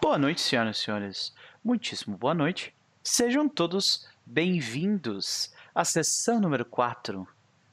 [0.00, 1.34] Boa noite, senhoras e senhores.
[1.62, 2.72] Muitíssimo boa noite.
[3.02, 7.26] Sejam todos bem-vindos à sessão número 4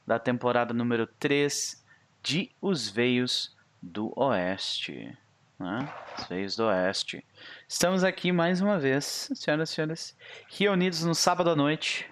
[0.04, 1.84] da temporada número 3
[2.20, 5.16] de Os Veios do Oeste.
[5.56, 5.88] Né?
[6.18, 7.24] Os Veios do Oeste.
[7.68, 10.16] Estamos aqui mais uma vez, senhoras e senhores,
[10.48, 12.10] reunidos no sábado à noite.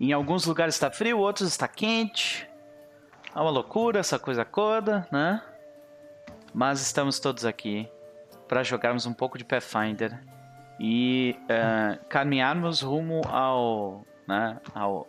[0.00, 2.48] Em alguns lugares está frio, outros está quente.
[3.34, 5.42] É uma loucura essa coisa toda, né?
[6.54, 7.86] Mas estamos todos aqui
[8.48, 10.18] para jogarmos um pouco de Pathfinder
[10.78, 15.08] e uh, caminharmos rumo ao, né, ao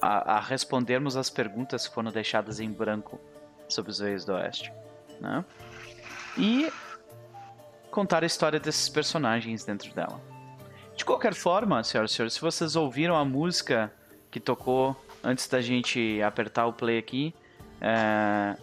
[0.00, 3.20] a, a, respondermos as perguntas que foram deixadas em branco
[3.68, 4.72] sobre os Veios do Oeste,
[5.20, 5.44] né?
[6.36, 6.70] E
[7.90, 10.20] contar a história desses personagens dentro dela.
[10.96, 13.92] De qualquer forma, senhoras e senhores, se vocês ouviram a música
[14.30, 17.34] que tocou antes da gente apertar o play aqui,
[17.80, 18.56] é,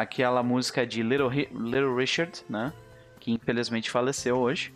[0.00, 2.72] aquela música de Little, Little Richard, né?
[3.18, 4.72] Que infelizmente faleceu hoje.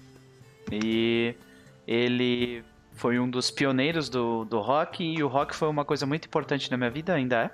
[0.70, 1.34] E
[1.86, 6.27] ele foi um dos pioneiros do, do rock e o rock foi uma coisa muito
[6.27, 7.50] importante na minha vida, ainda é.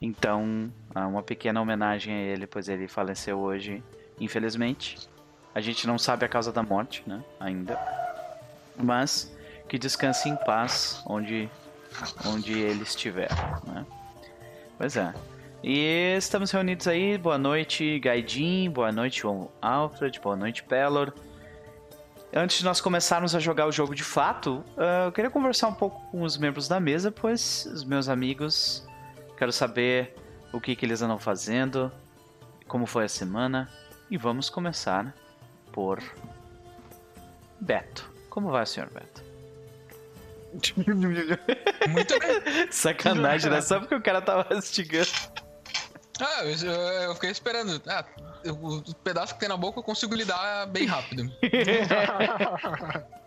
[0.00, 3.82] Então, uma pequena homenagem a ele, pois ele faleceu hoje,
[4.18, 4.98] infelizmente.
[5.54, 7.22] A gente não sabe a causa da morte, né?
[7.38, 7.78] Ainda.
[8.76, 9.36] Mas
[9.68, 11.50] que descanse em paz onde,
[12.24, 13.30] onde ele estiver,
[13.66, 13.84] né?
[14.78, 15.12] Pois é.
[15.62, 17.18] E estamos reunidos aí.
[17.18, 18.70] Boa noite, Gaidin.
[18.70, 19.22] Boa noite,
[19.60, 20.18] Alfred.
[20.18, 21.12] Boa noite, Pelor.
[22.32, 25.74] Antes de nós começarmos a jogar o jogo de fato, uh, eu queria conversar um
[25.74, 28.86] pouco com os membros da mesa, pois os meus amigos,
[29.36, 30.14] quero saber
[30.52, 31.92] o que, que eles andam fazendo,
[32.66, 33.68] como foi a semana,
[34.08, 35.12] e vamos começar
[35.72, 36.00] por
[37.60, 38.08] Beto.
[38.30, 39.24] Como vai, senhor Beto?
[41.90, 42.70] Muito bem.
[42.70, 43.60] Sacanagem, né?
[43.62, 45.10] Só porque o cara tava mastigando.
[46.20, 47.80] Ah, eu, eu fiquei esperando.
[47.86, 48.04] Ah,
[48.46, 51.30] o pedaço que tem na boca eu consigo lidar bem rápido.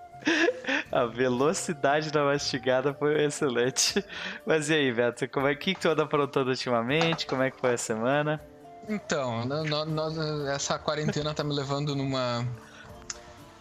[0.92, 4.04] A velocidade da mastigada foi excelente.
[4.46, 7.26] Mas e aí, Beto, como é que tu anda aprontando ultimamente?
[7.26, 8.42] Como é que foi a semana?
[8.88, 12.48] Então, no, no, essa quarentena tá me levando numa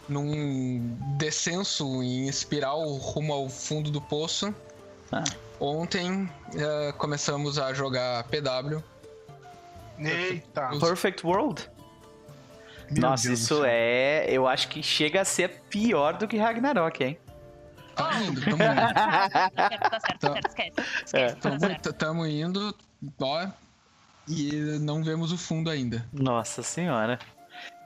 [0.09, 4.54] num descenso em espiral rumo ao fundo do poço.
[5.10, 5.25] Ah.
[5.60, 8.82] Ontem uh, começamos a jogar PW
[9.98, 10.70] Eita!
[10.78, 11.70] Perfect World?
[12.91, 14.26] Meu Nossa, Deus isso é.
[14.28, 17.19] Eu acho que chega a ser pior do que Ragnarok, hein?
[17.94, 18.94] Tamo indo, tamo indo.
[18.94, 20.72] tá certo, tá certo, esquece.
[21.04, 22.76] esquece tamo, tá tamo indo,
[23.20, 23.48] ó.
[24.28, 26.06] E não vemos o fundo ainda.
[26.12, 27.19] Nossa senhora.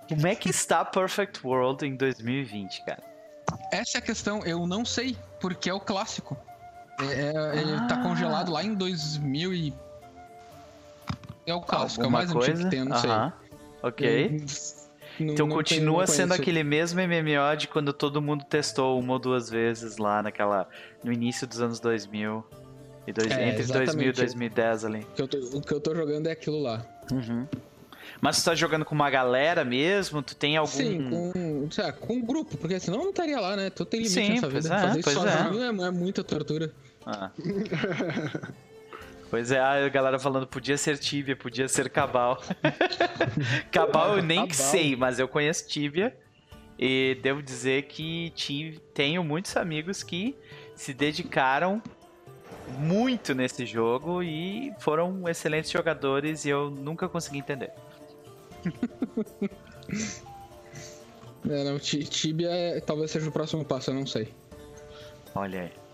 [0.08, 3.02] Como é que está Perfect World em 2020, cara?
[3.72, 6.36] Essa é a questão, eu não sei, porque é o clássico.
[7.00, 8.02] É, é ele tá ah.
[8.02, 9.74] congelado lá em 2000 e
[11.46, 12.50] é o clássico, é o mais coisa?
[12.52, 13.10] antigo que tem, não sei.
[13.82, 14.42] Ok.
[15.18, 19.18] Eu, então não continua sendo aquele mesmo MMO de quando todo mundo testou uma ou
[19.18, 20.68] duas vezes lá naquela
[21.02, 22.44] no início dos anos 2000
[23.06, 25.00] e dois, é, entre 2000 e 2010 ali.
[25.00, 26.84] O que, eu tô, o que eu tô jogando é aquilo lá.
[27.10, 27.46] Uhum.
[28.20, 30.22] Mas tu tá jogando com uma galera mesmo?
[30.22, 30.68] Tu tem algum.
[30.70, 33.70] Sim, com, sei lá, com um grupo, porque senão não estaria lá, né?
[33.70, 34.74] Tu tem limite Sim, nessa vida.
[34.74, 35.66] É, Fazer isso sozinho é.
[35.66, 36.72] É, é muita tortura.
[37.04, 37.30] Ah.
[39.36, 42.42] Pois é, a galera falando podia ser Tibia, podia ser Cabal.
[43.70, 44.54] Cabal eu nem Cabal.
[44.54, 46.16] sei, mas eu conheço Tibia.
[46.78, 50.34] E devo dizer que tive, tenho muitos amigos que
[50.74, 51.82] se dedicaram
[52.78, 57.72] muito nesse jogo e foram excelentes jogadores e eu nunca consegui entender.
[61.46, 64.32] é, não, Tibia é, talvez seja o próximo passo, eu não sei.
[65.34, 65.85] Olha aí.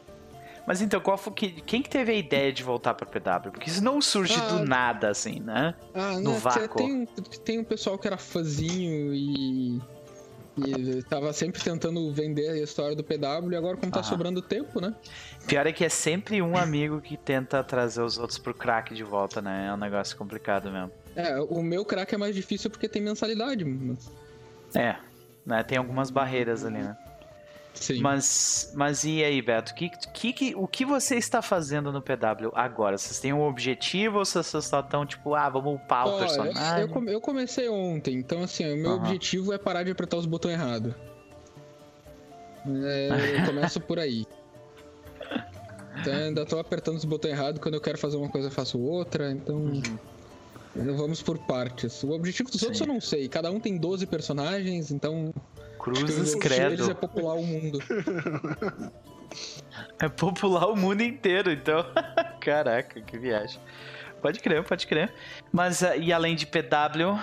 [0.66, 3.50] Mas então, qual foi, quem que teve a ideia de voltar pra PW?
[3.50, 5.74] Porque isso não surge ah, do nada, assim, né?
[5.92, 6.76] Ah, no vácuo.
[6.76, 7.06] Tem,
[7.44, 9.80] tem um pessoal que era fãzinho e.
[10.54, 14.82] E tava sempre tentando vender a história do PW e agora como tá sobrando tempo,
[14.82, 14.94] né?
[15.46, 19.02] Pior é que é sempre um amigo que tenta trazer os outros pro crack de
[19.02, 19.68] volta, né?
[19.68, 20.92] É um negócio complicado mesmo.
[21.16, 23.64] É, o meu crack é mais difícil porque tem mensalidade.
[23.64, 24.12] Mas...
[24.74, 24.96] É,
[25.46, 25.62] né?
[25.62, 26.96] Tem algumas barreiras ali, né?
[27.74, 28.00] Sim.
[28.00, 29.74] Mas, mas e aí, Beto?
[29.74, 32.98] Que, que, que, o que você está fazendo no PW agora?
[32.98, 36.82] Vocês têm um objetivo ou vocês só estão tipo, ah, vamos upar o personagem?
[36.82, 38.96] Eu, eu, comecei ontem, então assim, o meu uhum.
[38.98, 40.94] objetivo é parar de apertar os botões errados.
[42.66, 44.26] É, eu começo por aí.
[46.00, 48.78] Então ainda tô apertando os botões errados, quando eu quero fazer uma coisa eu faço
[48.78, 49.56] outra, então.
[49.56, 49.82] Uhum.
[50.74, 52.02] Vamos por partes.
[52.02, 52.66] O objetivo dos Sim.
[52.66, 53.28] outros eu não sei.
[53.28, 55.32] Cada um tem 12 personagens, então
[55.82, 56.90] Cruzes credo.
[56.90, 57.78] é popular o mundo.
[59.98, 61.84] É popular o mundo inteiro, então.
[62.40, 63.60] Caraca, que viagem.
[64.20, 65.12] Pode crer, pode crer.
[65.50, 67.18] Mas uh, e além de PW,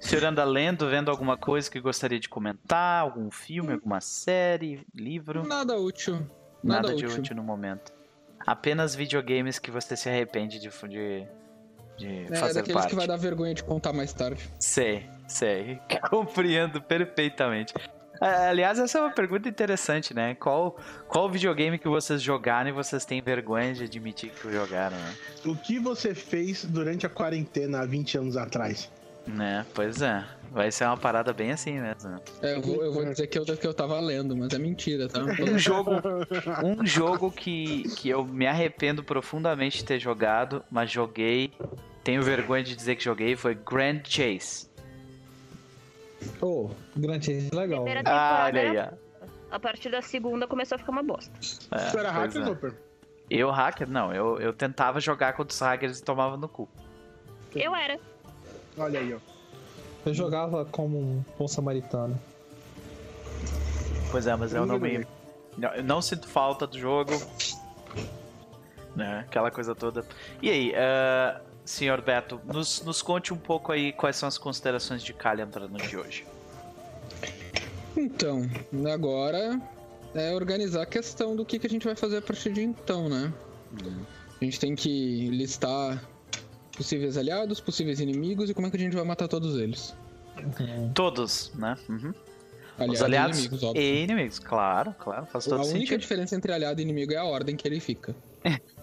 [0.00, 3.02] O senhor anda lendo, vendo alguma coisa que gostaria de comentar?
[3.02, 5.46] Algum filme, alguma série, livro?
[5.46, 6.14] Nada útil.
[6.62, 7.18] Nada, Nada, de útil.
[7.20, 7.92] útil no momento.
[8.46, 11.26] Apenas videogames que você se arrepende de, de,
[11.96, 12.88] de É fazer daqueles parte.
[12.90, 14.46] que vai dar vergonha de contar mais tarde.
[14.58, 15.80] Sei, sei.
[16.10, 17.74] Compreendo perfeitamente.
[18.20, 20.34] Aliás, essa é uma pergunta interessante, né?
[20.34, 20.78] Qual,
[21.08, 25.14] qual videogame que vocês jogaram e vocês têm vergonha de admitir que jogaram, né?
[25.44, 28.90] O que você fez durante a quarentena há 20 anos atrás?
[29.26, 30.24] Né, Pois é.
[30.50, 32.20] Vai ser uma parada bem assim mesmo.
[32.40, 35.08] É, eu vou, eu vou dizer que eu, que eu tava lendo, mas é mentira,
[35.08, 35.20] tá?
[35.42, 35.90] Um jogo,
[36.62, 41.52] um jogo que, que eu me arrependo profundamente de ter jogado, mas joguei,
[42.04, 44.68] tenho vergonha de dizer que joguei, foi Grand Chase.
[46.40, 47.84] Ô, Grand Chase é legal.
[47.84, 49.26] Primeira Ah, olha aí, era- ó.
[49.50, 51.32] A partir da segunda começou a ficar uma bosta.
[51.70, 52.44] É, Você era hacker, é.
[52.44, 52.74] Doper?
[53.30, 53.88] Eu, hacker?
[53.88, 56.68] Não, eu, eu tentava jogar contra os hackers e tomava no cu.
[57.54, 57.98] Eu era.
[58.76, 59.18] Olha aí, ó.
[60.04, 62.20] Eu jogava como um bom samaritano.
[64.10, 65.06] Pois é, mas eu não me.
[65.56, 67.12] Não, eu não sinto falta do jogo.
[68.94, 70.04] Né, aquela coisa toda.
[70.42, 75.02] E aí, eh, senhor Beto, nos, nos conte um pouco aí quais são as considerações
[75.02, 76.26] de Kalian para no de hoje.
[77.96, 78.48] Então,
[78.92, 79.60] agora
[80.14, 83.08] é organizar a questão do que, que a gente vai fazer a partir de então,
[83.08, 83.32] né?
[84.40, 86.02] A gente tem que listar
[86.76, 89.94] possíveis aliados, possíveis inimigos e como é que a gente vai matar todos eles.
[90.92, 91.76] Todos, né?
[91.88, 92.12] Uhum.
[92.76, 93.82] Aliados Os aliados e inimigos, óbvio.
[93.82, 96.00] e inimigos, claro, claro, faz A todo única sentido.
[96.00, 98.14] diferença entre aliado e inimigo é a ordem que ele fica.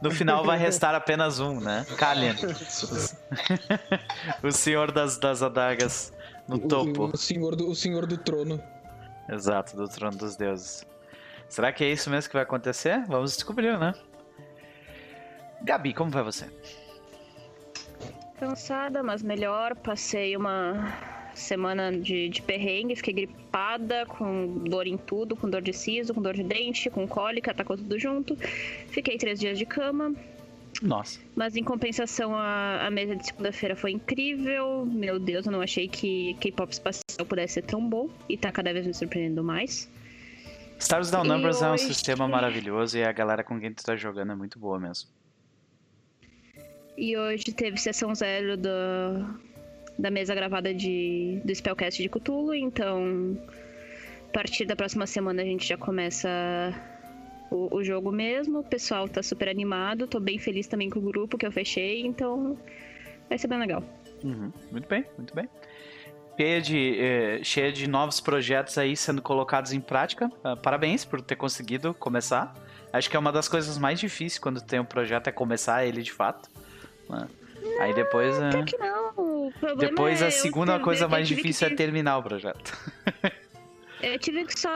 [0.00, 1.84] No final vai restar apenas um, né?
[1.96, 2.34] Kalian.
[4.42, 6.12] o senhor das, das adagas
[6.46, 7.10] no O- topo.
[7.12, 8.62] O, senhor do, o senhor do trono.
[9.28, 10.86] Exato, do trono dos deuses.
[11.48, 13.02] Será que é isso mesmo que vai acontecer?
[13.06, 13.94] Vamos descobrir, né?
[15.62, 16.46] Gabi, como vai você?
[18.38, 19.74] Cansada, mas melhor.
[19.76, 20.92] Passei uma
[21.36, 26.22] semana de, de perrengue, fiquei gripada, com dor em tudo, com dor de siso, com
[26.22, 28.36] dor de dente, com cólica, tacou tudo junto.
[28.88, 30.14] Fiquei três dias de cama,
[30.82, 31.20] Nossa.
[31.34, 34.86] mas em compensação a, a mesa de segunda-feira foi incrível.
[34.86, 38.72] Meu Deus, eu não achei que K-pop espacial pudesse ser tão bom e tá cada
[38.72, 39.88] vez me surpreendendo mais.
[40.78, 44.32] Stars Down Numbers é um sistema maravilhoso e a galera com quem tu tá jogando
[44.32, 45.08] é muito boa mesmo.
[46.96, 49.34] E hoje teve sessão zero da,
[49.98, 53.38] da mesa gravada de, do Spellcast de Cthulhu, então
[54.28, 56.28] a partir da próxima semana a gente já começa
[57.50, 58.58] o, o jogo mesmo.
[58.60, 62.06] O pessoal tá super animado, tô bem feliz também com o grupo que eu fechei,
[62.06, 62.58] então
[63.28, 63.82] vai ser bem legal.
[64.22, 65.48] Uhum, Muito bem, muito bem.
[66.38, 70.30] Cheia de, eh, cheia de novos projetos aí sendo colocados em prática.
[70.44, 72.54] Ah, parabéns por ter conseguido começar.
[72.92, 76.02] Acho que é uma das coisas mais difíceis quando tem um projeto é começar ele
[76.02, 76.50] de fato.
[77.08, 77.26] né?
[77.80, 78.38] Aí depois.
[78.38, 78.95] Até que não,
[79.48, 82.18] o problema depois é a eu segunda coisa mais tive que difícil é ter- terminar
[82.18, 82.72] o projeto.
[84.02, 84.68] Eu tive que só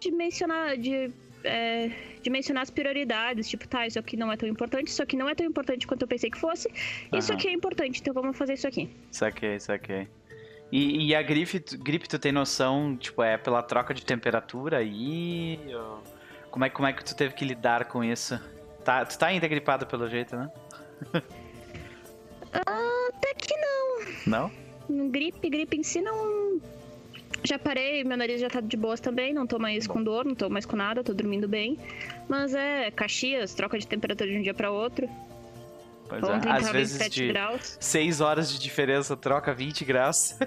[0.00, 1.12] dimensionar, de,
[1.44, 1.90] é,
[2.22, 3.46] dimensionar as prioridades.
[3.46, 6.00] Tipo, tá, isso aqui não é tão importante, isso aqui não é tão importante quanto
[6.02, 6.68] eu pensei que fosse.
[7.12, 7.38] Isso Aham.
[7.38, 8.88] aqui é importante, então vamos fazer isso aqui.
[9.10, 10.08] Saquei, saquei.
[10.72, 14.78] E, e a gripe, tu- gripe, tu tem noção, tipo, é pela troca de temperatura
[14.78, 15.60] aí?
[15.74, 16.02] ou-
[16.50, 18.40] Como é, como é que tu teve que lidar com isso?
[18.82, 20.50] Tá, tu tá ainda gripado pelo jeito, né?
[22.52, 23.81] Até que não.
[24.26, 24.50] Não?
[25.10, 26.60] Gripe, gripe em si não.
[27.44, 30.34] Já parei, meu nariz já tá de boas também, não tô mais com dor, não
[30.34, 31.78] tô mais com nada, tô dormindo bem.
[32.28, 35.08] Mas é, Caxias, troca de temperatura de um dia pra outro.
[36.08, 36.52] Pois Ontem é.
[36.52, 37.76] Às vezes 27 de graus.
[37.80, 40.38] 6 horas de diferença troca 20 graus.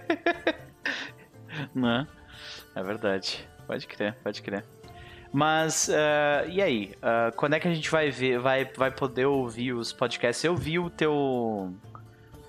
[1.74, 2.07] né?
[2.75, 3.47] É verdade.
[3.65, 4.63] Pode crer, pode crer.
[5.33, 6.93] Mas, ah, e aí?
[7.01, 10.43] Ah, quando é que a gente vai ver, vai, vai poder ouvir os podcasts?
[10.43, 11.74] Eu vi o teu.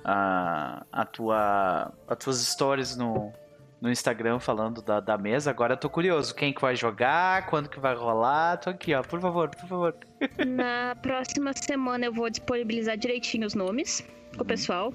[0.08, 1.92] Ah, a tua.
[2.06, 3.32] As tuas stories no,
[3.80, 5.50] no Instagram falando da, da mesa.
[5.50, 6.32] Agora eu tô curioso.
[6.32, 7.46] Quem que vai jogar?
[7.46, 8.58] Quando que vai rolar?
[8.58, 9.02] Tô aqui, ó.
[9.02, 9.96] Por favor, por favor.
[10.46, 14.94] Na próxima semana eu vou disponibilizar direitinho os nomes pro pessoal.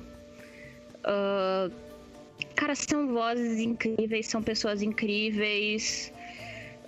[1.04, 1.70] Ah,
[2.56, 6.14] cara, são vozes incríveis, são pessoas incríveis.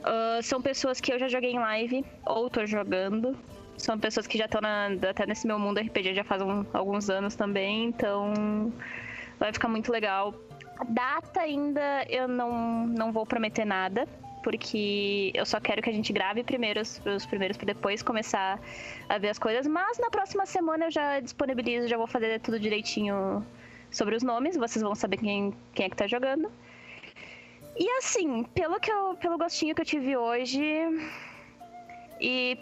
[0.01, 3.37] Ah, são pessoas que eu já joguei em live ou tô jogando.
[3.83, 4.61] São pessoas que já estão
[5.09, 8.71] até nesse meu mundo RPG já faz um- alguns anos também, então
[9.37, 10.33] vai ficar muito legal.
[10.79, 14.07] A data ainda eu não, não vou prometer nada,
[14.41, 18.57] porque eu só quero que a gente grave primeiro os, os primeiros para depois começar
[19.09, 19.67] a ver as coisas.
[19.67, 23.45] Mas na próxima semana eu já disponibilizo, já vou fazer tudo direitinho
[23.91, 26.49] sobre os nomes, vocês vão saber quem, quem é que tá jogando.
[27.77, 30.63] E assim, pelo, que eu, pelo gostinho que eu tive hoje,
[32.21, 32.57] e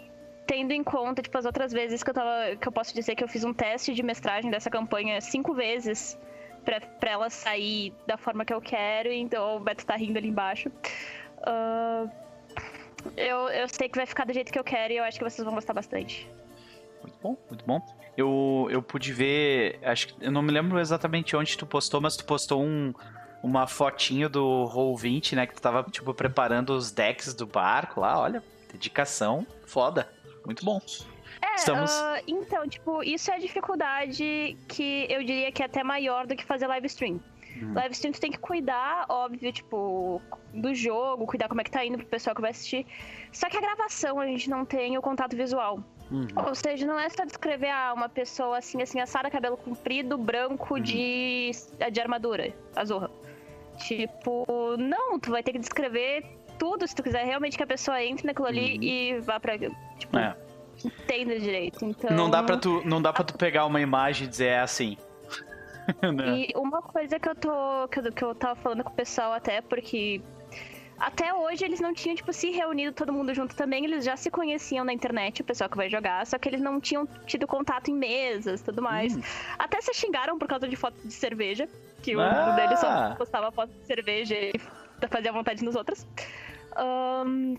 [0.52, 2.54] tendo em conta, tipo, as outras vezes que eu tava.
[2.56, 6.18] que eu posso dizer que eu fiz um teste de mestragem dessa campanha cinco vezes
[6.62, 10.28] pra, pra ela sair da forma que eu quero, então o Beto tá rindo ali
[10.28, 10.70] embaixo.
[11.42, 12.06] Ah,
[13.16, 15.24] eu, eu sei que vai ficar do jeito que eu quero e eu acho que
[15.24, 16.30] vocês vão gostar bastante.
[17.00, 17.80] Muito bom, muito bom.
[18.14, 22.14] Eu, eu pude ver, acho que eu não me lembro exatamente onde tu postou, mas
[22.14, 22.92] tu postou um,
[23.42, 25.46] uma fotinho do Roll20, né?
[25.46, 28.20] Que tu tava, tipo, preparando os decks do barco lá.
[28.20, 30.06] Olha, dedicação foda.
[30.44, 30.80] Muito bom.
[31.40, 35.82] É, Estamos- ah, então, tipo, isso é a dificuldade que eu diria que é até
[35.82, 37.20] maior do que fazer live stream.
[37.60, 37.74] Hum.
[37.74, 40.20] Live stream tu tem que cuidar, óbvio, tipo,
[40.54, 42.86] do jogo, cuidar como é que tá indo pro pessoal que vai assistir.
[43.32, 45.82] Só que a gravação a gente não tem o contato visual.
[46.10, 46.26] Uhum.
[46.46, 50.78] Ou seja, não é só descrever ah, uma pessoa assim, assim, assada, cabelo comprido, branco,
[50.78, 51.50] de,
[51.90, 53.10] de armadura, azorra.
[53.78, 56.24] Tipo, não, tu vai ter que descrever
[56.62, 58.82] tudo se tu quiser realmente que a pessoa entre naquilo ali Uhum.
[58.84, 59.58] e vá pra.
[59.58, 60.36] Tipo, É.
[60.84, 61.84] entenda direito.
[61.84, 62.10] Então...
[62.16, 64.96] Não dá pra tu, não dá para tu pegar uma imagem e dizer é assim.
[66.14, 66.46] Né?
[66.48, 67.88] E uma coisa que eu tô.
[67.88, 70.20] Que eu, que eu tava falando com o pessoal até, porque.
[70.98, 73.84] Até hoje eles não tinham, tipo, se reunido todo mundo junto também.
[73.84, 76.80] Eles já se conheciam na internet, o pessoal que vai jogar, só que eles não
[76.80, 79.16] tinham tido contato em mesas e tudo mais.
[79.16, 79.22] Hum.
[79.58, 81.68] Até se xingaram por causa de foto de cerveja,
[82.04, 82.50] que Ah!
[82.52, 84.52] um deles só postava foto de cerveja e
[85.10, 86.06] fazia vontade nos outros.
[86.76, 87.56] Ahn,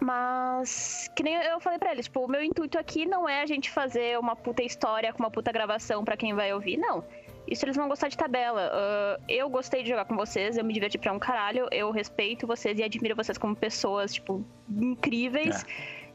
[0.00, 3.46] mas, que nem eu falei pra eles, tipo, o meu intuito aqui não é a
[3.46, 7.04] gente fazer uma puta história com uma puta gravação pra quem vai ouvir, não.
[7.46, 8.70] Isso eles vão gostar de tabela.
[8.72, 12.46] Ah, eu gostei de jogar com vocês, eu me diverti pra um caralho, eu respeito
[12.46, 15.64] vocês e admiro vocês como pessoas, tipo, incríveis.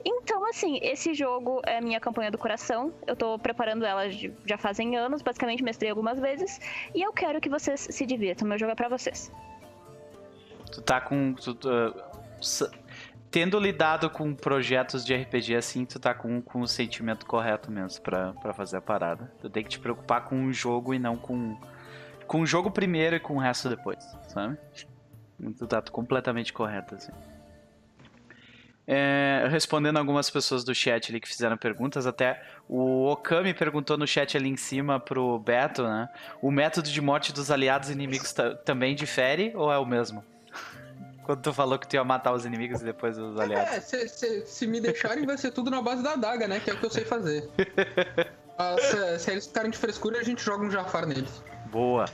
[0.06, 2.94] Então, assim, esse jogo é minha campanha do coração.
[3.06, 6.62] Eu tô preparando ela de- já fazem anos, basicamente mestrei algumas vezes.
[6.96, 8.48] E eu quero que vocês se divirtam.
[8.48, 9.30] Meu jogo é pra vocês.
[10.72, 11.34] Tu tá com.
[11.34, 12.17] tu- tu, uh,
[13.30, 18.02] tendo lidado com projetos de RPG assim, tu tá com, com o sentimento correto mesmo
[18.02, 19.32] pra fazer a parada.
[19.42, 21.58] Tu tem que te preocupar com o jogo e não com.
[22.26, 24.58] Com o jogo primeiro e com o resto depois, sabe?
[25.58, 27.12] Tu tá completamente correto, assim.
[28.90, 34.08] É, respondendo algumas pessoas do chat ali que fizeram perguntas, até o Okami perguntou no
[34.08, 36.08] chat ali em cima pro Beto, né?
[36.42, 40.24] O método de morte dos aliados e inimigos ta- também difere ou é o mesmo?
[41.28, 43.72] Quando tu falou que tu ia matar os inimigos e depois os aliados.
[43.74, 46.60] É, se, se- se me deixarem, vai ser tudo na base da adaga, né?
[46.60, 47.48] Que é o que eu sei fazer.
[48.60, 51.44] Ah, se, se eles ficarem de frescura, a gente joga um Jafar neles.
[51.68, 52.06] Boa.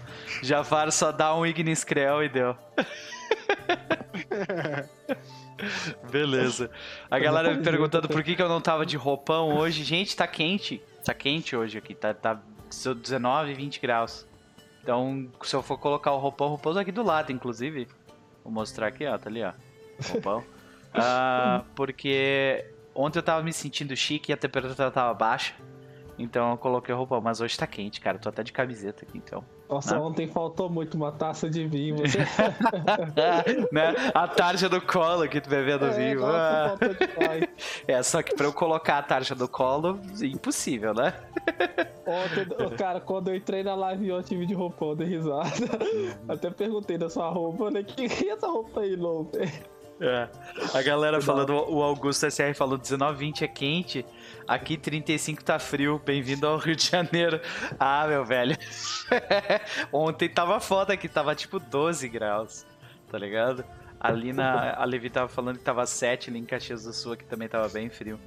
[0.42, 2.54] Jafar só dá um Ignis Creel e deu.
[6.12, 6.70] Beleza.
[7.10, 9.86] A galera me perguntando por que, que eu não tava de roupão hoje.
[9.86, 10.84] Gente, tá quente.
[11.06, 11.96] Tá quente hoje aqui.
[11.96, 12.38] Tá, tá
[12.70, 14.28] 19, 20 graus.
[14.82, 17.88] Então, se eu for colocar o roupão, o roupão tá aqui do lado, inclusive.
[18.44, 19.18] Vou mostrar aqui, ó.
[19.18, 19.54] Tá ali, ó.
[20.12, 20.44] Roupão.
[20.94, 25.54] Ah, porque ontem eu tava me sentindo chique e a temperatura tava baixa.
[26.18, 27.20] Então eu coloquei o roupão.
[27.22, 28.18] Mas hoje tá quente, cara.
[28.20, 29.44] Tô até de camiseta aqui, então.
[29.70, 30.08] Nossa, Não.
[30.08, 31.98] ontem faltou muito uma taça de vinho.
[31.98, 32.20] Você...
[33.72, 33.96] né?
[34.14, 36.20] A tarja do colo que tu bebendo É, vinho.
[36.22, 37.48] nossa, Ah.
[37.88, 41.14] É, só que pra eu colocar a tarja do colo, impossível, né?
[42.06, 45.50] Ontem, cara, quando eu entrei na live eu tive de roupão, dei risada.
[46.28, 47.84] Até perguntei da sua roupa, né?
[47.84, 49.32] Que que é essa roupa aí, louco?
[50.00, 50.28] É.
[50.74, 54.06] A galera falando, o Augusto SR falou 19, 20 é quente,
[54.48, 57.40] aqui 35 tá frio, bem-vindo ao Rio de Janeiro.
[57.80, 58.58] Ah, meu velho.
[59.92, 62.66] Ontem tava foda aqui, tava tipo 12 graus,
[63.10, 63.64] tá ligado?
[64.00, 64.74] Ali na.
[64.74, 67.70] A Levi tava falando que tava 7 ali em Caxias do Sul, que também tava
[67.70, 68.20] bem frio.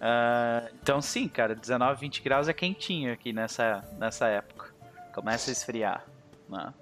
[0.00, 4.72] Ah, então sim, cara, 19, 20 graus é quentinho aqui nessa, nessa época.
[5.14, 6.04] Começa a esfriar.
[6.48, 6.72] Né?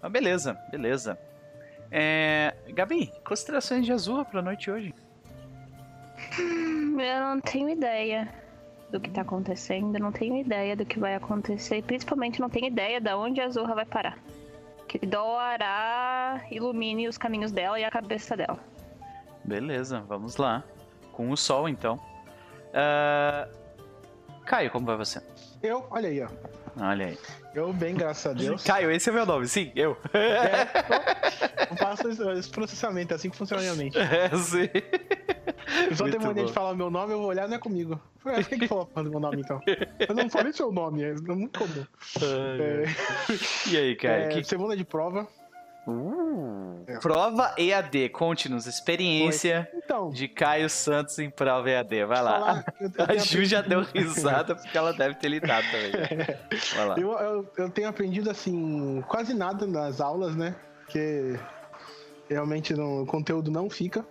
[0.00, 1.18] Mas beleza, beleza.
[1.90, 4.94] É, Gabi, considerações de Azul pra noite hoje.
[6.38, 8.28] Eu não tenho ideia
[8.90, 12.66] do que tá acontecendo, não tenho ideia do que vai acontecer, e principalmente não tenho
[12.66, 14.18] ideia de onde a Zorra vai parar.
[14.86, 18.58] Que Doará ilumine os caminhos dela e a cabeça dela.
[19.44, 20.62] Beleza, vamos lá.
[21.12, 21.98] Com o sol, então.
[22.72, 23.48] Ah,
[24.44, 25.22] Caio, como vai você?
[25.62, 26.28] Eu, olha aí, ó.
[26.80, 27.18] Olha aí.
[27.54, 28.62] Eu bem, graças a Deus.
[28.66, 29.96] Caio, esse é meu nome, sim, eu.
[31.70, 33.98] Eu faço esse- processamento, é assim que funciona a minha mente.
[33.98, 34.68] É, sim.
[35.88, 37.58] Eu só Muito tenho mania de falar o meu nome, eu vou olhar, não é
[37.58, 38.00] comigo.
[38.18, 39.60] Foi quem que falou porra do meu nome, então?
[39.66, 41.84] Eu não falei seu nome, é muito comum.
[42.22, 42.84] É,
[43.70, 44.24] E aí, Caio?
[44.24, 44.44] é, que...
[44.44, 45.26] Semana de prova.
[45.86, 46.98] Uh, É.
[46.98, 52.32] Prova EAD, conte-nos, experiência Então, de Caio Santos em prova EAD, vai lá.
[52.38, 55.90] falar, eu, eu A Ju já deu risada porque ela deve ter lidado também.
[55.92, 56.38] né?
[56.76, 56.98] Vai lá.
[56.98, 60.54] Eu, eu, eu tenho aprendido assim, quase nada nas aulas, né?
[60.84, 61.38] Porque
[62.28, 64.04] realmente não- o conteúdo não fica.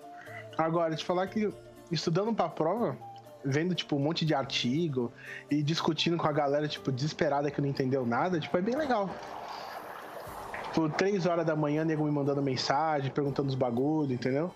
[0.58, 1.51] Agora, te falar que
[1.92, 2.96] estudando pra prova,
[3.44, 5.12] vendo, tipo, um monte de artigo
[5.50, 9.10] e discutindo com a galera, tipo, desesperada que não entendeu nada, tipo, é bem legal.
[10.74, 14.51] Tipo, três horas da manhã, nego me mandando mensagem, perguntando os bagulho, entendeu?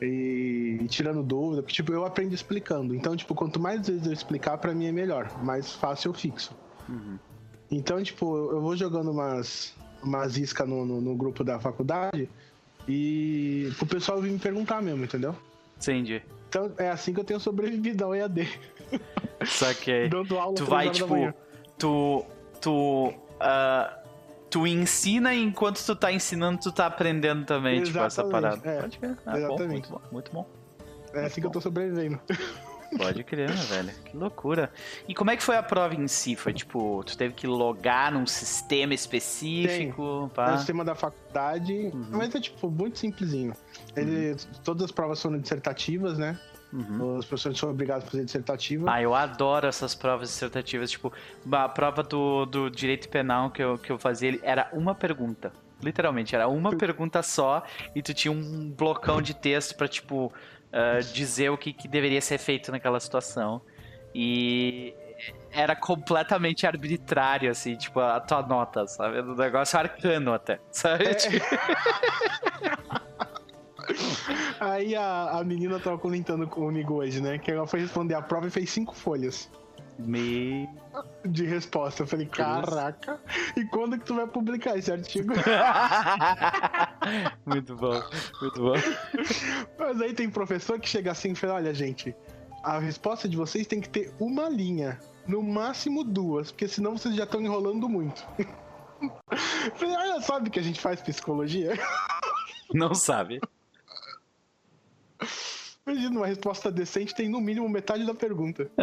[0.00, 2.94] E, e tirando dúvida, porque, tipo, eu aprendo explicando.
[2.94, 5.42] Então, tipo, quanto mais vezes eu explicar, pra mim é melhor.
[5.42, 6.54] Mais fácil eu fixo.
[7.68, 12.28] Então, tipo, eu vou jogando umas, umas iscas no, no, no grupo da faculdade
[12.86, 15.34] e pro pessoal vir me perguntar mesmo, entendeu?
[15.76, 16.22] Entendi.
[16.48, 18.48] Então é assim que eu tenho sobrevivido ao EAD.
[19.44, 21.34] Só que Dando aula tu vai, tipo,
[21.76, 22.24] tu.
[22.60, 23.12] Tu.
[23.40, 23.98] ah,
[24.50, 28.70] tu ensina e enquanto tu tá ensinando, tu tá aprendendo também, tipo, essa Exatamente, parada.
[28.70, 28.80] é.
[28.80, 29.18] Pode crer.
[29.26, 29.68] Ah, bom, Exatamente.
[29.72, 30.46] muito bom, muito bom.
[31.14, 32.20] É assim que eu tô sobrevivendo.
[32.96, 33.92] Pode crer, né, velho?
[34.04, 34.70] Que loucura.
[35.08, 36.36] E como é que foi a prova em si?
[36.36, 40.30] Foi tipo, tu teve que logar num sistema específico?
[40.32, 40.54] É Pá.
[40.54, 42.06] o sistema da faculdade, Uhum.
[42.12, 43.52] mas é tipo muito simplesinho.
[43.96, 46.38] Ele, Todas as provas são dissertativas, né?
[46.72, 47.16] Uhum.
[47.16, 48.90] Os professores são obrigados a fazer dissertativa.
[48.90, 50.90] Ah, eu adoro essas provas dissertativas.
[50.90, 51.12] Tipo,
[51.50, 55.52] a prova do, do direito penal que eu, que eu fazia era uma pergunta.
[55.82, 57.62] Literalmente, era uma pergunta só
[57.94, 60.32] e tu tinha um blocão de texto pra, tipo,
[60.72, 63.62] ah, dizer o que, que deveria ser feito naquela situação.
[64.14, 64.94] E
[65.50, 69.20] era completamente arbitrário, assim, tipo, a tua nota, sabe?
[69.20, 71.04] Um negócio arcano até, sabe?
[71.04, 71.16] É.
[74.60, 77.38] Aí a, a menina tava comentando comigo hoje, né?
[77.38, 79.50] Que ela foi responder a prova e fez cinco folhas
[79.98, 80.68] Me...
[81.24, 82.02] de resposta.
[82.02, 83.20] Eu falei, caraca,
[83.56, 85.34] e quando que tu vai publicar esse artigo?
[87.46, 88.02] muito bom,
[88.40, 88.74] muito bom.
[89.78, 92.14] Mas aí tem professor que chega assim e fala, olha, gente,
[92.62, 94.98] a resposta de vocês tem que ter uma linha.
[95.26, 98.24] No máximo duas, porque senão vocês já estão enrolando muito.
[99.74, 101.72] Falei, olha, sabe que a gente faz psicologia?
[102.72, 103.40] Não sabe.
[105.88, 108.68] Imagina, uma resposta decente tem no mínimo metade da pergunta.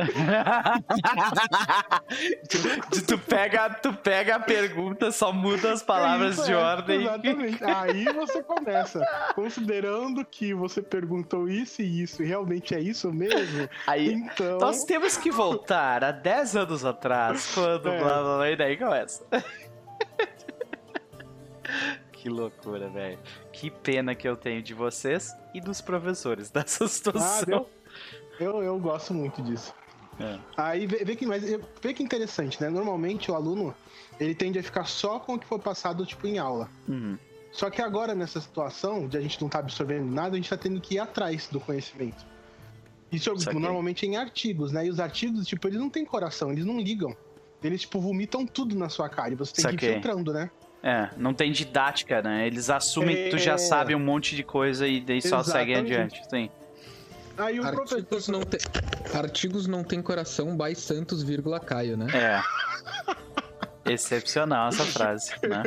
[2.89, 7.01] tu, tu pega, tu pega a pergunta, só muda as palavras de é, ordem.
[7.01, 7.61] Exatamente.
[7.61, 9.05] Aí você começa.
[9.35, 14.57] Considerando que você perguntou isso e isso, e realmente é isso mesmo, Aí então.
[14.59, 17.99] nós temos que voltar a 10 anos atrás, quando É.
[17.99, 19.25] blá blá blá, e daí começa.
[22.23, 23.19] Que loucura, velho.
[23.51, 27.45] Que pena que eu tenho de vocês e dos professores dessa Ah, situação.
[27.45, 27.69] deu.
[28.39, 29.73] Eu, eu gosto muito disso.
[30.17, 30.39] É.
[30.55, 31.43] Aí vê, vê que, mas,
[31.81, 32.69] vê que interessante, né?
[32.69, 33.75] Normalmente o aluno
[34.19, 36.69] ele tende a ficar só com o que foi passado tipo em aula.
[36.87, 37.17] Uhum.
[37.51, 40.55] Só que agora nessa situação de a gente não tá absorvendo nada, a gente tá
[40.57, 42.25] tendo que ir atrás do conhecimento.
[43.11, 43.59] Isso tipo, Saquei.
[43.59, 44.85] normalmente em artigos, né?
[44.85, 47.15] E os artigos, tipo, eles não têm coração, eles não ligam.
[47.61, 50.49] Eles, tipo, vomitam tudo na sua cara e você tem que ir filtrando, né?
[50.83, 52.45] É, não tem didática, né?
[52.45, 53.57] Eles assumem que tu já É.
[53.57, 55.93] sabe um monte de coisa e daí só seguem Exatamente.
[55.93, 56.29] adiante.
[56.29, 56.49] Sim.
[57.37, 58.31] Aí o Artigos professor.
[58.33, 58.59] não, tem,
[59.17, 62.07] artigos não tem coração, by Santos, vírgula Caio, né?
[62.13, 62.43] É.
[63.85, 65.63] Excepcional essa frase, né?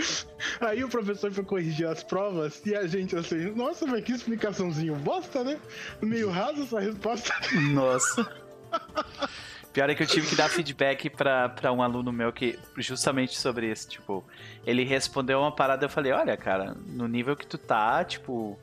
[0.60, 4.94] Aí o professor foi corrigir as provas e a gente assim, nossa, mas que explicaçãozinho
[4.96, 5.58] bosta, né?
[6.00, 7.32] Meio raso essa resposta.
[7.72, 8.30] Nossa.
[9.72, 13.38] Pior é que eu tive que dar feedback pra, pra um aluno meu que, justamente
[13.38, 14.24] sobre isso, tipo,
[14.66, 18.58] ele respondeu uma parada eu falei, olha, cara, no nível que tu tá, tipo,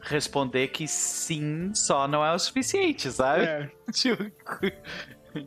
[0.00, 3.44] responder que sim só não é o suficiente, sabe?
[3.44, 4.24] É, Tipo,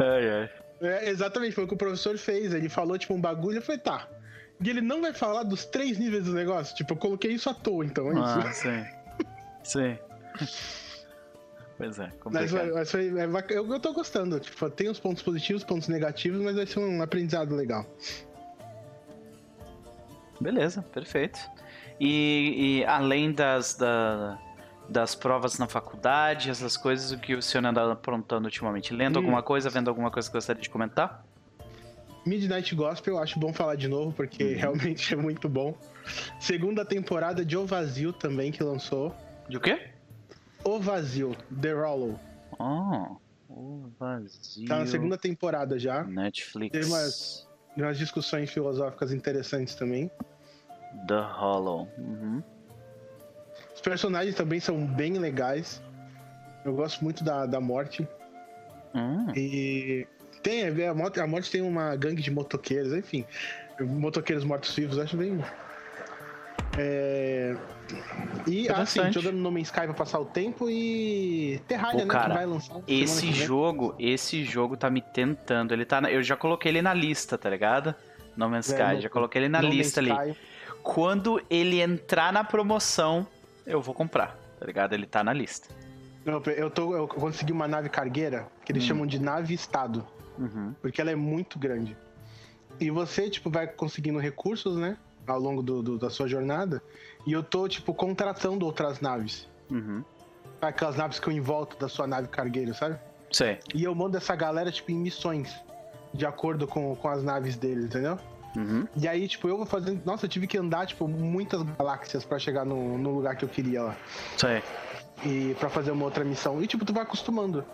[0.00, 0.50] ai, ai.
[0.80, 2.52] é, exatamente, foi o que o professor fez.
[2.52, 4.08] Ele falou, tipo, um bagulho, eu falei, tá.
[4.60, 6.74] E ele não vai falar dos três níveis do negócio?
[6.74, 8.62] Tipo, eu coloquei isso à toa, então é Ah, isso.
[8.62, 8.84] sim.
[9.64, 9.98] Sim.
[11.82, 12.48] Pois é, Mas, complicado.
[12.50, 14.38] foi- mas foi- é eu, eu tô gostando.
[14.38, 17.84] Tipo, tem os pontos positivos, pontos negativos, mas vai ser um aprendizado legal.
[20.40, 21.40] Beleza, perfeito.
[21.98, 24.38] E, e além das, da-
[24.88, 28.92] das provas na faculdade, essas coisas, o que o senhor anda aprontando ultimamente?
[28.94, 29.22] Lendo Hum.
[29.22, 31.24] alguma coisa, vendo alguma coisa que gostaria de comentar?
[32.24, 35.76] Midnight Gospel, eu acho bom falar de novo, porque realmente é muito bom.
[36.38, 39.12] Segunda temporada de O Vazio também, que lançou.
[39.48, 39.88] De o quê?
[40.64, 42.18] O Vazio, The Rollo.
[42.58, 43.16] Oh,
[43.48, 44.66] o vazio.
[44.68, 46.04] Tá na segunda temporada já.
[46.04, 46.72] Netflix.
[46.72, 50.10] Tem umas- umas discussões filosóficas interessantes também.
[51.08, 51.88] The Hollow.
[51.98, 52.42] Uhum.
[53.74, 55.82] Os personagens também são bem legais.
[56.64, 58.06] Eu gosto muito da, da morte.
[58.94, 60.06] Hum, E
[60.42, 63.24] tem, a morte, a morte tem uma gangue de motoqueiros, enfim.
[63.80, 65.42] Motoqueiros mortos-vivos, acho bem.
[66.78, 67.54] É...
[68.46, 69.14] E assim, Interessante.
[69.14, 72.12] jogando No Man's Sky pra passar o tempo e Terraria, Pô, né?
[72.12, 72.80] cara, que vai lançar.
[72.88, 75.72] Esse jogo, esse jogo tá me tentando.
[75.72, 77.94] Ele tá, na- eu já coloquei ele na lista, tá ligado?
[78.36, 80.10] No Man's É, Sky, no- já coloquei ele na No lista ali.
[80.10, 80.36] Sky.
[80.82, 83.26] Quando ele entrar na promoção,
[83.66, 84.94] eu vou comprar, tá ligado?
[84.94, 85.68] Ele tá na lista.
[86.24, 88.86] Eu, eu, tô, eu consegui uma nave cargueira que eles Hum.
[88.88, 90.06] chamam de nave estado,
[90.38, 90.74] Uhum.
[90.80, 91.96] porque ela é muito grande.
[92.80, 94.96] E você, tipo, vai conseguindo recursos, né?
[95.26, 96.82] Ao longo do, do- da sua jornada.
[97.26, 99.48] E eu tô, tipo, contratando outras naves.
[99.70, 100.02] Uhum.
[100.60, 102.98] Aquelas naves que eu em volta da sua nave cargueira, sabe?
[103.30, 103.58] Sei.
[103.74, 105.54] E eu mando essa galera, tipo, em missões.
[106.14, 108.18] De acordo com, com as naves deles, entendeu?
[108.56, 108.86] Uhum.
[108.96, 110.02] E aí, tipo, eu vou fazendo.
[110.04, 113.48] Nossa, eu tive que andar, tipo, muitas galáxias pra chegar no, no lugar que eu
[113.48, 113.96] queria lá.
[114.36, 114.62] Sei.
[115.24, 116.62] E pra fazer uma outra missão.
[116.62, 117.64] E, tipo, tu vai acostumando.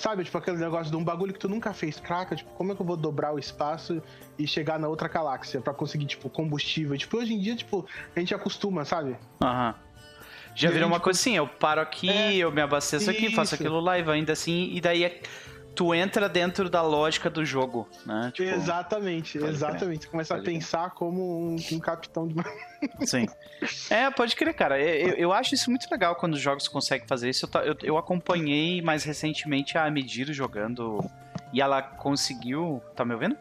[0.00, 2.00] Sabe, tipo, aquele negócio de um bagulho que tu nunca fez.
[2.00, 4.02] Caraca, tipo, como é que eu vou dobrar o espaço
[4.38, 6.96] e chegar na outra galáxia pra conseguir, tipo, combustível?
[6.96, 7.86] Tipo, hoje em dia, tipo,
[8.16, 9.14] a gente acostuma, sabe?
[9.42, 9.74] Aham.
[10.54, 13.54] Já E virou uma coisa assim, eu paro aqui, é, eu me abasteço aqui, faço
[13.54, 15.20] aquilo lá e vai ainda assim, e daí é-
[15.74, 18.30] tu entra dentro da lógica do jogo, né?
[18.34, 20.00] Tipo, exatamente, exatamente.
[20.06, 20.54] Tu começa Pode a crer.
[20.54, 22.44] pensar como um, um capitão de uma.
[23.06, 23.26] Sim.
[23.88, 24.80] É, pode crer, cara.
[24.80, 27.48] Eu, eu acho isso muito legal quando os jogos conseguem fazer isso.
[27.54, 31.04] Eu, eu, eu acompanhei mais recentemente a Medir jogando
[31.52, 32.82] e ela conseguiu.
[32.94, 33.36] Tá me ouvindo?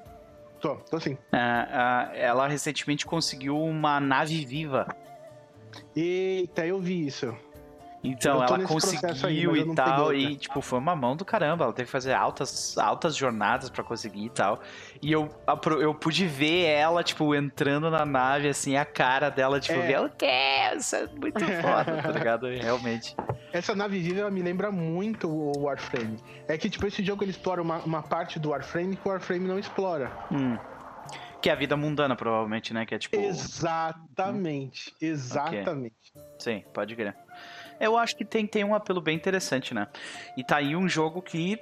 [0.59, 1.17] Tô, tô assim.
[1.31, 4.87] É, ela recentemente conseguiu uma nave viva.
[5.95, 7.35] Eita, eu vi isso.
[8.03, 11.65] Então, ela aí, conseguiu e tal, e tipo, foi uma mão do caramba.
[11.65, 14.61] Ela teve que fazer altas, altas jornadas pra conseguir e tal.
[15.01, 15.29] E eu,
[15.81, 19.87] eu pude ver ela, tipo, entrando na nave, assim, a cara dela, tipo, É.
[19.87, 22.47] meu Deus, isso é muito foda, tá ligado?
[22.47, 23.15] Realmente.
[23.51, 26.17] Essa nave viva ela me lembra muito o Warframe.
[26.47, 29.45] É que, tipo, esse jogo ele explora uma, uma parte do Warframe que o Warframe
[29.47, 30.09] não explora.
[30.31, 30.57] Hum.
[31.41, 32.85] Que é a vida mundana, provavelmente, né?
[32.85, 33.15] Que é tipo.
[33.15, 34.93] Exatamente.
[35.01, 35.95] Exatamente.
[36.37, 37.15] Sim, pode crer.
[37.79, 39.87] Eu acho que tem, tem um apelo bem interessante, né?
[40.37, 41.59] E tá aí um jogo que.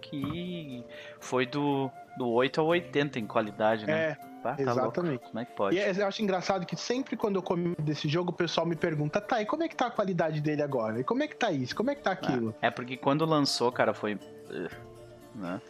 [0.00, 0.84] que
[1.20, 4.10] foi do, do 8 ao 80 em qualidade, né?
[4.10, 5.10] É, tá exatamente.
[5.12, 5.26] louco.
[5.28, 5.76] Como é que pode?
[5.76, 8.76] E é- eu acho engraçado que sempre quando eu comento desse jogo, o pessoal me
[8.76, 11.00] pergunta, tá, e como é que tá a qualidade dele agora?
[11.00, 11.74] E como é que tá isso?
[11.74, 12.54] Como é que tá aquilo?
[12.62, 14.14] É porque quando lançou, cara, foi.
[14.14, 14.86] uh,
[15.34, 15.60] Né?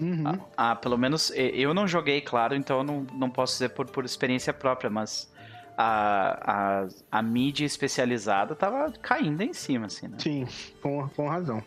[0.00, 0.24] Uhum.
[0.56, 3.86] Ah, ah, pelo menos eu não joguei, claro, então eu não, não posso dizer por,
[3.90, 5.31] por experiência própria, mas
[5.76, 10.16] a, a, a mídia especializada tava caindo em cima, assim, né?
[10.18, 10.46] Sim,
[10.82, 11.62] com, com razão.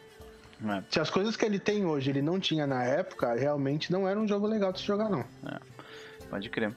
[0.66, 0.84] É.
[0.90, 4.20] Se as coisas que ele tem hoje ele não tinha na época, realmente não era
[4.20, 5.26] um jogo legal de se jogar, não.
[6.30, 6.74] Pode crer.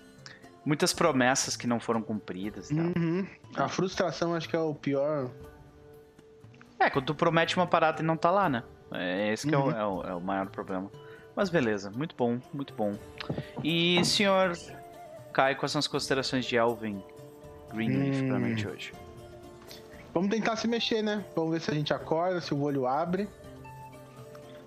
[0.65, 2.69] Muitas promessas que não foram cumpridas.
[2.69, 2.79] tal.
[2.79, 3.27] Uhum.
[3.57, 5.31] A frustração acho que é o pior.
[6.79, 8.63] É, quando tu promete uma parada e não tá lá, né?
[8.93, 9.71] É esse que é, o, Uhum.
[9.71, 10.91] é, o, é o maior problema.
[11.35, 12.95] Mas beleza, muito bom, muito bom.
[13.63, 14.53] E senhor
[15.33, 17.03] Caio, quais são as considerações de Elvin
[17.73, 18.41] Greenleaf pra Hum.
[18.41, 18.93] noite hoje?
[20.15, 21.25] Vamos tentar se mexer, né?
[21.37, 23.29] Vamos ver se a gente acorda, se o olho abre.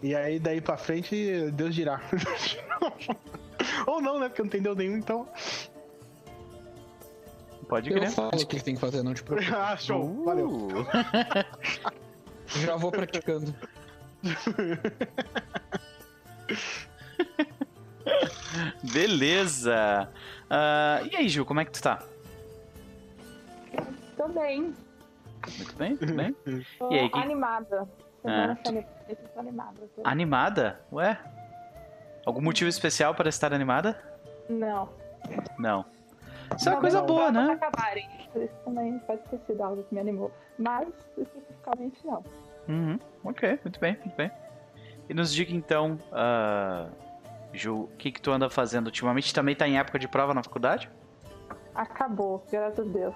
[0.01, 2.01] E aí, daí pra frente, Deus dirá.
[3.85, 4.27] Ou não, né?
[4.29, 5.27] Porque não entendeu nenhum, então.
[7.67, 8.11] Pode Eu crer.
[8.11, 9.51] falo o que tem que fazer, não te preocupe.
[9.53, 10.23] ah, show.
[10.23, 10.49] Valeu.
[10.49, 10.85] Uh,
[12.65, 13.53] Já vou praticando.
[18.91, 20.09] beleza.
[20.49, 22.03] Ah, e aí, Ju, como é que tu tá?
[24.17, 24.73] Tô bem.
[25.57, 26.35] Muito bem, muito bem.
[26.77, 27.89] Tô E aí, que- animada.
[28.23, 30.81] Ah, animada, tô animada.
[30.91, 31.19] Ué?
[32.25, 33.99] Algum motivo especial para estar animada?
[34.47, 34.89] Não.
[35.57, 35.85] Não.
[36.55, 37.53] Isso é uma Não, coisa não, boa, pra né?
[37.53, 38.07] acabarem.
[38.31, 40.31] Por isso também pode ter sido algo que me animou.
[40.59, 42.23] Mas, especificamente, não.
[42.67, 42.99] Uhum.
[43.23, 44.29] Ok, muito bem, muito bem.
[45.09, 46.89] E nos diga então, ah,
[47.53, 49.33] Ju, o que, que tu anda fazendo ultimamente?
[49.33, 50.89] Também tá em época de prova na faculdade?
[51.73, 53.15] Acabou, graças a Deus.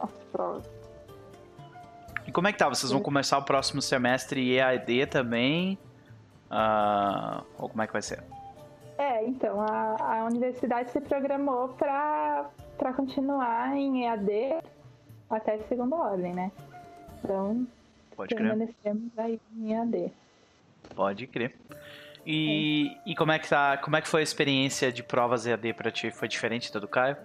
[0.00, 0.68] As provas.
[2.26, 2.68] E como é que tá?
[2.68, 5.78] Vocês vão começar o próximo semestre EAD também?
[6.50, 8.22] Ah, ou como é que vai ser?
[8.96, 14.62] É, então, a, a universidade se programou pra, pra continuar em EAD
[15.28, 16.52] até segunda ordem, né?
[17.22, 17.66] Então,
[18.16, 18.48] Pode crer.
[18.48, 20.12] permanecemos aí em EAD.
[20.94, 21.54] Pode crer.
[22.26, 23.76] E, e como é que tá?
[23.78, 26.10] Como é que foi a experiência de provas EAD pra ti?
[26.10, 27.16] Foi diferente da do Caio?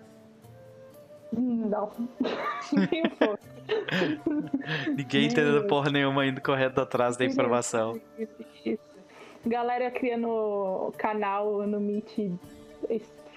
[1.31, 1.91] Não.
[2.91, 3.39] Nem um pouco.
[4.95, 7.99] Ninguém entendendo porra nenhuma indo correndo atrás da informação.
[8.17, 8.79] Isso, isso.
[9.45, 12.31] Galera criando canal no Meet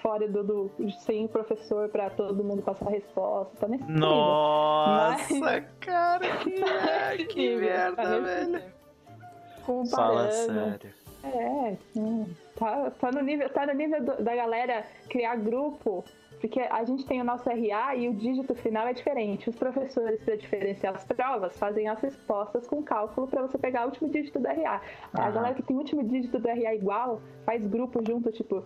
[0.01, 3.55] fora do, do sem professor pra todo mundo passar a resposta.
[3.57, 3.99] Tá nesse nível.
[3.99, 8.47] Nossa, Mas- cara, que, Tá que nível, merda, tá velho.
[8.51, 9.85] nível.
[9.89, 10.91] Fala sério.
[11.23, 12.25] É, hum,
[12.57, 16.03] tá, tá no nível, tá no nível do- da galera criar grupo,
[16.43, 19.49] porque a gente tem o nosso RA e o dígito final é diferente.
[19.49, 23.85] Os professores, para diferenciar as provas, fazem as respostas com cálculo para você pegar o
[23.85, 24.81] último dígito do RA.
[25.13, 25.31] A Aham.
[25.31, 28.61] galera que tem o último dígito do RA igual, faz grupo junto, tipo,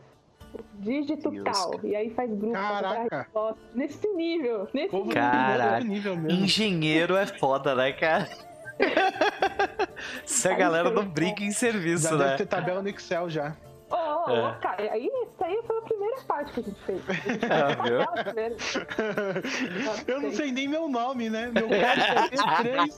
[0.80, 1.70] dígito Deus, tal.
[1.72, 1.88] cara.
[1.88, 3.18] E aí faz grupo pra pegar a Caraca.
[3.22, 3.62] resposta.
[3.76, 5.14] Nesse nível, nesse nível.
[5.14, 5.80] Caraca.
[5.82, 6.32] nível mesmo.
[6.46, 8.28] Engenheiro é foda, né, cara?
[10.26, 11.06] Se a galera não é.
[11.06, 12.26] briga em serviço, Já né?
[12.26, 13.56] deve ter tabela no Excel já.
[13.90, 14.50] Ô, ô, É.
[14.50, 15.10] ô, cara, aí,
[16.18, 17.02] isso aí foi a primeira parte que a gente fez.
[17.50, 17.76] Ah.
[20.08, 21.52] Eu não sei nem meu nome, né?
[21.54, 22.90] Meu código é B3.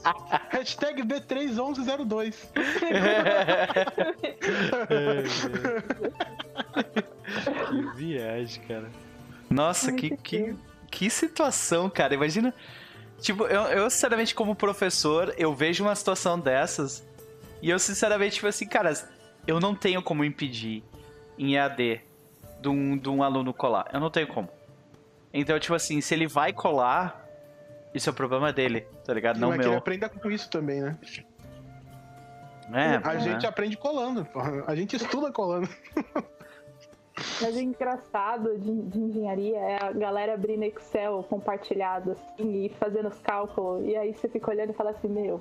[0.50, 2.34] Hashtag B31102.
[7.68, 8.88] que viagem, cara.
[9.48, 10.56] Nossa, que que,
[10.90, 12.14] que situação, cara.
[12.14, 12.54] Imagina.
[13.20, 17.06] Tipo, eu, eu, sinceramente, como professor, eu vejo uma situação dessas
[17.60, 18.94] e eu, sinceramente, tipo assim, cara,
[19.46, 20.82] eu não tenho como impedir
[21.38, 22.00] em EAD
[22.60, 23.88] de um, de um aluno colar.
[23.92, 24.48] Eu não tenho como.
[25.32, 27.24] Então, tipo assim, se ele vai colar,
[27.94, 29.38] isso é o problema dele, tá ligado?
[29.38, 29.78] Não Não é que ele meu.
[29.78, 30.98] aprenda com isso também, né?
[32.72, 33.20] É, A né?
[33.20, 34.64] gente aprende colando, porra.
[34.66, 35.68] A gente estuda colando.
[37.42, 43.08] Mas o engraçado de, de engenharia é a galera abrindo Excel compartilhado assim e fazendo
[43.08, 43.84] os cálculos.
[43.86, 45.40] E aí você fica olhando e fala assim, meu,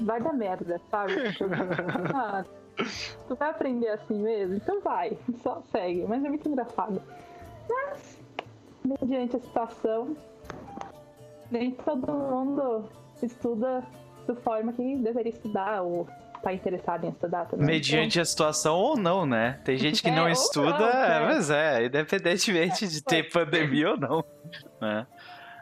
[0.00, 1.12] vai dar merda, sabe?
[2.14, 2.44] Ah,
[3.28, 4.56] tu vai aprender assim mesmo?
[4.56, 6.04] Então vai, só segue.
[6.08, 7.02] Mas é muito engraçado.
[7.68, 8.18] Mas,
[8.84, 10.16] mediante a situação,
[11.50, 12.88] nem todo mundo
[13.22, 13.84] estuda
[14.26, 16.08] da forma que deveria estudar ou
[16.42, 17.66] tá interessado em estudar também.
[17.66, 19.60] Mediante a situação ou não, né?
[19.64, 21.20] Tem gente que É, não estuda, não, é, é.
[21.26, 24.24] mas é, independentemente de ter pandemia ou não.
[24.80, 25.06] né?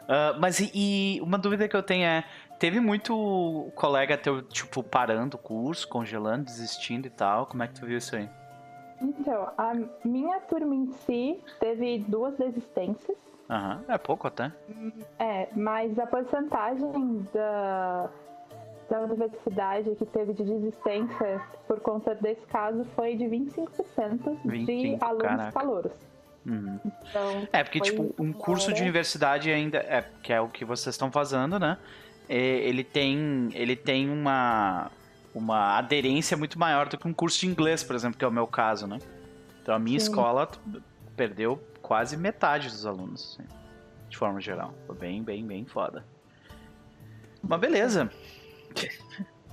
[0.07, 2.25] Ah, mas e, e uma dúvida que eu tenho é:
[2.61, 7.47] teve muito colega teu, tipo, parando o curso, congelando, desistindo e tal?
[7.47, 8.29] Como é que tu viu isso aí?
[9.01, 9.73] Então, a
[10.05, 13.17] minha turma em si teve duas desistências.
[13.49, 14.51] Aham, é pouco até.
[15.17, 18.07] É, mas a porcentagem da,
[18.87, 25.03] da universidade que teve de desistência por conta desse caso foi de 25% de 25,
[25.03, 25.51] alunos caraca.
[25.51, 25.93] calouros.
[26.45, 26.79] Uhum.
[26.85, 30.93] Então, É, porque, tipo, um curso de universidade ainda, é, que é o que vocês
[30.93, 31.79] estão fazendo, né?
[32.33, 34.89] É, ele tem, ele tem uma,
[35.35, 38.31] uma aderência muito maior do que um curso de inglês, por exemplo, que é o
[38.31, 38.99] meu caso, né?
[39.61, 40.05] Então a minha Sim.
[40.05, 40.49] escola
[41.13, 43.49] perdeu quase metade dos alunos, assim,
[44.07, 44.73] de forma geral.
[44.87, 46.05] Foi bem, bem, bem foda.
[47.43, 48.09] Mas beleza.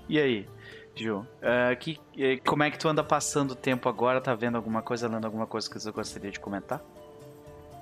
[0.08, 0.48] E aí,
[0.94, 1.26] Ju?
[1.42, 4.20] Ah, que, eh, como é que tu anda passando o tempo agora?
[4.20, 6.80] Tá vendo alguma coisa, lendo alguma coisa que você gostaria de comentar?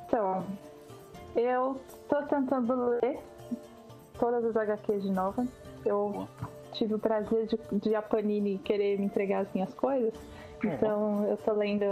[0.06, 0.46] então,
[1.36, 3.20] eu tô tentando ler
[4.18, 5.46] todas as HQs de novo.
[5.84, 6.28] Eu Boa.
[6.72, 10.12] tive o prazer de, de a Panini querer me entregar as minhas coisas.
[10.64, 11.84] Então, eu tô lendo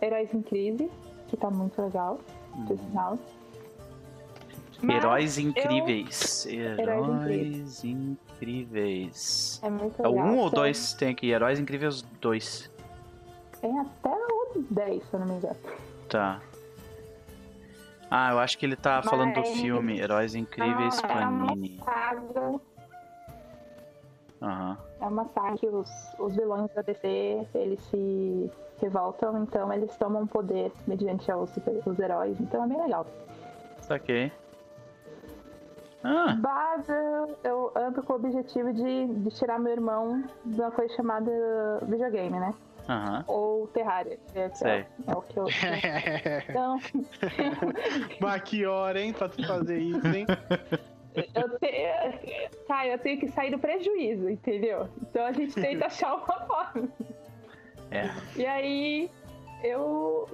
[0.00, 0.90] Heróis em Crise,
[1.28, 2.20] que tá muito legal,
[2.66, 3.18] por sinal.
[4.82, 6.46] Mas Heróis eu- incríveis.
[6.46, 9.60] Heróis Heróis incríveis.
[9.62, 10.26] É muito É legal.
[10.26, 11.30] 1 ou São- 2 tem aqui?
[11.30, 12.70] Heróis incríveis 2.
[13.60, 15.56] Tem até o 10, se eu não me engano.
[16.08, 16.40] Tá.
[18.10, 21.46] Ah, eu acho que ele tá falando do Mas- filme Heróis Incríveis Ah, é uma
[21.46, 21.80] Panini.
[21.84, 22.60] saga,
[24.42, 24.78] Aham.
[25.00, 30.26] é uma saga que os, os vilões da DC, eles se revoltam, então eles tomam
[30.26, 33.06] poder mediante aos, super- os heróis, então é bem legal.
[33.82, 34.32] Saquei.
[36.02, 36.90] Ah, Base,
[37.44, 41.30] eu ando com o objetivo de, de tirar meu irmão de uma coisa chamada
[41.82, 42.54] videogame, né?
[42.88, 43.24] Aham.
[43.26, 44.18] Ou Terraria.
[44.34, 45.46] É, é o que eu.
[46.48, 46.78] Então,
[48.20, 50.26] Mas que hora, hein, pra tu fazer isso, hein?
[51.34, 51.88] eu tenho.
[52.66, 54.88] Cara, eu tenho que sair do prejuízo, entendeu?
[55.02, 56.88] Então a gente tenta achar uma forma.
[57.90, 58.08] É.
[58.36, 59.10] E aí
[59.62, 60.28] eu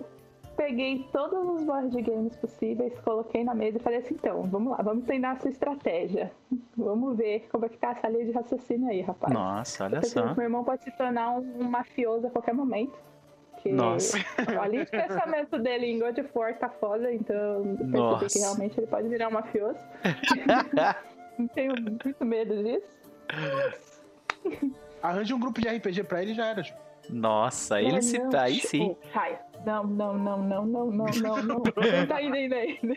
[0.57, 4.83] peguei todos os board games possíveis, coloquei na mesa e falei assim, então, vamos lá,
[4.83, 6.33] vamos treinar essa estratégia.
[6.77, 9.33] Vamos ver como é que tá essa linha de raciocínio aí, rapaz.
[9.33, 10.35] Nossa, olha Porque só.
[10.35, 12.93] meu irmão pode se tornar um, um mafioso a qualquer momento.
[13.65, 14.19] Nossa.
[14.61, 18.27] A linha de pensamento dele em God of War tá foda, então eu percebi Nossa.
[18.29, 19.79] que realmente ele pode virar um mafioso.
[21.39, 22.87] Não tenho muito medo disso.
[25.03, 26.63] Arranja um grupo de RPG pra ele e já era.
[26.63, 26.79] tipo.
[27.09, 28.97] Nossa, ele se não, tá aí tipo, sim.
[29.67, 31.63] Não, não, não, não, não, não, não, não.
[31.67, 32.95] Não tá indo ainda ainda.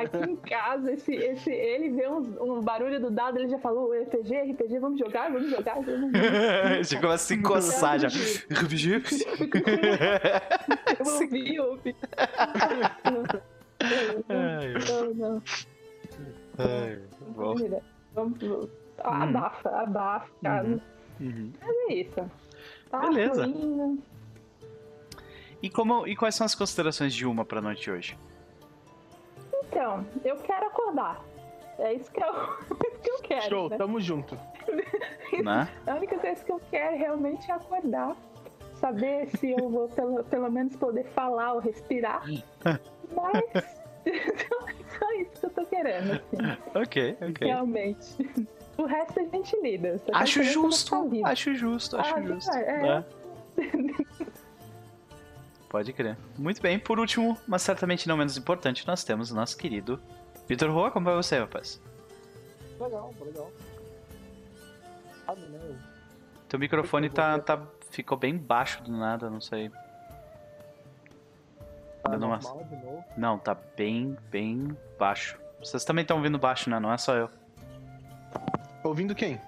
[0.00, 3.90] Aqui em casa, esse, esse, ele vê uns, um barulho do dado, ele já falou,
[3.90, 6.84] RPG, RPG, vamos jogar, vamos jogar, vamos jogar.
[6.84, 8.08] já começa a se coçar já.
[10.96, 11.96] Eu ouvi, eu ouvi.
[14.28, 15.42] Não, não.
[16.58, 17.00] ai,
[17.34, 17.54] bom.
[17.54, 17.82] Mentira.
[18.14, 18.70] Vamos, vamos.
[18.98, 20.80] Abafa, abafa, cara.
[21.20, 21.52] Uhum.
[21.60, 22.30] Mas é isso.
[22.90, 23.42] Tá Beleza.
[23.42, 24.02] fluindo.
[25.64, 28.18] E, como, e quais são as considerações de uma pra noite de hoje?
[29.62, 31.24] Então, eu quero acordar.
[31.78, 32.28] É isso que eu,
[32.92, 33.48] isso que eu quero.
[33.48, 33.76] Show, né?
[33.78, 34.38] tamo junto.
[35.42, 35.68] Né?
[35.86, 38.14] A única coisa que eu quero realmente é acordar.
[38.74, 42.22] Saber se eu vou pelo, pelo menos poder falar ou respirar.
[43.12, 43.64] Mas
[44.96, 46.36] só isso que eu tô querendo, assim,
[46.78, 47.48] Ok, ok.
[47.48, 48.30] realmente.
[48.78, 49.98] O resto a gente lida.
[49.98, 52.54] Tá Acho justo, acho justo, acho Ah, justo.
[52.54, 52.82] é, é.
[52.82, 53.04] né?
[55.74, 56.16] Pode crer.
[56.38, 60.00] Muito bem, por último, mas certamente não menos importante, nós temos o nosso querido
[60.46, 60.92] Vitor Roa.
[60.92, 61.82] Como vai você, rapaz?
[62.78, 63.50] Legal, legal.
[65.26, 65.76] Sabe, né?
[66.48, 67.60] Teu microfone tá, tá,
[67.90, 69.68] ficou bem baixo do nada, não sei.
[72.04, 73.04] Tá Dando uma- normal de novo.
[73.16, 75.40] Não, tá bem, bem baixo.
[75.58, 76.78] Vocês também estão ouvindo baixo, né?
[76.78, 77.28] Não é só eu.
[78.84, 79.40] Ouvindo quem?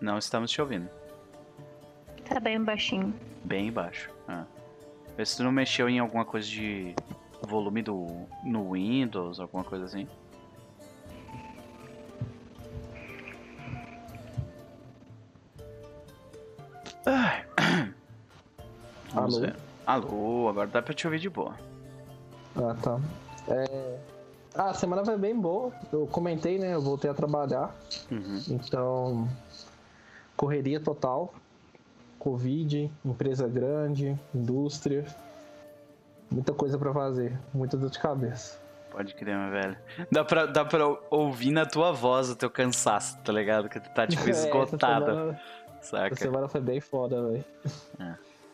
[0.00, 1.01] Não estamos te ouvindo.
[2.28, 3.14] Tá bem baixinho.
[3.44, 4.10] Bem baixo.
[4.28, 4.44] Ah.
[5.16, 6.94] Vê se tu não mexeu em alguma coisa de
[7.42, 8.06] volume do
[8.44, 10.06] no Windows, alguma coisa assim.
[19.12, 19.40] Vamos Alô?
[19.40, 19.56] ver.
[19.86, 21.54] Alô, agora dá pra te ouvir de boa.
[22.56, 23.00] Ah, tá.
[23.48, 23.98] É...
[24.54, 25.72] Ah, a semana foi bem boa.
[25.92, 26.74] Eu comentei, né?
[26.74, 27.74] Eu voltei a trabalhar.
[28.10, 28.42] Uhum.
[28.50, 29.28] Então,
[30.36, 31.34] correria total.
[32.22, 35.04] Covid, empresa grande, indústria.
[36.30, 37.36] Muita coisa pra fazer.
[37.52, 38.60] Muita dor de cabeça.
[38.92, 39.76] Pode crer, meu velho.
[40.10, 43.68] Dá pra, dá pra ouvir na tua voz o teu cansaço, tá ligado?
[43.68, 45.40] Que tu tá tipo É, esgotada, semana-
[45.80, 46.14] saca?
[46.14, 47.44] Essa semana foi bem foda, velho.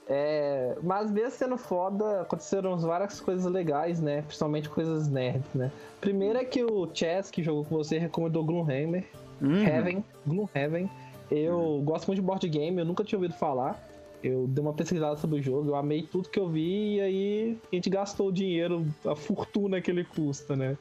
[0.09, 4.23] É, mas mesmo sendo foda, aconteceram várias coisas legais, né?
[4.23, 5.71] Principalmente coisas nerds, né?
[6.01, 9.05] Primeiro é que o Chess, que jogou com você, recomendou Gloomhammer.
[9.43, 9.63] Uhum.
[9.63, 10.89] Heaven, Gloomhaven.
[11.31, 13.87] Eu gosto muito de board game, eu nunca tinha ouvido falar.
[14.23, 17.59] Eu dei uma pesquisada sobre o jogo, eu amei tudo que eu vi e aí
[17.73, 20.77] a gente gastou o dinheiro, a fortuna que ele custa, né?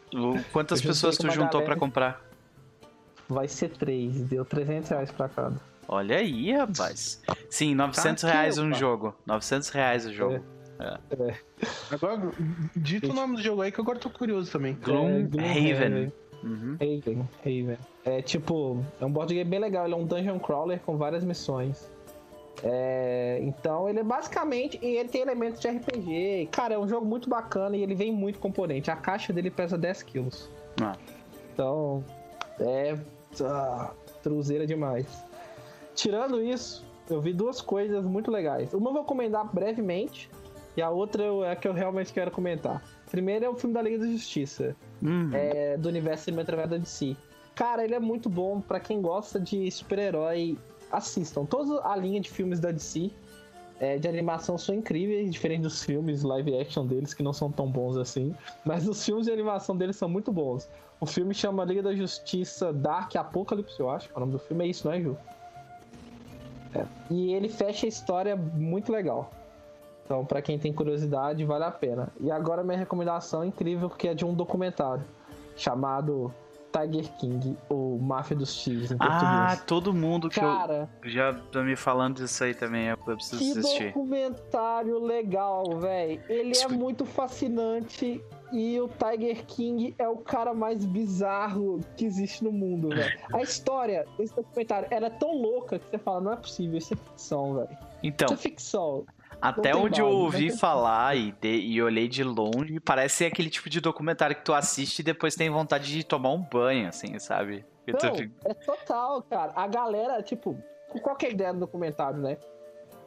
[0.51, 1.65] Quantas pessoas tu juntou galera.
[1.65, 2.25] pra comprar?
[3.29, 5.55] Vai ser três, deu 300 reais pra cada.
[5.87, 7.21] Olha aí, rapaz.
[7.49, 8.77] Sim, 900 Tá aqui, reais um opa.
[8.77, 9.15] jogo.
[9.25, 10.39] 900 reais o jogo.
[11.91, 12.31] Agora,
[12.75, 14.75] dita o nome do jogo aí que agora eu tô curioso também.
[14.83, 16.11] Gloomhaven.
[16.43, 16.75] Uhum.
[16.75, 17.77] Haven, Haven.
[18.05, 21.23] É tipo, é um board game bem legal, ele é um dungeon crawler com várias
[21.23, 21.89] missões.
[22.63, 24.79] É, então ele é basicamente.
[24.81, 26.49] E ele tem elementos de RPG.
[26.51, 28.89] Cara, é um jogo muito bacana e ele vem muito componente.
[28.89, 30.49] A caixa dele pesa 10 quilos.
[30.81, 30.95] Ah.
[31.53, 32.03] Então,
[32.59, 32.97] é.
[33.41, 33.91] Ah,
[34.23, 35.05] truzeira demais.
[35.93, 38.73] Tirando isso, eu vi duas coisas muito legais.
[38.73, 40.29] Uma eu vou comentar brevemente,
[40.75, 42.81] e a outra eu- é a que eu realmente quero comentar.
[43.09, 45.29] Primeiro é o filme da Liga da Justiça Uhum.
[45.33, 47.15] é, do universo cinematográfico da DC.
[47.55, 50.57] Cara, ele é muito bom pra quem gosta de super-herói.
[50.91, 51.43] Assistam.
[51.45, 53.11] Toda a linha de filmes da DC
[53.79, 57.69] é, de animação são incríveis, diferente dos filmes live action deles, que não são tão
[57.69, 58.33] bons assim.
[58.65, 60.69] Mas os filmes de animação deles são muito bons.
[60.99, 64.07] O filme chama Liga da Justiça Dark Apocalypse, eu acho.
[64.09, 65.17] que O nome do filme é isso, não é, Ju?
[66.73, 66.85] É.
[67.11, 69.31] E ele fecha a história muito legal.
[70.07, 72.07] Então, pra quem tem curiosidade, vale a pena.
[72.17, 75.03] E agora minha recomendação é incrível, que é de um documentário
[75.53, 76.33] chamado
[76.71, 79.21] Tiger King, ou Máfia dos Tigres, em português.
[79.21, 82.87] Ah, todo mundo que Cara, eu já tá me falando disso aí também.
[82.87, 83.87] Eu preciso que assistir.
[83.87, 86.21] documentário legal, velho.
[86.29, 92.45] Ele é muito fascinante e o Tiger King é o cara mais bizarro que existe
[92.45, 93.19] no mundo, velho.
[93.33, 96.97] A história desse documentário era tão louca que você fala, não é possível, isso é
[96.97, 97.77] ficção, velho.
[98.03, 99.05] Então, Isso é ficção.
[99.41, 103.49] Até onde eu ouvi tem- falar e, de- e olhei de longe, parece ser aquele
[103.49, 107.17] tipo de documentário que tu assiste e depois tem vontade de tomar um banho, assim,
[107.19, 107.65] sabe?
[107.87, 109.53] Não, fica- é total, cara.
[109.55, 110.57] A galera, tipo,
[111.01, 112.37] qual que é a ideia do documentário, né?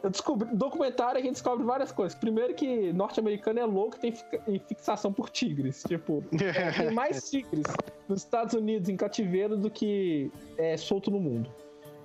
[0.03, 2.16] Eu descobri, no documentário a gente descobre várias coisas.
[2.19, 5.83] Primeiro que norte-americano é louco e tem fixação por tigres.
[5.87, 6.40] Tipo, tem
[6.95, 7.66] mais tigres
[8.09, 11.51] nos Estados Unidos em cativeiro do que é, solto no mundo.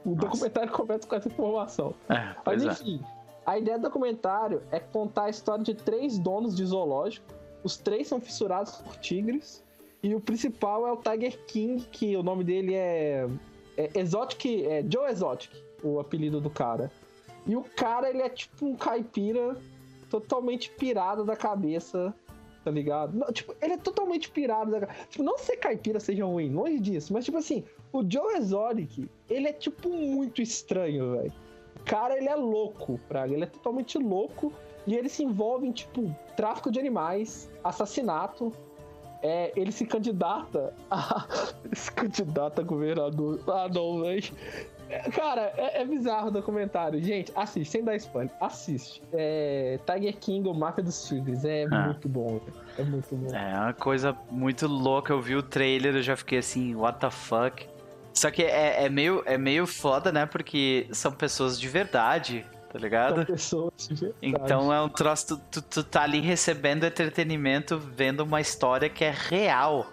[0.04, 0.22] O Nossa.
[0.28, 1.94] documentário começa com essa informação.
[2.10, 3.00] É, Mas pois é.
[3.46, 7.26] A ideia do documentário é contar a história de três donos de zoológico.
[7.64, 9.64] Os três são fissurados por tigres.
[10.02, 13.28] E o principal é o Tiger King, que o nome dele é,
[13.78, 15.52] é Exotic, é Joe Exotic,
[15.84, 16.92] o apelido do cara.
[17.48, 19.58] E o cara, ele é tipo um caipira
[20.10, 22.14] totalmente pirado da cabeça,
[22.64, 23.18] tá ligado?
[23.18, 25.08] Não, tipo, ele é totalmente pirado da cabeça.
[25.10, 29.48] Tipo, não ser caipira seja ruim, longe disso, mas tipo assim, o Joe Exotic, ele
[29.48, 31.45] é tipo muito estranho, velho.
[31.86, 33.34] Cara, ele é louco, Praga.
[33.34, 34.52] Ele é totalmente louco.
[34.88, 38.52] E ele se envolve em, tipo, tráfico de animais, assassinato.
[39.24, 41.26] É, ele se candidata a.
[41.74, 43.40] Se candidata a governador.
[43.48, 44.24] Ah, não, velho.
[44.88, 47.02] É, Cara, é, é bizarro o documentário.
[47.02, 48.32] Gente, assiste, sem dar spoiler.
[48.40, 49.02] Assiste.
[49.12, 51.44] É, Tiger King, o Máfia dos Tigres.
[51.44, 51.86] É Ah.
[51.88, 52.40] muito bom.
[52.78, 53.36] É muito bom.
[53.36, 55.12] É uma coisa muito louca.
[55.12, 57.68] Eu vi o trailer, eu já fiquei assim, what the fuck.
[58.16, 60.26] Só que é, é meio, é meio foda, né?
[60.26, 63.18] Porque são pessoas de verdade, tá ligado?
[63.18, 64.18] São pessoas de verdade.
[64.22, 69.04] Então é um troço, tu, tu, tu tá ali recebendo entretenimento, vendo uma história que
[69.04, 69.86] é real,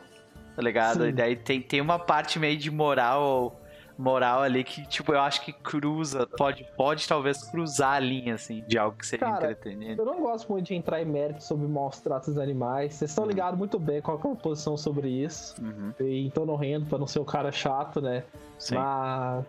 [0.54, 1.02] tá ligado?
[1.02, 1.08] Sim.
[1.08, 3.60] E daí tem, tem uma parte meio de moral
[4.03, 8.62] moral ali que, tipo, eu acho que cruza, pode, pode talvez cruzar a linha, assim,
[8.66, 10.00] de algo que seja Cara, entretenimento.
[10.03, 12.94] Eu não gosto muito de entrar em mérito sobre maus tratos animais.
[12.94, 15.55] Vocês estão ligados muito bem qual é a posição sobre isso.
[15.62, 18.24] Uhum, E então não rendo pra não ser o cara chato, né?
[18.59, 18.74] sim.
[18.74, 19.44] Mas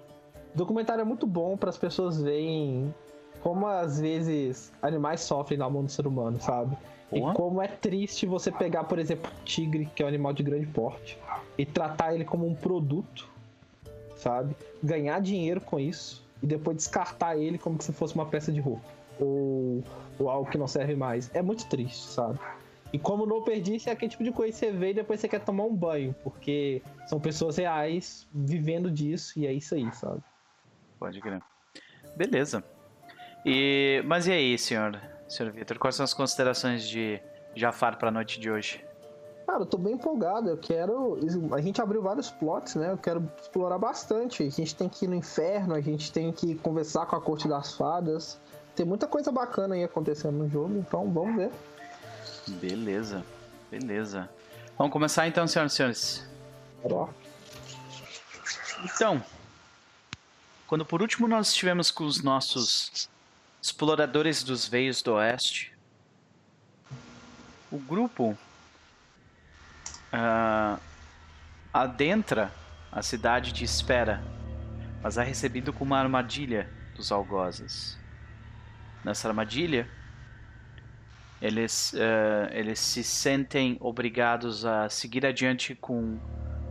[0.53, 2.93] o documentário é muito bom para as pessoas verem
[3.41, 6.77] como às vezes animais sofrem na mão do ser humano, sabe?
[7.11, 10.65] E como é triste você pegar, por exemplo, tigre, que é um animal de grande
[10.65, 11.19] porte,
[11.57, 13.29] e tratar ele como um produto,
[14.23, 14.55] sabe?
[14.81, 18.87] Ganhar dinheiro com isso e depois descartar ele como se fosse uma peça de roupa
[19.19, 19.83] ou,
[20.17, 21.29] ou algo que não serve mais.
[21.33, 22.39] É muito triste, sabe?
[22.91, 25.27] E como no Perdice é aquele tipo de coisa que você vê e depois você
[25.27, 30.21] quer tomar um banho, porque são pessoas reais vivendo disso e é isso aí, sabe?
[30.99, 31.41] Pode crer.
[32.15, 32.63] Beleza.
[33.45, 35.77] E, mas e aí, senhor, senhor Vitor?
[35.79, 37.19] Quais são as considerações de
[37.55, 38.83] Jafar pra noite de hoje?
[39.45, 40.49] Cara, eu tô bem empolgado.
[40.49, 41.19] Eu quero.
[41.53, 42.91] A gente abriu vários plots, né?
[42.91, 44.43] Eu quero explorar bastante.
[44.43, 47.47] A gente tem que ir no inferno, a gente tem que conversar com a corte
[47.47, 48.39] das fadas.
[48.75, 51.51] Tem muita coisa bacana aí acontecendo no jogo, então vamos ver.
[52.47, 53.23] Beleza,
[53.69, 54.29] beleza.
[54.77, 56.27] Vamos começar então, senhoras e senhores.
[56.83, 57.13] Bora.
[58.83, 59.23] Então,
[60.65, 63.07] quando por último nós estivemos com os nossos
[63.61, 65.71] exploradores dos veios do oeste,
[67.71, 68.37] o grupo
[70.13, 70.77] ah,
[71.73, 72.51] adentra
[72.91, 74.23] a cidade de espera,
[75.01, 77.97] mas é recebido com uma armadilha dos algozes.
[79.03, 79.89] Nessa armadilha,
[81.41, 86.19] eles, ah, eles se sentem obrigados a seguir adiante com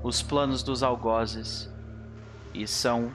[0.04, 1.68] os planos dos algozes
[2.54, 3.12] e são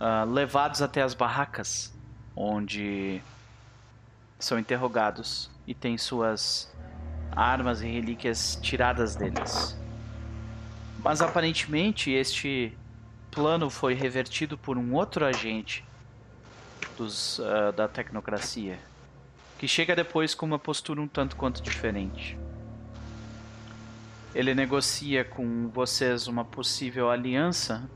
[0.00, 1.94] ah, levados até as barracas,
[2.34, 3.20] onde
[4.38, 6.74] são interrogados e têm suas
[7.32, 9.78] armas e relíquias tiradas deles.
[10.98, 12.76] Mas aparentemente este
[13.30, 15.84] plano foi revertido por um outro agente
[16.96, 18.78] dos, ah, da tecnocracia,
[19.58, 22.36] que chega depois com uma postura um tanto quanto diferente.
[24.34, 27.88] Ele negocia com vocês uma possível aliança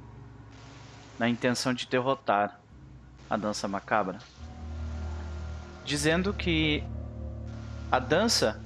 [1.19, 2.61] na intenção de derrotar
[3.29, 4.19] a dança macabra,
[5.85, 6.83] dizendo que
[7.91, 8.62] a dança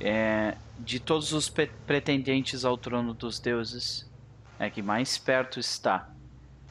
[0.00, 4.10] é de todos os pretendentes ao trono dos deuses
[4.58, 6.08] é que mais perto está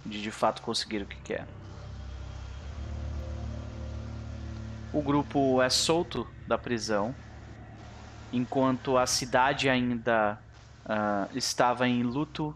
[0.05, 1.47] de de fato conseguir o que quer.
[4.93, 7.15] O grupo é solto da prisão
[8.33, 10.37] enquanto a cidade ainda
[10.85, 12.55] ah, estava em luto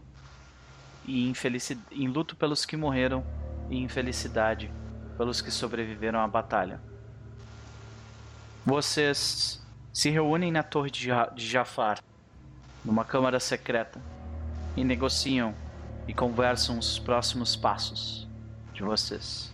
[1.04, 3.24] e infelici- em luto pelos que morreram
[3.70, 4.70] e infelicidade
[5.16, 6.80] pelos que sobreviveram à batalha.
[8.64, 9.65] Vocês
[9.96, 12.00] se reúnem na torre de, Ja- de Jafar,
[12.84, 13.98] numa câmara secreta,
[14.76, 15.54] e negociam
[16.06, 18.28] e conversam os próximos passos
[18.74, 19.50] de vocês.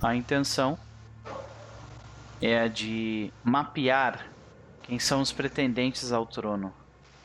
[0.00, 0.78] A intenção
[2.40, 4.24] é a de mapear
[4.80, 6.72] quem são os pretendentes ao trono,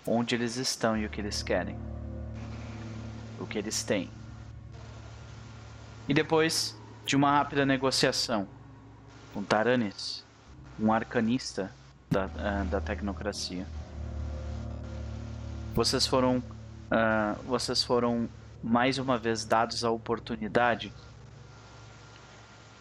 [0.04, 1.78] onde eles estão e o que eles querem
[3.40, 4.10] o que eles têm.
[6.08, 6.76] E depois
[7.06, 8.48] de uma rápida negociação
[9.36, 10.26] com Taranis,
[10.80, 11.72] um arcanista
[12.10, 13.66] da, ah, da tecnocracia,
[15.76, 16.42] vocês foram,
[16.90, 18.28] ah, vocês foram
[18.64, 20.92] mais uma vez dados a oportunidade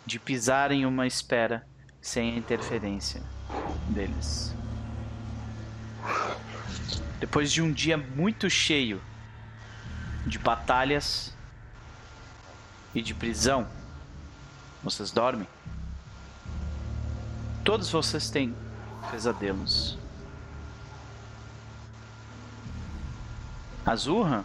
[0.07, 1.67] de pisar em uma espera
[2.01, 3.23] sem a interferência
[3.89, 4.55] deles.
[7.21, 9.01] Depois de um dia muito cheio
[10.27, 11.35] de batalhas
[12.95, 13.67] e de prisão.
[14.83, 15.49] Vocês dormem?
[17.65, 18.55] Todos vocês têm
[19.11, 19.99] pesadelos.
[23.85, 24.45] Azurra,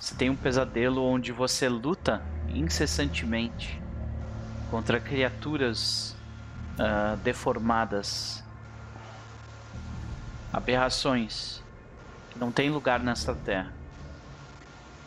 [0.00, 3.80] você tem um pesadelo onde você luta incessantemente
[4.70, 6.16] contra criaturas
[6.78, 8.42] ah, deformadas,
[10.52, 11.62] aberrações
[12.30, 13.72] que não têm lugar nesta terra.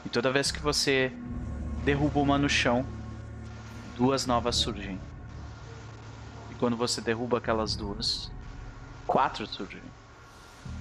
[0.06, 1.12] E toda vez que você
[1.84, 2.86] derruba uma no chão,
[3.98, 5.00] duas novas surgem.
[6.60, 8.30] Quando você derruba aquelas duas,
[9.08, 9.82] quatro surgem.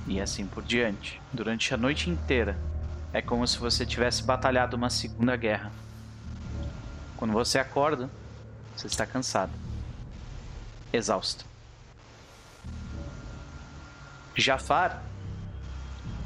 [0.09, 1.23] E assim por diante.
[1.33, 2.59] Durante a noite inteira,
[3.13, 5.71] é como se você tivesse batalhado uma segunda guerra.
[7.17, 8.11] Quando você acorda,
[8.77, 9.53] você está cansado,
[10.93, 11.45] exausto.
[14.35, 15.03] Jafar,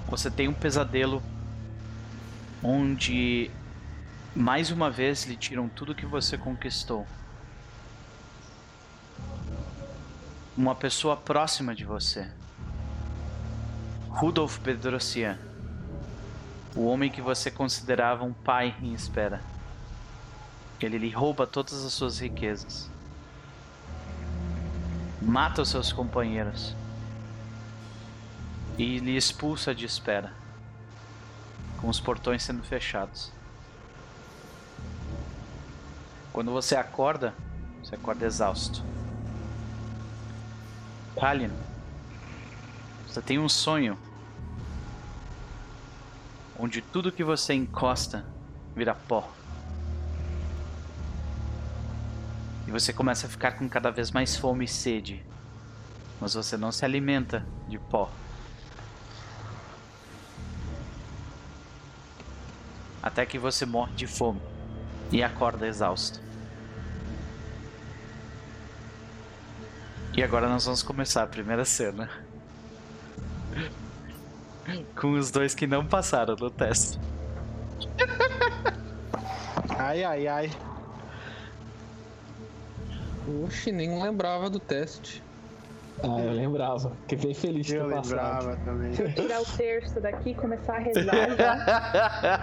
[0.09, 1.23] você tem um pesadelo
[2.63, 3.51] onde
[4.35, 7.07] mais uma vez lhe tiram tudo que você conquistou.
[10.55, 12.31] Uma pessoa próxima de você,
[14.11, 15.39] Rudolf Bedrosian,
[16.77, 19.41] o homem que você considerava um pai em espera.
[20.79, 22.91] Ele lhe rouba todas as suas riquezas.
[25.23, 26.77] Mata os seus companheiros.
[28.77, 30.35] E lhe expulsa de espera.
[31.81, 33.33] Com os portões sendo fechados.
[36.31, 37.33] Quando você acorda,
[37.83, 38.85] você acorda exausto.
[41.19, 41.51] Kalin,
[43.07, 43.99] você tem um sonho
[46.59, 48.25] onde tudo que você encosta
[48.75, 49.31] vira pó.
[52.67, 55.23] E você começa a ficar com cada vez mais fome e sede.
[56.21, 58.11] Mas você não se alimenta de pó.
[63.03, 64.41] Até que você morre de fome
[65.11, 66.21] e acorda exausto.
[70.15, 72.09] E agora nós vamos começar a primeira cena.
[75.01, 76.99] Com os dois que não passaram no teste.
[79.79, 80.51] Ai, ai, ai.
[83.45, 85.23] Oxe, nem lembrava do teste.
[86.03, 86.93] Ah, eu lembrava.
[87.03, 88.09] Fiquei bem feliz de ter Eu passado.
[88.11, 88.93] lembrava também.
[88.93, 92.41] Tirar o terço daqui e começar a rezar já.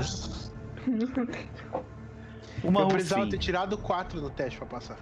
[2.64, 4.98] Uma eu precisava ter tirado 4 no teste pra passar.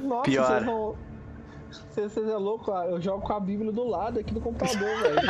[0.00, 0.46] Nossa, Pior.
[0.46, 0.96] vocês vão.
[1.90, 4.88] Vocês, vocês é louco, ah, eu jogo com a Bíblia do lado aqui no computador,
[5.02, 5.20] velho.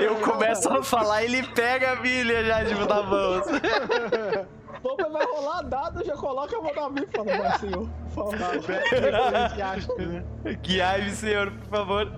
[0.00, 3.42] Eu começo a falar e ele pega a Bíblia já tipo da mão.
[4.82, 7.88] Pô, mas vai rolar dado, já coloca a mão na Bíblia e fala, vai, senhor,
[8.14, 8.68] por Ah, favor.
[9.98, 10.24] né?
[10.62, 12.12] Guiai-me, senhor, por favor.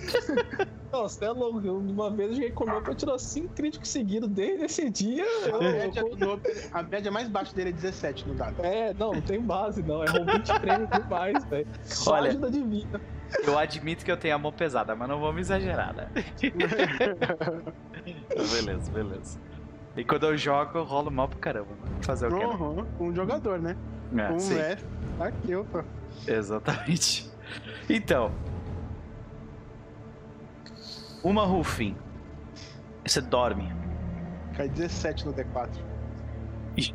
[0.92, 1.64] Não, você é louco.
[1.64, 4.90] eu- Uma vez eu joguei com o Nope, eu tirou 5 críticos seguidos desde esse
[4.90, 5.24] dia.
[5.46, 8.56] eu- A eu- média, Nope- a média mais baixa dele é 17 no dado.
[8.64, 10.02] É, não, não tem base, não.
[10.02, 11.66] É um 23 demais, velho.
[11.84, 12.30] Só Olha.
[12.30, 13.00] ajuda divina.
[13.46, 16.08] Eu admito que eu tenho a mão pesada, mas não vamos exagerar, né?
[18.36, 19.38] beleza, beleza.
[19.96, 21.68] E quando eu jogo, eu rolo mal pro caramba.
[21.80, 22.02] mano.
[22.02, 22.44] Fazer o quê?
[22.46, 22.46] né?
[22.46, 23.76] Uhum, um jogador, né?
[24.16, 24.76] É, um sim, é.
[25.20, 25.84] Aqui, opa.
[26.26, 27.30] exatamente.
[27.88, 28.32] Então.
[31.22, 31.96] Uma Rufin.
[33.06, 33.72] Você dorme.
[34.56, 35.68] Cai 17 no D4.
[36.76, 36.94] E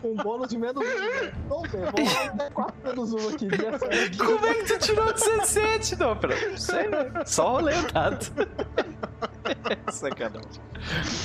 [0.00, 0.80] Com bônus de menos 1.
[0.80, 1.32] Né?
[1.48, 3.48] Não, velho, vou até 4 menos 1 aqui.
[3.50, 4.18] Certo.
[4.24, 6.14] Como é que tu tirou 17, não?
[6.14, 7.10] Não sei, né?
[7.26, 7.62] Só o
[7.92, 8.26] dado.
[9.90, 10.62] Sacanagem.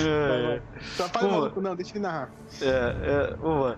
[0.02, 0.62] É,
[1.20, 1.28] Pô.
[1.28, 2.30] maluco, não, deixa ele narrar.
[2.62, 3.78] é, é, uma.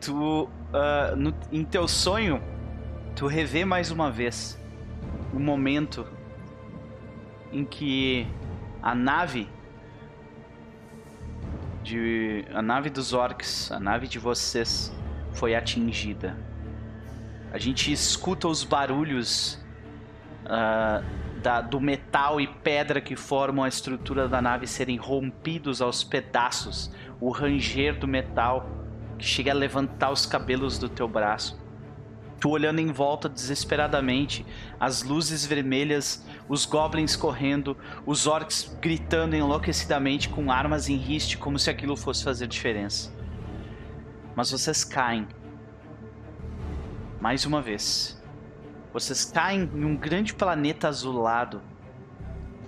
[0.00, 2.40] Tu, ah, no- em teu sonho,
[3.16, 4.60] tu revê mais uma vez
[5.32, 6.06] o momento
[7.50, 8.26] em que
[8.82, 9.48] a nave
[11.82, 14.94] de a nave dos orcs, a nave de vocês
[15.32, 16.36] foi atingida.
[17.52, 19.58] A gente escuta os barulhos
[20.44, 21.02] ah,
[21.42, 26.92] da- do metal e pedra que formam a estrutura da nave serem rompidos aos pedaços,
[27.20, 28.68] o ranger do metal
[29.18, 31.65] que chega a levantar os cabelos do teu braço.
[32.38, 34.44] Tu olhando em volta desesperadamente,
[34.78, 41.58] as luzes vermelhas, os goblins correndo, os orcs gritando enlouquecidamente com armas em riste como
[41.58, 43.10] se aquilo fosse fazer diferença.
[44.34, 45.26] Mas vocês caem.
[47.20, 48.22] Mais uma vez.
[48.92, 51.62] Vocês caem em um grande planeta azulado.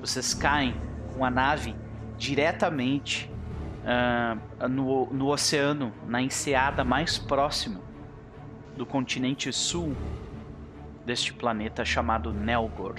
[0.00, 0.74] Vocês caem
[1.14, 1.74] com a nave
[2.16, 3.30] diretamente
[3.84, 7.87] ah, no, no oceano, na enseada mais próxima
[8.78, 9.94] do continente sul
[11.04, 12.94] deste planeta chamado Nelgor.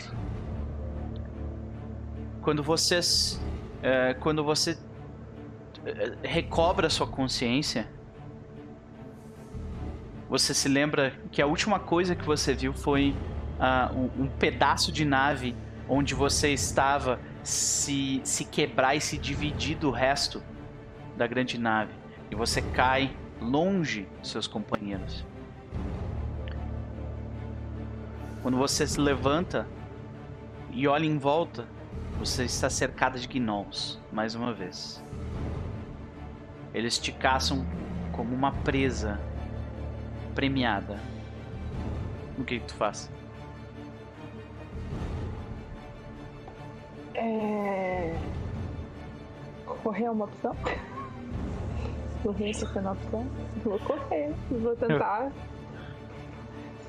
[2.41, 3.41] Quando vocês,
[3.81, 4.77] eh, quando você
[5.85, 7.87] eh, recobra sua consciência,
[10.29, 13.15] você se lembra que a última coisa que você viu foi
[13.95, 15.55] um, um pedaço de nave
[15.87, 20.41] onde você estava se, se quebrar e se dividir do resto
[21.17, 21.91] da grande nave.
[22.29, 23.11] E você cai
[23.41, 25.25] longe dos seus companheiros.
[28.41, 29.67] Quando você se levanta
[30.71, 31.67] e olha em volta,
[32.17, 35.03] você está cercada de gnolls, mais uma vez.
[36.73, 37.65] Eles te caçam
[38.13, 39.19] como uma presa
[40.33, 40.99] premiada.
[42.37, 43.11] O que, que tu faz?
[47.13, 48.15] É...
[49.65, 50.55] Correr é uma opção?
[52.23, 53.27] Correr tá sendo uma opção?
[53.65, 54.33] Vou correr.
[54.49, 55.29] Vou tentar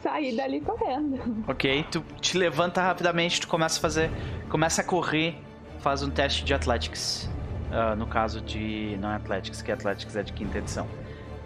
[0.03, 1.45] sair dali correndo.
[1.49, 4.11] Ok, tu te levanta rapidamente, tu começa a fazer.
[4.49, 5.37] Começa a correr,
[5.79, 7.29] faz um teste de Athletics.
[7.71, 8.97] Uh, ah, no caso de.
[9.01, 10.89] Não é Athletics, que Athletics é de quinta edição.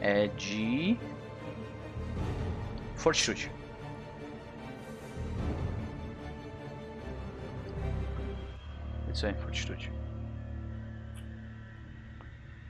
[0.01, 0.97] É de.
[2.97, 3.51] Fortitude.
[9.13, 9.93] Isso aí, Fortitude.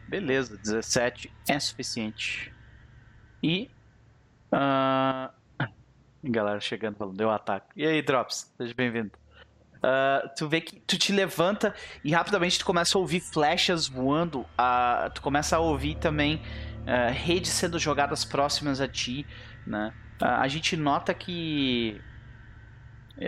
[0.09, 2.53] Beleza, 17 é suficiente.
[3.43, 3.70] E.
[4.53, 5.43] Uh,
[6.31, 7.66] galera chegando falando, deu ataque.
[7.77, 8.53] E aí, Drops?
[8.57, 9.12] Seja bem-vindo.
[9.83, 14.47] Ah, tu vê que tu te levanta e rapidamente tu começa a ouvir flechas voando.
[14.57, 16.41] ah, tu começa a ouvir também
[16.87, 19.27] ah, redes sendo jogadas próximas a ti,
[19.66, 19.93] né?
[20.20, 22.01] Ah, a gente nota que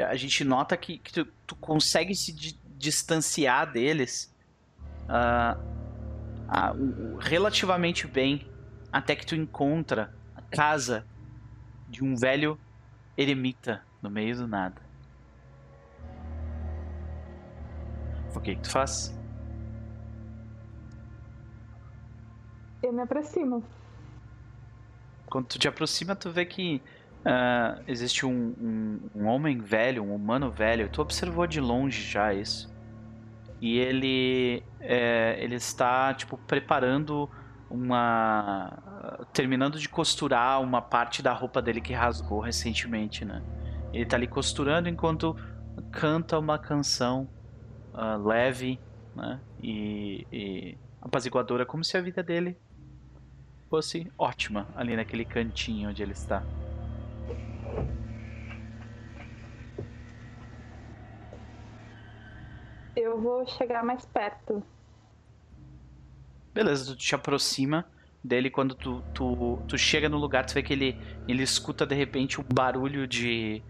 [0.09, 4.35] a gente nota que, que tu, tu consegue se di- distanciar deles
[7.21, 8.51] relativamente bem
[8.93, 11.07] até que tu encontra a casa
[11.89, 12.59] de um velho
[13.17, 14.81] eremita no meio do nada.
[18.35, 19.19] O que, que tu faz?
[22.83, 23.65] Eu me aproximo.
[25.27, 26.83] Quando tu te aproxima, tu vê que
[27.25, 30.89] ah, existe um, um, um homem velho, um humano velho.
[30.89, 32.73] Tu observou de longe já isso.
[33.61, 37.29] E ele, é, ele está, tipo, preparando
[37.71, 38.96] uma...
[39.33, 43.43] Terminando de costurar uma parte da roupa dele que rasgou recentemente, né?
[43.93, 45.37] Ele tá ali costurando enquanto
[45.91, 47.29] canta uma canção
[47.95, 48.81] ah, leve,
[49.15, 49.41] né?
[49.63, 52.59] E, e apaziguadora, como se a vida dele
[53.69, 56.43] fosse ótima ali naquele cantinho onde ele está.
[62.95, 64.63] Eu vou chegar mais perto.
[66.55, 67.85] Beleza, tu te aproxima
[68.27, 70.99] dele quando tu, tu, tu chega no lugar, tu vê que ele,
[71.29, 73.63] ele escuta de repente um barulho de.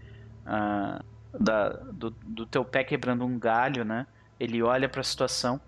[0.45, 1.01] ah,
[1.39, 4.07] da, do, do teu pé quebrando um galho, né?
[4.39, 5.59] Ele olha pra situação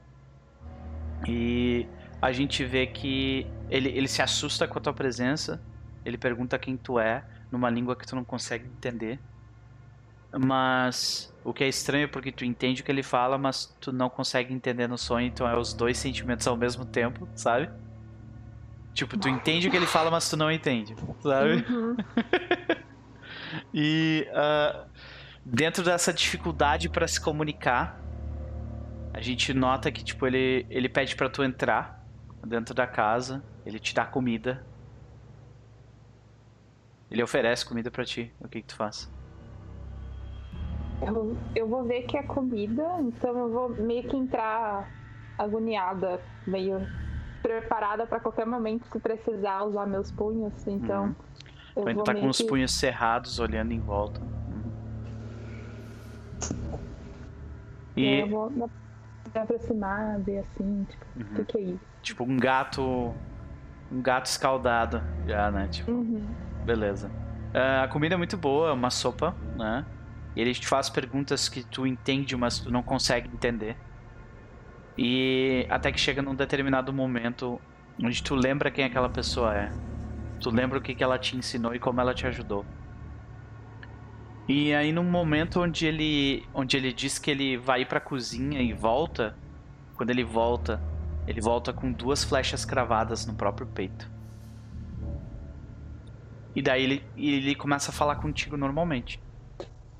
[1.28, 1.86] e
[2.22, 5.62] a gente vê que ele, ele se assusta com a tua presença.
[6.06, 9.20] Ele pergunta quem tu é, numa língua que tu não consegue entender.
[10.32, 13.92] Mas o que é estranho é porque tu entende o que ele fala, mas tu
[13.92, 17.70] não consegue entender no sonho, então é os dois sentimentos ao mesmo tempo, sabe?
[19.00, 21.66] Tipo, tu entende o que ele fala, mas tu não entende, sabe?
[21.70, 21.96] Uhum.
[23.74, 24.86] E ah,
[25.44, 28.00] dentro dessa dificuldade pra se comunicar,
[29.14, 32.06] a gente nota que tipo ele ele pede pra tu entrar
[32.46, 34.64] dentro da casa, ele te dá comida.
[37.10, 38.32] Ele oferece comida pra ti.
[38.40, 39.12] O que que tu faz?
[41.02, 44.92] Eu, eu vou ver que é comida, então eu vou meio que entrar
[45.38, 46.86] agoniada, meio
[47.42, 50.54] preparada pra qualquer momento se precisar usar meus punhos.
[50.68, 51.16] Então, Uhum.
[51.76, 54.20] eu ainda vou tá com os punhos cerrados, olhando em volta.
[54.22, 54.72] Uhum.
[57.96, 58.64] E Eu vou me
[59.34, 61.34] aproximar, ver assim, tipo, o Uhum.
[61.36, 61.86] que, que é isso?
[62.02, 63.14] tipo um gato
[63.92, 65.68] um gato escaldado já, né?
[65.68, 66.26] Tipo, Uhum.
[66.64, 67.10] Beleza.
[67.54, 69.84] Ah, a comida é muito boa, é uma sopa, né?
[70.36, 73.76] E ele te faz perguntas que tu entende, mas tu não consegue entender.
[75.02, 77.58] E até que chega num determinado momento
[78.04, 79.72] onde tu lembra quem aquela pessoa é.
[80.42, 82.66] Tu lembra o que, que ela te ensinou e como ela te ajudou.
[84.46, 88.62] E aí num momento onde ele onde ele diz que ele vai ir pra cozinha
[88.62, 89.38] e volta,
[89.96, 90.82] quando ele volta,
[91.26, 94.12] ele volta com duas flechas cravadas no próprio peito.
[96.54, 99.18] E daí ele, ele começa a falar contigo normalmente.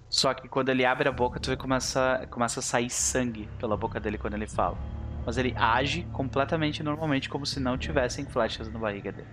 [0.10, 3.48] Só que quando ele abre a boca, tu vê que começa, começa a sair sangue
[3.60, 4.78] pela boca dele quando ele fala.
[5.26, 9.28] Mas ele age completamente normalmente, como se não tivessem flechas na barriga dele.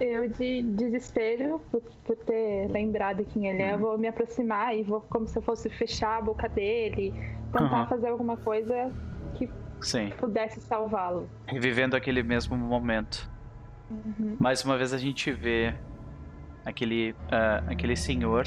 [0.00, 4.82] Eu, de desespero, por, por ter lembrado quem ele é, eu vou me aproximar e
[4.84, 7.12] vou como se eu fosse fechar a boca dele,
[7.52, 7.86] tentar Aham.
[7.86, 8.92] fazer alguma coisa
[9.34, 9.48] que
[9.80, 11.28] Sim, pudesse salvá-lo.
[11.46, 13.28] revivendo aquele mesmo momento.
[14.38, 15.74] Mais uma vez a gente vê
[16.64, 18.46] aquele, ah, aquele senhor,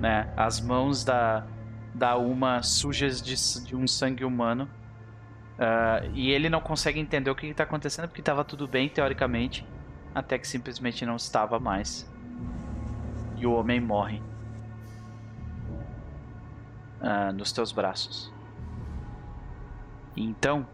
[0.00, 0.32] né?
[0.36, 1.46] As mãos da,
[1.94, 3.34] da Uma sujas de,
[3.64, 4.68] de um sangue humano.
[5.58, 9.66] Ah, e ele não consegue entender o que está acontecendo porque estava tudo bem, teoricamente.
[10.14, 12.10] Até que simplesmente não estava mais.
[13.36, 14.22] E o homem morre.
[17.00, 18.32] ah, nos teus braços.
[20.16, 20.66] E então,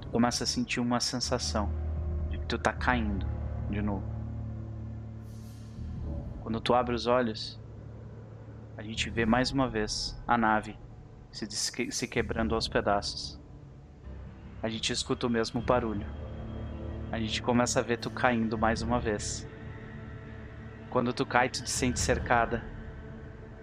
[0.00, 1.70] tu começa a sentir uma sensação
[2.30, 3.26] de que tu tá caindo
[3.70, 4.13] de novo.
[6.44, 7.58] Quando tu abre os olhos,
[8.76, 10.78] a gente vê mais uma vez a nave
[11.32, 11.46] se,
[11.90, 13.40] se quebrando aos pedaços.
[14.62, 16.06] A gente escuta o mesmo barulho.
[17.10, 19.48] A gente começa a ver tu caindo mais uma vez.
[20.90, 22.62] Quando tu cai, tu te sente cercada.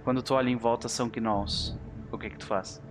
[0.03, 1.77] Quando tu olha em volta, são gnolls.
[2.11, 2.82] O que que tu faz?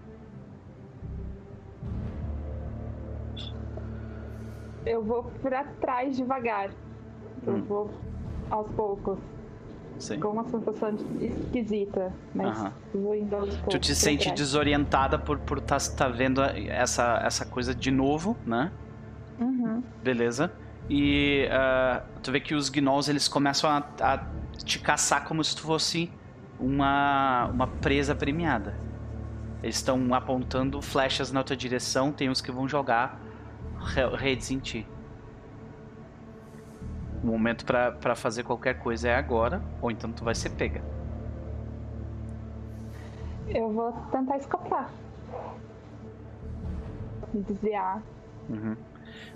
[4.86, 6.70] Eu vou pra trás devagar.
[7.45, 7.62] Eu Hum.
[7.64, 7.91] vou
[8.51, 9.18] aos poucos.
[9.99, 10.18] Sim.
[10.20, 12.72] com uma sensação esquisita, mas Aham.
[12.95, 13.74] vou indo aos poucos.
[13.74, 14.38] Tu te sente trás.
[14.41, 18.70] desorientada por por tá, tá vendo essa, essa coisa de novo, né?
[19.38, 19.82] Uhum.
[20.03, 20.51] Beleza.
[20.88, 24.24] E ah, tu vê que os gnolls eles começam a, a
[24.64, 26.11] te caçar como se tu fosse
[26.59, 28.74] uma, uma presa premiada.
[29.62, 33.20] Eles estão apontando flechas na tua direção, tem uns que vão jogar
[33.78, 34.86] re- redes em ti.
[37.23, 40.83] O momento pra fazer qualquer coisa é agora, ou então tu vai ser pega.
[43.49, 44.91] Eu vou tentar escapar.
[47.35, 48.03] Desviar.
[48.49, 48.77] Uhum.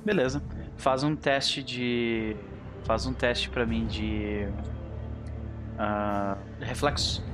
[0.04, 0.42] Beleza.
[0.76, 2.36] Faz um teste de.
[2.84, 4.48] Faz um teste pra mim de.
[5.78, 7.24] ah, reflexo.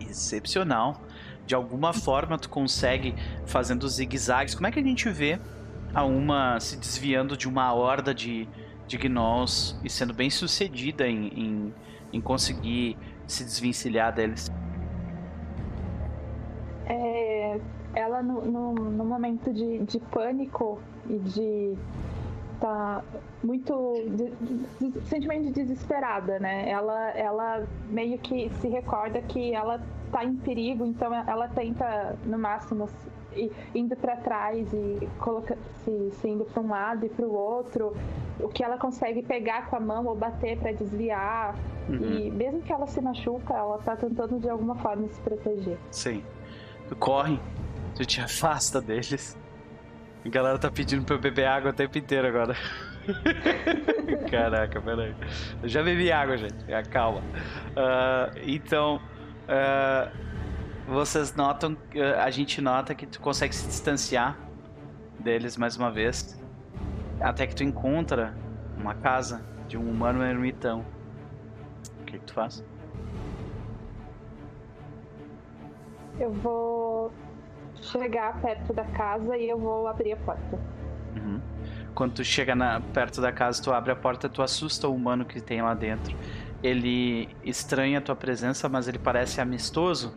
[0.00, 1.00] Excepcional.
[1.46, 3.14] De alguma forma tu consegue
[3.44, 4.54] fazendo zigue-zagues.
[4.54, 5.38] Como é que a gente vê
[5.94, 8.48] a uma se desviando de uma horda de,
[8.86, 11.74] de gnolls e sendo bem sucedida em, em,
[12.12, 14.46] em conseguir se desvencilhar deles?
[16.86, 17.60] É,
[17.94, 21.78] ela no, no, no momento de, de pânico e de
[22.60, 23.02] tá
[23.42, 26.68] muito de, de- de- sentimento de desesperada, né?
[26.68, 29.80] Ela ela meio que se recorda que ela
[30.14, 32.88] tá em perigo, então ela tenta no máximo
[33.74, 37.96] indo para trás e coloca, se, se indo para um lado e para o outro,
[38.38, 41.56] o que ela consegue pegar com a mão ou bater para desviar.
[41.88, 41.96] Uhum.
[41.96, 45.76] E mesmo que ela se machuca, ela tá tentando de alguma forma se proteger.
[45.90, 46.22] Sim.
[46.88, 47.40] Tu corre,
[47.96, 49.36] tu te afasta deles.
[50.24, 52.54] A galera tá pedindo pra eu beber água o tempo inteiro agora.
[54.30, 55.12] Caraca, peraí.
[55.60, 56.72] Eu já bebi água, gente.
[56.72, 57.20] Ah, Calma.
[57.76, 59.00] Ah, então,
[59.48, 60.10] ah,
[60.86, 64.36] vocês notam, ah, a gente nota que tu consegue se distanciar
[65.18, 66.40] deles mais uma vez.
[67.20, 68.34] Até que tu encontra
[68.76, 70.84] uma casa de um humano ermitão.
[72.00, 72.64] O que, que tu faz?
[76.18, 77.12] Eu vou
[77.80, 80.58] chegar perto da casa e eu vou abrir a porta.
[81.16, 81.40] Uhum.
[81.94, 85.24] Quando tu chega na- perto da casa, tu abre a porta, tu assusta o humano
[85.24, 86.16] que tem lá dentro.
[86.64, 90.16] Ele estranha a tua presença, mas ele parece amistoso.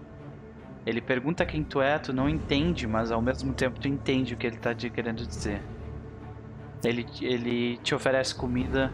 [0.86, 4.38] Ele pergunta quem tu é, tu não entende, mas ao mesmo tempo tu entende o
[4.38, 5.62] que ele tá te querendo dizer.
[6.86, 8.94] Ele, ele te oferece comida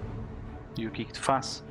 [0.75, 1.63] e o que que tu faz?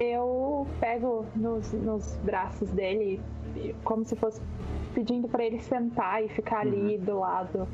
[0.00, 3.20] Eu pego nos, nos braços dele,
[3.84, 4.40] como se fosse
[4.92, 7.68] pedindo pra ele sentar e ficar ali do lado.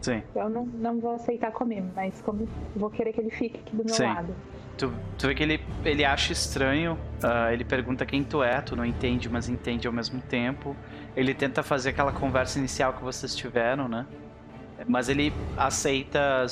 [0.00, 0.22] Sim.
[0.34, 3.84] Eu não, não vou aceitar comer, mas como vou querer que ele fique aqui do
[3.84, 4.04] meu Sim.
[4.04, 4.34] lado.
[4.76, 8.76] Tu, tu vê que ele, ele acha estranho, ah, ele pergunta quem tu é, tu
[8.76, 10.76] não entende, mas entende ao mesmo tempo.
[11.16, 14.06] Ele tenta fazer aquela conversa inicial que vocês tiveram, né?
[14.86, 16.46] Mas ele aceita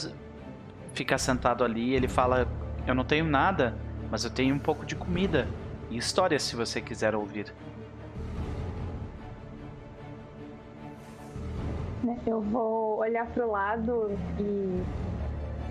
[0.92, 2.48] ficar sentado ali, ele fala:
[2.84, 3.76] Eu não tenho nada,
[4.10, 5.46] mas eu tenho um pouco de comida
[5.88, 7.52] e história se você quiser ouvir.
[12.26, 14.82] Eu vou olhar pro lado e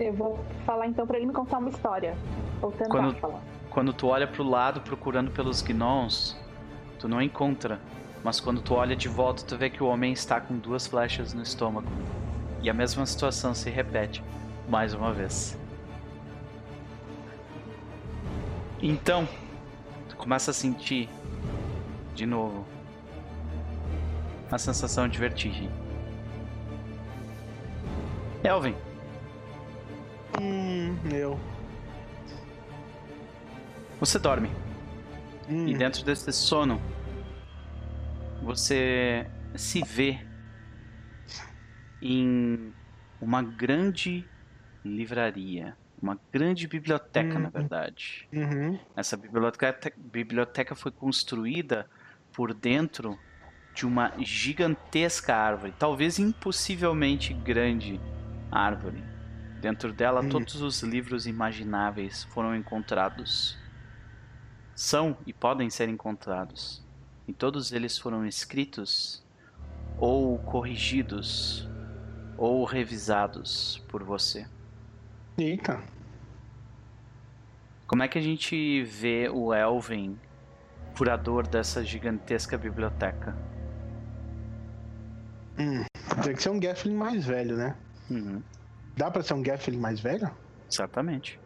[0.04, 2.16] eu vou falar então pra ele me contar uma história.
[2.62, 3.42] Ou tentar Quando- falar.
[3.70, 6.36] Quando tu olha pro lado procurando pelos gnolls,
[7.00, 7.80] tu não encontra.
[8.24, 11.34] Mas quando tu olha de volta, tu vê que o homem está com duas flechas
[11.34, 11.88] no estômago.
[12.62, 14.24] E a mesma situação se repete
[14.68, 15.58] mais uma vez.
[18.82, 19.28] Então,
[20.10, 21.10] tu começa a sentir
[22.14, 22.66] de novo
[24.52, 25.70] a sensação de vertigem.
[28.46, 28.76] Elvin,
[30.40, 31.40] Hum, eu.
[34.00, 34.50] você dorme.
[35.50, 36.80] Hum, E dentro desse sono,
[38.44, 39.26] você
[39.56, 40.20] se vê
[42.02, 42.74] em
[43.22, 44.30] uma grande
[44.84, 45.76] livraria.
[46.02, 47.52] Uma grande biblioteca, na Hum.
[47.52, 48.28] verdade.
[48.34, 48.78] uhum.
[48.96, 51.88] Essa biblioteca, biblioteca foi construída
[52.34, 53.18] por dentro
[53.74, 58.00] de uma gigantesca árvore, talvez impossivelmente grande
[58.56, 59.04] árvore.
[59.62, 60.30] Dentro dela, Hum.
[60.30, 63.58] todos os livros imagináveis foram encontrados.
[64.76, 66.84] São e podem ser encontrados.
[67.28, 69.24] E todos eles foram escritos
[69.98, 71.68] ou corrigidos
[72.38, 74.48] ou revisados por você.
[75.38, 75.82] Eita.
[77.88, 80.20] Como é que a gente vê o Elven,
[80.98, 83.36] curador dessa gigantesca biblioteca?
[85.58, 85.84] Hum.
[86.24, 87.76] Tem que ser um Gafflin mais velho, né?
[88.10, 88.42] Uhum,
[88.98, 90.30] Dá pra ser um Gafflin mais velho?
[90.72, 91.40] exatamente.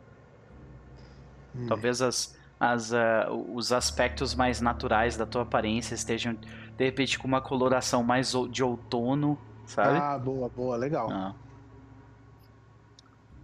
[1.55, 1.65] Hum.
[1.67, 7.27] Talvez as, as, ah, os aspectos mais naturais da tua aparência estejam, de repente, com
[7.27, 9.97] uma coloração mais de outono, sabe?
[9.97, 11.09] Ah, boa, boa, legal.
[11.11, 11.33] Ah.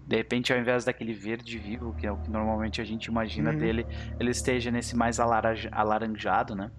[0.07, 3.51] De repente, ao invés daquele verde vivo, que é o que normalmente a gente imagina
[3.51, 3.57] Uhum.
[3.57, 3.87] dele,
[4.19, 6.69] ele esteja nesse mais alaranja- alaranjado, né?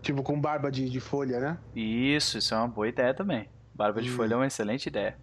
[0.00, 1.58] Tipo, com barba de, de folha, né?
[1.74, 3.48] Isso, isso é uma boa ideia também.
[3.74, 4.16] Barba de Hum.
[4.16, 5.18] folha é uma excelente ideia.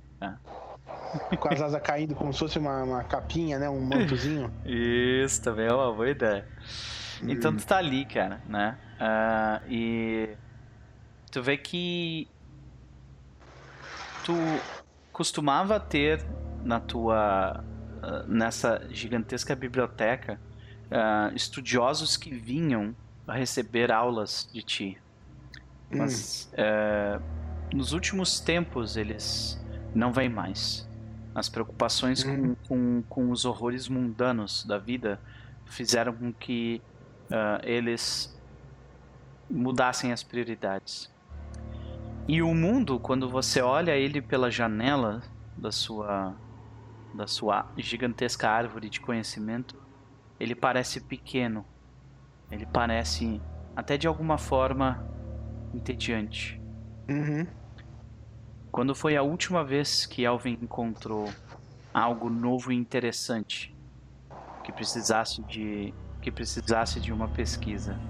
[1.39, 3.69] Com as asas caindo como se fosse uma, uma capinha, né?
[3.69, 4.51] Um mantozinho.
[4.65, 6.47] Isso também é uma boa ideia.
[7.23, 8.77] Então tu tá ali, cara, né?
[8.99, 10.29] Ah, e
[11.31, 12.27] tu vê que
[14.23, 14.33] tu
[15.11, 16.23] costumava ter
[16.63, 17.63] na tua
[18.01, 20.39] ah, nessa gigantesca biblioteca
[20.89, 22.95] ah, estudiosos que vinham
[23.27, 24.97] a receber aulas de ti.
[25.93, 27.19] Mas eh,
[27.73, 29.60] nos últimos tempos eles
[29.93, 30.89] não vêm mais.
[31.33, 32.55] As preocupações com, Uhum.
[32.67, 35.19] com, com os horrores mundanos da vida
[35.65, 36.81] fizeram com que
[37.31, 38.37] ah, eles
[39.49, 41.09] mudassem as prioridades.
[42.27, 45.21] E o mundo, quando você olha ele pela janela
[45.57, 46.35] da sua
[47.13, 49.75] da sua gigantesca árvore de conhecimento,
[50.39, 51.65] ele parece pequeno.
[52.49, 53.41] Ele parece
[53.75, 55.05] até de alguma forma
[55.73, 56.61] entediante.
[57.09, 57.45] Uhum.
[58.71, 61.37] Quando foi a última vez que Elvin encontrou
[61.93, 63.75] algo novo e interessante
[64.63, 68.01] que precisasse de que precisasse de uma pesquisa?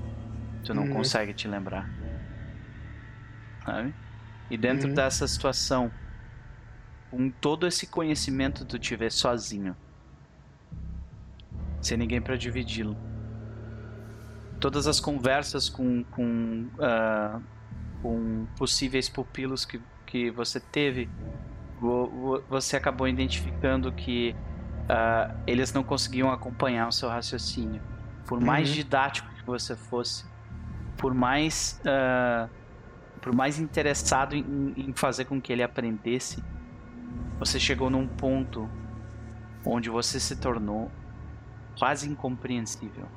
[0.63, 0.87] Tu não Uhum.
[0.87, 1.91] consegue te lembrar.
[3.65, 3.95] Sabe?
[4.49, 4.93] E dentro Uhum.
[4.93, 5.93] dessa situação,
[7.11, 9.77] com todo esse conhecimento tu te vê sozinho.
[11.81, 12.97] Sem ninguém para dividi-lo.
[14.59, 17.41] Todas as conversas com, com, ah,
[18.01, 21.09] com possíveis pupilos que, que você teve,
[21.79, 24.35] vo- vo- você acabou identificando que
[24.89, 27.81] ah, eles não conseguiam acompanhar o seu raciocínio.
[28.27, 28.75] Por mais Uhum.
[28.75, 30.25] didático que você fosse,
[30.97, 32.49] por mais, ah,
[33.21, 36.43] por mais interessado em, em fazer com que ele aprendesse,
[37.39, 38.69] você chegou num ponto
[39.65, 40.91] onde você se tornou
[41.79, 43.07] quase incompreensível.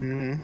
[0.00, 0.40] Uhum.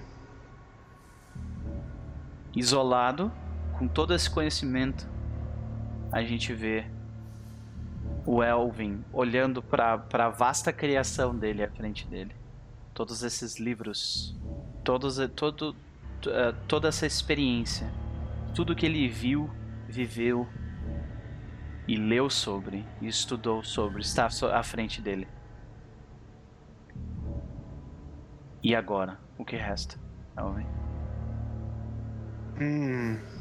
[2.55, 3.31] isolado,
[3.79, 5.09] com todo esse conhecimento,
[6.11, 6.87] a gente vê
[8.25, 12.35] o Elvin olhando para a vasta criação dele à frente dele.
[12.95, 14.35] Todos esses livros,
[14.83, 15.77] todos, todo,
[16.27, 17.93] eh, toda essa experiência,
[18.55, 19.51] tudo que ele viu,
[19.87, 20.49] viveu
[21.87, 25.29] e leu sobre, e estudou sobre, está à frente dele.
[28.63, 29.21] E agora?
[29.39, 29.97] O que resta,
[30.37, 30.67] Elvin?
[32.59, 33.36] Hum.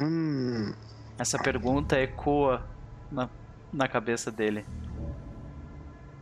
[0.00, 0.72] Hum.
[1.18, 2.66] Essa pergunta ecoa
[3.10, 3.28] na,
[3.72, 4.64] na cabeça dele.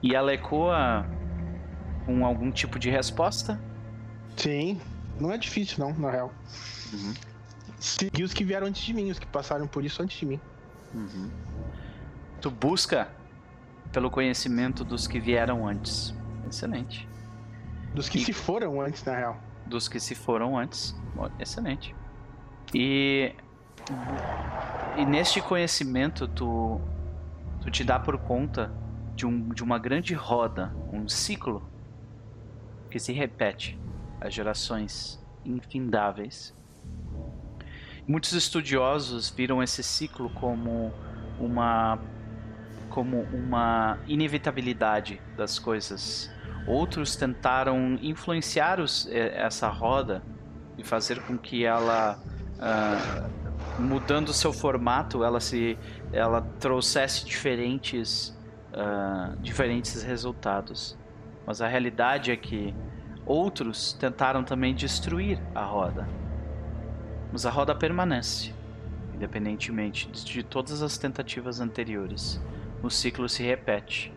[0.02, 1.06] E ela ecoa
[2.04, 3.60] com algum tipo de resposta?
[4.36, 4.80] Sim.
[5.20, 6.32] Não é difícil, não, na real.
[6.92, 7.14] Uhum.
[7.78, 10.40] Seguir os que vieram antes de mim, os que passaram por isso antes de mim.
[10.94, 11.30] Uhum.
[12.40, 13.08] Tu busca
[13.92, 16.14] pelo conhecimento dos que vieram antes.
[16.46, 17.08] Excelente.
[17.94, 19.40] Dos que E- se foram antes, na real.
[19.66, 20.94] Dos que se foram antes.
[21.38, 21.94] Excelente.
[22.74, 23.34] E,
[24.96, 26.80] e neste conhecimento tu,
[27.60, 28.72] tu te dá por conta
[29.14, 31.68] de, um, de uma grande roda, um ciclo
[32.90, 33.78] que se repete
[34.20, 36.54] às gerações infindáveis.
[38.06, 40.92] Muitos estudiosos viram esse ciclo como
[41.38, 41.98] uma
[42.88, 46.30] como uma inevitabilidade das coisas.
[46.66, 50.22] Outros tentaram influenciar os, eh, essa roda
[50.78, 52.18] e fazer com que ela
[52.58, 53.28] ah,
[53.78, 55.78] mudando seu formato, ela se
[56.12, 58.36] ela trouxesse diferentes
[58.72, 60.98] ah, diferentes resultados.
[61.46, 62.74] Mas a realidade é que
[63.24, 66.08] outros tentaram também destruir a roda.
[67.32, 68.54] Mas a roda permanece,
[69.14, 72.40] independentemente de de todas as tentativas anteriores.
[72.82, 74.12] O ciclo se repete.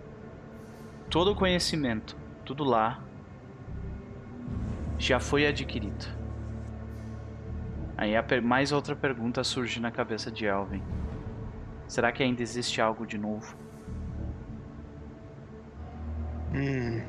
[1.09, 3.01] Todo o conhecimento, tudo lá,
[4.97, 6.18] já foi adquirido.
[7.99, 10.81] Aí mais outra pergunta surge na cabeça de Elvin.
[11.85, 13.57] Será que ainda existe algo de novo?
[16.55, 17.01] Hum.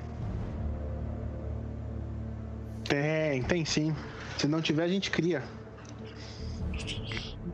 [2.89, 3.95] Tem, tem sim.
[4.37, 5.45] Se não tiver, a gente cria.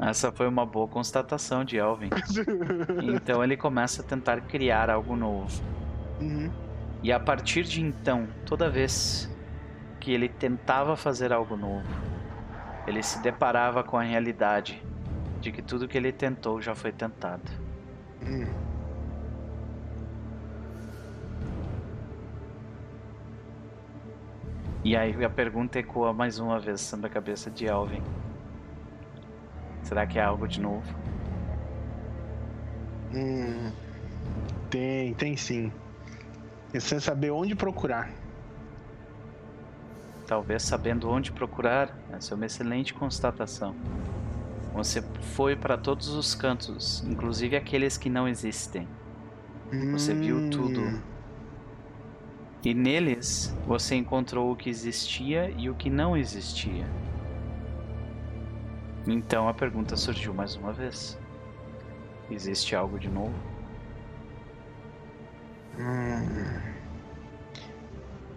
[0.01, 2.09] Essa foi uma boa constatação de Elvin.
[3.05, 5.63] Então ele começa a tentar criar algo novo.
[6.23, 6.51] Uhum.
[7.03, 9.31] E a partir de então, toda vez
[10.01, 12.16] que ele tentava fazer algo novo,
[12.87, 14.83] ele se deparava com a realidade
[15.41, 17.51] de que tudo que ele tentou já foi tentado.
[18.23, 18.47] Hum.
[24.85, 28.03] E aí a pergunta ecoa mais uma vez sobre a cabeça de Elvin.
[29.83, 30.95] Será que é algo de novo?
[33.13, 33.73] Hum,
[34.71, 35.73] tem, tem sim.
[36.73, 38.11] É sem saber onde procurar.
[40.27, 43.79] Talvez sabendo onde procurar, essa é uma excelente constatação.
[44.73, 48.97] Você foi para todos os cantos, inclusive aqueles que não existem.
[49.91, 51.03] Você viu Hum, tudo.
[52.63, 56.95] E neles você encontrou o que existia e o que não existia.
[59.07, 61.19] Então a pergunta surgiu mais uma vez:
[62.29, 63.43] Existe algo de novo?
[65.79, 66.77] hum.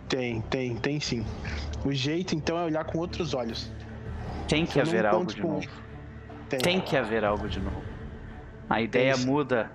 [0.07, 1.23] Tem, tem, tem sim.
[1.85, 3.71] O jeito então é olhar com outros olhos.
[4.47, 5.67] Tem que Eu haver algo de novo.
[6.49, 6.59] Tem.
[6.59, 7.83] Tem que haver algo de novo.
[8.69, 9.25] A ideia sim.
[9.25, 9.71] muda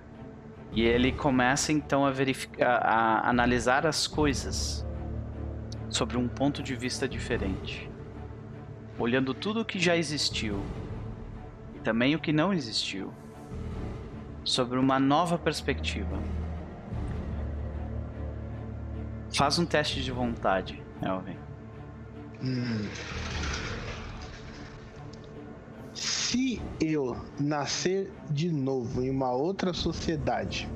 [0.71, 4.85] e ele começa então a verificar, a analisar as coisas
[5.89, 7.89] sobre um ponto de vista diferente,
[8.99, 10.61] olhando tudo o que já existiu
[11.73, 13.13] e também o que não existiu,
[14.43, 16.19] sobre uma nova perspectiva.
[19.33, 21.44] Faz um teste de vontade, Elvin.
[22.45, 22.87] Hum.
[25.93, 30.69] Se eu nascer de novo em uma outra sociedade,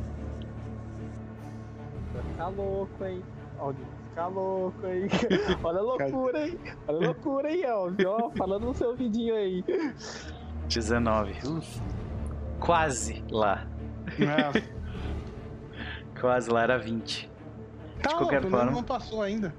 [2.14, 3.22] Vai ficar louco, hein?
[3.60, 5.08] Alvin, vai ficar louco, hein?
[5.64, 6.60] Olha a loucura, hein?
[6.88, 8.06] Olha a loucura, hein, Alvin?
[8.06, 9.64] Ó, falando no seu vidinho aí.
[10.68, 11.34] 19.
[11.48, 11.82] Uf.
[12.60, 13.68] Quase lá.
[14.18, 14.52] né?
[16.20, 17.30] Quase lá era 20.
[18.02, 18.72] tá, qualquer pelo menos forma.
[18.72, 19.54] não passou ainda.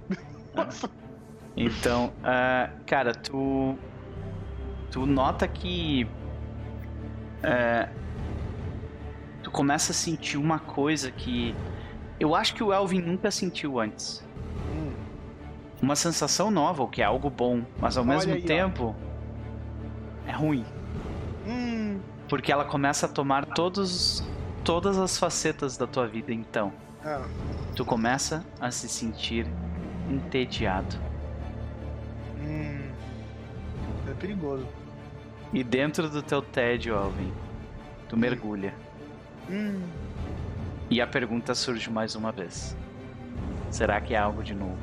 [1.56, 3.76] Então, ah, cara, tu.
[4.90, 6.06] Tu nota que.
[7.42, 7.88] é,
[9.42, 11.54] tu começa a sentir uma coisa que.
[12.18, 14.24] Eu acho que o Elvin nunca sentiu antes.
[14.72, 14.92] Hum.
[15.80, 18.46] Uma sensação nova, o que é algo bom, mas ao Olha mesmo aí, ó.
[18.46, 18.96] tempo.
[20.26, 20.64] É ruim.
[21.46, 22.00] Hum.
[22.28, 24.22] Porque ela começa a tomar todos,
[24.62, 26.72] todas as facetas da tua vida, então.
[27.04, 27.22] Ah,
[27.74, 29.46] Tu começa a se sentir
[30.08, 30.94] entediado.
[32.40, 32.90] Hum.
[34.10, 34.66] É perigoso.
[35.52, 37.32] E dentro do teu tédio, Alvin,
[38.08, 38.74] tu mergulha.
[39.48, 39.82] Hum.
[40.88, 42.76] E a pergunta surge mais uma vez:
[43.70, 44.78] será que é algo de novo?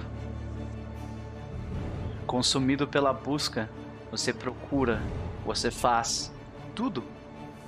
[2.25, 3.69] Consumido pela busca,
[4.11, 5.01] você procura,
[5.45, 6.31] você faz
[6.75, 7.03] tudo.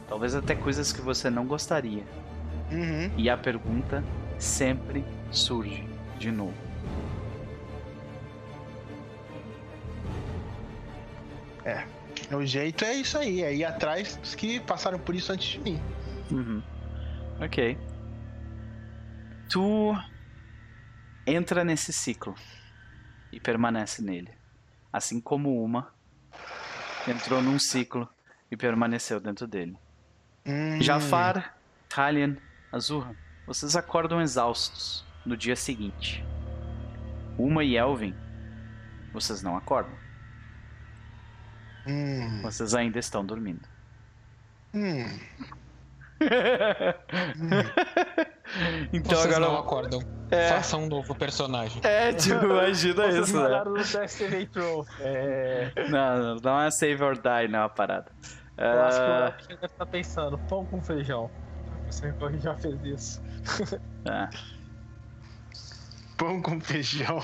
[0.07, 2.03] Talvez até coisas que você não gostaria.
[2.71, 3.11] Uhum.
[3.17, 4.03] E a pergunta
[4.37, 5.87] sempre surge
[6.17, 6.68] de novo.
[12.31, 15.59] O jeito é isso aí, é ir atrás dos que passaram por isso antes de
[15.59, 15.81] mim.
[16.31, 16.61] Uhum.
[17.41, 17.77] Ok.
[19.49, 19.95] Tu
[21.25, 22.35] entra nesse ciclo
[23.31, 24.31] e permanece nele.
[24.91, 25.93] Assim como uma
[27.07, 28.07] entrou num ciclo
[28.51, 29.77] e permaneceu dentro dele.
[30.45, 30.81] Hum.
[30.81, 31.57] Jafar,
[31.95, 32.37] Halian,
[32.71, 33.15] Azurra,
[33.47, 36.23] vocês acordam exaustos no dia seguinte.
[37.37, 38.15] Uma e Elvin,
[39.13, 40.08] vocês não acordam.
[41.87, 42.41] Hum.
[42.43, 43.67] Vocês ainda estão dormindo.
[44.73, 45.05] Hum.
[48.93, 49.39] então Vocês agora.
[49.39, 50.01] não acordam.
[50.31, 50.49] É.
[50.49, 51.81] Faça um novo personagem.
[51.83, 53.63] É, tipo, imagina Vocês isso, né?
[53.63, 54.85] no.
[54.99, 55.71] É.
[55.89, 58.11] Não, não, não é save or die, não, a parada.
[58.57, 61.31] Eu acho que o Ah, Elvin deve estar pensando, pão com feijão.
[61.89, 63.21] Você já fez isso.
[64.03, 64.29] tá.
[66.19, 67.19] Pão com feijão.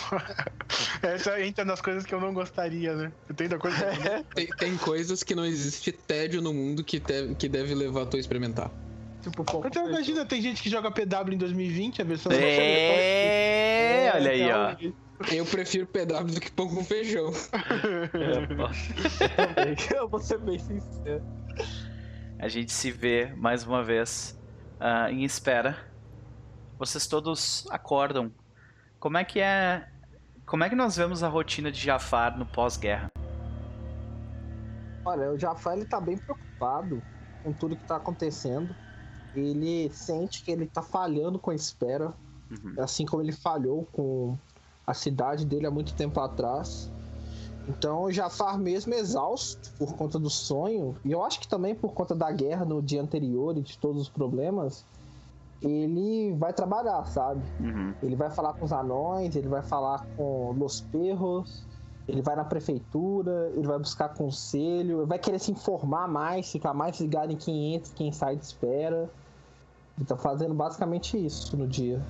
[1.04, 3.12] Essa entra nas coisas que eu não gostaria, né?
[3.36, 7.00] Tem coisa que eu não- Tem, tem coisas que não existe tédio no mundo que,
[7.00, 8.72] te- que deve levar tu a experimentar.
[9.22, 9.90] Tipo, pão com Então feijão.
[10.00, 14.76] imagina, tem gente que joga PW em 2020, a versão É, olha aí, ó.
[15.34, 17.32] Eu prefiro PW do que pão com feijão.
[18.48, 19.76] também.
[19.96, 21.24] Eu vou ser bem sincero.
[22.40, 24.40] A gente se vê mais uma vez
[24.80, 25.78] ah, em espera.
[26.78, 28.32] Vocês todos acordam.
[29.06, 29.88] Como é que é.
[30.48, 33.12] Como é que nós vemos a rotina de Jafar no pós-guerra?
[35.06, 37.04] Olha, o Jafar ele tá bem preocupado
[37.44, 38.76] com tudo que tá acontecendo.
[39.36, 42.16] Ele sente que ele tá falhando com a espera,
[42.50, 42.74] Uhum.
[42.80, 44.36] assim como ele falhou com
[44.88, 46.92] a cidade dele há muito tempo atrás.
[47.68, 51.94] Então o Jafar mesmo exausto por conta do sonho, e eu acho que também por
[51.94, 54.84] conta da guerra no dia anterior e de todos os problemas,
[55.68, 57.42] ele vai trabalhar, sabe?
[57.60, 57.94] Uhum.
[58.04, 61.64] Ele vai falar com os anões, ele vai falar com Los Perros,
[62.08, 66.74] ele vai na prefeitura, ele vai buscar conselho, ele vai querer se informar mais, ficar
[66.74, 69.10] mais ligado em quem entra quem sai de espera.
[69.98, 72.02] Ele tá fazendo basicamente isso no dia.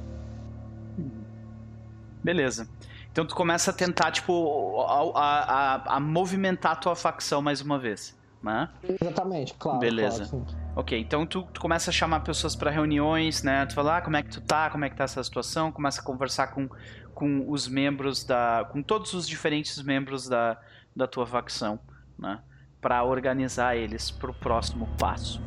[2.23, 2.67] Beleza.
[3.11, 7.77] Então tu começa a tentar, tipo, a, a, a- movimentar a tua facção mais uma
[7.79, 8.15] vez.
[8.43, 8.69] né?
[8.83, 9.79] Exatamente, claro.
[9.79, 10.25] Beleza.
[10.27, 10.45] claro.
[10.75, 13.65] Ok, então tu, tu começa a chamar pessoas para reuniões, né?
[13.65, 16.01] Tu fala, ah, como é que tu tá, como é que tá essa situação, começa
[16.01, 16.67] a conversar com,
[17.13, 18.67] com os membros da.
[18.69, 20.59] com todos os diferentes membros da,
[20.93, 21.79] da tua facção,
[22.19, 22.41] né?
[22.81, 25.41] Pra organizar eles pro próximo passo.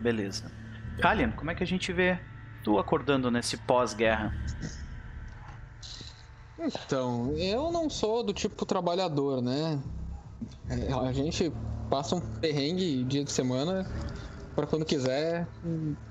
[0.00, 0.50] Beleza.
[1.00, 2.18] Kalian, como é que a gente vê
[2.64, 4.34] tu acordando nesse pós-guerra?
[6.58, 9.80] Então, eu não sou do tipo trabalhador, né?
[10.68, 11.52] É, A gente
[11.88, 13.86] passa um perrengue dia de semana
[14.54, 15.46] pra quando quiser,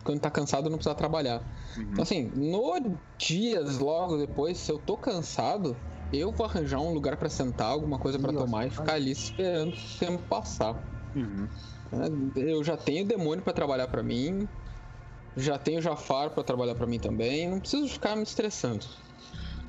[0.03, 1.41] quando tá cansado não precisar trabalhar.
[1.77, 2.73] Então, assim, no
[3.17, 5.75] dias logo depois, se eu tô cansado,
[6.13, 9.11] eu vou arranjar um lugar pra sentar, alguma coisa pra Nossa, tomar e ficar ali
[9.11, 10.81] esperando o tempo passar.
[11.15, 11.47] Uhum.
[11.91, 12.07] né?
[12.35, 14.47] Eu já tenho demônio pra trabalhar pra mim,
[15.35, 18.85] já tenho Jafar pra trabalhar pra mim também, não preciso ficar me estressando.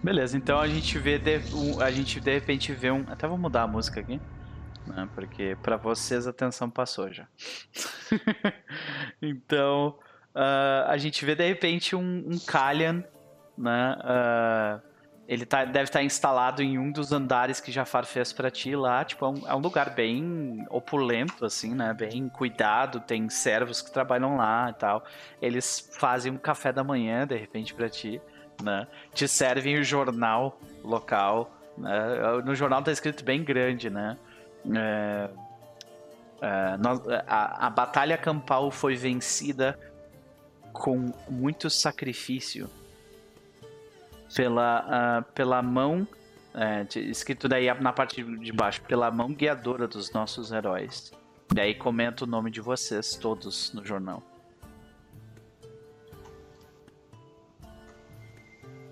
[0.02, 1.40] Beleza, então a gente vê de,
[1.82, 4.20] a gente de repente vê um, até vou mudar a música aqui,
[4.88, 5.08] né?
[5.14, 7.26] Porque pra vocês a tensão passou já.
[9.22, 9.98] então
[10.34, 13.04] ah, a gente vê de repente um, um Kalian,
[13.56, 13.96] né?
[14.00, 14.80] ah,
[15.28, 19.04] ele tá, deve estar instalado em um dos andares que Jafar fez pra ti lá.
[19.04, 21.92] Tipo, é um, é um lugar bem opulento, assim, né?
[21.92, 23.00] Bem cuidado.
[23.00, 25.04] Tem servos que trabalham lá e tal.
[25.42, 28.22] Eles fazem um café da manhã, de repente, pra ti,
[28.62, 28.86] né?
[29.12, 31.50] Te servem o jornal local.
[31.76, 31.90] Né?
[32.42, 34.16] No jornal tá escrito bem grande, né?
[34.76, 35.30] É,
[36.40, 39.78] é, nós- a, a batalha campal foi vencida
[40.72, 42.68] com muito sacrifício
[44.34, 46.06] pela, ah, pela mão,
[46.54, 51.12] é, escrito daí na parte de baixo, pela mão guiadora dos nossos heróis.
[51.52, 54.22] Daí comenta o nome de vocês todos no jornal.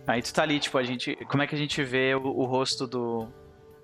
[0.07, 1.17] Aí tu tá ali, tipo, a gente.
[1.27, 3.29] Como é que a gente vê o, o rosto do,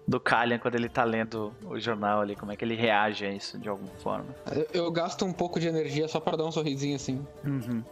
[0.07, 2.35] do Kalian quando ele tá lendo o jornal ali?
[2.37, 4.27] Como é que ele reage a isso de alguma forma?
[4.55, 7.25] Eu, eu gasto um pouco de energia só pra dar um sorrisinho assim.
[7.45, 7.83] Uhum.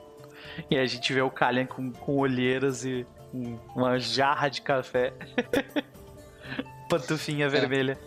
[0.70, 5.12] E a gente vê o Kalian com, com olheiras e um- uma jarra de café.
[6.88, 7.98] Pantufinha vermelha.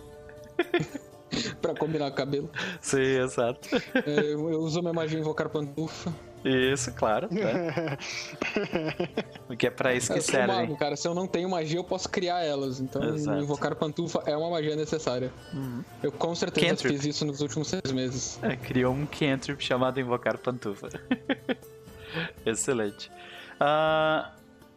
[1.62, 2.49] Pra combinar com o cabelo.
[2.80, 3.68] Sim, exato.
[4.06, 6.14] É, Eu, eu uso minha magia invocar pantufa.
[6.44, 7.30] Isso, claro.
[7.32, 7.98] né?
[9.48, 10.48] Porque é pra isso que serve.
[10.48, 10.96] mago, cara.
[10.96, 12.82] Se eu não tenho magia, eu posso criar elas.
[12.82, 13.41] Então, Exato.
[13.41, 15.32] invocar pantufa é uma magia necessária.
[15.54, 15.84] Uhum.
[16.02, 16.94] Eu com certeza Cantrip.
[16.94, 18.39] fiz isso nos últimos seis meses.
[18.44, 20.89] É, criou um cantrip chamado Invocar Pantufa.
[22.46, 23.10] Excelente.
[23.60, 24.34] Ah,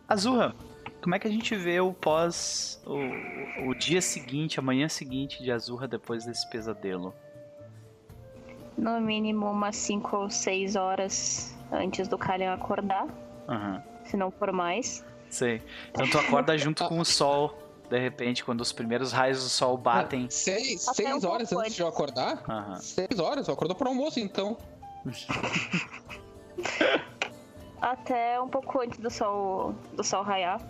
[0.09, 0.55] Azurra,
[1.03, 2.81] como é que a gente vê o pós.
[2.87, 7.13] O, o dia seguinte, a manhã seguinte de Azurra depois desse pesadelo?
[8.79, 13.07] No mínimo umas 5 ou 6 horas antes do Kalian acordar,
[13.49, 15.05] Aham, se não for mais.
[15.31, 15.63] sei.
[15.91, 17.57] Então tu acorda junto com o sol,
[17.91, 20.29] de repente, quando os primeiros raios do sol batem.
[20.31, 22.43] Seis, Até seis um horas antes de eu acordar?
[22.49, 22.77] Aham.
[22.81, 23.47] Seis horas?
[23.49, 24.57] Eu acordou pro almoço, então.
[27.81, 30.61] Até um pouco antes do sol, do sol raiar.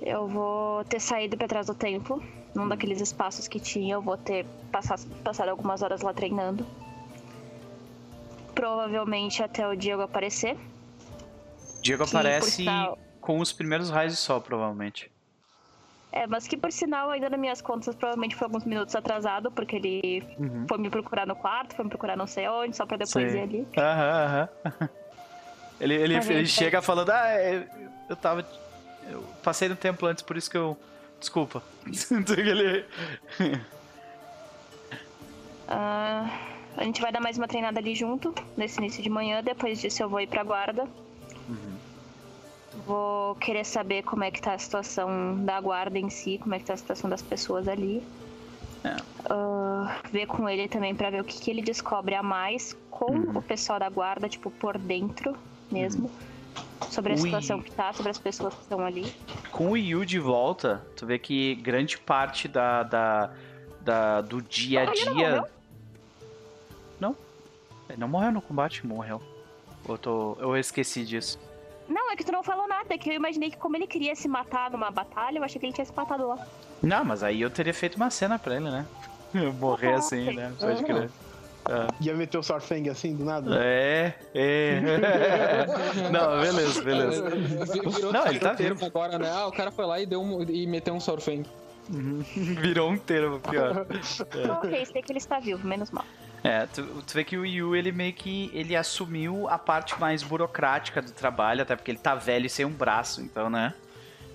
[0.00, 2.22] Eu vou ter saído pra trás do templo,
[2.54, 3.94] num daqueles espaços que tinha.
[3.96, 6.64] Eu vou ter passado, passado algumas horas lá treinando.
[8.58, 10.56] Provavelmente até o Diego aparecer.
[11.80, 15.12] Diego Que, aparece sinal- com os primeiros raios do sol, provavelmente.
[16.10, 19.76] É, mas que por sinal, ainda nas minhas contas, provavelmente foi alguns minutos atrasado, porque
[19.76, 20.66] ele Uhum.
[20.68, 23.40] foi me procurar no quarto, foi me procurar não sei onde, só pra depois Sei.
[23.40, 23.68] ir ali.
[23.76, 24.48] Aham, aham.
[25.80, 27.64] Ele, ele, gente ele vai- chega falando, ah, eu,
[28.08, 28.44] eu tava.
[29.08, 30.76] Eu passei no templo antes, por isso que eu.
[31.20, 31.62] Desculpa.
[32.36, 32.84] ele...
[35.68, 36.28] Ah,
[36.78, 39.42] a gente vai dar mais uma treinada ali junto, nesse início de manhã.
[39.42, 40.86] Depois disso eu vou ir pra guarda.
[42.86, 46.58] Vou querer saber como é que tá a situação da guarda em si, como é
[46.58, 48.02] que tá a situação das pessoas ali.
[48.84, 48.96] É.
[49.28, 53.12] Ah, ver com ele também pra ver o que, que ele descobre a mais com
[53.12, 53.38] Uhum.
[53.38, 55.36] o pessoal da guarda, tipo, por dentro
[55.70, 56.10] mesmo.
[56.88, 57.22] Sobre a Ui.
[57.22, 59.12] situação que tá, sobre as pessoas que estão ali.
[59.50, 63.30] Com o Yu de volta, tu vê que grande parte da, da,
[63.80, 65.44] da- do dia a Ah, dia.
[67.00, 67.16] Não.
[67.88, 69.20] Ele não morreu no combate, morreu.
[69.88, 71.38] Eu, tô, eu esqueci disso.
[71.88, 74.14] Não, é que tu não falou nada, é que eu imaginei que como ele queria
[74.14, 76.46] se matar numa batalha, eu achei que ele tinha se matado lá.
[76.82, 78.86] Não, mas aí eu teria feito uma cena pra ele, né?
[79.58, 80.52] Morrer Ah, assim, né?
[80.58, 81.10] Pode crer.
[82.00, 83.50] Ia meter o Sorfang assim do nada?
[83.62, 84.80] É, é.
[86.10, 87.26] Não, beleza, beleza.
[87.26, 89.30] É, Virou, Não, ele tá termo agora, né?
[89.30, 91.44] Ah, o cara foi lá e, deu um, e meteu um Sorfang.
[91.90, 93.86] Virou um termo pior.
[94.58, 96.04] ok, sei que ele está vivo, menos mal.
[96.42, 100.22] É, tu, tu vê que o Yu, ele meio que, ele assumiu a parte mais
[100.22, 103.74] burocrática do trabalho, até porque ele tá velho e sem um braço, então, né?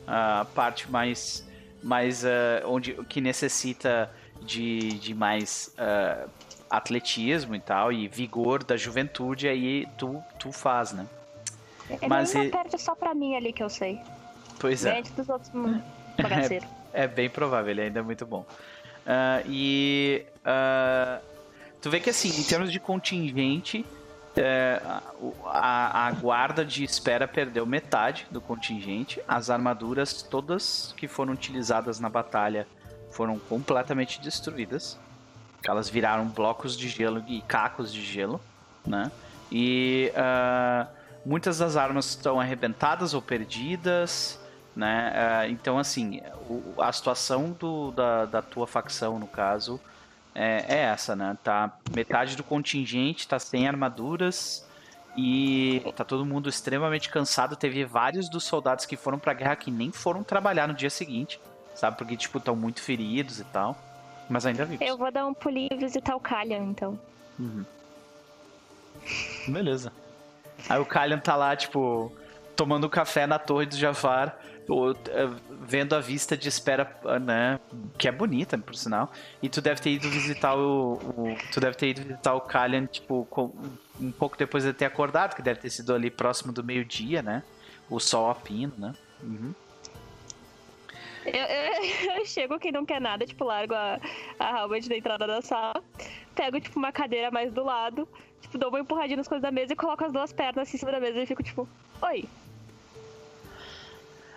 [0.05, 1.47] A parte mais,
[1.81, 4.11] mais eh, onde, que necessita
[4.41, 6.27] de, de mais ah,
[6.69, 11.07] atletismo e tal, e vigor da juventude, aí tu, tu faz, né?
[11.89, 14.01] Ele Mas ainda e- perde só pra mim ali, que eu sei.
[14.59, 15.01] Pois é.
[15.15, 15.51] Dos outros
[16.21, 16.67] bagaceiros.
[16.95, 18.45] É bem provável, ele ainda é muito bom.
[19.03, 21.19] Ah, e ah,
[21.83, 23.85] tu vê que assim, em termos de contingente,
[24.35, 24.81] é,
[25.45, 29.21] a- a, guarda de espera perdeu metade do contingente.
[29.27, 32.65] As armaduras, todas que foram utilizadas na batalha,
[33.11, 34.97] foram completamente destruídas.
[35.67, 38.41] Elas viraram blocos de gelo e cacos de gelo,
[38.85, 39.11] né?
[39.51, 40.87] E ah,
[41.25, 44.39] muitas das armas estão arrebentadas ou perdidas,
[44.75, 45.11] né?
[45.15, 49.79] Ah, então, assim, o- a situação do- da, da tua facção, no caso,
[50.35, 51.37] é, é essa, né?
[51.43, 54.67] Tá metade do contingente tá sem armaduras
[55.15, 57.55] e tá todo mundo extremamente cansado.
[57.55, 61.39] Teve vários dos soldados que foram pra guerra que nem foram trabalhar no dia seguinte,
[61.75, 61.97] sabe?
[61.97, 63.77] Porque, tipo, estão muito feridos e tal.
[64.29, 64.85] Mas ainda vivos.
[64.85, 66.99] Eu vou dar um pulinho e visitar o Kalyan, então.
[69.47, 69.91] Beleza.
[70.69, 72.11] Aí o Kalian tá lá, tipo,
[72.55, 74.37] tomando café na torre do Jafar,
[75.61, 77.59] vendo a vista de espera, né?
[77.97, 79.11] Que é bonita, por sinal.
[79.41, 80.93] E tu deve ter ido visitar o.
[80.93, 83.51] o- tu deve ter ido visitar o Kalian, tipo, com-
[83.99, 87.43] um pouco depois de ter acordado, que deve ter sido ali próximo do meio-dia, né?
[87.89, 88.93] O sol a pino, né?
[89.21, 89.53] Uhum.
[91.25, 93.99] Eu, eu- eu chego quem não quer nada, tipo, largo a,
[94.39, 95.81] a Halberd na entrada da sala,
[96.35, 98.07] pego, tipo, uma cadeira mais do lado,
[98.41, 100.79] tipo, dou uma empurradinha nas coisas da mesa e coloco as duas pernas assim em
[100.79, 101.67] cima da mesa e fico, tipo,
[102.01, 102.25] oi.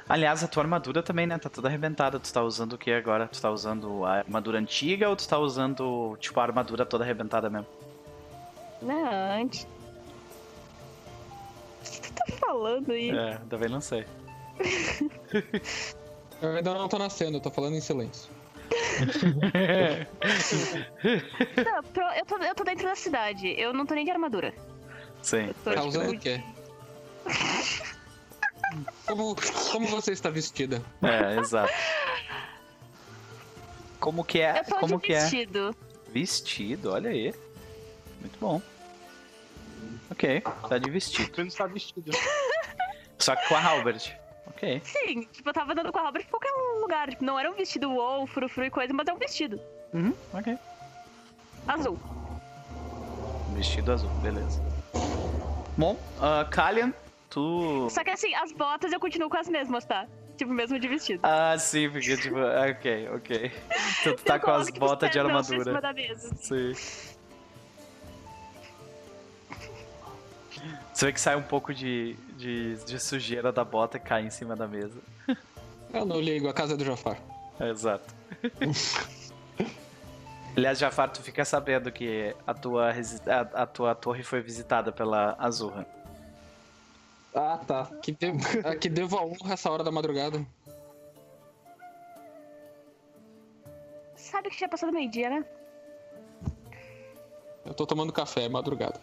[0.09, 1.37] Aliás, a tua armadura também, né?
[1.39, 2.21] Tá toda arrebentada.
[2.21, 3.27] Tu tá usando o que agora?
[3.27, 7.51] Tu tá usando a armadura antiga ou tu tá usando, tipo, a armadura toda arrebentada
[7.51, 7.67] mesmo?
[8.81, 9.11] Não,
[9.41, 9.67] antes.
[11.85, 13.11] O que tu tá falando aí?
[13.11, 14.07] É, também não sei.
[16.43, 18.31] Eu ainda não tô nascendo, eu tô falando em silêncio.
[21.65, 24.53] Não, pro- eu, tô, eu tô dentro da cidade, eu não tô nem de armadura.
[25.23, 25.51] Sim.
[25.65, 26.17] Tô, Tá usando crer.
[26.17, 26.43] o quê?
[29.07, 29.37] Como,
[29.73, 30.83] como você está vestida?
[31.03, 31.73] É, exato.
[34.01, 34.61] Como que é?
[34.61, 35.21] eu tô Como de que é?
[35.21, 35.77] vestido.
[36.09, 37.35] Vestido, olha aí.
[38.21, 38.61] Muito bom.
[40.11, 41.31] Ok, tá de vestido.
[41.31, 42.13] Tu não está vestido.
[43.19, 44.13] Só que com a Halbert.
[44.47, 44.81] Ok.
[44.85, 46.51] Sim, tipo, eu tava andando com a Robert em qualquer
[46.81, 47.11] lugar.
[47.11, 49.61] Tipo, não era um vestido wow, frufru e coisa, mas é um vestido.
[49.93, 50.57] Uhum, ok.
[51.67, 51.99] Azul.
[53.53, 54.63] Vestido azul, beleza.
[55.77, 56.93] Bom, uh, Kalian,
[57.31, 57.89] tu.
[57.91, 60.07] Só que assim, as botas eu continuo com as mesmas, tá?
[60.37, 61.21] Tipo, mesmo de vestido.
[61.23, 62.37] Ah, sim, porque tipo.
[62.71, 63.53] Ok, ok.
[64.03, 65.81] Tu tá Eu com as botas de pés em cima armadura.
[65.81, 66.35] da mesa.
[66.37, 66.73] Sim.
[70.93, 74.31] Você vê que sai um pouco de, de, de sujeira da bota e cai em
[74.31, 74.99] cima da mesa.
[75.93, 77.19] Eu não ligo, a casa é do Jafar.
[77.61, 78.15] É, Exato.
[80.57, 85.37] Aliás, Jafar, tu fica sabendo que a tua, a, a tua torre foi visitada pela
[85.39, 85.87] Azurra.
[87.37, 87.85] Ah, tá.
[88.03, 88.29] Que, de...
[88.65, 90.45] ah, que devo a honra essa hora da madrugada.
[94.17, 95.45] Sabe que já passou do meio-dia, né?
[97.65, 98.99] Eu tô tomando café, é madrugada.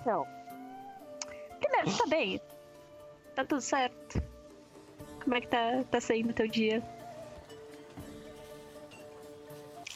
[0.00, 0.26] Então.
[1.58, 2.40] Primeiro, tá bem?
[3.34, 4.22] Tá tudo certo?
[5.24, 6.82] Como é que tá, tá saindo o teu dia?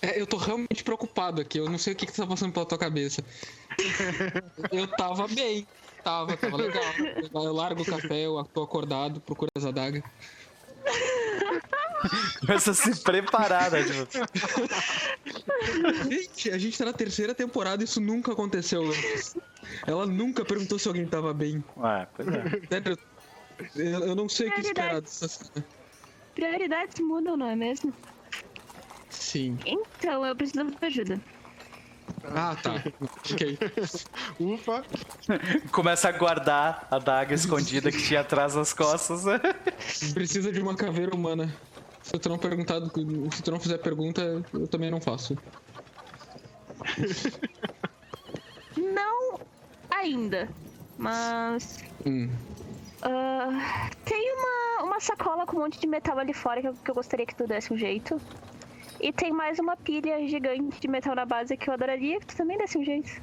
[0.03, 2.67] É, eu tô realmente preocupado aqui, eu não sei o que, que tá passando pela
[2.67, 3.25] tua cabeça.
[4.73, 5.67] Eu tava bem,
[6.03, 6.83] tava, tava legal.
[7.33, 10.03] Eu largo o café, eu tô acordado, procuro as adagas.
[12.41, 13.83] Começa a se preparar, né?
[13.83, 14.05] Tipo,
[16.11, 19.37] Gente, a gente tá na terceira temporada e isso nunca aconteceu antes.
[19.87, 21.65] Ela nunca perguntou se alguém tava bem.
[21.77, 22.43] Ué, pois é.
[23.77, 25.21] Eu, eu não sei o que esperar Prioridades.
[25.21, 25.67] dessa cena.
[26.35, 27.95] Prioridades mudam, não é mesmo?
[29.09, 29.57] Sim.
[29.65, 31.21] Então, eu preciso da tua ajuda.
[32.25, 32.75] Ah, tá.
[33.33, 33.59] Ok.
[34.41, 34.85] Ufa.
[35.71, 39.25] Começa a guardar a daga escondida que tinha atrás das costas.
[39.25, 39.41] né?
[40.15, 41.55] Precisa de uma caveira humana.
[42.03, 42.81] Se tu não perguntar,
[43.33, 45.37] se tu não fizer pergunta, eu também não faço.
[48.77, 49.41] Não
[49.91, 50.49] ainda,
[50.99, 51.79] mas.
[52.05, 52.29] Hum.
[53.03, 56.91] ah, tem uma, uma sacola com um monte de metal ali fora que eu, que
[56.91, 58.21] eu gostaria que tu desse um jeito.
[59.05, 62.35] E tem mais uma pilha gigante de metal na base que eu adoraria que tu
[62.35, 63.21] também desse um jeito.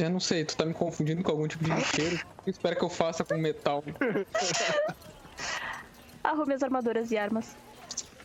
[0.00, 2.18] Eu não sei, tu tá me confundindo com algum tipo de lixeiro.
[2.38, 3.84] O que espera que eu faça com metal?
[6.24, 7.54] Arrume as armaduras e armas.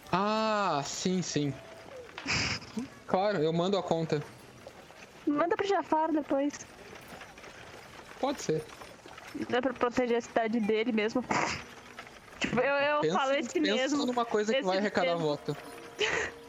[0.10, 1.54] Ah, sim, sim.
[3.06, 4.24] Claro, eu mando a conta.
[5.28, 6.54] Manda pro Jafar depois.
[8.22, 8.64] Pode ser.
[9.50, 11.26] Dá pra proteger a cidade dele mesmo.
[12.58, 12.64] Eu,
[12.96, 14.06] eu Pensa, falo esse pensa mesmo.
[14.06, 15.28] numa coisa que vai arrecadar mesmo.
[15.28, 15.56] voto.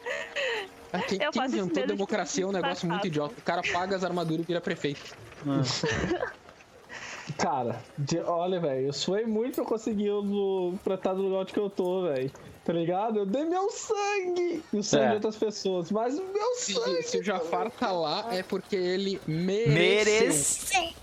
[0.93, 3.35] Ah, Quem, Eu quem inventou democracia é um negócio muito idiota.
[3.37, 5.13] O cara paga as armaduras e vira prefeito.
[7.37, 11.51] Cara, de- olha, velho, eu suei muito pra conseguir o, pra estar no lugar onde
[11.53, 12.31] que eu tô, velho.
[12.65, 13.19] Tá ligado?
[13.19, 15.09] Eu dei meu sangue e o sangue É.
[15.09, 17.03] de outras pessoas, mas o meu Se, sangue.
[17.03, 19.73] se o Jafar tá lá, é porque ele mereceu.
[19.73, 20.95] Merece.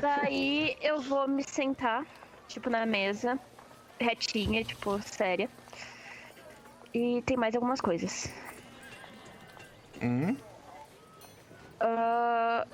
[0.00, 2.04] Daí eu vou me sentar,
[2.48, 3.38] tipo, na mesa,
[4.00, 5.48] retinha, tipo, séria.
[6.92, 8.28] E tem mais algumas coisas.
[10.02, 10.36] Hum?
[11.80, 12.66] Ah,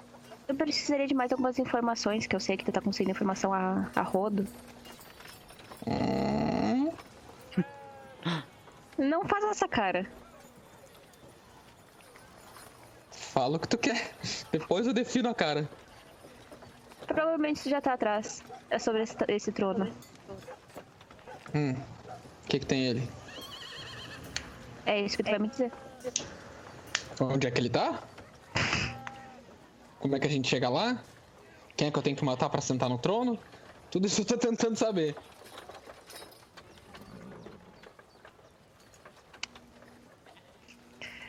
[0.48, 3.90] eu precisaria de mais algumas informações, que eu sei que tu tá conseguindo informação a,
[3.94, 4.47] a rodo.
[5.86, 6.92] Hum?
[8.98, 10.10] Não faz essa cara.
[13.10, 14.14] Fala o que tu quer.
[14.50, 15.68] Depois eu defino a cara.
[17.06, 18.42] Provavelmente isso já tá atrás.
[18.70, 19.92] É sobre esse, esse trono.
[21.55, 21.72] Hum.
[21.72, 23.09] O que que tem ele?
[24.84, 25.72] É isso que tu vai me dizer.
[27.20, 28.02] Onde é que ele tá?
[29.98, 31.02] Como é que a gente chega lá?
[31.76, 33.38] Quem é que eu tenho que matar pra sentar no trono?
[33.90, 35.16] Tudo isso eu tô tentando saber.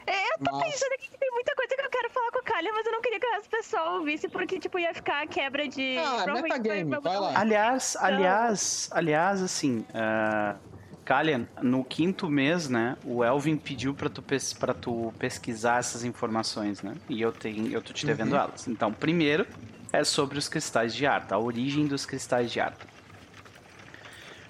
[0.05, 2.39] É, eu tô Mas- pensando aqui que tem muita coisa que eu quero falar com
[2.39, 5.27] o Kalia, mas eu não queria que as pessoas ouvissem, porque, tipo, ia ficar a
[5.27, 5.97] quebra de.
[5.97, 7.39] Ah, provavelmente metagame, vai lá.
[7.39, 10.57] Aliás, aliás, aliás, assim, uh,
[11.03, 16.03] Kalian, no quinto mês, né, o Elvin pediu pra tu, pes pra tu pesquisar essas
[16.03, 16.95] informações, né?
[17.09, 18.67] E eu tenho, eu tô te devendo elas.
[18.67, 19.45] Então, primeiro
[19.91, 22.85] é sobre os cristais de Arta, a origem dos cristais de Arta.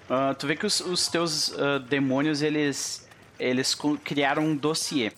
[0.08, 3.08] Ah, tu vê que os, os teus ah, demônios, eles,
[3.38, 5.12] eles criaram um dossiê.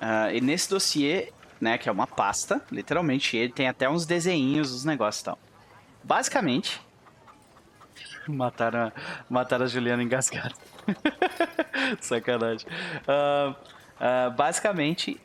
[0.00, 4.72] Ah, e nesse dossiê, né, que é uma pasta, literalmente, ele tem até uns desenhinhos,
[4.72, 5.38] os negócios e tal.
[6.02, 6.80] Basicamente.
[8.28, 8.92] Mataram a,
[9.28, 10.54] mataram a Juliana engasgada.
[12.00, 12.66] Sacanagem.
[13.06, 13.54] Ah,
[14.00, 15.20] ah, basicamente,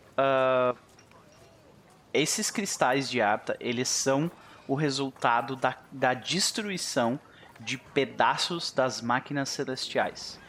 [2.13, 4.31] esses cristais de Arta, eles são
[4.67, 7.19] o resultado da, da destruição
[7.59, 10.39] de pedaços das máquinas celestiais.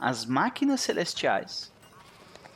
[0.00, 1.72] As máquinas celestiais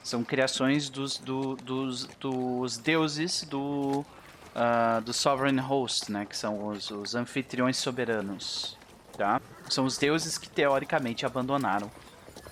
[0.03, 4.05] são criações dos, do- dos, dos deuses do,
[4.55, 6.25] ah, do Sovereign Host, né?
[6.27, 8.77] Que são os, os anfitriões soberanos,
[9.17, 9.41] tá?
[9.69, 11.91] São os deuses que teoricamente abandonaram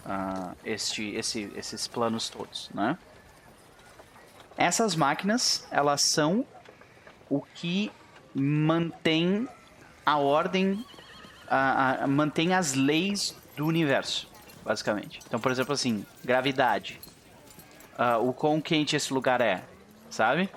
[0.04, 2.96] ah, este, esse, esses planos todos, né?
[4.56, 6.44] Essas máquinas, elas são
[7.30, 7.92] o que
[8.34, 9.48] mantém
[10.04, 10.84] a ordem,
[11.48, 14.28] a, a- mantém as leis do universo,
[14.64, 15.20] basicamente.
[15.26, 17.00] Então, por exemplo, assim, gravidade.
[17.98, 19.64] Ah, o quão quente esse lugar é,
[20.08, 20.48] sabe?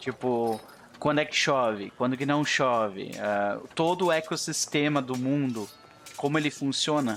[0.00, 0.60] Tipo,
[0.98, 5.68] quando é que chove, quando que não chove, ah, todo o ecossistema do mundo,
[6.16, 7.16] como ele funciona,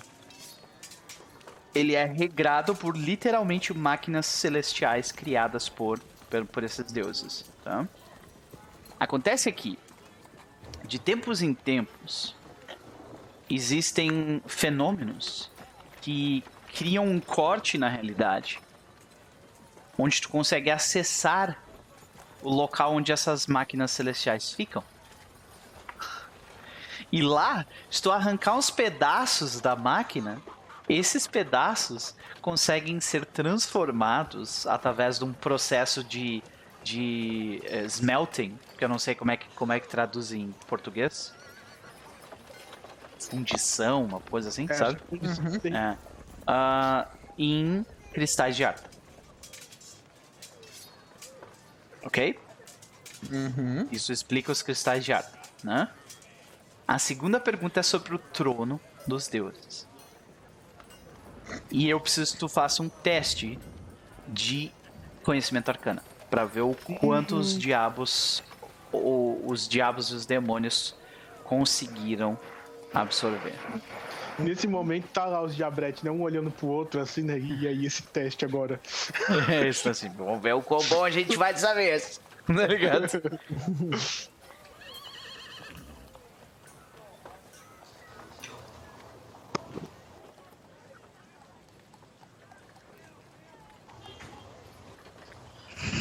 [1.73, 5.99] ele é regrado por literalmente máquinas celestiais criadas por,
[6.29, 7.87] por, por esses deuses, tá?
[8.99, 9.79] Acontece aqui,
[10.85, 12.35] de tempos em tempos,
[13.49, 15.49] existem fenômenos
[16.01, 18.59] que criam um corte na realidade
[20.01, 21.57] onde tu consegue acessar
[22.41, 24.83] o local onde essas máquinas celestiais ficam.
[27.11, 30.41] E lá, se tu arrancar uns pedaços da máquina,
[30.87, 36.41] esses pedaços conseguem ser transformados através de um processo de,
[36.83, 40.51] de eh, smelting, que eu não sei como é que, como é que traduz em
[40.67, 41.33] português.
[43.19, 44.99] Fundição, uma coisa assim, É, sabe?
[45.61, 45.75] Sim.
[45.75, 45.97] É.
[46.47, 47.07] Ah,
[47.37, 48.90] em cristais de Arta.
[52.03, 52.39] Ok?
[53.31, 53.87] Uhum.
[53.91, 55.89] Isso explica os cristais de Arta, né?
[56.87, 59.87] A segunda pergunta é sobre o trono dos deuses.
[61.69, 63.59] E eu preciso que tu faça um teste
[64.27, 64.71] de
[65.23, 68.43] conhecimento arcana para ver o quanto os diabos
[68.91, 70.95] ou os diabos e os demônios
[71.43, 72.37] conseguiram
[72.93, 73.55] absorver.
[74.43, 76.11] Nesse momento tá lá os diabretes, né?
[76.11, 77.37] Um olhando pro outro, assim, né?
[77.39, 78.79] E aí esse teste agora.
[79.49, 82.19] É isso assim, vamos ver o quão bom a gente vai dessa vez.
[82.47, 83.07] Tá ligado?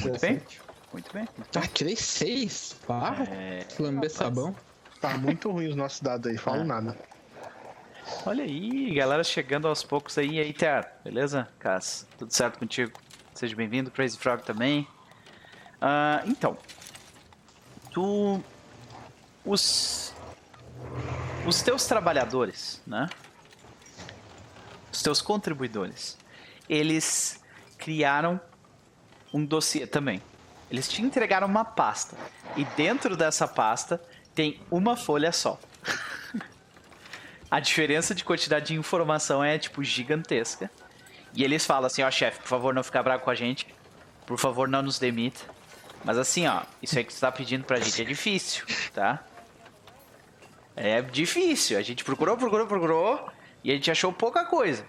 [0.03, 0.43] Muito bem.
[0.93, 1.29] Muito bem.
[1.55, 2.75] Ah, tirei seis.
[2.87, 4.55] Pá, É, lamber sabão.
[5.01, 6.65] Tá muito ruim os nossos dados aí, falo É.
[6.65, 6.97] nada.
[8.27, 10.37] Olha aí, galera chegando aos poucos aí.
[10.37, 11.49] E aí, Ter, beleza?
[11.59, 12.99] Cass, tudo certo contigo?
[13.35, 14.87] Seja bem-vindo, Crazy Frog também.
[15.81, 16.57] Ah, então,
[17.91, 18.41] tu.
[19.45, 20.15] Os.
[21.47, 23.09] os teus trabalhadores, né?
[24.93, 26.19] Os teus contribuidores,
[26.69, 27.43] eles
[27.79, 28.41] criaram
[29.33, 30.21] um dossiê também.
[30.71, 32.17] Eles te entregaram uma pasta
[32.57, 34.01] e dentro dessa pasta
[34.35, 35.59] tem uma folha só.
[37.51, 40.71] A diferença de quantidade de informação é tipo gigantesca.
[41.35, 43.67] E eles falam assim, ó, chefe, por favor, não ficar bravo com a gente.
[44.27, 45.41] Por favor, não nos demita.
[46.05, 48.65] Mas assim, ó, isso aí que você tá pedindo pra gente é difícil,
[48.95, 49.25] tá?
[50.77, 51.77] É difícil.
[51.77, 53.31] A gente procurou, procurou, procurou
[53.65, 54.87] e a gente achou pouca coisa.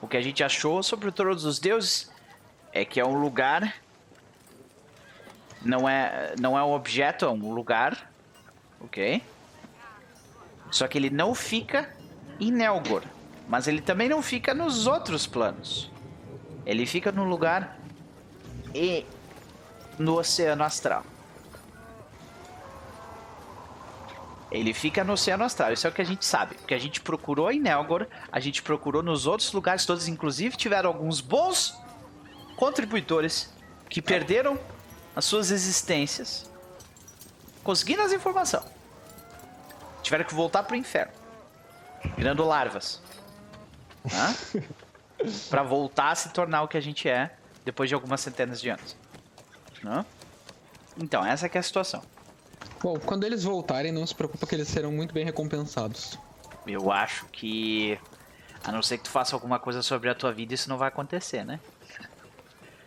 [0.00, 2.10] O que a gente achou sobre todos os deuses
[2.72, 3.74] é que é um lugar
[5.62, 8.10] não é não é um objeto, é um lugar,
[8.80, 9.22] OK?
[10.70, 11.92] Só que ele não fica
[12.38, 13.02] em Nelgor,
[13.48, 15.90] mas ele também não fica nos outros planos.
[16.66, 17.78] Ele fica no lugar
[18.74, 19.06] e
[19.98, 21.04] no Oceano Astral.
[24.50, 26.54] Ele fica no Oceano Astral, isso é o que a gente sabe.
[26.54, 30.88] Porque a gente procurou em Nelgor, a gente procurou nos outros lugares todos, inclusive tiveram
[30.88, 31.78] alguns bons
[32.56, 33.52] contribuidores
[33.88, 34.58] que perderam
[35.14, 36.48] as suas existências
[37.68, 38.77] conseguindo as informações.
[40.02, 41.12] Tiveram que voltar pro inferno,
[42.16, 43.02] virando larvas.
[44.04, 44.64] Né?
[45.50, 47.34] para voltar a se tornar o que a gente é
[47.64, 48.96] depois de algumas centenas de anos.
[50.96, 52.02] Então, essa é, é a situação.
[52.82, 56.18] Bom, quando eles voltarem, não se preocupa que eles serão muito bem recompensados.
[56.66, 57.98] Eu acho que,
[58.64, 60.88] a não ser que tu faça alguma coisa sobre a tua vida, isso não vai
[60.88, 61.60] acontecer, né?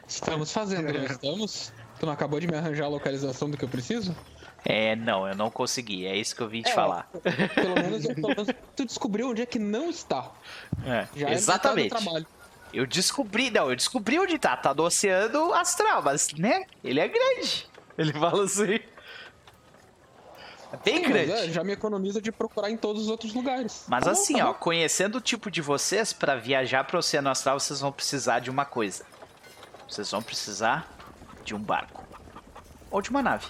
[0.08, 1.74] Estamos fazendo, não estamos?
[2.00, 4.16] Tu não acabou de me arranjar a localização do que eu preciso?
[4.64, 6.06] É, não, eu não consegui.
[6.06, 7.10] É isso que eu vim te é, falar.
[7.56, 10.32] Pelo menos, pelo menos, tu descobriu onde é que não está.
[10.86, 11.96] É, Já é exatamente.
[11.96, 12.24] É
[12.74, 14.56] eu descobri, não, eu descobri onde tá.
[14.56, 16.66] Tá no oceano astral, mas, né?
[16.84, 17.68] Ele é grande.
[17.98, 18.80] Ele fala assim.
[20.72, 21.32] É bem Sim, grande.
[21.32, 23.84] É, já me economiza de procurar em todos os outros lugares.
[23.88, 24.60] Mas tá assim, bom, tá ó, bom.
[24.60, 28.50] conhecendo o tipo de vocês, para viajar para o oceano astral, vocês vão precisar de
[28.50, 29.06] uma coisa.
[29.90, 30.90] Vocês vão precisar
[31.44, 32.06] de um barco.
[32.90, 33.48] Ou de uma nave.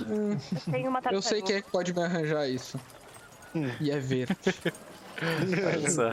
[0.00, 0.36] Hum,
[1.12, 2.80] eu sei quem é que pode me arranjar isso.
[3.54, 3.70] Hum.
[3.80, 4.36] E é verde.
[5.66, 6.10] Olha só.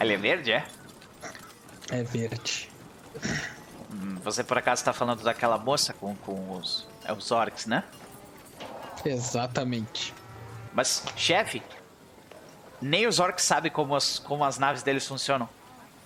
[0.00, 0.64] Ele é verde, é?
[1.90, 2.70] É verde.
[3.92, 7.82] Hum, você por acaso está falando daquela moça com, com os, é, os orcs, né?
[9.04, 10.14] Exatamente.
[10.72, 11.62] Mas, chefe,
[12.80, 15.48] nem os orcs sabem como as, como as naves deles funcionam.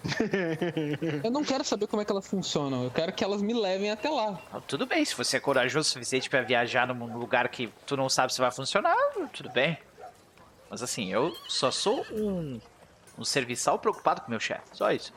[1.23, 3.91] eu não quero saber como é que elas funcionam, eu quero que elas me levem
[3.91, 4.41] até lá.
[4.67, 8.09] Tudo bem, se você é corajoso o suficiente para viajar num lugar que tu não
[8.09, 8.97] sabe se vai funcionar,
[9.33, 9.79] tudo bem.
[10.69, 12.61] Mas assim, eu só sou um,
[13.19, 15.13] um serviçal preocupado com meu chefe, só isso.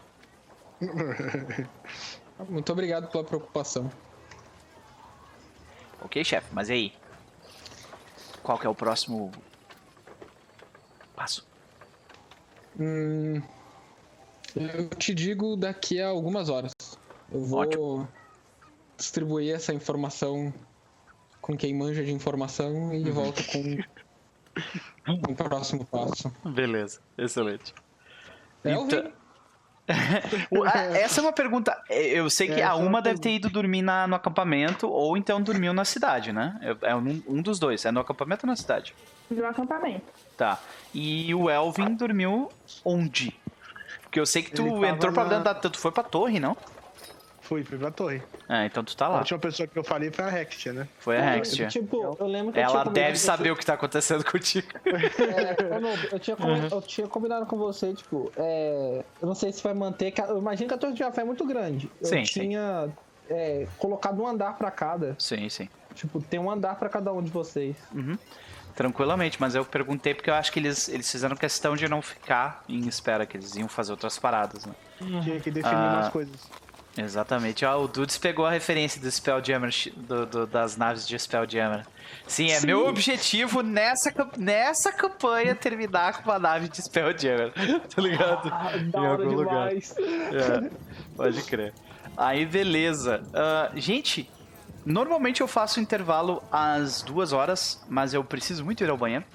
[2.50, 3.90] Muito obrigado pela preocupação.
[6.02, 6.94] Ok, chefe, mas e aí?
[8.44, 9.32] Qual que é o próximo
[11.16, 11.48] passo?
[12.80, 13.42] Hum,
[14.56, 16.72] eu te digo daqui a algumas horas.
[17.32, 18.08] Eu vou Ótimo.
[18.98, 20.54] distribuir essa informação
[21.42, 23.78] com quem manja de informação e volto com
[25.32, 26.34] o próximo passo.
[26.44, 27.74] Beleza, excelente.
[28.64, 29.12] É então...
[30.96, 31.80] Essa é uma pergunta.
[31.88, 35.40] Eu sei que é, a uma deve ter ido dormir na, no acampamento ou então
[35.40, 36.58] dormiu na cidade, né?
[36.82, 37.86] É, é um, um, dos dois.
[37.86, 38.96] É no acampamento ou na cidade?
[39.30, 40.12] No acampamento.
[40.36, 40.60] Tá.
[40.92, 42.50] E o Elvin dormiu
[42.84, 43.40] onde?
[44.16, 45.54] Porque eu sei que tu entrou pra dentro da.
[45.54, 46.56] Tu foi pra torre, não?
[47.42, 48.24] Fui, fui pra torre.
[48.48, 49.18] Ah, então tu tá lá.
[49.18, 50.88] A última pessoa que eu falei foi a Rextia, né?
[51.00, 51.68] Foi a Rextia.
[51.68, 54.70] Tipo, eu lembro que Ela deve saber o que tá acontecendo contigo.
[54.86, 56.68] É, eu, tinha uhum.
[56.72, 60.14] eu tinha combinado com você, tipo, é, eu não sei se vai manter.
[60.30, 61.92] Eu imagino que a torre de Jafé é muito grande.
[62.00, 62.94] Eu sim, tinha sim.
[63.30, 65.14] É, colocado um andar pra cada.
[65.20, 65.68] Sim, sim.
[65.94, 67.76] Tipo, tem um andar pra cada um de vocês.
[67.94, 68.18] Uhum.
[68.76, 72.64] Tranquilamente, mas eu perguntei porque eu acho que eles, eles fizeram questão de não ficar
[72.68, 74.74] em espera, que eles iam fazer outras paradas, né?
[74.98, 76.50] Tinha que definir ah, umas coisas.
[76.98, 77.66] Exatamente.
[77.66, 81.86] Ó, o Dudes pegou a referência do Spelljammer, do, do, das naves de Spelljammer.
[82.28, 82.68] Sim, é Sim.
[82.68, 87.52] meu objetivo nessa, nessa campanha terminar com uma nave de Spelljammer.
[87.94, 88.50] tá ligado?
[88.52, 89.96] Ah, da hora demais.
[89.98, 90.70] É,
[91.16, 91.74] pode crer.
[92.16, 93.22] Aí, beleza.
[93.28, 94.30] Uh, gente,
[94.86, 99.26] Normalmente eu faço intervalo às duas horas, mas eu preciso muito ir ao banheiro.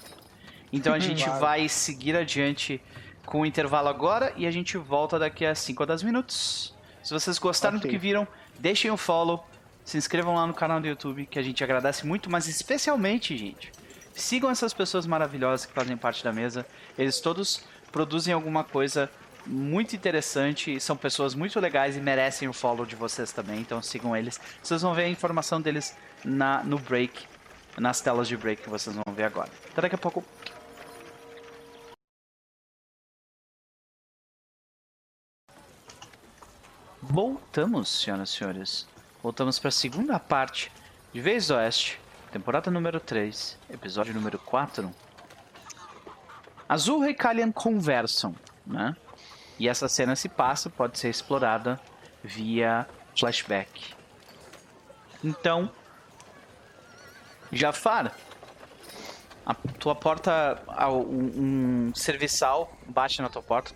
[0.71, 1.39] Então a gente claro.
[1.39, 2.81] vai seguir adiante
[3.25, 6.73] com o intervalo agora e a gente volta daqui a 5 ou 10 minutos.
[7.03, 7.89] Se vocês gostaram okay.
[7.89, 8.27] do que viram,
[8.59, 9.45] deixem o um follow,
[9.83, 13.71] se inscrevam lá no canal do YouTube, que a gente agradece muito, mas especialmente, gente,
[14.13, 16.65] sigam essas pessoas maravilhosas que fazem parte da mesa.
[16.97, 19.09] Eles todos produzem alguma coisa
[19.45, 20.79] muito interessante.
[20.79, 23.59] São pessoas muito legais e merecem o follow de vocês também.
[23.59, 24.39] Então sigam eles.
[24.61, 27.27] Vocês vão ver a informação deles na, no break
[27.77, 29.49] nas telas de break que vocês vão ver agora.
[29.71, 30.23] Até daqui a pouco.
[37.01, 38.87] Voltamos, senhoras e senhores.
[39.21, 40.71] Voltamos para a segunda parte
[41.13, 41.99] de Vez Oeste,
[42.31, 44.89] temporada número 3, episódio número 4.
[46.69, 48.35] Azul e Kalian conversam,
[48.65, 48.95] né?
[49.61, 51.79] E essa cena se passa, pode ser explorada
[52.23, 53.93] via flashback.
[55.23, 55.69] Então,
[57.51, 58.11] Jafar,
[59.45, 60.59] a tua porta,
[60.89, 63.71] um, serviçal bate na tua porta,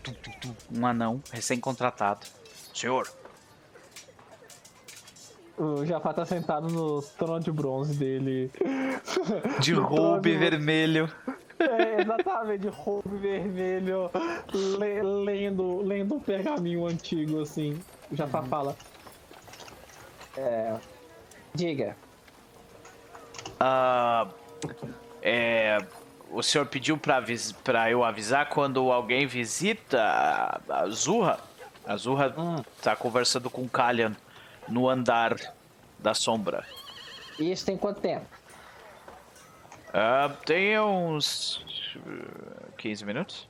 [0.76, 2.26] um anão recém-contratado.
[2.74, 3.07] Senhor,
[5.56, 8.49] O Jafar tá sentado no trono de bronze dele.
[9.60, 11.14] de roube trono- vermelho.
[11.60, 14.10] É, exatamente, de roubo vermelho,
[14.53, 17.80] le- lendo, lendo um pergaminho antigo, assim.
[18.11, 18.76] O Jafar fala.
[20.38, 20.76] É.
[21.53, 21.95] Diga.
[23.60, 24.27] Ah,
[25.22, 25.77] é,
[26.30, 27.23] o senhor pediu pra,
[27.64, 31.40] pra eu avisar quando alguém visita a, Zurra?
[31.86, 32.34] A Zurra
[32.82, 34.14] tá conversando com o Kalian
[34.68, 35.36] no andar
[35.99, 36.65] da sombra.
[37.40, 38.26] E isso tem quanto tempo?
[39.97, 41.57] Ah, tem uns
[41.95, 43.47] uh, 15 minutos?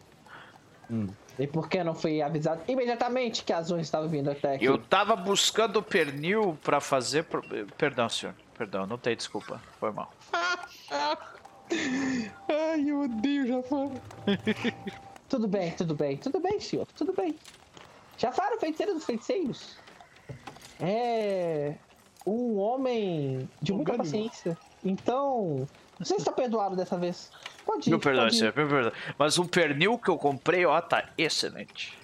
[1.40, 4.66] E por que não fui avisado imediatamente que as unhas estavam vindo até aqui?
[4.66, 7.24] Eu tava buscando pernil pra fazer.
[7.24, 7.42] pro-
[7.76, 8.36] Perdão, senhor.
[8.56, 9.60] Perdão, não tem desculpa.
[9.80, 10.14] Foi mal.
[12.48, 13.90] Ai, eu odeio Jafar.
[15.28, 17.36] Tudo bem, tudo bem, tudo bem, senhor, tudo bem.
[18.20, 19.76] Jafar, o feiticeiro dos feiticeiros.
[20.80, 21.74] É.
[22.26, 24.56] Um homem de muita paciência.
[24.84, 25.68] Então.
[26.00, 27.32] Você está perdoado dessa vez.
[27.66, 27.94] Pode ir.
[27.94, 28.40] Me perdoe, pode ir.
[28.40, 28.54] senhor.
[28.56, 28.94] Me perdoe.
[29.18, 31.98] Mas o pernil que eu comprei, ó, tá excelente.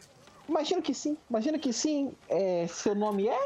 [0.47, 2.13] Imagino que sim, imagino que sim.
[2.27, 3.45] É, seu nome é?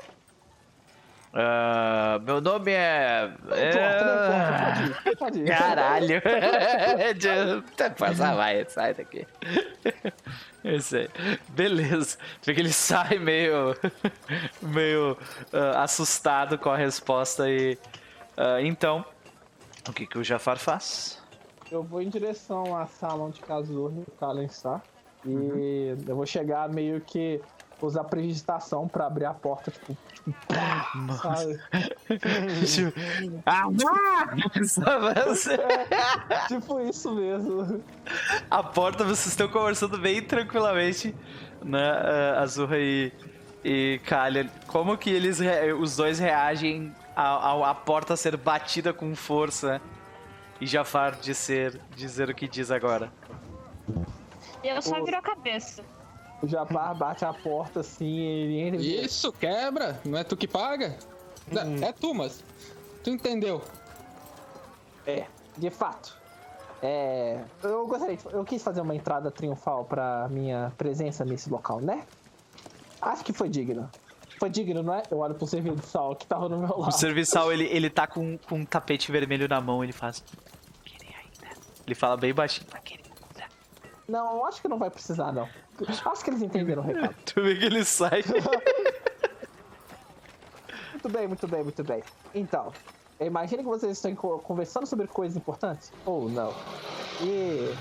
[1.37, 3.29] Ah, meu nome é.
[3.43, 4.65] Não importa, não importa, é...
[4.65, 5.47] pode ir, pode ir.
[5.51, 6.21] Caralho!
[7.99, 9.27] Passar, vai, sai daqui.
[10.63, 11.09] Eu sei.
[11.49, 12.17] Beleza.
[12.41, 13.75] Vê que ele sai meio.
[14.61, 15.17] meio
[15.51, 17.77] ah, assustado com a resposta e.
[18.37, 19.05] ah, então,
[19.87, 21.21] o que, que o Jafar faz?
[21.71, 24.81] Eu vou em direção à sala onde Kazur e o Kalen está.
[25.25, 25.97] E Uhum.
[26.07, 27.41] eu vou chegar meio que
[27.81, 29.97] usar prestidigitação pra abrir a porta, tipo.
[31.21, 31.59] sabe?
[33.45, 33.63] ah,
[35.27, 35.57] você...
[36.47, 37.83] tipo isso mesmo.
[38.49, 41.15] A porta, vocês estão conversando bem tranquilamente,
[41.63, 41.91] né?
[41.91, 43.11] ah, Azurra e,
[43.63, 43.99] e.
[44.67, 45.39] Como que eles,
[45.79, 49.81] os dois reagem ao- ao- à porta ser batida com força
[50.59, 53.11] e Jafar dizer, dizer o que diz agora?
[54.63, 55.05] E eu só Ô.
[55.05, 55.83] viro a cabeça.
[56.41, 59.99] O Jafar bate a porta assim, ele entra e Isso, quebra.
[60.05, 60.97] Não é tu que paga?
[61.51, 62.43] Não, É tu, mas.
[63.03, 63.61] Tu entendeu?
[65.05, 65.25] É,
[65.57, 66.17] de fato.
[66.81, 72.03] É, eu gostaria, eu quis fazer uma entrada triunfal pra minha presença nesse local, né?
[73.01, 73.89] Acho que foi digno.
[74.39, 75.03] Foi digno, não é?
[75.09, 76.91] Eu olho pro serviçal que tava no meu O lado.
[76.91, 80.23] serviçal, ele, ele tá com, com um tapete vermelho na mão, ele faz...
[81.85, 82.67] Ele fala bem baixinho.
[82.73, 83.45] "Mas queria ainda?"
[84.07, 85.47] Não, acho que não vai precisar, não.
[86.05, 87.15] Acho que eles entenderam o recado.
[87.25, 88.23] Tu vê que ele sai.
[90.91, 92.03] Muito bem, muito bem, muito bem.
[92.33, 92.73] Então,
[93.19, 95.91] imagine que vocês estão co- conversando sobre coisas importantes.
[96.05, 96.53] Ou não.
[97.21, 97.73] E.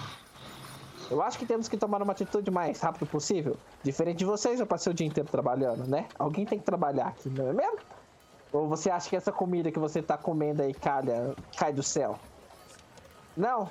[1.10, 3.56] Eu acho que temos que tomar uma atitude mais rápido possível.
[3.82, 6.06] Diferente de vocês, eu passei o dia inteiro trabalhando, né?
[6.18, 7.78] Alguém tem que trabalhar aqui, não é mesmo?
[8.52, 12.18] Ou você acha que essa comida que você tá comendo aí calha, cai do céu?
[13.36, 13.70] Não.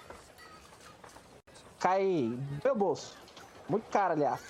[1.79, 3.15] Cai no meu bolso.
[3.69, 4.41] Muito caro, aliás.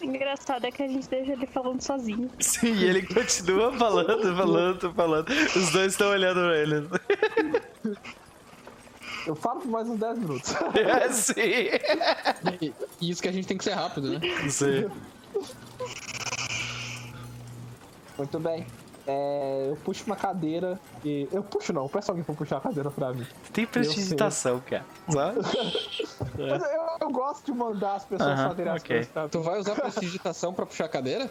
[0.00, 2.30] O engraçado é que a gente deixa ele falando sozinho.
[2.40, 5.28] Sim, e ele continua falando, falando, falando.
[5.28, 6.88] Os dois estão olhando pra ele.
[9.26, 10.54] Eu falo por mais uns 10 minutos.
[10.74, 11.34] É, sim.
[13.00, 14.20] E, isso que a gente tem que ser rápido, né?
[14.48, 14.90] Sim.
[18.16, 18.66] Muito bem.
[19.06, 21.26] É, eu puxo uma cadeira e.
[21.32, 23.26] Eu puxo não, peço alguém pra puxar a cadeira pra mim.
[23.52, 24.84] Tem prestigitação, cara.
[25.08, 28.96] Mas eu, eu gosto de mandar as pessoas Aham, fazerem as ok.
[28.96, 29.28] coisas pra mim.
[29.30, 31.30] Tu vai usar prestidigitação pra puxar a cadeira?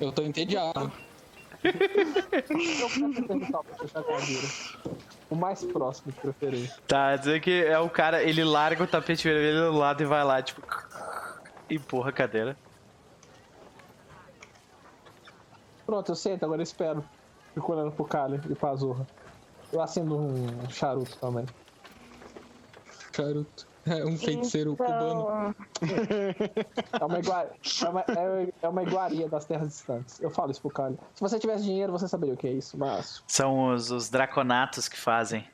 [0.00, 0.92] Eu tô entediado.
[5.30, 6.76] O mais próximo, de preferência.
[6.86, 10.22] Tá, dizer que é o cara, ele larga o tapete vermelho do lado e vai
[10.22, 10.62] lá, tipo.
[11.70, 12.56] Empurra a cadeira.
[15.86, 17.04] Pronto, eu sento, agora eu espero.
[17.54, 19.06] Fico olhando pro Kali e pra Azurra.
[19.72, 21.46] Eu acendo um charuto também.
[23.12, 23.73] Charuto.
[23.86, 25.54] É um feiticeiro cubano.
[25.82, 27.50] Então, É uma, igua...
[27.82, 30.20] é, uma, é- é uma iguaria das terras distantes.
[30.20, 30.98] Eu falo isso pro Calho.
[31.14, 33.22] Se você tivesse dinheiro, você saberia o que é isso, mas.
[33.28, 35.46] São os, os draconatos que fazem.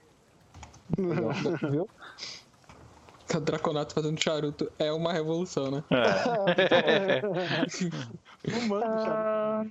[1.70, 1.89] Viu?
[3.32, 5.85] O Draconato fazendo charuto é uma revolução, né?
[8.44, 9.61] Humano, cara.
[9.61, 9.65] Ah,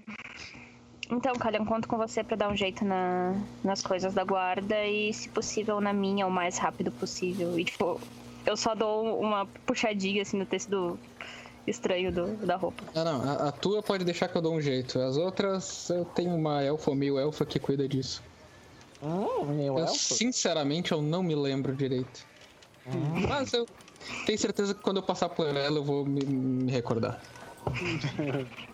[1.12, 3.34] Então, Calhão, conto com você pra dar um jeito na,
[3.64, 7.60] nas coisas da guarda e, se possível, na minha o mais rápido possível.
[7.60, 8.00] E, tipo,
[8.46, 11.00] eu só dou uma puxadinha assim no tecido
[11.68, 12.84] estranho do, da roupa.
[12.96, 13.22] Ah, não.
[13.22, 15.00] A, a tua pode deixar que eu dou um jeito.
[15.00, 18.24] As outras, eu tenho uma elfa ou meio elfa que cuida disso.
[19.02, 22.26] Hum, Eu, sinceramente, eu não me lembro direito.
[23.30, 23.68] Mas eu
[24.26, 27.22] tenho certeza que quando eu passar por ela, eu vou me, me recordar.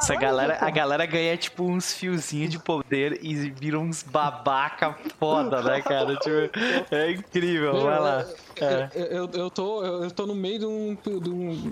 [0.00, 5.62] Essa galera, a galera ganha tipo uns fiozinhos de poder e vira uns babaca foda,
[5.62, 6.16] né, cara?
[6.16, 8.26] Tipo, é incrível, vai lá.
[8.60, 8.90] É.
[8.94, 11.70] Eu, eu, eu tô, eu, tô no meio de um de um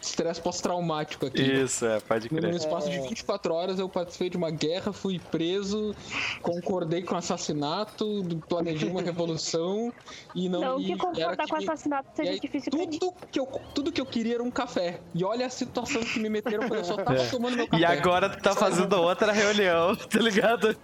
[0.00, 1.40] estresse pós-traumático aqui.
[1.40, 2.54] Isso, é, pode No crer.
[2.54, 5.94] espaço de 24 horas eu participei de uma guerra, fui preso,
[6.42, 9.92] concordei com o assassinato, planejei uma revolução
[10.34, 13.92] e não, Não que era concordar com assassinato seja aí, difícil tudo que, eu, tudo
[13.92, 15.00] que eu queria era um café.
[15.14, 17.84] E olha a situação que me meteram quando eu só tava tomando meu café.
[17.84, 17.86] É.
[17.88, 20.76] E agora tu tá fazendo outra reunião, tá ligado?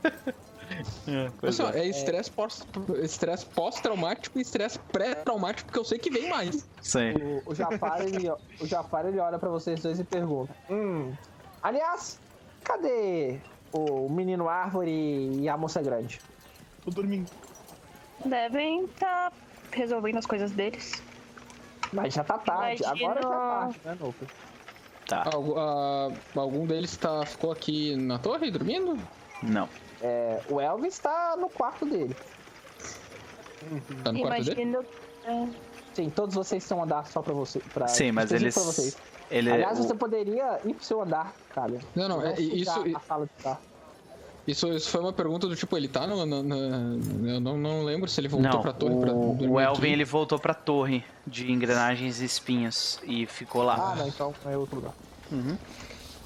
[1.07, 1.31] É,
[1.77, 1.81] é.
[1.81, 2.31] é estresse
[3.03, 6.69] estresse pós-traumático e estresse pré-traumático, porque eu sei que vem mais.
[6.83, 7.13] Sim.
[7.47, 8.29] O, o Jafar, ele,
[8.61, 11.13] o Jafar, ele olha pra vocês dois e pergunta: Hum.
[11.63, 12.19] Aliás,
[12.65, 13.39] cadê
[13.73, 16.21] o menino árvore e a moça grande?
[16.85, 17.31] Tô dormindo.
[18.25, 19.33] Devem estar
[19.71, 21.03] resolvendo as coisas deles.
[21.93, 22.83] Mas já tá tarde.
[22.83, 24.27] Imagino- Agora já tá tarde, né, Nope?
[25.07, 25.25] Tá.
[25.33, 28.99] Algu- ah, algum deles tá, ficou aqui na torre dormindo?
[29.43, 29.69] Não.
[30.03, 32.15] É, o Elvis tá no quarto dele.
[34.03, 34.63] Tá no quarto dele?
[34.63, 34.85] Imagino.
[35.25, 35.49] é,
[35.95, 37.59] Sim, todos vocês estão andar só pra você.
[37.73, 38.53] Pra, Sim, mas eles.
[38.55, 38.97] Pra vocês.
[39.31, 41.79] Ele, Aliás, o- você poderia ir pro seu andar, cara.
[41.95, 43.61] Não, não, é, isso, a sala de estar.
[44.47, 46.25] Isso, isso foi uma pergunta do tipo, ele tá no.
[46.25, 49.49] no- no- eu não, não lembro se ele voltou Não, pra torre pra o, dormir
[49.49, 49.93] o Elvin aqui.
[49.93, 53.97] ele voltou pra torre de engrenagens e espinhos e ficou Ah, lá.
[53.97, 54.93] não, então é outro lugar.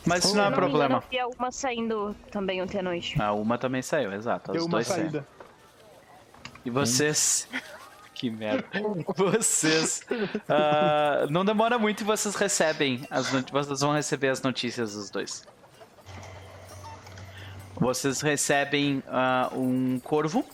[0.04, 0.96] Mas isso não é engano, problema.
[0.96, 3.20] eu vi alguma saindo também ontem à noite.
[3.20, 4.52] A uma também saiu, exato.
[4.52, 5.26] Deu uma saída.
[6.64, 7.48] E vocês.
[8.14, 8.64] que merda.
[9.16, 10.02] Vocês.
[10.48, 13.00] ah, não demora muito e vocês recebem.
[13.10, 15.46] As Vocês vão receber as notícias dos dois.
[17.80, 20.44] Vocês recebem ah, um corvo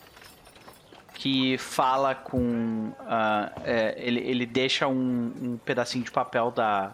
[1.13, 2.93] que fala com.
[3.01, 6.93] ah, é, ele, ele deixa um, um pedacinho de papel da,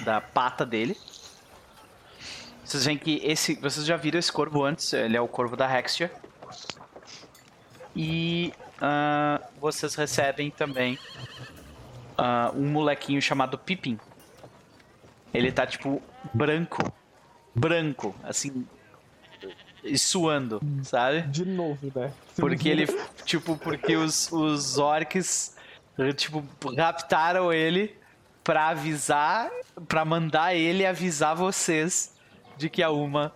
[0.00, 0.96] da pata dele.
[2.64, 3.54] Vocês veem que esse.
[3.54, 6.10] Vocês já viram esse corvo antes, ele é o corvo da Hextia.
[7.94, 10.98] E ah, vocês recebem também
[12.18, 13.96] ah, um molequinho chamado Pippin.
[15.32, 16.02] Ele tá tipo
[16.34, 16.92] branco.
[17.54, 18.66] Branco, assim.
[19.82, 21.22] E suando, sabe?
[21.22, 22.12] De novo, né?
[22.36, 22.86] Porque ele.
[23.24, 25.56] Tipo, porque os, os orcs,
[26.16, 26.44] tipo,
[26.76, 27.96] raptaram ele
[28.44, 29.50] pra avisar.
[29.88, 32.14] Pra mandar ele avisar vocês
[32.56, 33.32] de que a Uma,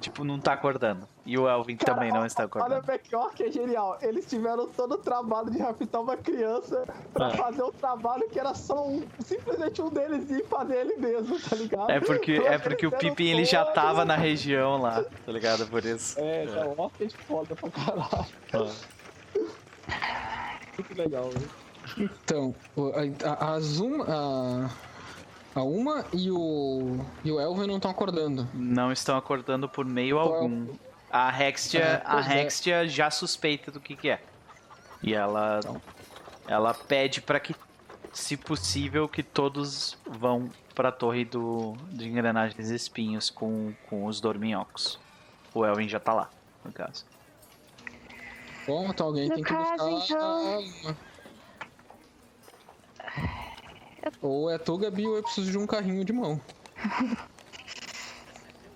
[0.00, 1.08] tipo, não tá acordando.
[1.30, 2.86] E o Elvin também não está Olha o acordando.
[2.86, 3.98] backyard que é genial.
[4.00, 7.36] Eles tiveram todo o trabalho de raptar uma criança pra É.
[7.36, 9.02] fazer um trabalho que era só um.
[9.22, 11.90] Simplesmente um deles ir fazer ele mesmo, tá ligado?
[11.90, 15.66] É porque, Então, é porque o Pippin ele já tava na região lá, tá ligado?
[15.66, 16.18] Por isso.
[16.18, 18.72] É, é um orc foda pra caralho.
[20.78, 21.50] Muito legal, velho.
[22.24, 22.54] Então,
[22.94, 24.70] a, a, a Zoom, a,
[25.54, 28.48] a Uma e o, e o Elvin não estão acordando.
[28.54, 30.66] Não estão acordando por meio Qual é o- algum.
[31.10, 32.42] A Hextia, É, a é.
[32.42, 34.20] Hextia já suspeita do que, que é.
[35.02, 35.60] E ela,
[36.46, 37.54] ela pede pra que,
[38.12, 44.98] se possível, que todos vão pra torre do, de engrenagens espinhos com, com os dorminhocos.
[45.54, 46.30] O Elvin já tá lá,
[46.64, 47.04] no caso.
[48.66, 50.96] Bom, então alguém No tem que caso, buscar então- a Uma.
[54.22, 56.40] Ou é tu, Gabi, ou eu preciso de um carrinho de mão.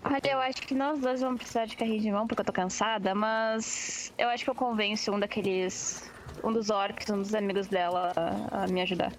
[0.05, 2.53] Olha, eu acho que nós dois vamos precisar de carrinho de mão porque eu tô
[2.53, 6.11] cansada, mas eu acho que eu convenço um daqueles.
[6.43, 8.13] um dos orcs, um dos amigos dela
[8.51, 9.13] a, a me ajudar.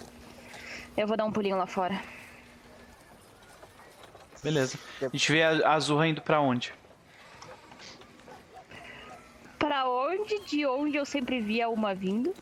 [0.97, 1.99] Eu vou dar um pulinho lá fora.
[4.43, 4.77] Beleza.
[5.01, 6.73] A gente vê a Azurra indo pra onde?
[9.57, 12.35] Pra onde, de onde eu sempre via uma vindo,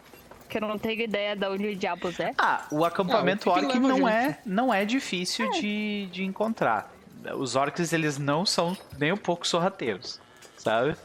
[0.50, 2.34] que eu não tenho ideia de onde diabos é.
[2.40, 6.92] Ah, o acampamento Ah, o orc não é, não é difícil de, de encontrar.
[7.38, 10.20] Os orcs, eles não são nem um pouco sorrateiros,
[10.58, 10.96] sabe?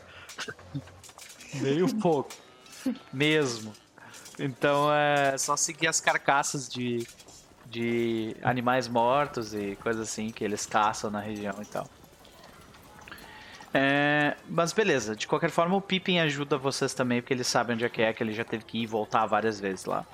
[1.55, 2.31] nem um pouco.
[3.13, 3.73] Mesmo.
[4.39, 7.07] Então é só seguir as carcaças de,
[7.67, 11.87] de animais mortos e coisas assim que eles caçam na região e tal.
[13.75, 17.85] É, mas beleza, de qualquer forma o Pippin ajuda vocês também, porque ele sabe onde
[17.85, 20.05] é que é, que ele já teve que ir e voltar várias vezes lá.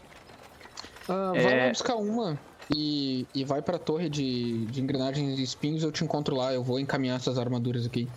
[1.08, 1.64] Ah, vai É.
[1.66, 2.38] lá buscar uma
[2.70, 6.62] e, e vai pra torre de, de engrenagens e espinhos, eu te encontro lá, eu
[6.62, 8.08] vou encaminhar essas armaduras aqui.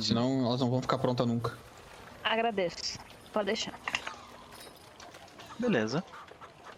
[0.00, 1.56] Senão elas não vão ficar prontas nunca.
[2.22, 2.98] Agradeço.
[3.32, 3.78] Pode deixar.
[5.58, 6.04] Beleza.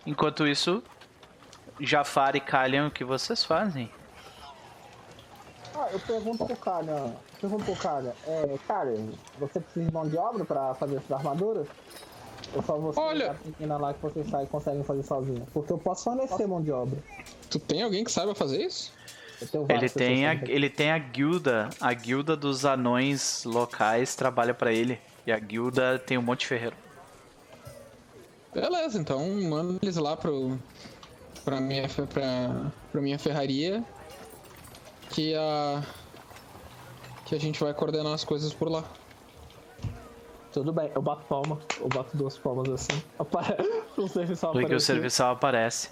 [0.06, 0.82] Enquanto isso,
[1.80, 3.90] Jafar e Kalian, o que vocês fazem?
[5.74, 8.94] Ah, eu pergunto pro cara, pergunto pro cara, é, cara,
[9.38, 11.68] você precisa de mão de obra pra fazer essas armaduras?
[12.54, 15.46] Ou só você Olha- a menina lá que vocês saem conseguem fazer sozinho?
[15.52, 16.98] Porque eu posso fornecer mão de obra.
[17.50, 18.92] Tu tem alguém que saiba fazer isso?
[19.52, 24.72] Eu Ele tem, a, ele tem a guilda, a guilda dos anões locais trabalha pra
[24.72, 24.98] ele.
[25.26, 26.74] E a guilda tem um monte de ferreiro.
[28.52, 30.58] Beleza, então manda eles lá pro,
[31.44, 33.84] pra, minha, pra, pra minha ferraria
[35.10, 35.82] que a.
[37.26, 38.84] que a gente vai coordenar as coisas por lá.
[40.52, 43.02] Tudo bem, eu bato palma, eu bato duas palmas assim.
[43.18, 43.56] Apare...
[43.96, 45.90] o serviçal Porque o serviçal aparece.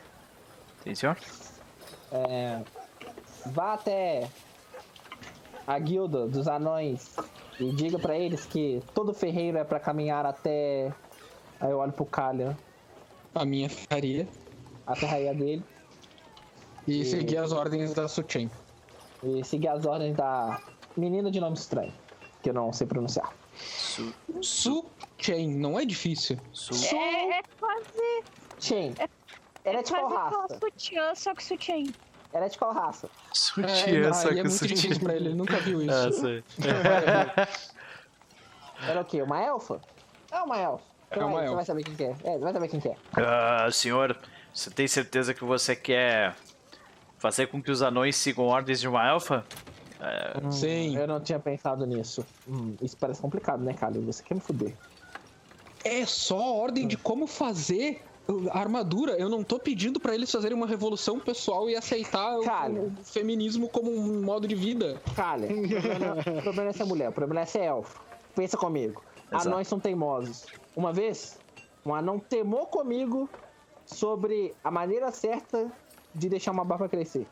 [0.82, 1.16] Sim, senhor?
[2.10, 2.62] É,
[3.46, 4.30] vá até
[5.66, 7.14] a guilda dos anões
[7.60, 10.92] e diga pra eles que todo ferreiro é pra caminhar até.
[11.60, 12.56] Aí eu olho pro Calha,
[13.34, 14.28] A minha ferraria.
[14.86, 15.64] a ferraria dele,
[16.86, 18.50] E seguir as ordens da Suchen.
[19.22, 20.60] e seguir as ordens da
[20.96, 21.92] menina de nome estranho,
[22.42, 23.32] que eu não sei pronunciar.
[23.56, 26.38] Su, Suchen, não é difícil.
[26.52, 28.24] su, É, é quase,
[29.64, 30.58] ela é de qual raça?
[30.60, 31.74] sutiã, só que sutiã.
[32.32, 33.08] Ela é de qual raça?
[33.32, 34.76] sutiã, É, só aí que é o muito sutiã.
[34.76, 35.92] difícil pra ele, ele nunca viu isso.
[35.92, 36.44] Ah, sei.
[38.88, 39.22] Ela é o quê?
[39.22, 39.80] Uma elfa?
[40.30, 40.84] É uma elfa.
[41.10, 41.56] Você É uma vai, você elfa.
[41.56, 42.16] vai saber quem que é.
[42.24, 42.96] É, vai saber quem que é.
[43.16, 44.16] Ah, senhor,
[44.52, 46.34] você tem certeza que você quer
[47.18, 49.44] fazer com que os anões sigam ordens de uma elfa?
[50.50, 50.96] Sim.
[50.96, 52.24] Eu não tinha pensado nisso.
[52.46, 54.00] Hum, isso parece complicado, né, Calha?
[54.02, 54.76] Você quer me fuder.
[55.84, 58.02] É só a ordem de como fazer
[58.50, 59.12] a armadura.
[59.12, 63.68] Eu não tô pedindo pra eles fazerem uma revolução pessoal e aceitar o- o, feminismo
[63.68, 65.00] como um modo de vida.
[65.14, 68.00] Calha, o problema, o problema não é ser mulher, o problema é ser elfo.
[68.34, 69.02] Pensa comigo.
[69.30, 69.48] Exato.
[69.48, 70.52] Anões são teimosos.
[70.74, 71.38] Uma vez,
[71.84, 73.28] um anão temou comigo
[73.86, 75.70] sobre a maneira certa
[76.14, 77.26] de deixar uma barba crescer.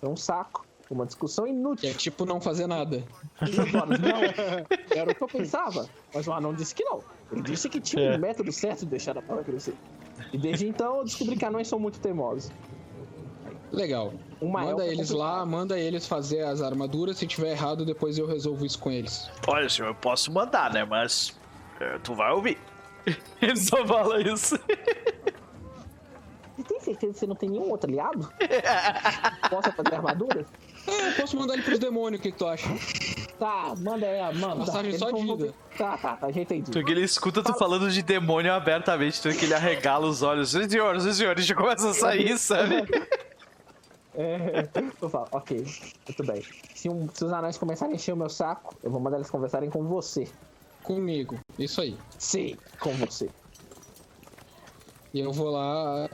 [0.00, 0.64] Foi um saco,
[0.94, 1.90] uma discussão inútil.
[1.90, 3.04] é tipo não fazer nada.
[3.40, 5.88] Não, era o que eu pensava.
[6.14, 7.02] Mas o anão disse que não.
[7.30, 9.74] Ele disse que tinha um método certo de deixar a barba crescer.
[10.32, 12.50] E desde então eu descobri que anões são muito teimosos.
[13.70, 14.12] Legal.
[14.40, 17.18] Uma manda é eles lá, manda eles fazer as armaduras.
[17.18, 19.30] Se tiver errado, depois eu resolvo isso com eles.
[19.46, 20.84] Olha, senhor, eu posso mandar, né?
[20.84, 21.38] Mas
[21.80, 22.58] eh, tu vai ouvir.
[23.42, 24.58] Ele só fala isso.
[26.56, 28.28] Você tem certeza que você não tem nenhum outro aliado?
[29.48, 30.46] Possa fazer armaduras?
[30.88, 32.66] É, eu posso mandar ele pros demônios, o que, que tu acha?
[33.38, 34.64] Tá, manda aí, mano.
[34.64, 35.54] Passagem tá, só de vida.
[35.76, 36.70] Tá, tá, tá, já entendi.
[36.72, 40.50] Porque ele escuta tu falando de demônio abertamente, tu vê que ele arregala os olhos.
[40.50, 42.76] Sim, senhor, sim, senhor, já começa a sair, sabe?
[44.20, 44.68] É,
[45.00, 45.58] eu falo, ok,
[46.08, 46.42] muito bem.
[46.74, 49.30] Se, um- se os anões começarem a encher o meu saco, eu vou mandar eles
[49.30, 50.26] conversarem com você.
[50.82, 51.38] Comigo.
[51.56, 51.96] Isso aí.
[52.18, 53.30] Sim, com você.
[55.14, 56.10] E eu vou lá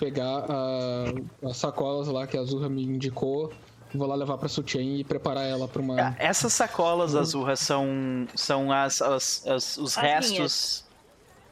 [0.00, 1.12] pegar a-
[1.50, 3.52] as sacolas lá que a Azurra me indicou.
[3.94, 6.00] Vou lá levar pra Sutian e preparar ela pra uma.
[6.00, 10.84] Ah, Essas sacolas azurras são, são as, as- as- os As restos.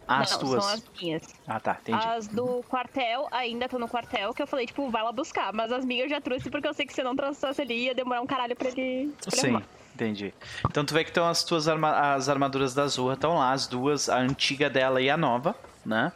[0.09, 0.65] As não, tuas.
[0.65, 1.23] são as minhas.
[1.47, 2.05] Ah, tá, entendi.
[2.05, 5.53] As do quartel ainda estão no quartel, que eu falei, tipo, vai lá buscar.
[5.53, 7.85] Mas as minhas eu já trouxe porque eu sei que se eu não trouxesse ali
[7.85, 8.75] ia demorar um caralho pra ele.
[9.21, 9.63] pra ele Sim, arrumar.
[9.95, 10.35] entendi.
[10.69, 13.69] Então tu vê que estão as tuas arma- as armaduras da Azurra estão lá, as
[13.69, 15.55] duas, a antiga dela e a nova,
[15.87, 16.11] né?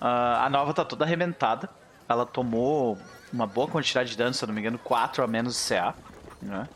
[0.00, 1.68] Ah, a nova tá toda arrebentada.
[2.08, 2.96] Ela tomou
[3.32, 5.94] uma boa quantidade de dano, se eu não me engano, 4 a menos de CA,
[6.40, 6.68] né?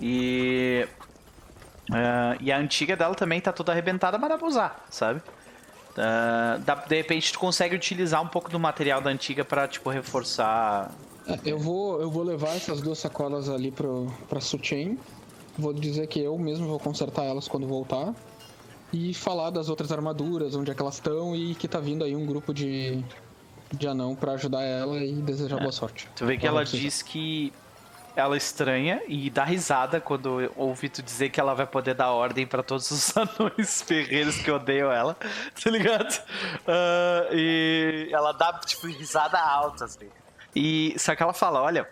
[0.00, 0.86] E
[1.92, 5.22] ah, e a antiga dela também tá toda arrebentada, mas dá pra usar, sabe?
[6.64, 10.90] Dá- de repente tu consegue utilizar um pouco do material da antiga pra, tipo, reforçar
[11.26, 14.96] É, eu, vou, eu vou levar essas duas sacolas ali pro, pra Sutian.
[15.58, 18.14] Vou dizer que eu mesmo vou consertar elas quando voltar.
[18.90, 22.16] E falar das outras armaduras, onde é que elas estão e que tá vindo aí
[22.16, 23.02] um grupo de,
[23.76, 26.08] de anão pra ajudar ela e desejar boa sorte.
[26.14, 27.52] Tu vê que Ela ela diz que
[28.14, 32.46] ela estranha e dá risada quando ouve tu dizer que ela vai poder dar ordem
[32.46, 35.16] pra todos os anões ferreiros que odeiam ela,
[35.62, 36.22] tá ligado?
[36.66, 40.08] Ah, e ela dá, tipo, risada alta, assim.
[40.54, 41.88] E, só que ela fala, olha,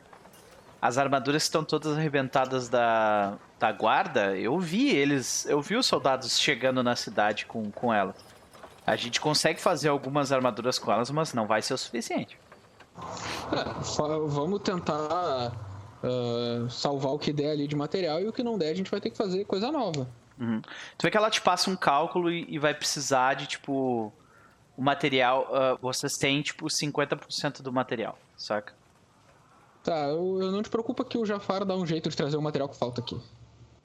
[0.80, 6.38] as armaduras estão todas arrebentadas da, da guarda, eu vi eles, eu vi os soldados
[6.38, 8.14] chegando na cidade com, com ela.
[8.90, 12.36] A gente consegue fazer algumas armaduras com elas, mas não vai ser o suficiente.
[13.52, 15.52] É, vamos tentar
[16.02, 18.90] ah, salvar o que der ali de material e o que não der a gente
[18.90, 20.08] vai ter que fazer coisa nova.
[20.38, 20.60] Uhum.
[20.60, 24.12] Tu vê que ela te passa um cálculo e, e vai precisar de, tipo,
[24.76, 25.48] o material.
[25.52, 28.74] ah, vocês têm, tipo, 50% do material, saca?
[29.84, 32.42] Tá, eu, eu não te preocupa que o Jafar dá um jeito de trazer o
[32.42, 33.20] material que falta aqui.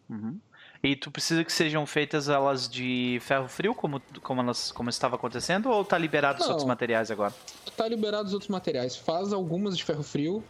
[0.09, 0.39] Uhum.
[0.85, 5.15] E tu precisa que sejam feitas elas de ferro frio, como, como, elas, como estava
[5.15, 7.33] acontecendo, ou tá liberado os outros materiais agora?
[7.75, 8.95] Tá liberado os outros materiais.
[8.95, 10.43] Faz algumas de ferro frio,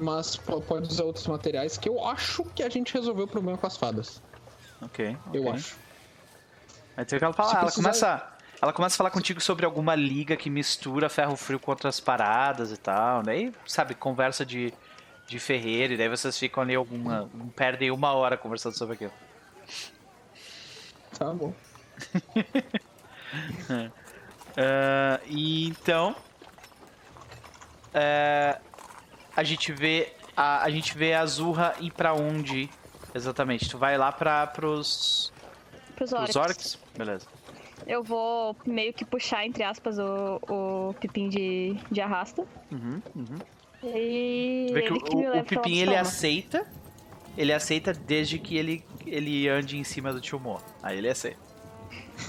[0.00, 3.58] mas po- pode usar outros materiais que eu acho que a gente resolveu o problema
[3.58, 4.22] com as fadas.
[4.80, 5.14] Ok.
[5.34, 5.52] Eu ok.
[5.52, 5.76] acho.
[6.96, 8.32] Aí tu vê que ela fala, ela começa.
[8.60, 12.72] Ela começa a falar contigo sobre alguma liga que mistura ferro frio com outras paradas
[12.72, 13.22] e tal.
[13.22, 14.74] Daí, sabe, conversa de,
[15.28, 17.28] de ferreiro, e daí vocês ficam ali alguma.
[17.54, 19.12] perdem uma hora conversando sobre aquilo.
[21.16, 21.52] Tá bom.
[24.60, 26.16] Ah, e então.
[27.94, 28.58] é,
[29.36, 30.12] a gente vê.
[30.36, 32.68] A, a gente vê a Azurra ir pra onde
[33.14, 33.68] exatamente?
[33.68, 35.32] Tu vai lá pra, pros,
[35.94, 36.36] Pros pros orcs.
[36.36, 36.78] orcs?
[36.96, 37.26] Beleza.
[37.86, 42.44] Eu vou meio que puxar, entre aspas, o, o pipim de, de arrasta.
[42.72, 43.38] Uhum, uhum.
[43.82, 46.66] E vê que ele o, o, o Pipim ele aceita.
[47.36, 50.60] Ele aceita desde que ele, ele ande em cima do Tilmo.
[50.82, 51.38] Aí ele aceita.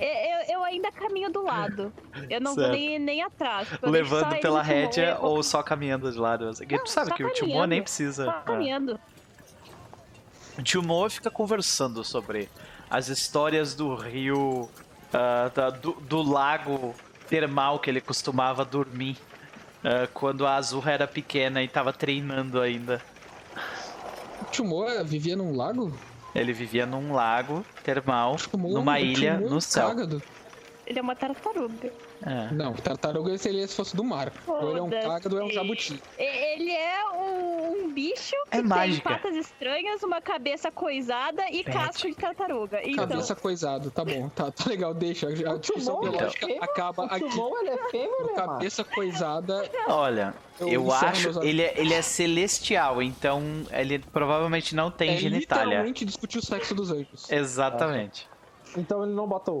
[0.00, 1.92] Eu, eu- ainda caminho do lado.
[2.28, 2.76] Eu não vou Certo.
[2.76, 3.68] nem, nem atrás.
[3.82, 6.50] Levando pela rédea vou ou só caminhando de lado.
[6.56, 7.66] Porque tu sabe que o Tilmo caminhando.
[7.68, 8.24] nem precisa.
[8.24, 8.42] só é.
[8.42, 8.98] caminhando.
[10.58, 12.48] O Tilmo fica conversando sobre
[12.90, 14.68] as histórias do rio,
[15.12, 16.94] ah, da- do, do lago
[17.28, 19.16] termal que ele costumava dormir
[19.84, 23.00] ah, quando a Azurra era pequena e tava treinando ainda.
[24.40, 25.92] O Timoa vivia num lago?
[26.34, 29.88] Ele vivia num lago termal, Timoa- numa ilha, Timoa é no céu.
[29.88, 30.22] cágado.
[30.86, 31.92] Ele é uma tartaruga.
[32.26, 32.50] É.
[32.54, 34.32] Não, tartaruga seria se fosse do mar.
[34.46, 36.02] Ou ele é um cágado ou é um jabuti.
[36.16, 39.10] Ele é um, um bicho que É tem mágica.
[39.10, 41.76] patas estranhas, uma cabeça coisada e Pet.
[41.76, 42.80] casco de tartaruga.
[42.82, 45.28] Então, Cabeça coisado, tá bom, tá, tá legal, deixa.
[45.28, 47.28] A discussão biológica ele é acaba O aqui.
[47.28, 48.34] Timon, ele é fêmea ele é macho?
[48.34, 49.70] Cabeça coisada.
[49.88, 51.42] Olha, Eu eu, acho.
[51.42, 55.64] Ele é, ele é celestial, então ele provavelmente não tem é genitália.
[55.64, 57.30] literalmente discutir o sexo dos anjos.
[57.30, 58.26] Exatamente.
[58.76, 59.52] Então ele não bota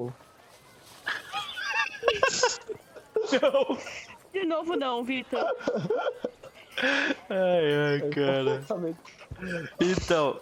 [3.52, 3.78] ovo.
[4.32, 5.44] de novo não, Vitor.
[7.30, 8.56] Ai, ai, cara.
[8.56, 8.98] Exatamente.
[9.80, 10.40] Então,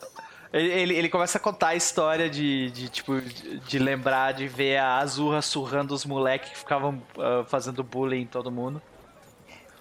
[0.52, 4.76] ele, ele, começa a contar a história de, de tipo, de, de lembrar de ver
[4.78, 8.80] a Azurra surrando os moleques que ficavam ah, fazendo bullying em todo mundo.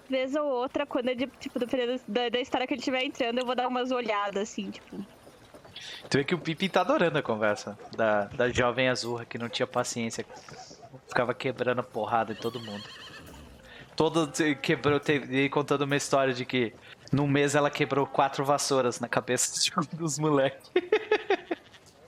[0.08, 3.46] Vez ou outra, quando ele, tipo, dependendo da, da história que ele estiver entrando, eu
[3.46, 5.04] vou dar umas olhadas, assim, tipo.
[6.08, 9.48] Tu vê que o Pipi tá adorando a conversa da, da jovem Azurra que não
[9.48, 10.24] tinha paciência.
[11.08, 12.84] Ficava quebrando porrada em todo mundo.
[13.96, 16.72] Todo quebrou, teve, contando uma história de que
[17.12, 19.52] num mês ela quebrou quatro vassouras na cabeça
[19.92, 20.70] dos moleques.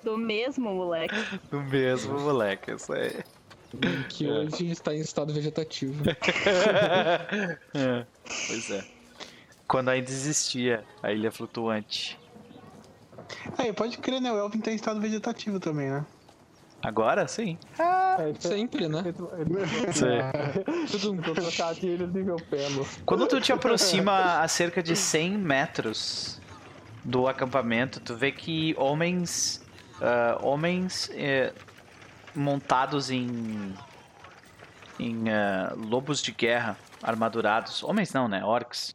[0.03, 1.15] Do mesmo moleque.
[1.51, 3.23] Do mesmo moleque, isso aí.
[4.09, 6.05] Que hoje está em estado vegetativo.
[7.75, 8.07] É,
[8.47, 8.85] pois é.
[9.67, 12.19] Quando ainda existia a ilha flutuante.
[13.59, 14.31] Aí, pode crer, né?
[14.31, 16.07] O Elvin tá em estado vegetativo também, né?
[16.85, 17.59] Agora sim.
[18.39, 19.03] Isso é- Sempre, né?
[21.35, 22.87] Trocadilho nível pelo.
[23.07, 26.41] Quando tu te aproxima a cerca de 100 metros
[27.03, 29.63] do acampamento, tu vê que homens,
[30.01, 31.53] ah, homens eh,
[32.35, 33.75] montados em,
[34.99, 38.95] em ah, lobos de guerra armadurados, homens não, né, orcs,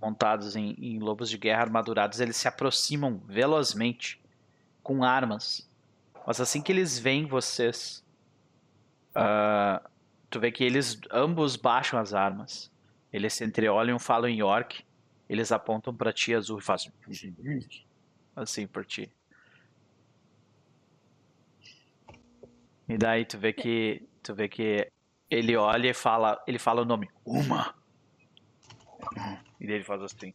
[0.00, 4.20] montados em, em lobos de guerra armadurados, eles se aproximam velozmente
[4.82, 5.68] com armas.
[6.26, 8.04] Mas assim que eles veem vocês,
[9.14, 9.82] ah,
[10.28, 12.70] tu vê que eles ambos baixam as armas.
[13.12, 14.84] Eles se entreolham, falam em orc.
[15.28, 16.92] Eles apontam pra ti azul e fazem
[18.34, 19.12] assim por ti.
[22.88, 24.90] E daí tu vê que tu vê que
[25.30, 27.74] ele olha e fala, ele fala o nome Uma.
[29.60, 30.34] E daí ele faz assim.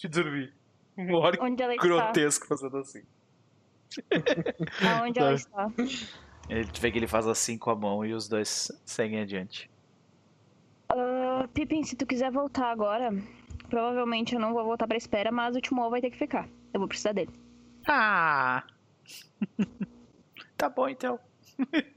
[0.00, 0.54] De dormir.
[0.96, 1.86] Um orc ela está?
[1.86, 3.02] grotesco fazendo assim.
[4.98, 5.70] Aonde ela está?
[6.48, 9.70] E tu vê que ele faz assim com a mão e os dois seguem adiante.
[10.88, 13.10] Ah, Pippin, se tu quiser voltar agora,
[13.68, 16.48] provavelmente eu não vou voltar pra espera, mas o Timon vai ter que ficar.
[16.72, 17.32] Eu vou precisar dele.
[17.86, 18.64] Ah!
[20.56, 21.18] tá bom então.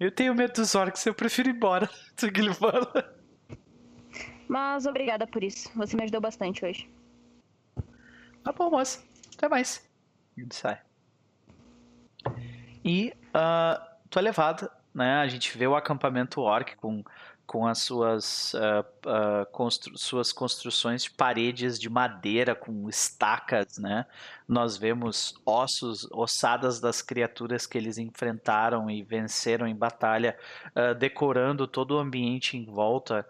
[0.00, 1.88] Eu tenho medo dos orcs, eu prefiro ir embora.
[2.16, 3.16] Isso que ele fala.
[4.48, 5.70] Mas obrigada por isso.
[5.76, 6.90] Você me ajudou bastante hoje.
[8.42, 9.02] Tá bom, moça.
[9.36, 9.88] Até mais.
[10.36, 10.80] Ele sai.
[12.84, 13.80] E uh,
[14.10, 15.16] tu é levado, né?
[15.16, 17.04] A gente vê o acampamento orc com,
[17.46, 24.06] com as suas, uh, uh, constru suas construções de paredes de madeira com estacas, né?
[24.48, 30.36] Nós vemos ossos, ossadas das criaturas que eles enfrentaram e venceram em batalha,
[30.98, 33.26] decorando todo o ambiente em volta,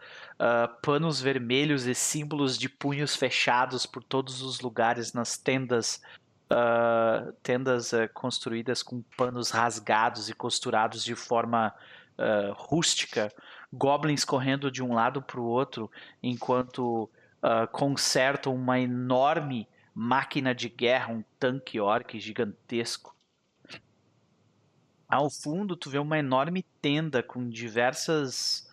[0.80, 6.02] panos vermelhos e símbolos de punhos fechados por todos os lugares nas tendas
[6.52, 11.74] uh, tendas uh, construídas com panos rasgados e costurados de forma
[12.18, 13.32] uh, rústica,
[13.72, 15.90] goblins correndo de um lado para o outro
[16.22, 17.10] enquanto
[17.72, 23.16] consertam uma enorme máquina de guerra, um tanque orc gigantesco.
[25.08, 28.70] Ao fundo, tu vê uma enorme tenda com diversas,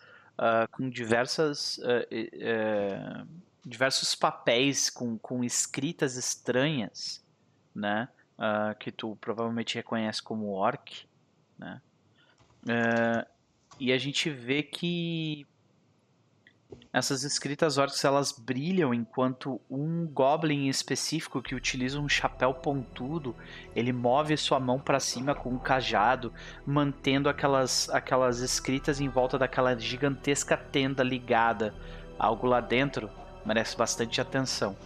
[0.70, 1.80] com diversas
[3.66, 7.24] diversos papéis com, com escritas estranhas
[7.74, 8.08] né?
[8.38, 11.06] Uh, que tu provavelmente reconhece como orc,
[11.58, 11.80] né?
[12.64, 13.26] Uh,
[13.78, 15.46] e a gente vê que
[16.92, 23.34] essas escritas orcs elas brilham enquanto um goblin específico que utiliza um chapéu pontudo
[23.74, 26.32] ele move sua mão para cima com um cajado
[26.66, 31.74] mantendo aquelas aquelas escritas em volta daquela gigantesca tenda ligada
[32.18, 33.10] algo lá dentro
[33.44, 34.76] merece bastante atenção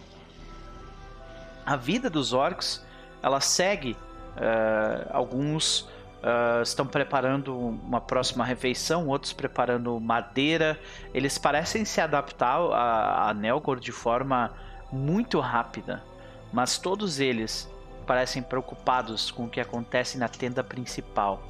[1.65, 2.85] a vida dos orcs
[3.21, 3.97] ela segue.
[4.35, 5.81] Uh, alguns
[6.21, 10.79] uh, estão preparando uma próxima refeição, outros preparando madeira.
[11.13, 14.53] Eles parecem se adaptar a, a Nelgor de forma
[14.91, 16.03] muito rápida,
[16.53, 17.69] mas todos eles
[18.05, 21.41] parecem preocupados com o que acontece na tenda principal.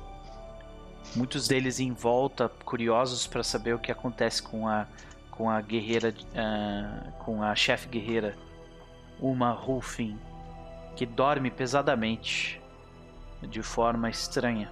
[1.15, 4.87] Muitos deles em volta, curiosos para saber o que acontece com a
[5.35, 8.35] com a guerreira, uh, com a chefe guerreira,
[9.19, 10.19] uma Rufin
[10.95, 12.61] que dorme pesadamente,
[13.41, 14.71] de forma estranha.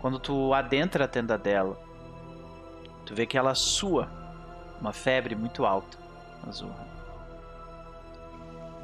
[0.00, 1.80] Quando tu adentra a tenda dela,
[3.06, 4.10] tu vê que ela sua
[4.80, 5.96] uma febre muito alta.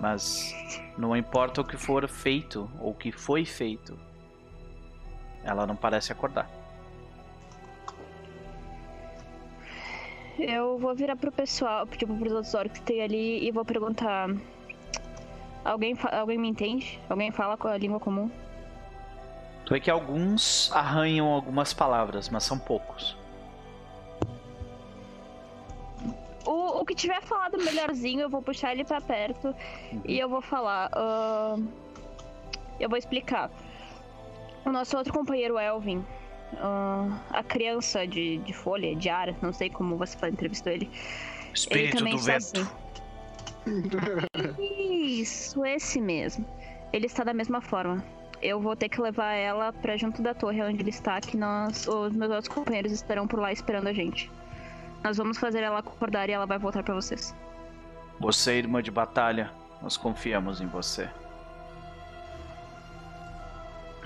[0.01, 0.55] Mas
[0.97, 3.99] não importa o que for feito ou o que foi feito,
[5.43, 6.49] ela não parece acordar.
[10.39, 14.29] Eu vou virar pro pessoal, tipo, pros outros orcs que tem ali e vou perguntar
[15.69, 16.99] Alguém, alguém me entende?
[17.11, 18.31] Alguém fala com a língua comum?
[19.67, 23.15] Tu vê que alguns arranham algumas palavras, mas são poucos.
[26.47, 30.01] O, o que tiver falado melhorzinho, eu vou puxar ele pra perto uhum.
[30.07, 30.91] e eu vou falar.
[30.97, 31.69] Uh,
[32.81, 33.51] eu vou explicar.
[34.65, 36.03] O nosso outro companheiro Elvin,
[36.55, 40.91] uh, a criança de, de folha, de ar, não sei como você entrevistou ele.
[41.55, 42.37] Espírito ele também do vento.
[42.37, 42.69] Assim.
[45.21, 46.45] Isso, esse mesmo.
[46.93, 48.03] Ele está da mesma forma.
[48.41, 51.87] Eu vou ter que levar ela para junto da torre onde ele está, que nós,
[51.89, 54.31] os meus outros companheiros estarão por lá esperando a gente.
[55.03, 57.35] Nós vamos fazer ela acordar e ela vai voltar para vocês.
[58.21, 59.51] Você, irmã de batalha,
[59.83, 61.09] nós confiamos em você.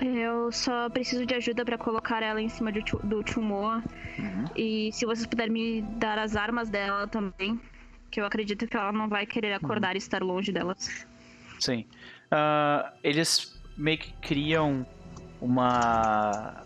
[0.00, 3.82] Eu só preciso de ajuda para colocar ela em cima do, do Tumor.
[4.18, 4.44] Uhum.
[4.56, 7.60] E se vocês puderem me dar as armas dela também,
[8.10, 9.94] que eu acredito que ela não vai querer acordar uhum.
[9.94, 11.06] e estar longe delas.
[11.58, 11.86] Sim.
[12.32, 14.86] Uh, eles meio que criam
[15.40, 16.64] uma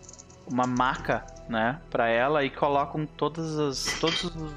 [0.49, 4.55] uma maca, né, para ela e colocam todas as todos os, uh,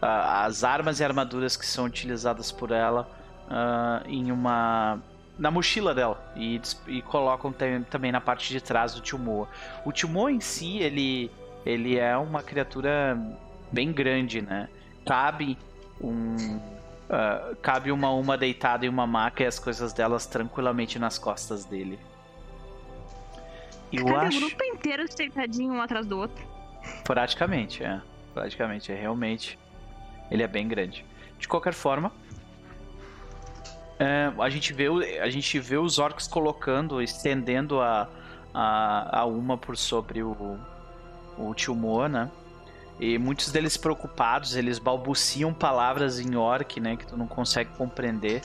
[0.00, 3.10] as armas e armaduras que são utilizadas por ela
[3.48, 5.02] uh, em uma
[5.38, 7.54] na mochila dela e, e colocam
[7.88, 9.48] também na parte de trás do Timoa.
[9.84, 11.30] O Timoa em si, ele
[11.64, 13.18] ele é uma criatura
[13.70, 14.68] bem grande, né?
[15.06, 15.56] Cabe
[16.00, 16.56] um.
[17.08, 21.64] Uh, cabe uma uma deitada em uma maca e as coisas delas tranquilamente nas costas
[21.64, 21.98] dele.
[23.92, 24.36] Eu Cadê acho...
[24.38, 26.46] o grupo inteiro sentadinho um atrás do outro?
[27.04, 28.00] Praticamente, é.
[28.34, 29.58] Praticamente, é realmente.
[30.30, 31.04] Ele é bem grande.
[31.38, 32.12] De qualquer forma,
[33.98, 34.86] é, a, gente vê,
[35.20, 38.08] a gente vê os orcs colocando, estendendo a,
[38.54, 40.58] a, a uma por sobre o,
[41.36, 42.30] o Tilmoa, né?
[43.00, 48.42] E muitos deles preocupados, eles balbuciam palavras em orc, né, que tu não consegue compreender.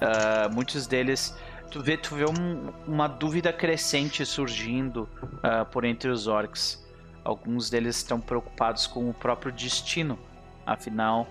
[0.00, 1.36] Uh, muitos deles,
[1.70, 6.82] tu vê, tu vê um, uma dúvida crescente surgindo uh, por entre os orcs.
[7.22, 10.18] Alguns deles estão preocupados com o próprio destino.
[10.64, 11.26] Afinal,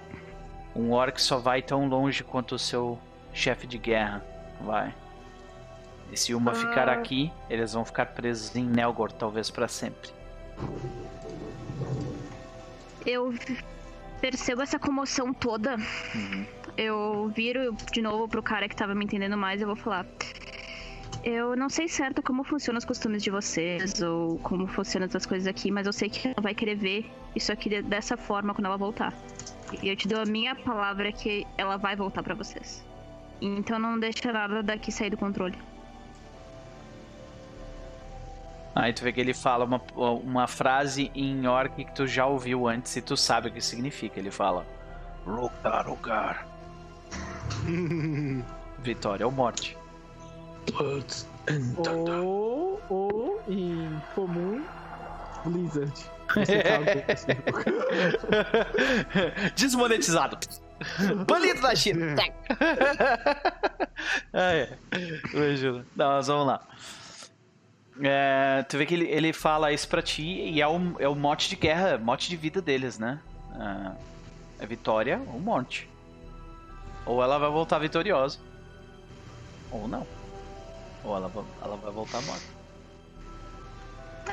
[0.75, 2.99] um orc só vai tão longe quanto o seu
[3.39, 4.23] chefe de guerra
[4.61, 4.93] vai.
[6.11, 6.93] E se uma ficar ah.
[6.93, 10.09] aqui, eles vão ficar presos em Nelgor, talvez para sempre
[13.05, 13.33] eu
[14.21, 15.75] percebo essa comoção toda.
[16.15, 16.45] Uhum.
[16.77, 20.05] Eu viro de novo pro cara que tava me entendendo mais e eu vou falar.
[21.23, 25.47] Eu não sei certo como funcionam os costumes de vocês ou como funcionam essas coisas
[25.47, 28.77] aqui, mas eu sei que ela vai querer ver isso aqui dessa forma quando ela
[28.77, 29.13] voltar.
[29.83, 32.85] E eu te dou a minha palavra que ela vai voltar para vocês.
[33.41, 35.57] Então não deixa nada daqui sair do controle.
[38.75, 42.67] Aí tu vê que ele fala uma, uma frase em orc que tu já ouviu
[42.67, 44.19] antes e tu sabe o que significa.
[44.19, 44.65] Ele fala:
[45.25, 46.47] Lugar, lugar.
[48.79, 49.77] Vitória ou morte.
[51.77, 54.63] Ou, ou em comum,
[55.45, 55.93] Blizzard.
[59.55, 60.37] Desmonetizado.
[61.27, 62.15] Banido da China.
[64.34, 64.77] ah, é.
[65.95, 66.61] Não, mas vamos lá.
[68.01, 71.15] É, tu vê que ele, ele fala isso pra ti e é o, é o
[71.15, 73.19] mote de guerra, mote de vida deles, né?
[74.60, 75.89] É, é vitória ou morte.
[77.06, 78.39] Ou ela vai voltar vitoriosa.
[79.72, 80.07] Ou não.
[81.03, 81.31] Ou ela,
[81.61, 82.60] ela vai voltar morta.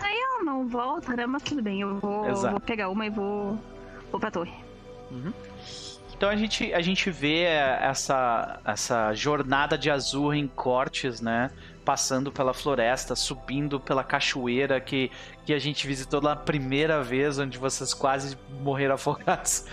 [0.01, 1.27] Aí ela não volta, né?
[1.27, 3.59] Mas tudo bem, eu vou, vou pegar uma e vou,
[4.10, 4.55] vou pra torre.
[5.10, 5.32] Uhum.
[6.16, 11.51] Então a gente, a gente vê essa, essa jornada de azul em cortes, né?
[11.84, 15.10] Passando pela floresta, subindo pela cachoeira que,
[15.44, 19.66] que a gente visitou na primeira vez, onde vocês quase morreram afogados.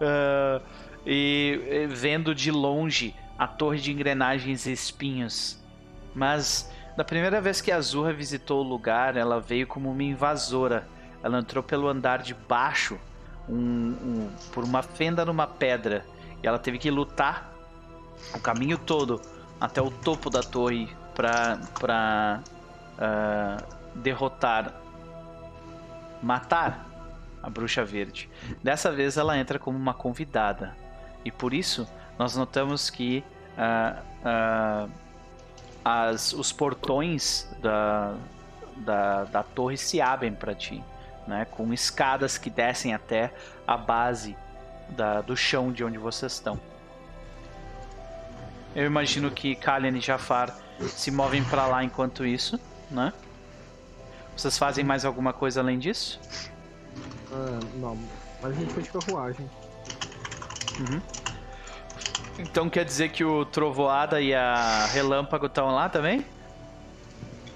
[0.00, 0.62] Uh,
[1.06, 5.62] e, vendo de longe a torre de engrenagens e espinhos.
[6.14, 10.88] Mas da primeira vez que Azurra visitou o lugar, ela veio como uma invasora.
[11.22, 12.98] Ela entrou pelo andar de baixo,
[13.48, 16.04] um, um, por uma fenda numa pedra,
[16.42, 17.52] e ela teve que lutar
[18.34, 19.20] o caminho todo
[19.60, 22.52] até o topo da torre para uh,
[22.98, 23.62] ah,
[23.94, 24.74] derrotar,
[26.22, 26.86] matar
[27.42, 28.28] a bruxa verde.
[28.62, 30.74] Dessa vez ela entra como uma convidada,
[31.24, 31.88] e por isso
[32.18, 33.24] nós notamos que
[33.56, 34.90] uh, uh,
[35.84, 38.14] as, os portões da,
[38.76, 40.82] da, da torre se abrem para ti,
[41.26, 41.46] né?
[41.50, 43.32] com escadas que descem até
[43.66, 44.36] a base
[44.90, 46.60] da, do chão de onde vocês estão.
[48.74, 52.58] Eu imagino que Kalian e Jafar se movem para lá enquanto isso,
[52.90, 53.12] né?
[54.36, 56.18] Vocês fazem mais alguma coisa além disso?
[57.30, 57.98] Uh, não,
[58.40, 59.50] mas a gente foi de carruagem.
[60.80, 61.00] Uhum.
[62.38, 66.24] Então quer dizer que o Trovoada e a Relâmpago estão lá também?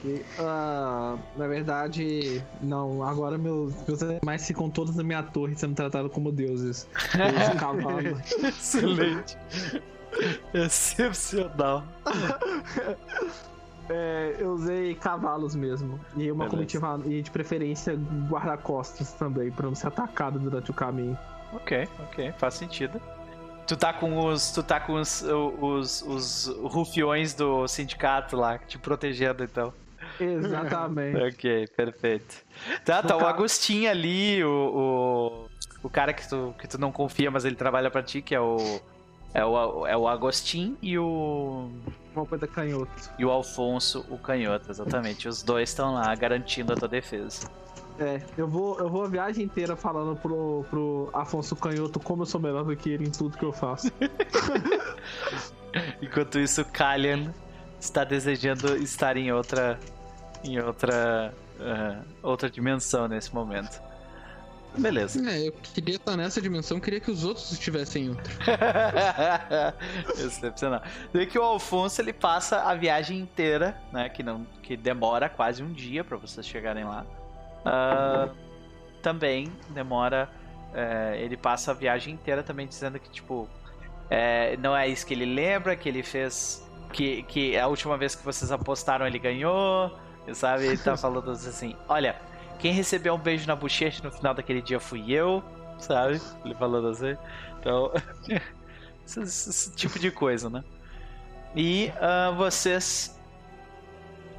[0.05, 3.03] Uh, na verdade, não.
[3.03, 6.89] Agora meus, meus animais ficam todos na minha torre sendo tratados como deuses.
[8.47, 9.39] Excelente.
[10.55, 11.85] Excepcional.
[13.89, 15.99] é, eu usei cavalos mesmo.
[16.17, 16.51] E uma Beleza.
[16.51, 17.01] comitiva.
[17.07, 17.99] E de preferência
[18.29, 21.19] guarda-costas também, pra não ser atacado durante o caminho.
[21.53, 23.01] Ok, ok, faz sentido.
[23.67, 24.53] Tu tá com os.
[24.53, 29.73] Tu tá com os, os, os rufiões do sindicato lá, te protegendo então.
[30.21, 31.23] Exatamente.
[31.23, 32.45] ok, perfeito.
[32.85, 35.49] Tá, tá o Agostinho ali, o,
[35.83, 38.35] o, o cara que tu, que tu não confia, mas ele trabalha pra ti, que
[38.35, 38.81] é o.
[39.35, 41.71] É o, é o Agostinho e o.
[42.15, 43.11] Uma canhoto.
[43.19, 45.29] E o Alfonso, o canhoto, exatamente.
[45.29, 47.47] Os dois estão lá garantindo a tua defesa.
[47.99, 52.27] É, eu vou, eu vou a viagem inteira falando pro, pro Afonso Canhoto como eu
[52.27, 53.91] sou melhor do que ele em tudo que eu faço.
[56.03, 57.33] Enquanto isso, Kalian
[57.81, 59.79] está desejando estar em outra.
[60.47, 61.35] Em outra.
[61.59, 63.81] Uh, outra dimensão nesse momento.
[64.79, 65.29] Beleza.
[65.31, 68.33] É, eu queria estar nessa dimensão, queria que os outros estivessem em outra.
[70.19, 70.83] Excepcional.
[71.13, 74.09] Vê que o Alfonso ele passa a viagem inteira, né?
[74.09, 77.07] Que não, que demora quase um dia para vocês chegarem lá.
[77.65, 78.35] Uh,
[79.03, 80.29] também demora.
[80.73, 83.49] Uh, ele passa a viagem inteira também dizendo que, tipo,
[84.11, 86.65] é, não é isso que ele lembra, que ele fez.
[86.93, 89.93] Que, que a última vez que vocês apostaram ele ganhou,
[90.35, 90.67] sabe?
[90.67, 92.17] Ele tá falando assim: olha,
[92.59, 95.43] quem recebeu um beijo na bochecha no final daquele dia fui eu,
[95.79, 96.21] sabe?
[96.45, 97.17] Ele falando assim.
[97.61, 97.93] Então,
[99.07, 100.65] esse, esse, tipo de coisa, né?
[101.55, 103.15] E uh, vocês.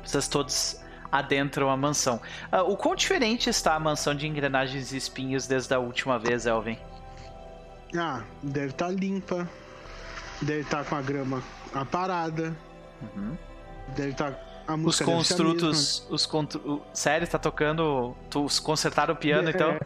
[0.04, 0.82] Vocês todos
[1.12, 2.22] adentram a mansão.
[2.52, 6.46] Uh, o quão diferente está a mansão de engrenagens e espinhos desde a última vez,
[6.46, 6.78] Elvin?
[7.96, 9.50] Ah, deve estar tá limpa.
[10.42, 11.44] Deve estar tá com a grama
[11.74, 12.56] aparada.
[13.02, 13.38] Uhum.
[13.96, 14.32] Deve estar.
[14.32, 14.47] Tá...
[14.84, 16.06] Os construtos.
[16.10, 16.82] Os contru...
[16.94, 18.16] Sério, tá tocando.
[18.30, 19.78] Tu consertaram o piano é, então?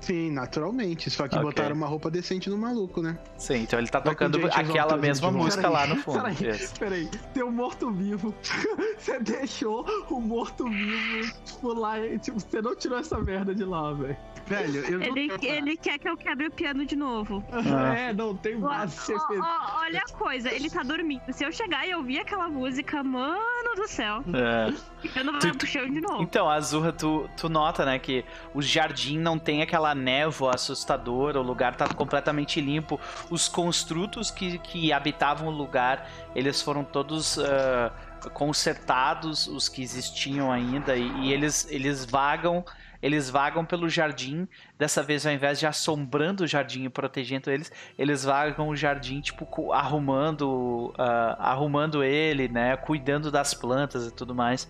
[0.00, 1.10] Sim, naturalmente.
[1.10, 1.46] Só que Ok.
[1.46, 3.18] botaram uma roupa decente no maluco, né?
[3.36, 6.18] Sim, então ele tá Vai tocando aquela mesma música lá no fundo.
[6.22, 6.74] Peraí, Isso.
[6.78, 7.08] peraí.
[7.34, 8.34] Tem um morto-vivo.
[8.98, 11.98] Você deixou o morto-vivo tipo, lá.
[11.98, 14.16] e, Tipo, você não tirou essa merda de lá, velho.
[14.46, 17.44] Velho, eu não Ele, ele quer que eu quebre o piano de novo.
[17.52, 17.94] Ah.
[17.94, 21.22] É, não tem ó, olha a coisa, ele tá dormindo.
[21.32, 24.72] Se eu chegar e ouvir aquela música, mano do céu, É.
[25.04, 26.22] o piano vai Tu- pro chão de novo.
[26.22, 31.42] Então, Azurra, tu, tu nota, né, que o jardim não tem aquela névoa assustadora, o
[31.42, 33.00] lugar tá completamente limpo.
[33.30, 37.92] Os construtos que, que habitavam o lugar, eles foram todos ah,
[38.32, 42.64] consertados, os que existiam ainda, e, e eles, eles vagam.
[43.00, 47.70] Eles vagam pelo jardim, dessa vez ao invés de assombrando o jardim e protegendo eles,
[47.96, 54.34] eles vagam o jardim, tipo, arrumando, ah, arrumando ele, né, cuidando das plantas e tudo
[54.34, 54.68] mais.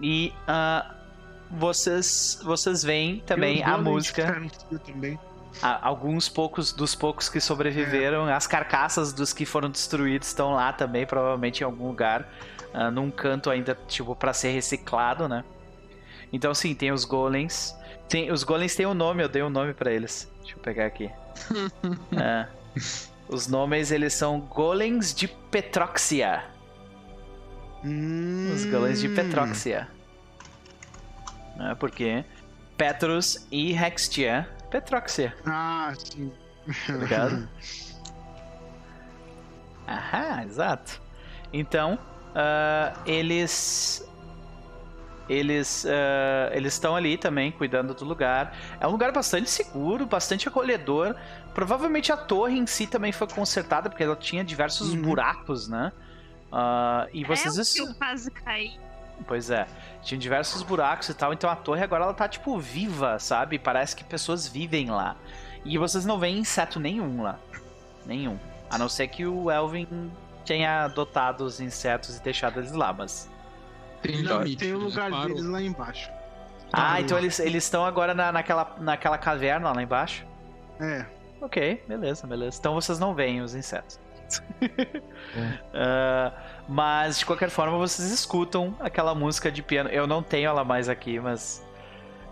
[0.00, 0.94] E ah,
[1.50, 4.26] vocês vocês veem também a música,
[4.84, 5.18] Também.
[5.62, 10.72] a- alguns poucos dos poucos que sobreviveram, as carcaças dos que foram destruídos estão lá
[10.72, 12.28] também, provavelmente em algum lugar,
[12.72, 15.44] ah, num canto ainda tipo para ser reciclado, né?
[16.34, 17.72] Então sim, tem os golems.
[18.08, 20.28] Tem, os golems têm um nome, eu dei um nome pra eles.
[20.40, 21.08] Deixa eu pegar aqui.
[22.20, 22.48] É.
[23.28, 26.44] Os nomes eles são golems de Petroxia.
[28.52, 29.14] Os golems de Hum.
[29.14, 29.88] Petroxia.
[31.60, 32.24] É, porque
[32.76, 36.32] Petrus e Hextia, Petroxia, Ah, sim.
[36.86, 37.48] tá ligado?
[39.86, 41.00] Aham, exato.
[41.52, 41.98] Então,
[42.34, 44.04] ah, eles
[45.28, 48.56] eles ah, eles estão ali também cuidando do lugar.
[48.80, 51.14] É um lugar bastante seguro, bastante acolhedor.
[51.54, 55.02] Provavelmente a torre em si também foi consertada porque ela tinha diversos Uhum.
[55.02, 55.92] buracos, né?
[56.52, 58.78] Ah, e vocês é o que eu quase caí.
[59.26, 59.66] Pois é,
[60.02, 63.58] tinha diversos buracos e tal, então a torre agora ela tá tipo viva, sabe?
[63.60, 65.16] Parece que pessoas vivem lá.
[65.64, 67.38] E vocês não veem inseto nenhum lá.
[68.04, 68.38] Nenhum.
[68.68, 70.10] A não ser que o Elvin
[70.44, 73.30] tenha adotado os insetos e deixado eles lá, mas.
[74.04, 74.56] Tem Não, limite.
[74.64, 74.84] tem o né?
[74.84, 75.26] lugar Parou.
[75.28, 76.10] deles lá embaixo.
[76.72, 80.26] Ah, então eles eles estão agora na, naquela, naquela caverna lá embaixo?
[80.80, 81.06] É.
[81.40, 82.58] Ok, beleza, beleza.
[82.58, 83.98] Então vocês não veem os insetos.
[85.74, 86.32] Ah,
[86.68, 89.88] mas de qualquer forma vocês escutam aquela música de piano.
[89.90, 91.64] Eu não tenho ela mais aqui, mas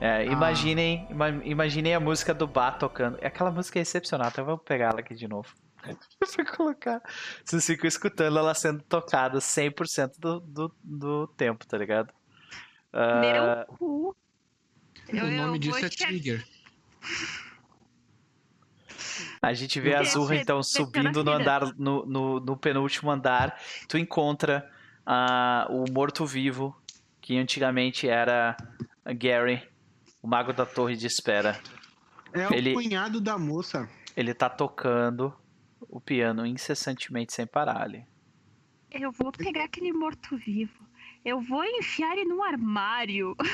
[0.01, 3.19] é, imaginem, ima- imaginem a música do Bá tocando.
[3.25, 4.29] Aquela música é excepcional.
[4.29, 5.49] Até vou pegar ela aqui de novo.
[6.35, 7.03] pra colocar.
[7.45, 12.13] Vocês ficam escutando ela sendo tocada 100% do, do, do tempo, tá ligado?
[12.93, 14.09] Ah, Meu cu.
[14.11, 14.17] O
[15.09, 16.45] Eu- eu nome disso é Trigger.
[19.41, 23.61] A gente vê a Azurra então subindo no andar, no, no, no penúltimo andar.
[23.89, 24.71] Tu encontra
[25.05, 26.77] ah, o morto-vivo,
[27.21, 28.57] que antigamente era
[29.17, 29.61] Gary,
[30.23, 31.59] o mago da torre de espera.
[32.33, 33.89] É Ele- o cunhado da moça.
[34.17, 35.35] Ele tá tocando
[35.89, 38.07] o piano incessantemente sem parar ali.
[38.91, 40.87] Eu vou pegar aquele morto-vivo.
[41.25, 43.37] Eu vou enfiar ele no armário.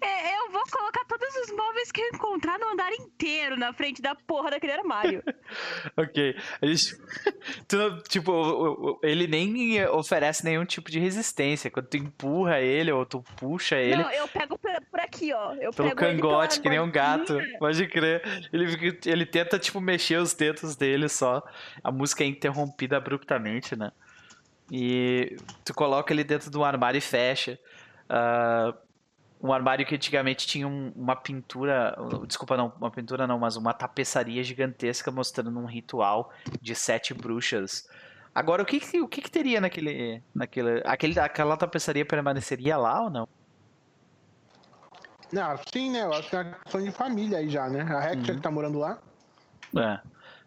[0.00, 4.02] É, eu vou colocar todos os móveis que eu encontrar no andar inteiro na frente
[4.02, 5.22] da porra daquele armário.
[5.96, 6.36] Ok.
[6.60, 6.96] A gente.
[7.72, 11.70] não- tipo, ele nem oferece nenhum tipo de resistência.
[11.70, 14.02] Quando tu empurra ele ou tu puxa ele.
[14.02, 14.70] Não, eu pego por,
[15.00, 15.54] aqui, ó.
[15.54, 17.38] Eu Pelo cangote, que nem um gato.
[17.58, 18.22] Pode crer.
[18.52, 21.42] Ele, ele tenta, tipo, mexer os dedos dele só.
[21.82, 23.92] A música é interrompida abruptamente, né?
[24.76, 27.56] E tu coloca ele dentro de um armário e fecha.
[28.08, 28.74] Ah,
[29.40, 31.96] um armário que antigamente tinha um- uma pintura.
[32.26, 37.88] Desculpa, não, uma pintura não, mas uma tapeçaria gigantesca mostrando um ritual de sete bruxas.
[38.34, 40.20] Agora, o que, que- o que, que teria naquele.
[40.34, 43.28] naquele aquele, aquela tapeçaria permaneceria lá ou não?
[45.32, 46.02] Não, sim, né?
[46.02, 47.82] Eu acho que é uma questão de família aí já, né?
[47.82, 48.36] A Hector Uhum.
[48.36, 48.98] que tá morando lá.
[49.76, 50.00] É.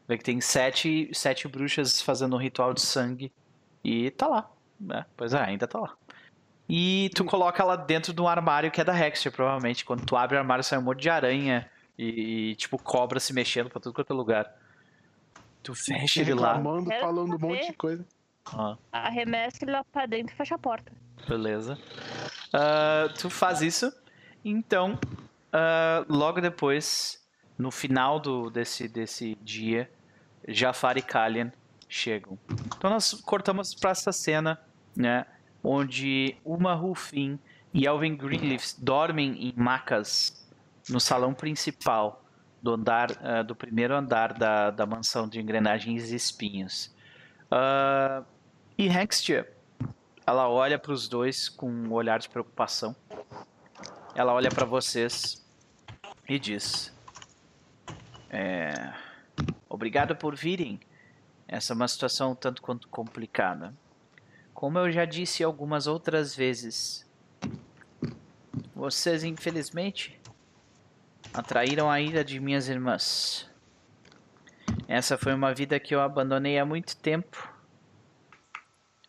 [0.05, 3.31] Vê que tem sete, sete bruxas fazendo um ritual de sangue.
[3.87, 4.51] E tá lá.
[4.91, 5.95] É, pois é, ainda tá lá.
[6.67, 9.85] E tu coloca ela dentro de um armário que é da Hexter, provavelmente.
[9.85, 13.33] Quando tu abre o armário, sai um monte de aranha e, e, tipo, cobra se
[13.33, 14.53] mexendo pra tudo quanto é lugar.
[15.63, 16.57] Tu fecha ele lá.
[16.57, 18.05] reclamando, falando um monte de coisa.
[18.53, 20.91] Ó, Arremessa ele lá pra dentro e fecha a porta.
[21.25, 21.79] beleza.
[22.51, 23.93] Ah, tu faz isso.
[24.43, 24.99] Então,
[25.53, 27.25] ah, logo depois,
[27.57, 29.89] no final do, desse, desse dia,
[30.45, 31.53] Jafar e Kalian
[31.87, 32.37] chegam.
[32.77, 34.59] Então nós cortamos para essa cena,
[34.95, 35.25] né,
[35.63, 37.39] onde uma Rufin
[37.73, 40.45] e Elvin Greenleaf dormem em macas
[40.89, 42.23] no salão principal
[42.61, 46.93] do andar, ah, do primeiro andar da, da mansão de engrenagens e espinhos.
[47.51, 48.23] Ah,
[48.77, 49.51] e Hextia,
[50.25, 52.95] ela olha para os dois com um olhar de preocupação.
[54.13, 55.45] Ela olha para vocês
[56.27, 56.93] e diz:
[58.29, 58.93] é,
[59.69, 60.79] Obrigado por virem.
[61.47, 63.73] Essa é uma situação tanto quanto complicada.
[64.53, 67.07] Como eu já disse algumas outras vezes,
[68.75, 70.19] vocês infelizmente
[71.33, 73.49] atraíram a ira de minhas irmãs.
[74.87, 77.53] Essa foi uma vida que eu abandonei há muito tempo.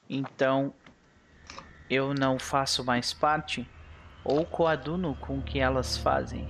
[0.09, 0.73] Então
[1.91, 3.69] eu não faço mais parte
[4.23, 6.47] ou coaduno com o que elas fazem.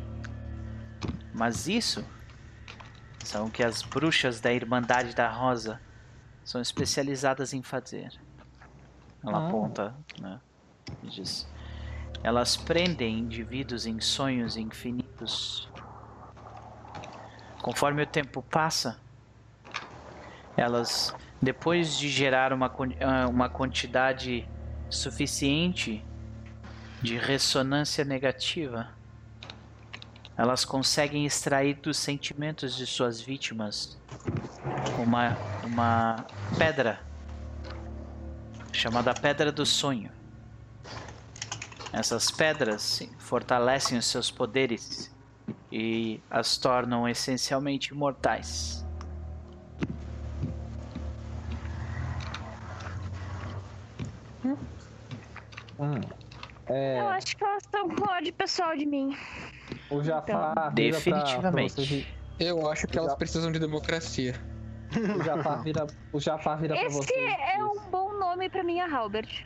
[1.32, 2.05] Mas isso
[3.24, 5.81] são o que as bruxas da Irmandade da Rosa
[6.45, 8.12] são especializadas em fazer.
[9.24, 9.49] Ela Ah.
[9.49, 10.40] aponta, né?
[11.03, 11.47] e diz:
[12.23, 15.69] Elas prendem indivíduos em sonhos infinitos.
[17.61, 18.99] Conforme o tempo passa,
[20.57, 22.66] elas, depois de gerar uma,
[23.01, 24.49] ah, uma quantidade
[24.89, 26.05] suficiente
[27.03, 28.89] de ressonância negativa,
[30.39, 33.98] elas conseguem extrair dos sentimentos de suas vítimas
[35.02, 36.24] uma, uma
[36.56, 37.01] pedra
[38.73, 40.12] chamada Pedra do Sonho.
[41.93, 45.12] Essas pedras fortalecem os seus poderes
[45.73, 48.86] e as tornam essencialmente imortais.
[55.81, 56.01] Hum.
[56.66, 59.16] É, Eu acho que elas estão com ódio pessoal de mim.
[59.90, 61.74] O Jafar vira pra- Definitivamente.
[61.74, 62.07] Pra, vocês,
[62.39, 64.35] Eu acho que elas Já- precisam de democracia.
[65.19, 67.36] o Jafar vira, o Jafar vira pra Esse vocês.
[67.55, 69.45] é um bom nome pra minha Halbert.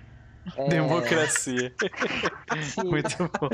[0.56, 1.72] é, Democracia.
[2.62, 3.48] se- Muito bom.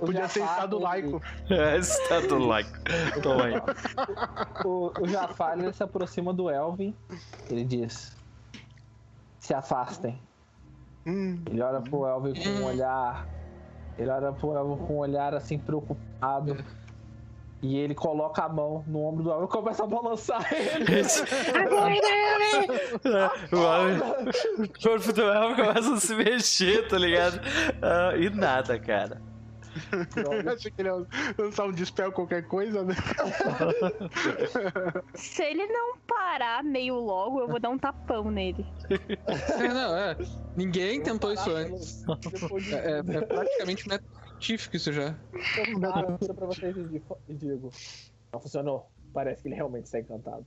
[0.00, 1.22] o Podia ser Jafar, Estado ele- laico.
[1.50, 2.78] É, Estado laico.
[3.22, 3.54] Toma aí.
[4.64, 6.94] O, o Jafar ele se aproxima do Elvin.
[7.50, 8.16] Ele diz:
[9.38, 10.20] Se afastem.
[11.06, 13.26] Hum, Ele olha pro Elvin com um olhar.
[13.98, 16.56] Ele olha com um olhar assim preocupado.
[17.62, 20.84] E ele coloca a mão no ombro do Elvin e começa a balançar ele.
[24.58, 27.40] o corpo do Elmo começa a se mexer, tá ligado?
[27.80, 29.22] Ah, e nada, cara.
[30.52, 31.06] Achei que ele ia
[31.38, 32.94] lançar um dispel qualquer coisa, né?
[35.14, 38.66] Se ele não parar meio logo, eu vou dar um tapão nele.
[39.58, 40.16] É, não, é.
[40.56, 42.04] Ninguém tentou isso antes.
[42.62, 45.16] De É, é praticamente método científico isso já.
[45.56, 47.70] Eu viro pra vocês e digo- e digo:
[48.32, 48.86] Não funcionou.
[49.12, 50.44] Parece que ele realmente está encantado.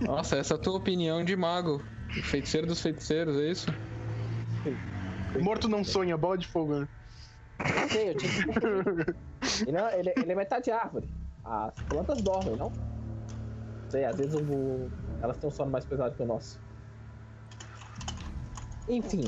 [0.00, 1.84] Nossa, essa é a tua opinião de mago.
[2.22, 3.66] Feiticeiro dos feiticeiros, é isso?
[5.40, 6.88] Morto não sonha, bola de fogo, né?
[7.90, 8.30] Sei, eu tinha
[9.64, 11.08] que não- ele- ele é metade árvore.
[11.44, 12.72] As plantas dormem, não?
[13.88, 14.88] Sei, às vezes o-
[15.22, 16.58] elas têm um sono mais pesado que o nosso.
[18.88, 19.24] Enfim,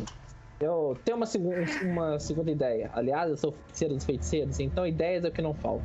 [0.61, 1.53] eu tenho uma, segu-
[1.83, 2.91] uma segunda ideia.
[2.95, 5.85] Aliás, eu sou feiticeiro dos feiticeiros, então ideias é o que não falta.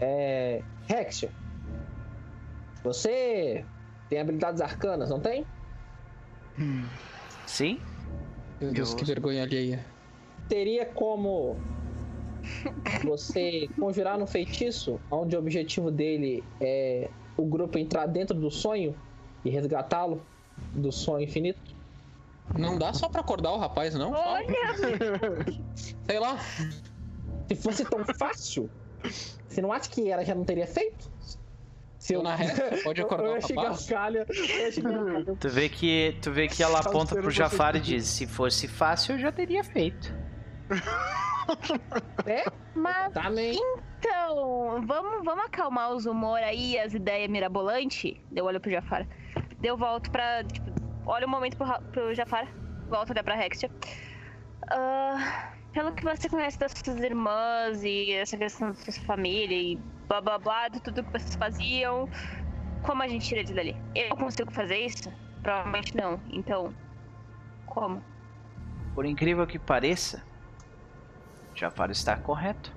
[0.00, 0.62] É.
[0.88, 1.30] Hexia.
[2.84, 3.64] Você
[4.08, 5.44] tem habilidades arcanas, não tem?
[7.46, 7.80] Sim?
[8.60, 9.84] Meu Deus, Eu- que vergonha alheia.
[10.48, 11.56] teria como
[13.04, 18.94] você conjurar um feitiço onde o objetivo dele é o grupo entrar dentro do sonho
[19.44, 20.22] e resgatá-lo
[20.72, 21.74] do sonho infinito?
[22.56, 24.12] Não dá só pra acordar o rapaz, não?
[24.12, 24.54] Olha,
[26.06, 26.38] sei lá.
[27.48, 28.70] Se fosse tão fácil,
[29.48, 31.10] você não acha que ela já não teria feito?
[31.98, 34.26] Se Eu na reta, pode acordar eu ia chegar calha,
[35.26, 35.36] eu.
[35.36, 38.68] Tu vê que, tu vê que ela aponta Salseiro pro Jafar e diz: Se fosse
[38.68, 40.14] fácil, eu já teria feito.
[42.26, 42.44] É,
[42.74, 43.56] mas também.
[43.98, 48.16] então, vamos, vamos acalmar os humor aí, as ideias mirabolantes.
[48.34, 49.06] Eu olho pro Jafar.
[49.60, 50.42] Deu volto pra.
[50.42, 50.72] Tipo,
[51.06, 52.48] olha um momento pro, pro Jafar.
[52.88, 53.70] Volta até pra Hextia.
[54.70, 59.78] Ah, pelo que você conhece das suas irmãs e essa questão da sua família e
[60.08, 62.08] blá blá blá, de tudo que vocês faziam,
[62.82, 63.76] como a gente tira eles dali?
[63.94, 65.12] Eu consigo fazer isso?
[65.42, 66.20] Provavelmente não.
[66.30, 66.74] Então,
[67.66, 68.02] como?
[68.94, 70.22] Por incrível que pareça,
[71.54, 72.75] Jafar está correto.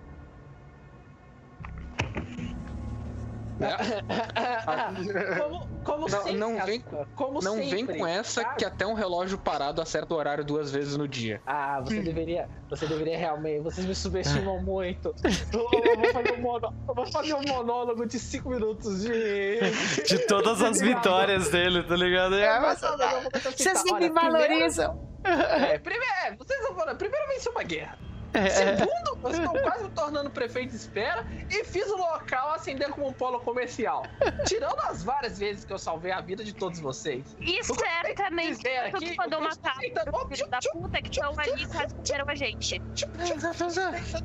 [5.38, 6.84] Como, como Não- sempre, não vem-
[7.16, 8.56] como Não vem sempre, com essa sabe?
[8.58, 11.42] que até um relógio parado acerta o horário duas vezes no dia.
[11.46, 12.48] Ah, você deveria.
[12.70, 13.62] Você deveria realmente.
[13.62, 15.14] Vocês me subestimam muito.
[15.54, 19.60] Eu, eu vou fazer um mono- eu vou fazer um monólogo de 5 minutos de.
[20.08, 22.36] De todas as vitórias dele, tá ligado?
[22.36, 22.90] Ah, mas Eu
[23.22, 23.76] vou começar a citar.
[23.76, 25.10] Vocês nem me valorizam.
[25.22, 26.96] Primeiro, é, primeiro, é, vocês não falam.
[26.96, 27.98] Primeiro venceu uma guerra.
[28.32, 33.08] Segundo, vocês estão quase me tornando prefeito de espera e fiz o local acender como
[33.08, 34.06] um polo comercial.
[34.46, 37.36] Tirando as várias vezes que eu salvei a vida de todos vocês.
[37.40, 41.02] E certamente dizer eu aqui, mandou o que matar eu tô os filhos da puta
[41.02, 42.82] que estão ali e quase comeram a gente.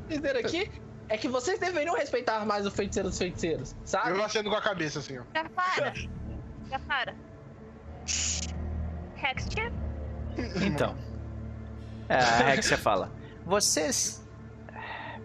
[0.07, 0.71] dizer aqui
[1.09, 4.11] é que vocês deveriam respeitar mais o feiticeiro dos feiticeiros, sabe?
[4.11, 5.23] Eu acendo com a cabeça assim, ó.
[5.33, 5.93] Já para.
[6.69, 7.15] Já para.
[9.23, 9.71] Hextia,
[10.61, 10.95] Então,
[12.09, 13.11] a Hexia fala:
[13.45, 14.25] Vocês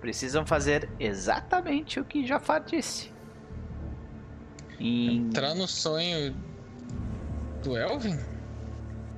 [0.01, 3.11] precisam fazer exatamente o que Jafar disse.
[4.79, 6.35] E, Entrar no sonho
[7.63, 8.19] do Elvin?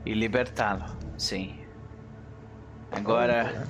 [0.04, 0.84] e libertá-lo,
[1.16, 1.60] sim.
[2.90, 3.66] Agora,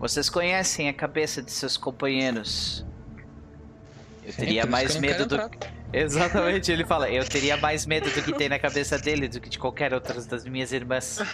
[0.00, 2.84] vocês conhecem a cabeça de seus companheiros.
[4.24, 5.34] Eu Sim, teria mais que medo do.
[5.36, 5.50] entrar.
[5.92, 9.48] Exatamente, ele fala: Eu teria mais medo do que tem na cabeça dele do que
[9.48, 11.18] de qualquer outra das minhas irmãs.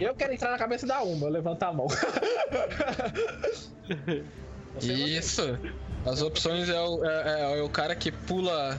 [0.00, 1.86] Eu quero entrar na cabeça da Uma, eu levanto a mão.
[4.80, 5.58] Isso.
[6.06, 8.78] As opções é o, é- é- é o cara que pula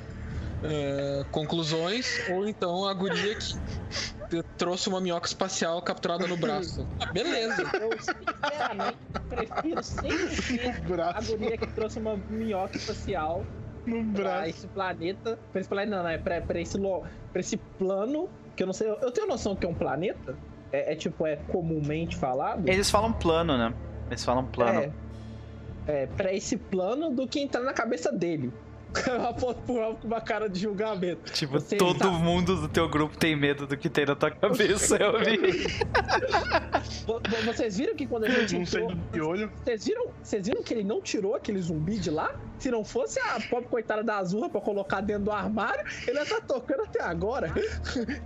[0.63, 6.87] é, conclusões ou então a guria que trouxe uma minhoca espacial capturada no braço.
[6.99, 7.63] Ah, beleza.
[7.73, 8.97] Eu sinceramente
[9.29, 13.45] prefiro 100% a Braço guria que trouxe uma minhoca espacial
[13.85, 14.49] no pra braço.
[14.49, 15.39] esse planeta.
[15.51, 18.29] Pra esse planeta, não, não, é pra, pra, esse, lo- pra esse plano.
[18.55, 18.89] Que eu não sei.
[18.89, 20.35] Eu, eu tenho noção que é um planeta?
[20.71, 22.67] É, é tipo, é comumente falado?
[22.67, 23.73] Eles falam plano, né?
[24.07, 24.93] Eles falam plano.
[25.87, 28.51] É, é, pra esse plano do que entrar na cabeça dele.
[29.07, 31.31] Eu aponto pro Elfo com uma cara de julgamento.
[31.31, 34.31] Tipo, Você todo tá- mundo do teu grupo tem medo do que tem na tua
[34.31, 35.37] cabeça, eu vi.
[37.05, 39.51] Vo- vo- Vocês viram que quando a gente Não sei entrou, de olho.
[39.63, 42.33] Vocês viram, vocês viram que ele não tirou aquele zumbi de lá?
[42.59, 46.25] Se não fosse a pobre coitada da Azurra pra colocar dentro do armário, ele ia
[46.25, 47.51] tá tocando até agora.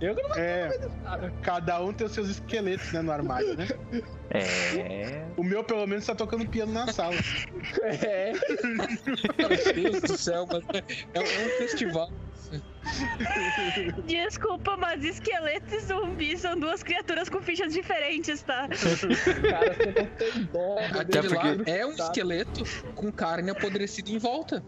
[0.00, 1.32] Eu que não É, cara.
[1.42, 3.68] cada um tem os seus esqueletos, né, no armário, né?
[4.30, 5.24] É.
[5.36, 7.14] O meu, pelo menos, tá tocando piano na sala.
[7.82, 8.32] É.
[9.38, 10.82] Meu Deus do céu, mas é,
[11.14, 12.10] é um festival.
[14.06, 18.68] Desculpa, mas esqueleto e zumbi são duas criaturas com fichas diferentes, tá?
[19.48, 20.76] Cara, você não tem dó.
[21.04, 21.32] Deus.
[21.32, 22.62] lá porque- é um esqueleto
[22.94, 24.62] com carne apodrecida em volta.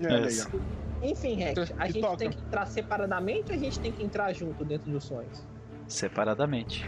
[0.00, 1.06] Aí, ó.
[1.06, 2.16] Enfim, Rex, a E gente toca.
[2.16, 5.44] tem que entrar separadamente ou a gente tem que entrar junto dentro dos sonhos?
[5.86, 6.84] Separadamente.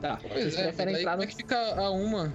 [0.00, 0.16] Tá.
[0.16, 2.32] Vocês Pois é, preferem entrar como no é que fica a uma?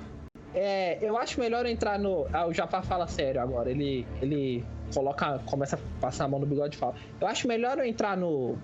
[0.55, 2.25] É, eu acho melhor eu entrar no.
[2.31, 3.69] Ah, o Jafar fala sério agora.
[3.69, 4.07] Ele.
[4.21, 5.39] Ele coloca.
[5.45, 6.95] Começa a passar a mão no bigode e fala.
[7.19, 8.57] Eu acho melhor eu entrar no.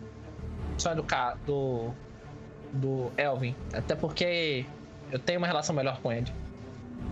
[0.78, 1.38] Sonho do K.
[1.45, 1.91] Do.
[2.74, 3.56] Do Elvin.
[3.74, 4.66] Até porque
[5.12, 6.32] eu tenho uma relação melhor com ele.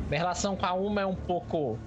[0.10, 1.78] Minha relação com a Uma é um pouco.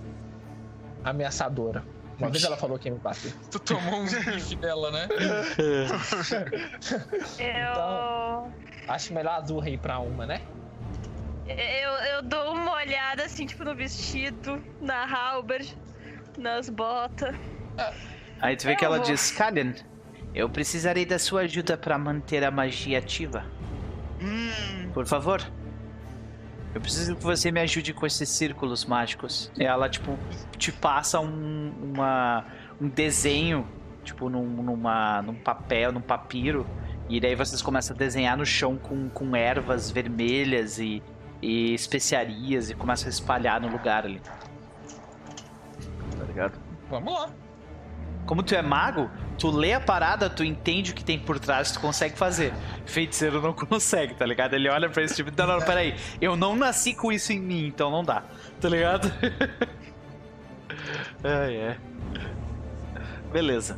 [1.02, 1.82] ameaçadora.
[2.18, 3.34] Uma vez ela falou que ia me bater.
[3.50, 5.08] Tu tomou um bife dela, né?
[7.38, 8.50] Eu.
[8.86, 10.40] Acho melhor a Azurra ir pra uma, né?
[11.46, 15.76] Eu, eu dou uma olhada assim, tipo, no vestido, na halberd,
[16.40, 17.34] nas botas.
[18.40, 19.06] Aí tu vê que Eu ela vou.
[19.06, 19.74] diz: Kalian,
[20.34, 23.44] eu precisarei da sua ajuda pra manter a magia ativa.
[24.92, 25.40] Por favor.
[26.74, 29.50] Eu preciso que você me ajude com esses círculos mágicos.
[29.58, 30.18] Ela, tipo,
[30.58, 32.44] te passa um, uma,
[32.80, 33.64] um desenho,
[34.02, 36.66] tipo, num, numa, num papel, num papiro.
[37.08, 41.00] E daí vocês começam a desenhar no chão com, com ervas vermelhas e,
[41.40, 44.20] e especiarias e começam a espalhar no lugar ali.
[46.18, 46.58] Tá ligado?
[46.90, 47.28] Vamos lá.
[48.26, 51.72] Como tu é mago, tu lê a parada, tu entende o que tem por trás,
[51.72, 52.54] tu consegue fazer.
[52.86, 54.54] Feiticeiro não consegue, tá ligado?
[54.54, 57.66] Ele olha pra esse tipo, não, não, peraí, eu não nasci com isso em mim,
[57.66, 58.22] então não dá,
[58.60, 59.12] tá ligado?
[61.22, 61.76] Ai, é.
[63.30, 63.76] Beleza.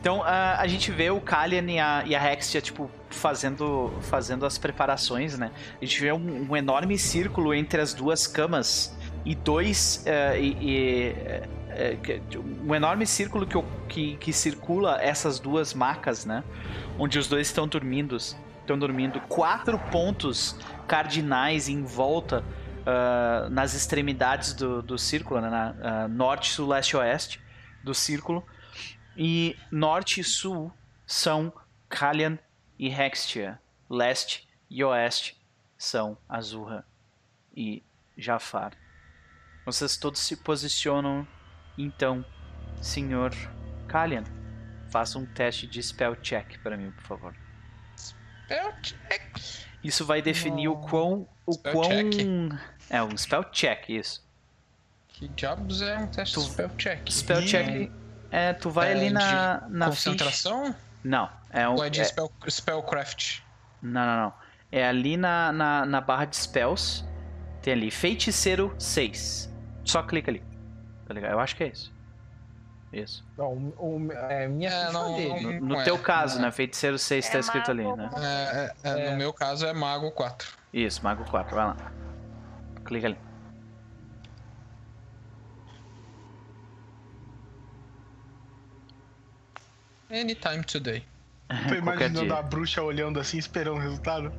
[0.00, 4.56] Então a, a gente vê o Kalian e a, e a tipo, fazendo, fazendo as
[4.56, 5.50] preparações, né?
[5.80, 8.96] A gente vê um, um enorme círculo entre as duas camas
[9.30, 10.02] e dois.
[10.06, 11.08] eh, e, e,
[11.68, 13.58] eh, que- um enorme círculo que,
[13.88, 16.42] que, que circula essas duas macas, né?
[16.98, 18.16] Onde os dois estão dormindo.
[18.16, 19.20] Estão dormindo.
[19.28, 22.42] Quatro pontos cardinais em volta.
[22.86, 25.50] ah, nas extremidades do, do círculo, né?
[25.50, 27.40] Na, ah, norte, sul, leste oeste
[27.84, 28.42] do círculo.
[29.16, 30.72] E norte e sul
[31.06, 31.52] são
[31.88, 32.38] Kalian
[32.78, 33.60] e Hextia.
[33.88, 35.36] Leste e oeste
[35.76, 36.84] são Azurra
[37.54, 37.82] e
[38.16, 38.72] Jafar.
[39.64, 41.26] Vocês todos se posicionam,
[41.76, 42.24] então,
[42.80, 43.32] senhor
[43.86, 44.24] Kalian.
[44.90, 47.34] Faça um teste de spell check para mim, por favor.
[47.96, 49.36] Spell check.
[49.84, 51.28] Isso vai definir o quão.
[51.46, 51.88] O Spell quão.
[51.88, 52.14] check.
[52.88, 54.26] É, um spell check, isso.
[55.08, 57.08] Que diabos é um teste Tu- de spell check?
[57.12, 57.92] Spell check.
[58.32, 60.10] É, tu vai É ali de na, na ficha.
[60.10, 60.74] Concentração?
[61.04, 61.74] Não, é um.
[61.74, 63.40] Ou é de é- spell, spellcraft?
[63.80, 64.34] Não, não, não.
[64.72, 67.04] É ali na, na, na barra de spells
[67.62, 69.49] Tem ali, feiticeiro 6.
[69.90, 70.44] Só clica ali.
[71.04, 71.32] Tá ligado?
[71.32, 71.92] Eu acho que é isso.
[72.92, 73.24] Isso.
[73.36, 75.42] Não, o, o- é, minha É, não- dele.
[75.42, 76.46] não- No, no é, teu caso, não é.
[76.46, 76.52] né?
[76.52, 78.10] Feiticeiro 6 tá É escrito ali, né?
[78.16, 79.10] É, é, é, É.
[79.10, 80.48] No meu caso é Mago 4.
[80.72, 81.76] Isso, Mago 4, vai lá.
[82.84, 83.18] Clica ali.
[90.10, 91.04] Anytime today.
[91.68, 94.32] Tô imaginando a bruxa olhando assim, esperando o resultado.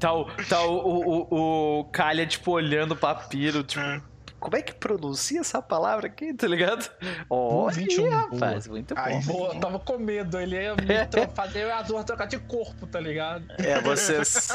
[0.00, 4.00] Tá o, tá o, o, o, o Calha, tipo, olhando o papiro, tipo, É.
[4.38, 6.90] como é que pronuncia essa palavra aqui, tá ligado?
[7.28, 9.00] Olha, 21, rapaz, muito bom.
[9.02, 9.22] Aí.
[9.24, 10.86] Boa, tava com medo, ele ia me
[11.36, 13.44] fazer a Azul trocar de corpo, tá ligado?
[13.58, 14.48] É, vocês.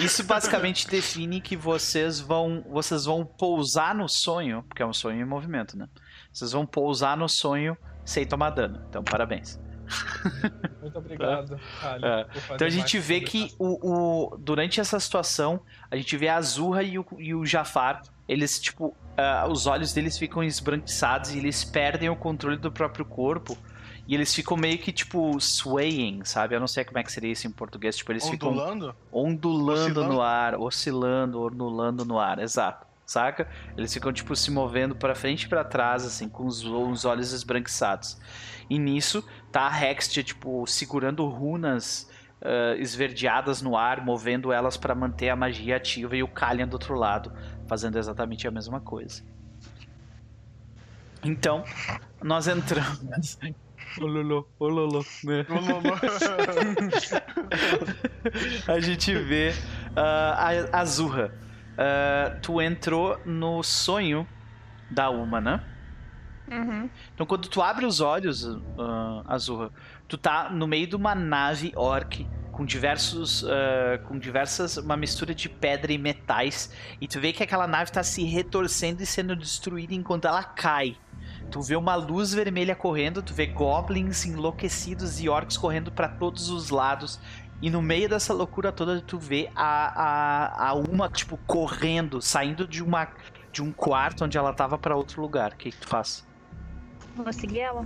[0.00, 2.64] Isso basicamente define que vocês vão.
[2.68, 5.86] Vocês vão pousar no sonho, porque é um sonho em movimento, né?
[6.32, 8.84] Vocês vão pousar no sonho sem tomar dano.
[8.88, 9.58] Então, parabéns.
[10.82, 12.24] Muito obrigado, Calha, É.
[12.24, 15.60] por fazer Então a gente vê que o, o- durante essa situação,
[15.90, 19.92] a gente vê a Azurra e o, e o Jafar, eles, tipo, ah, os olhos
[19.92, 23.56] deles ficam esbranquiçados e eles perdem o controle do próprio corpo.
[24.06, 26.54] E eles ficam meio que, tipo, swaying, sabe?
[26.54, 27.96] Eu não sei como é que seria isso em português.
[27.96, 28.94] Tipo, eles ficam Ondulando?
[29.10, 30.12] ondulando Oscilando?
[30.12, 32.86] no ar, oscilando, ondulando no ar, exato.
[33.06, 33.48] Saca?
[33.78, 37.32] Eles ficam, tipo, se movendo pra frente e pra trás, assim, com os, os olhos
[37.32, 38.18] esbranquiçados.
[38.68, 42.10] E nisso, tá a Hextia, tipo, segurando runas
[42.42, 46.72] ah, esverdeadas no ar, movendo elas pra manter a magia ativa, e o Kalian do
[46.72, 47.32] outro lado,
[47.68, 49.22] fazendo exatamente a mesma coisa.
[51.22, 51.62] Então,
[52.20, 53.38] nós entramos.
[54.00, 55.46] Ô Lolo, ô Lolo, né?
[58.66, 59.54] A gente vê
[59.94, 61.32] ah, a Azurra.
[61.78, 64.26] Ah, tu entrou no sonho
[64.90, 65.60] da Uma, né?
[66.50, 66.90] Uhum.
[67.14, 68.46] Então quando tu abre os olhos,
[68.78, 69.70] ah, Azurra,
[70.06, 75.34] tu tá no meio de uma nave orc com diversos, ah, com diversas, uma mistura
[75.34, 79.34] de pedra e metais, e tu vê que aquela nave tá se retorcendo e sendo
[79.34, 80.96] destruída enquanto ela cai.
[81.50, 86.48] Tu vê uma luz vermelha correndo, tu vê goblins enlouquecidos e orcs correndo pra todos
[86.48, 87.20] os lados.
[87.62, 92.66] E no meio dessa loucura toda, tu vê a, a, a uma, tipo, correndo, saindo
[92.66, 93.08] de uma
[93.52, 95.52] de um quarto onde ela tava pra outro lugar.
[95.52, 96.26] O que, que tu faz?
[97.14, 97.84] Vou seguir ela.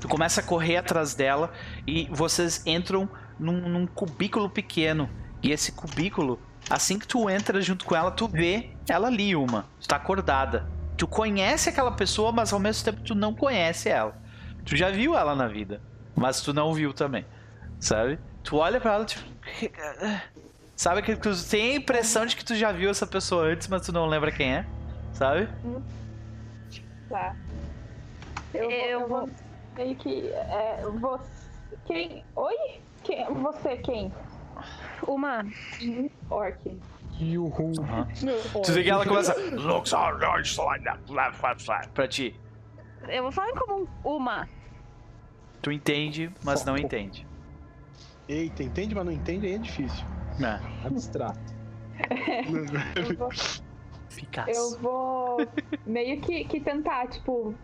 [0.00, 1.50] Tu começa a correr atrás dela
[1.86, 3.08] e vocês entram
[3.38, 5.08] num, num cubículo pequeno.
[5.42, 6.38] E esse cubículo,
[6.68, 9.66] assim que tu entra junto com ela, tu vê ela ali, uma.
[9.80, 10.68] Tu tá acordada.
[10.96, 14.16] Tu conhece aquela pessoa, mas ao mesmo tempo tu não conhece ela.
[14.64, 15.80] Tu já viu ela na vida,
[16.14, 17.26] mas tu não viu também.
[17.80, 18.18] Sabe?
[18.42, 19.24] Tu olha pra ela, tipo.
[20.76, 23.82] Sabe que tu tem a impressão de que tu já viu essa pessoa antes, mas
[23.86, 24.66] tu não lembra quem é?
[25.12, 25.48] Sabe?
[27.08, 27.36] Tá.
[28.54, 29.30] Eu, vou- Eu eu vou
[29.76, 30.28] meio que.
[30.28, 31.24] É, você.
[31.86, 32.24] Quem?
[32.36, 32.56] Oi?
[33.02, 33.24] Quem?
[33.34, 34.12] Você quem?
[35.06, 35.44] Uma.
[36.30, 36.78] Orc.
[37.20, 37.72] Yuhu.
[38.64, 39.34] Tu vê que ela começa.
[39.54, 39.92] Looks
[41.92, 42.38] pra ti.
[43.08, 43.86] Eu vou falar em comum.
[44.04, 44.48] Uma.
[45.62, 47.26] Tu entende, mas não entende.
[48.28, 50.04] Eita, entende, mas não entende, aí é difícil.
[50.40, 50.86] É.
[50.86, 51.38] Abstrato.
[52.96, 53.28] Eu vou,
[54.10, 54.56] Eficaz.
[54.56, 55.36] eu vou
[55.86, 57.54] meio que, que tentar, tipo,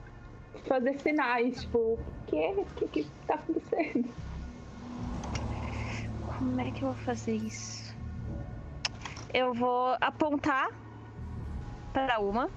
[0.63, 4.09] fazer sinais, tipo, o que, que que tá acontecendo?
[6.39, 7.95] Como é que eu vou fazer isso?
[9.33, 10.69] Eu vou apontar
[11.93, 12.51] para uma.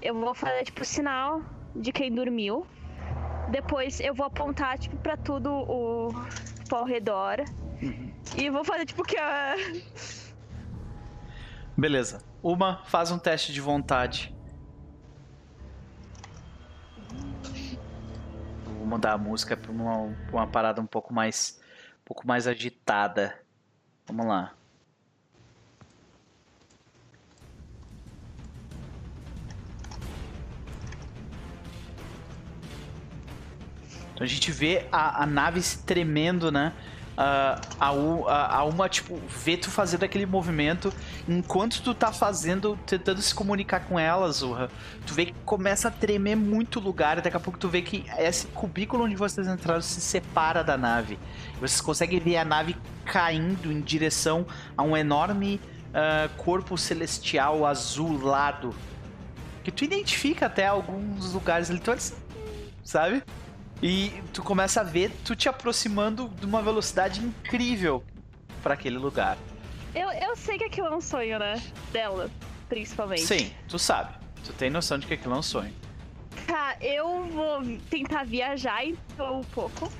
[0.00, 1.42] Eu vou fazer tipo sinal
[1.74, 2.66] de quem dormiu.
[3.50, 6.08] Depois eu vou apontar tipo para tudo o
[6.62, 7.44] tipo, ao redor.
[8.36, 9.54] E vou fazer tipo que a
[11.76, 12.22] Beleza.
[12.42, 14.34] Uma, faz um teste de vontade.
[18.84, 21.58] Vou mudar a música pra uma, pra uma parada um pouco mais.
[22.02, 23.34] Um pouco mais agitada.
[24.06, 24.52] Vamos lá.
[34.12, 36.74] Então a gente vê a, a nave se tremendo, né?
[37.16, 40.92] A, a, a uma, tipo, vê tu fazendo aquele movimento
[41.28, 44.68] enquanto tu tá fazendo, tentando se comunicar com ela, Zurra.
[45.06, 47.82] Tu vê que começa a tremer muito o lugar, e daqui a pouco tu vê
[47.82, 51.18] que esse cubículo onde vocês entraram se separa da nave.
[51.60, 54.46] Vocês conseguem ver a nave caindo em direção
[54.76, 55.60] a um enorme
[55.94, 58.74] ah, corpo celestial azulado.
[59.62, 62.16] Que tu identifica até alguns lugares ali, tu olha assim,
[62.82, 63.22] sabe?
[63.86, 68.02] E tu começa a ver tu te aproximando de uma velocidade incrível
[68.62, 69.36] para aquele lugar.
[69.94, 71.62] Eu, eu sei que aquilo é um sonho, né?
[71.92, 72.30] Dela,
[72.66, 73.26] principalmente.
[73.26, 74.14] Sim, tu sabe.
[74.42, 75.70] Tu tem noção de que aquilo é um sonho.
[76.46, 79.92] Tá, eu vou tentar viajar então um pouco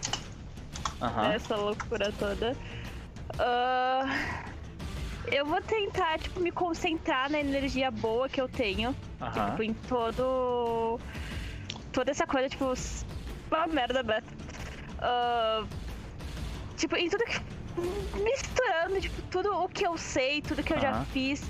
[1.02, 1.28] Aham.
[1.28, 2.56] nessa loucura toda.
[3.38, 4.06] Ah,
[5.30, 8.96] Eu vou tentar, tipo, me concentrar na energia boa que eu tenho.
[9.20, 9.50] Aham.
[9.50, 10.98] Tipo, em todo.
[11.92, 12.72] Toda essa coisa, tipo.
[13.54, 14.26] Uma merda, Beto.
[14.98, 15.64] Ah,
[16.76, 17.40] tipo, em tudo que.
[18.22, 21.42] Misturando, tipo, tudo o que eu sei, tudo que eu já fiz.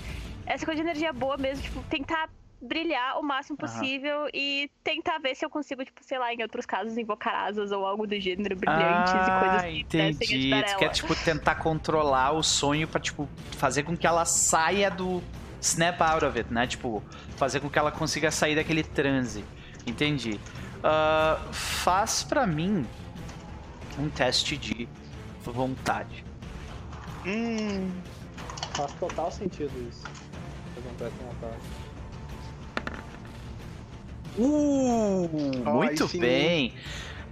[0.47, 2.29] Essa coisa de energia boa mesmo, tipo, tentar
[2.61, 6.65] brilhar o máximo possível e tentar ver se eu consigo, tipo, sei lá, em outros
[6.65, 10.53] casos, invocar asas ou algo do gênero, brilhantes e coisas Ah, que pudessem entendi.
[10.55, 13.29] ajudar Tu quer, tipo, tentar controlar o sonho pra, tipo,
[13.59, 15.23] fazer com que ela saia do
[15.61, 16.67] snap out of it, né?
[16.67, 17.03] Tipo,
[17.37, 19.45] fazer com que ela consiga sair daquele transe.
[19.87, 20.41] Entendi.
[20.87, 22.87] Ah, faz pra mim
[23.99, 24.87] um teste de
[25.43, 26.23] vontade.
[27.25, 27.91] Hum.
[28.75, 30.03] Faz total sentido isso.
[30.75, 31.63] Fazer um teste de vontade.
[34.37, 36.75] Uh, Ó, muito bem.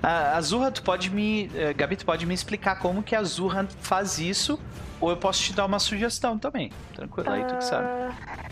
[0.02, 1.50] A Azurra, tu pode me.
[1.54, 4.58] eh, Gabi, tu pode me explicar como que a Azurra faz isso?
[5.00, 6.70] Ou eu posso te dar uma sugestão também.
[6.94, 7.86] Tranquilo, aí tu que sabe.
[7.86, 8.48] Ah,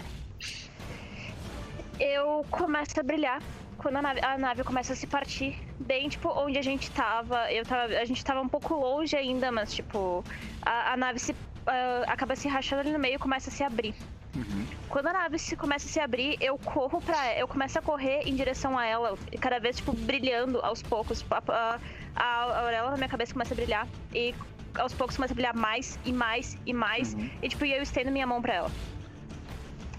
[1.99, 3.41] Eu começo a brilhar
[3.81, 5.59] quando a nave, a nave começa a se partir.
[5.79, 7.51] Bem, tipo, onde a gente tava.
[7.51, 7.95] Eu tava.
[7.95, 10.23] A gente tava um pouco longe ainda, mas, tipo,
[10.63, 11.35] a, a nave se.
[11.67, 13.95] ah, acaba se rachando ali no meio e começa a se abrir.
[14.37, 14.65] Uhum.
[14.89, 17.39] Quando a nave se começa a se abrir, eu corro pra.
[17.39, 21.21] Eu começo a correr em direção a ela, cada vez, tipo, brilhando aos poucos.
[21.21, 23.89] Tipo, a, a, a auréola na minha cabeça começa a brilhar.
[24.15, 24.35] E
[24.79, 27.15] aos poucos começa a brilhar mais e mais e mais.
[27.15, 27.31] Uhum.
[27.43, 28.71] E, tipo, eu estendo minha mão pra ela.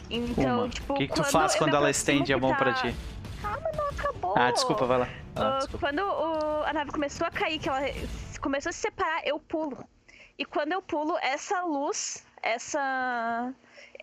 [0.08, 0.70] Então, Uma.
[0.70, 0.94] tipo.
[0.94, 2.95] O que, que tu faz quando ela estende a mão pra tá- ti?
[3.41, 4.34] Calma, não acabou.
[4.38, 5.07] Ah, desculpa, vai lá.
[5.35, 5.88] Ah, Ah, desculpa.
[5.88, 7.81] quando o- a nave começou a cair, que ela
[8.41, 9.77] começou a se separar, eu pulo.
[10.38, 13.53] E quando eu pulo, essa luz, essa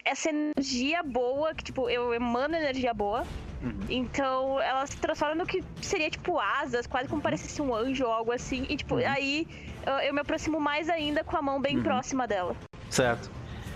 [0.05, 3.25] essa energia boa, que tipo, eu emano energia boa.
[3.63, 3.81] Uhum.
[3.91, 8.13] Então ela se transforma no que seria tipo asas, quase como parecesse um anjo ou
[8.13, 8.65] algo assim.
[8.71, 9.07] E tipo, Uhum.
[9.07, 9.47] aí
[9.85, 11.83] eu, eu me aproximo mais ainda com a mão bem Uhum.
[11.83, 12.55] próxima dela.
[12.89, 13.31] Certo.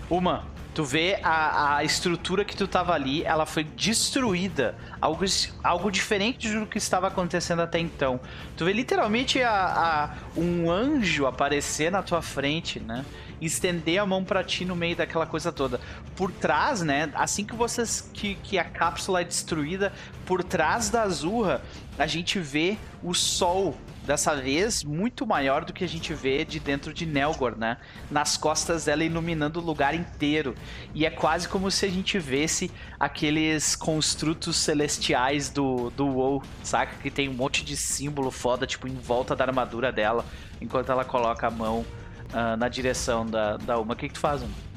[0.09, 4.75] Uma, tu vê a, a estrutura que tu tava ali, ela foi destruída.
[4.99, 5.23] Algo,
[5.63, 8.19] algo diferente do que estava acontecendo até então.
[8.57, 13.05] Tu vê literalmente a, a- um anjo aparecer na tua frente, né?
[13.41, 15.79] Estender a mão pra ti no meio daquela coisa toda.
[16.15, 17.11] Por trás, né?
[17.13, 18.09] Assim que vocês.
[18.13, 19.91] que, que a cápsula é destruída,
[20.25, 21.61] por trás da Azurra,
[21.99, 23.77] a gente vê o sol.
[24.05, 27.77] Dessa vez, muito maior do que a gente vê de dentro de Nelgor, né?
[28.11, 30.55] nas costas dela iluminando o lugar inteiro.
[30.93, 36.95] E é quase como se a gente vesse aqueles construtos celestiais do, do WoW, saca?
[37.01, 40.25] Que tem um monte de símbolo foda, tipo, em volta da armadura dela,
[40.59, 41.85] enquanto ela coloca a mão
[42.33, 43.93] ah, na direção da, da Uma.
[43.93, 44.72] O que, que tu faz, Uma?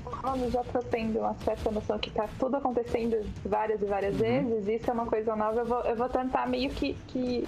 [0.00, 4.66] Como já tô tendo uma certa noção que tá tudo acontecendo várias e várias vezes,
[4.66, 7.46] isso é uma coisa nova, eu vou, eu vou tentar meio que, que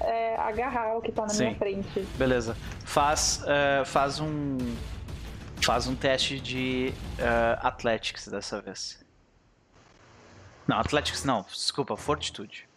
[0.00, 1.44] é, agarrar o que tá na Sim.
[1.44, 2.00] minha frente.
[2.16, 2.56] Beleza.
[2.84, 4.58] Faz, eh, faz um.
[5.62, 9.02] Faz um teste de eh, Athletics dessa vez.
[10.66, 12.68] Não, Athletics não, desculpa, Fortitude.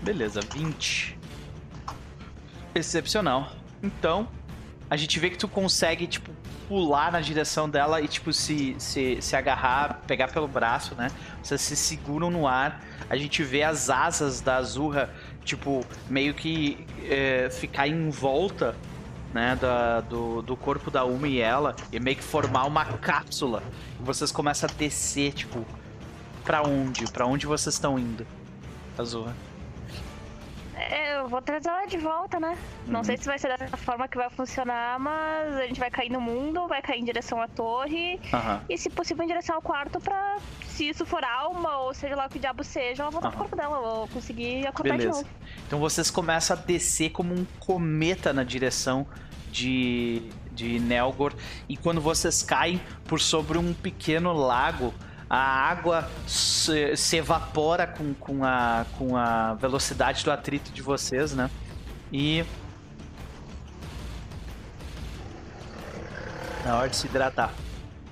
[0.00, 1.18] Beleza, 20.
[2.74, 3.52] Excepcional.
[3.82, 4.28] Então,
[4.88, 6.30] a gente vê que tu consegue, tipo,
[6.68, 11.10] pular na direção dela e, tipo, se, se, se agarrar, pegar pelo braço, né?
[11.42, 12.82] Vocês se seguram no ar.
[13.10, 15.10] A gente vê as asas da Azurra,
[15.44, 18.74] tipo, meio que é, ficar em volta,
[19.34, 19.56] né?
[19.60, 21.76] Da, do, do corpo da Uma e ela.
[21.92, 23.62] E meio que formar uma cápsula.
[24.00, 25.66] E vocês começam a descer, tipo,
[26.44, 27.04] pra onde?
[27.10, 28.26] Pra onde vocês estão indo,
[28.96, 29.34] Azurra?
[30.90, 32.56] É, eu vou trazer ela de volta, né?
[32.86, 33.04] Não Uhum.
[33.04, 36.20] sei se vai ser dessa forma que vai funcionar, mas a gente vai cair no
[36.20, 38.60] mundo, vai cair em direção à torre Aham.
[38.68, 42.26] e, se possível, em direção ao quarto pra, se isso for alma ou seja lá
[42.26, 43.48] o que o diabo seja, ela voltar pro Aham.
[43.48, 45.18] corpo dela, ou conseguir acordar de Beleza.
[45.22, 45.30] novo.
[45.66, 49.06] Então vocês começam a descer como um cometa na direção
[49.50, 51.34] de, de Nelgor.
[51.68, 54.92] E quando vocês caem por sobre um pequeno lago,
[55.32, 61.32] a água se, se evapora com, com, a, com a velocidade do atrito de vocês,
[61.32, 61.50] né?
[62.12, 62.44] E.
[66.66, 67.50] Na hora de se hidratar.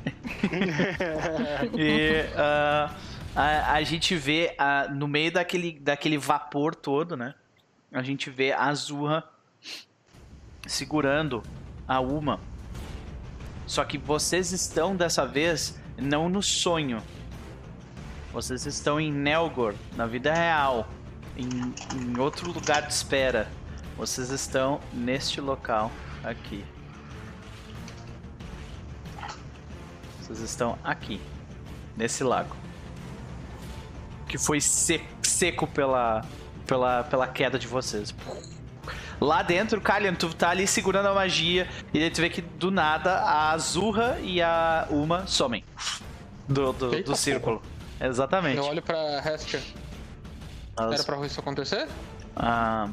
[1.76, 2.94] e ah,
[3.36, 7.34] a, a gente vê ah, no meio daquele, daquele vapor todo, né?
[7.92, 9.24] A gente vê a Azurra
[10.66, 11.42] segurando
[11.86, 12.40] a Uma.
[13.66, 17.02] Só que vocês estão dessa vez não no sonho.
[18.32, 20.88] Vocês estão em Nelgor, na vida real,
[21.36, 21.48] em,
[21.96, 23.48] em outro lugar de espera.
[23.96, 25.90] Vocês estão neste local
[26.22, 26.64] aqui.
[30.20, 31.20] Vocês estão aqui,
[31.96, 32.54] nesse lago.
[34.28, 36.24] Que foi se- seco pela,
[36.66, 38.14] pela, pela queda de vocês.
[39.20, 42.70] Lá dentro, Kalian, tu tá ali segurando a magia e daí tu vê que do
[42.70, 45.62] nada a Azurra e a Uma somem
[46.48, 47.60] do, do, Eita do círculo.
[48.00, 48.56] Exatamente.
[48.56, 48.96] Eu olho pra
[49.34, 49.60] Hestia.
[50.78, 51.86] Elas- Era pra isso acontecer?
[52.34, 52.88] Ah,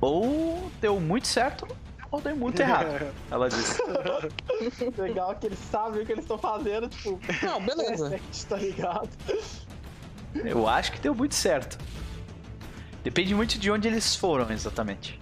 [0.00, 1.66] ou deu muito certo
[2.10, 3.80] ou deu muito errado, ela disse.
[4.96, 8.20] Legal que eles sabem o que eles estão fazendo, tipo, Não, beleza.
[8.48, 9.08] tá ligado?
[10.36, 11.76] Eu acho que deu muito certo.
[13.04, 15.20] Depende muito de onde eles foram, exatamente.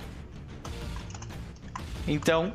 [2.06, 2.52] Então,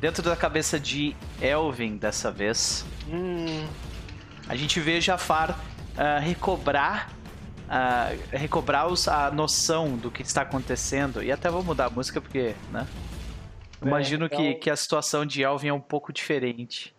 [0.00, 3.66] dentro da cabeça de Elvin dessa vez, Hum,
[4.48, 5.58] a gente vê Jafar
[5.96, 7.12] ah, recobrar,
[7.68, 11.22] ah, recobrar os- a noção do que está acontecendo.
[11.22, 12.86] E até vou mudar a música porque, né?
[13.82, 16.94] Imagino é que, o- que a situação de Elvin é um pouco diferente.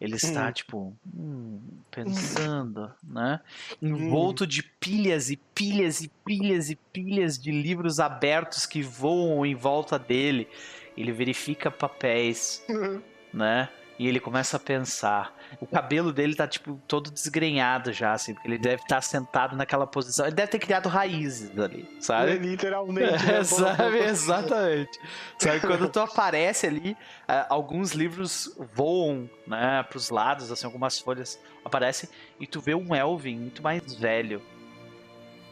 [0.00, 0.52] Ele está, Hum.
[0.52, 1.60] tipo, hum,
[1.92, 3.40] pensando, né?
[3.80, 9.54] Envolto de pilhas e pilhas e pilhas e pilhas de livros abertos que voam em
[9.54, 10.48] volta dele.
[10.96, 12.64] Ele verifica papéis,
[13.32, 13.68] né?
[13.98, 15.32] E ele começa a pensar.
[15.60, 19.86] O cabelo dele tá, tipo, todo desgrenhado já, assim, porque ele deve estar sentado naquela
[19.86, 20.26] posição.
[20.26, 22.32] Ele deve ter criado raízes ali, sabe?
[22.38, 23.24] literalmente.
[23.24, 23.38] né?
[23.38, 24.98] É, sabe, exatamente.
[25.38, 26.96] Sabe, quando tu aparece ali,
[27.28, 32.08] ah, alguns livros voam, né, pros lados, assim, algumas folhas aparecem,
[32.38, 34.42] e tu vê um Elvin muito mais velho.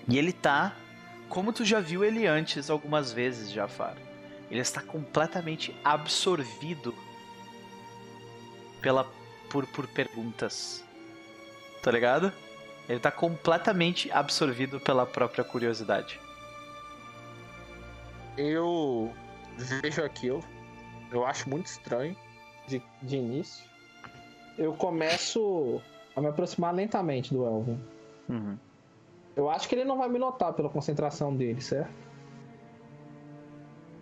[0.08, 0.74] E ele tá,
[1.28, 3.96] como tu já viu ele antes algumas vezes, Jafar.
[4.50, 6.94] Ele está completamente absorvido
[8.80, 9.04] pela
[9.48, 10.84] por, por perguntas.
[11.82, 12.32] Tá ligado?
[12.88, 16.18] Ele tá completamente absorvido pela própria curiosidade.
[18.36, 19.14] Eu
[19.56, 20.44] vejo aquilo.
[21.12, 22.16] Eu acho muito estranho.
[22.66, 23.64] De, de início.
[24.56, 25.80] Eu começo
[26.20, 27.80] a me aproximar lentamente do Elvin.
[28.28, 28.56] Uhum.
[29.36, 31.90] Eu acho que ele não vai me notar pela concentração dele, certo?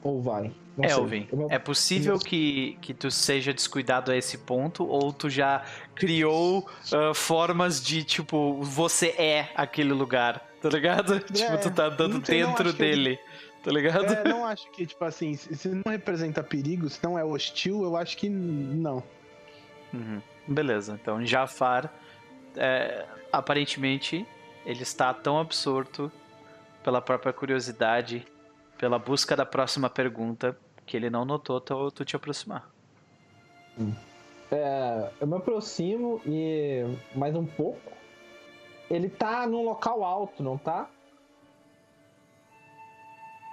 [0.02, 0.52] Ou vai?
[0.76, 0.92] Não sei.
[0.98, 5.64] Elvin, me- é possível que, que tu seja descuidado a esse ponto ou tu já
[5.94, 11.18] criou ah, formas de, tipo, você é aquele lugar, tá ligado?
[11.32, 13.18] tipo, tu tá andando não sei, não, dentro acho que dele,
[13.62, 14.04] tá ligado?
[14.12, 17.82] É, não acho que, tipo assim, se se não representa perigo, se não é hostil,
[17.82, 19.02] eu acho que não.
[19.92, 20.22] Uhum.
[20.46, 21.92] Beleza, então Jafar,
[22.58, 24.26] é, aparentemente,
[24.66, 26.10] ele está tão absorto
[26.82, 28.26] pela própria curiosidade,
[28.76, 30.56] pela busca da próxima pergunta,
[30.86, 32.68] que ele não notou tu, tu te aproximar.
[34.50, 37.92] É, eu me aproximo e mais um pouco.
[38.90, 40.88] Ele tá num local alto, não tá?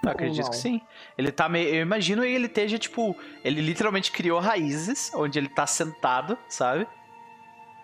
[0.02, 0.80] Eu acredito que sim.
[1.18, 1.74] Ele tá meio.
[1.74, 3.14] Eu imagino que ele esteja, tipo.
[3.44, 6.86] Ele literalmente criou raízes, onde ele tá sentado, sabe?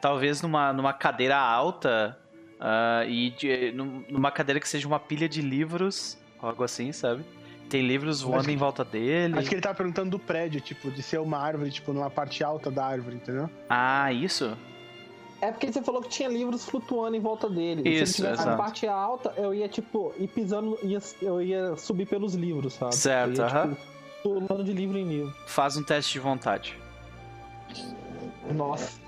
[0.02, 2.18] Talvez numa, numa cadeira alta.
[2.64, 7.24] ah, e de- num- numa cadeira que seja uma pilha de livros, algo assim, sabe?
[7.68, 9.36] Tem livros voando que- em volta dele.
[9.38, 12.44] Acho que ele tá perguntando do prédio, tipo, de ser uma árvore, tipo, numa parte
[12.44, 13.50] alta da árvore, entendeu?
[13.68, 14.56] Ah, isso?
[15.40, 17.82] É porque você falou que tinha livros flutuando em volta dele.
[17.88, 21.76] Isso, Se ele tivesse na parte alta, eu ia, tipo, ir pisando, ia, eu ia
[21.76, 22.94] subir pelos livros, sabe?
[22.94, 23.70] Certo, eu ia, aham.
[23.74, 23.82] tipo,
[24.22, 25.34] pulando de livro em livro.
[25.48, 26.78] Faz um teste de vontade.
[28.54, 29.00] Nossa.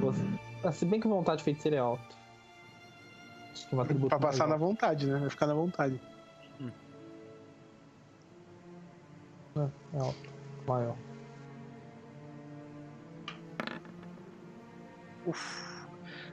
[0.00, 0.24] Você-
[0.64, 2.16] ah, Se bem que vontade de feiticeiro é alto.
[3.52, 5.18] Acho que é um atributo Pra passar na vontade, né?
[5.18, 6.00] Vai ficar na vontade.
[9.94, 10.30] É alto.
[10.66, 10.96] Maior.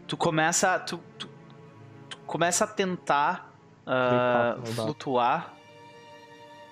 [0.07, 0.79] Tu começa.
[0.79, 1.29] Tu, tu-
[2.09, 3.51] tu começa a tentar
[3.85, 4.65] ah, dado.
[4.75, 5.53] flutuar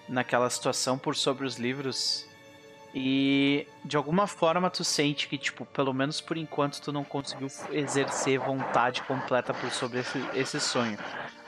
[0.10, 2.28] naquela situação por sobre os livros.
[2.94, 7.48] E de alguma forma tu sente que, tipo, pelo menos por enquanto tu não conseguiu
[7.72, 10.98] exercer vontade completa por sobre esse, esse sonho.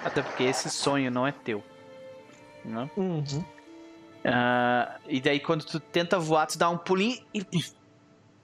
[0.04, 1.62] Até porque esse sonho não é teu.
[2.64, 2.90] Né?
[2.96, 3.44] Uhum.
[4.24, 7.46] Ah, e daí quando tu tenta voar, tu dá um pulinho e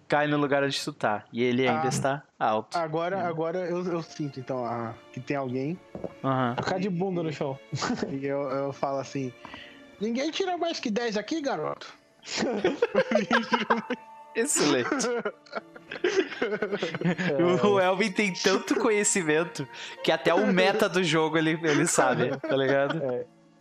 [0.07, 1.23] cai no lugar onde tu tá.
[1.31, 1.87] E ele ainda Ah.
[1.87, 2.77] está alto.
[2.77, 5.79] Agora, agora eu, eu sinto, então, a- que tem alguém.
[6.23, 6.55] Aham.
[6.57, 7.57] Ficar de bunda no chão.
[8.11, 9.31] E eu, eu falo assim:
[10.01, 11.93] Ninguém tira mais que 10 aqui, garoto.
[14.35, 14.89] Excelente.
[17.63, 19.67] O Elvin tem tanto conhecimento
[20.03, 23.01] que até o meta do jogo ele, ele sabe, tá ligado?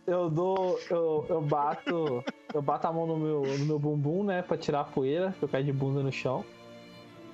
[0.05, 0.79] Eu dou.
[0.89, 2.23] Eu, eu bato.
[2.53, 4.41] Eu bato a mão no meu, no meu bumbum, né?
[4.41, 6.43] Pra tirar a poeira, que eu caio de bunda no chão.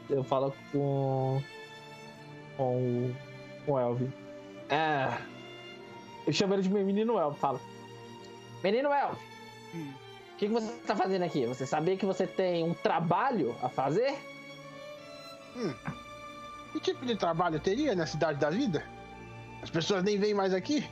[0.10, 1.42] Eu falo com.
[2.58, 3.16] Com o.
[3.66, 4.12] Com o Elvin.
[4.70, 5.18] É.
[6.28, 7.62] Eu chamo ele de menino Elvin, falo.
[8.64, 9.94] Menino Elvin!
[10.36, 11.46] O que, que você tá fazendo aqui?
[11.46, 14.16] Você sabia que você tem um trabalho a fazer?
[16.74, 18.84] Que tipo de trabalho teria na cidade da vida?
[19.64, 20.86] As pessoas nem vêm mais aqui?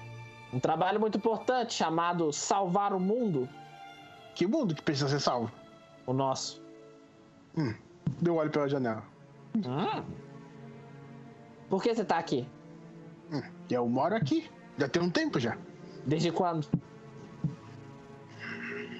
[0.53, 3.49] Um trabalho muito importante chamado Salvar o Mundo,
[4.33, 5.51] Que mundo que precisa ser salvo?
[6.07, 6.61] o nosso.
[8.25, 9.03] Eu olho pela janela.
[9.55, 10.03] Hum.
[11.69, 12.47] Por que você tá aqui?
[13.69, 14.49] Eu moro aqui.
[14.77, 15.57] Já tem um tempo já.
[16.05, 16.67] Desde quando?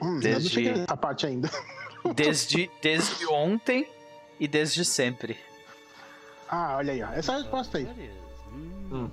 [0.01, 1.49] Hum, Desde- nessa parte ainda.
[2.15, 3.87] Desde, desde ontem
[4.37, 5.37] e desde sempre.
[6.49, 7.07] Ah, olha aí, ó.
[7.13, 8.11] Essa é a resposta aí.
[8.51, 9.09] Hum.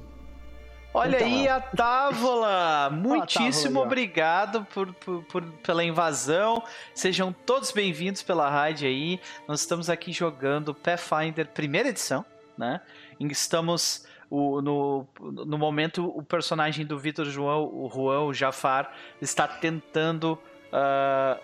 [0.92, 2.90] Olha Então, aí a Távola!
[2.90, 3.86] Muitíssimo Távola aí, ó.
[3.86, 6.62] obrigado por, por- por- pela invasão.
[6.92, 9.20] Sejam todos bem-vindos pela rádio aí.
[9.46, 12.24] Nós estamos aqui jogando Pathfinder primeira edição,
[12.58, 12.80] né?
[13.20, 18.92] Estamos o- no, no momento o personagem do Vitor João, o Juan, o Jafar,
[19.22, 20.36] está tentando
[20.72, 21.38] ah,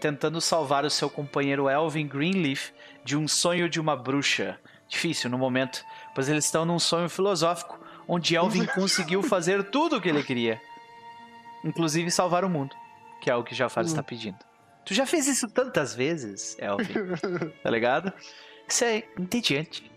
[0.00, 2.70] tentando salvar o seu companheiro Elvin Greenleaf
[3.04, 4.58] de um sonho de uma bruxa.
[4.88, 5.84] Difícil no momento,
[6.14, 10.60] pois eles estão num sonho filosófico onde Elvin conseguiu fazer tudo o que ele queria,
[11.64, 12.74] inclusive salvar o mundo,
[13.20, 14.38] que é o que Jafar está pedindo.
[14.84, 16.94] Tu já fez isso tantas vezes, Elvin,
[17.62, 18.12] tá ligado?
[18.68, 19.90] Isso é entediante.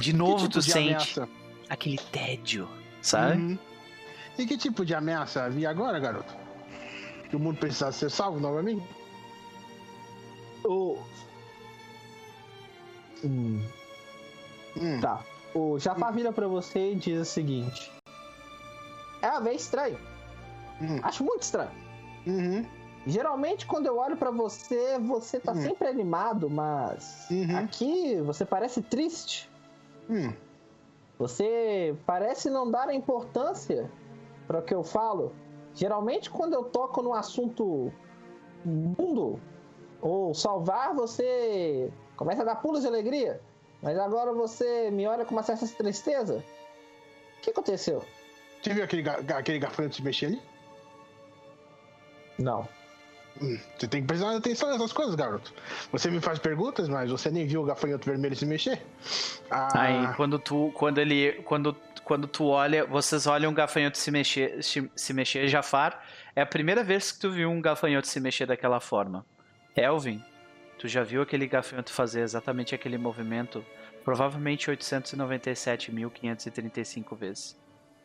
[0.00, 1.28] De novo tipo tu de sente ameaça?
[1.68, 2.68] aquele tédio,
[3.00, 3.40] sabe?
[3.40, 3.58] Uhum.
[4.36, 6.45] E que tipo de ameaça havia agora, garoto?
[7.28, 8.86] Que o mundo precisasse ser salvo novamente?
[10.64, 10.96] O.
[13.24, 13.62] Hum,
[14.76, 15.00] Hum.
[15.00, 15.24] tá.
[15.54, 17.90] O Jafar vira pra você e diz o seguinte:
[19.22, 19.98] É bem estranho.
[20.80, 21.00] Hum.
[21.02, 21.70] Acho muito estranho.
[22.26, 22.64] Uhum.
[23.06, 25.62] Geralmente, quando eu olho pra você, você tá Hum.
[25.62, 27.56] sempre animado, mas Uhum.
[27.58, 29.48] aqui você parece triste.
[30.10, 30.32] Hum.
[31.18, 33.90] Você parece não dar importância
[34.46, 35.32] para o que eu falo.
[35.76, 37.92] Geralmente, quando eu toco no assunto
[38.64, 39.38] mundo
[40.00, 43.40] ou salvar, você começa a dar pulos de alegria.
[43.82, 46.42] Mas agora você me olha com uma certa tristeza.
[47.38, 48.02] O que aconteceu?
[48.60, 50.42] Você viu aquele, aquele gafanhoto se mexer ali?
[52.38, 52.66] Não.
[53.40, 53.58] Hum.
[53.78, 55.52] Você tem que prestar atenção nessas coisas, garoto.
[55.92, 58.82] Você me faz perguntas, mas você nem viu o gafanhoto vermelho se mexer?
[59.50, 64.12] Ah, Aí quando tu, quando ele, quando, quando tu olha, vocês olham um gafanhoto se
[64.12, 68.20] mexer, se, se mexer, Jafar, é a primeira vez que tu viu um gafanhoto se
[68.20, 69.26] mexer daquela forma.
[69.74, 70.24] Elvin,
[70.78, 73.66] tu já viu aquele gafanhoto fazer exatamente aquele movimento,
[74.04, 77.58] provavelmente 897.535 vezes.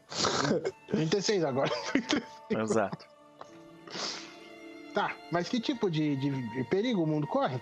[0.90, 1.70] 36 agora.
[2.50, 3.06] Exato.
[4.96, 7.62] tá, mas que tipo de, de perigo o mundo corre?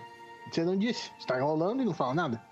[0.50, 1.12] Você não disse.
[1.18, 2.42] Você tá enrolando e não fala nada.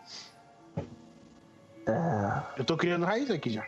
[2.55, 3.65] Eu tô criando raiz aqui já.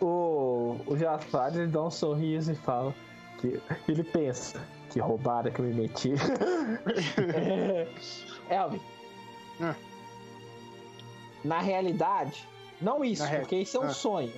[0.00, 2.94] O, o Jafar ele dá um sorriso e fala
[3.38, 4.60] que ele pensa
[4.90, 6.12] que roubada que eu me meti.
[8.50, 8.80] é, Elvin.
[9.60, 9.74] Ah.
[11.42, 12.46] Na realidade,
[12.80, 13.90] não isso, porque isso é um ah.
[13.90, 14.32] sonho,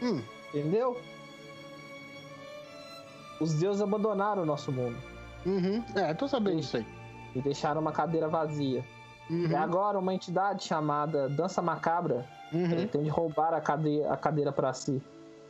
[0.00, 1.00] Hum, entendeu?
[3.40, 4.96] Os deuses abandonaram o nosso mundo
[5.46, 5.82] uhum.
[5.94, 6.86] É, tô sabendo disso aí.
[7.34, 8.84] e deixaram uma cadeira vazia.
[9.28, 12.68] Uhum, E agora uma entidade chamada Dança Macabra uhum.
[12.68, 15.00] pretende roubar a cadeira, a cadeira para si.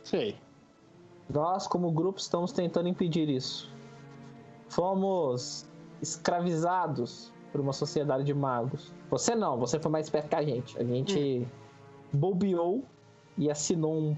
[0.03, 0.35] Sei.
[1.29, 3.71] Nós, como grupo, estamos tentando impedir isso.
[4.69, 5.65] Fomos
[6.01, 8.91] escravizados por uma sociedade de magos.
[9.09, 10.77] Você não, você foi mais esperto que a gente.
[10.77, 11.47] A gente
[12.11, 12.83] bobeou
[13.37, 14.17] e assinou um,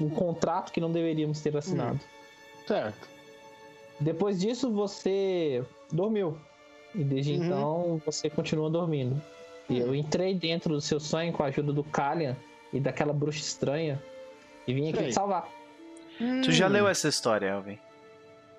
[0.00, 2.00] um contrato que não deveríamos ter assinado.
[2.66, 3.08] Certo.
[4.00, 6.36] Depois disso, você dormiu.
[6.94, 7.44] E desde Uhum.
[7.44, 9.20] então, você continua dormindo.
[9.68, 12.36] E eu entrei dentro do seu sonho com a ajuda do Kalian
[12.72, 14.02] e daquela bruxa estranha
[14.66, 15.08] e vim aqui Sei.
[15.08, 15.48] te salvar.
[16.42, 17.78] Tu já leu essa história, Elvin?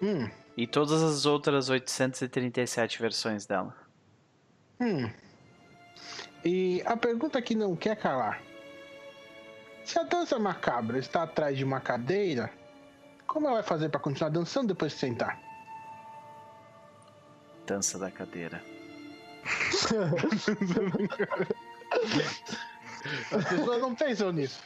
[0.01, 3.75] Hum, E todas as outras 837 versões dela.
[4.79, 5.09] hum.
[6.45, 8.41] E a pergunta que não quer calar.
[9.83, 12.49] Se a dança macabra está atrás de uma cadeira,
[13.27, 15.37] como ela vai fazer pra continuar dançando depois de sentar?
[17.65, 18.63] Dança da cadeira.
[23.31, 24.61] As pessoas não pensam nisso.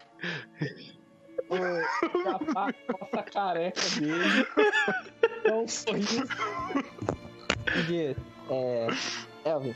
[1.49, 4.47] O Jafar coça a careca dele.
[5.43, 6.23] Dá um sorriso.
[7.75, 8.17] E diz:
[8.49, 8.87] É.
[9.45, 9.75] Elvin,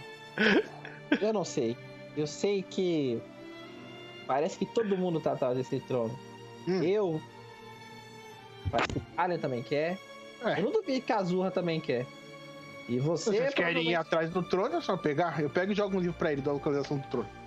[1.21, 1.77] eu não sei.
[2.15, 3.21] Eu sei que.
[4.25, 6.17] Parece que todo mundo tá atrás desse trono.
[6.67, 6.83] Hum.
[6.83, 7.21] Eu.
[8.71, 9.97] Parece que o Alien também quer.
[10.43, 10.59] É.
[10.59, 12.05] Eu não duvido que a Azurra também quer.
[12.89, 13.31] E você.
[13.31, 15.41] vocês querem ir provavelmente- atrás do trono, é só pegar.
[15.41, 17.29] Eu pego e jogo um livro pra ele da localização do trono.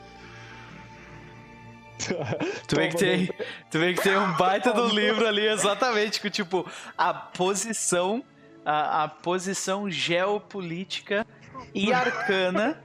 [2.66, 3.26] Tu vê, que tem,
[3.70, 8.24] tu vê que tem um baita do livro ali, exatamente, com tipo, a posição,
[8.64, 11.26] a, a posição geopolítica
[11.74, 12.82] e arcana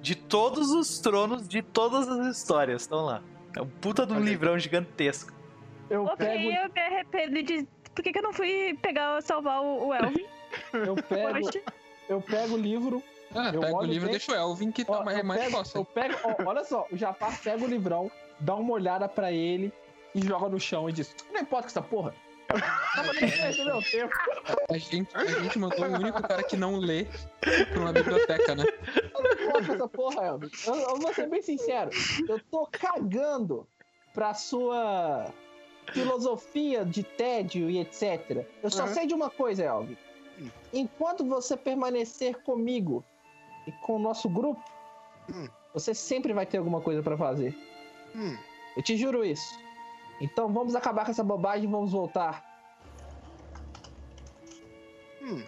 [0.00, 2.82] de todos os tronos de todas as histórias.
[2.82, 3.22] Estão lá.
[3.54, 5.32] É um puta de um livrão gigantesco.
[5.90, 7.68] Eu Ok, pego, eu me arrependo de.
[7.94, 10.24] Por que, que eu não fui pegar, salvar o, o Elvin?
[10.72, 11.50] Eu pego,
[12.08, 13.02] eu pego o livro.
[13.34, 15.40] Ah, Eu pega o livro e deixa o Elvin que tá Ó, mais, eu mais
[15.40, 15.78] pego, fácil.
[15.80, 19.72] eu pego, ó, olha só, o Jafar pega o livrão, dá uma olhada pra ele
[20.14, 22.12] e joga no chão e diz: Não importa com essa porra.
[23.64, 24.12] Meu tempo.
[24.68, 27.06] A gente, a gente mandou o único cara que não lê
[27.72, 28.64] pra uma biblioteca, né?
[29.14, 30.66] Não importa com essa porra, Elvis.
[30.66, 31.90] Eu, eu vou ser bem sincero.
[32.28, 33.68] Eu tô cagando
[34.12, 35.26] pra sua
[35.92, 38.44] filosofia de tédio e etc.
[38.62, 38.94] Eu só Uhum.
[38.94, 39.62] sei de uma coisa,
[40.72, 43.04] Enquanto você permanecer comigo
[43.66, 44.62] e com o nosso grupo,
[45.32, 45.48] Hum.
[45.74, 47.56] você sempre vai ter alguma coisa pra fazer.
[48.14, 48.36] Hum.
[48.76, 49.58] Eu te juro isso.
[50.20, 52.44] Então vamos acabar com essa bobagem e vamos voltar.
[55.22, 55.42] Hum.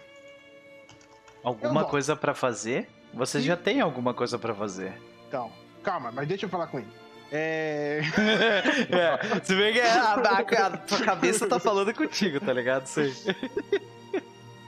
[1.43, 2.89] Alguma coisa pra fazer?
[3.13, 4.93] Você já tem alguma coisa pra fazer.
[5.27, 5.51] Então,
[5.83, 6.87] calma, mas deixa eu falar com ele.
[7.31, 8.01] É.
[8.91, 12.85] é, você vê que a, a- a tua cabeça tá falando contigo, tá ligado?
[12.85, 13.11] Sei.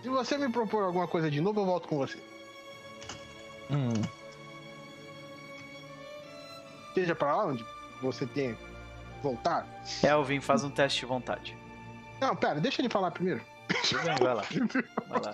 [0.06, 2.19] Se você me propor alguma coisa de novo, eu volto com você.
[6.93, 7.66] Seja pra lá onde
[8.03, 8.61] você tem que
[9.24, 9.67] voltar.
[10.03, 11.58] Elvin, faz um teste de vontade.
[12.22, 13.43] Não, pera, deixa ele falar primeiro.
[14.22, 14.43] Vai lá.
[15.09, 15.34] Vai lá.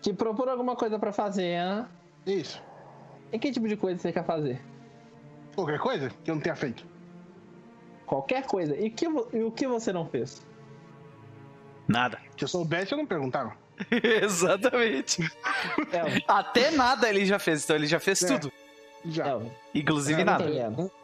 [0.00, 1.84] Te propor alguma coisa pra fazer, hein?
[2.24, 2.62] Isso.
[3.30, 4.64] E que tipo de coisa você quer fazer?
[5.54, 6.86] Qualquer coisa que eu não tenha feito.
[8.06, 8.74] Qualquer coisa.
[8.74, 10.42] E, que, e o que você não fez?
[11.88, 12.18] Nada.
[12.36, 13.56] Se eu soubesse, eu não perguntava.
[14.22, 15.22] Exatamente.
[15.92, 18.26] Elvin, Até nada ele já fez, então ele já fez É.
[18.38, 18.52] tudo.
[19.06, 19.28] Já.
[19.28, 20.44] Elvin, Inclusive É, nada.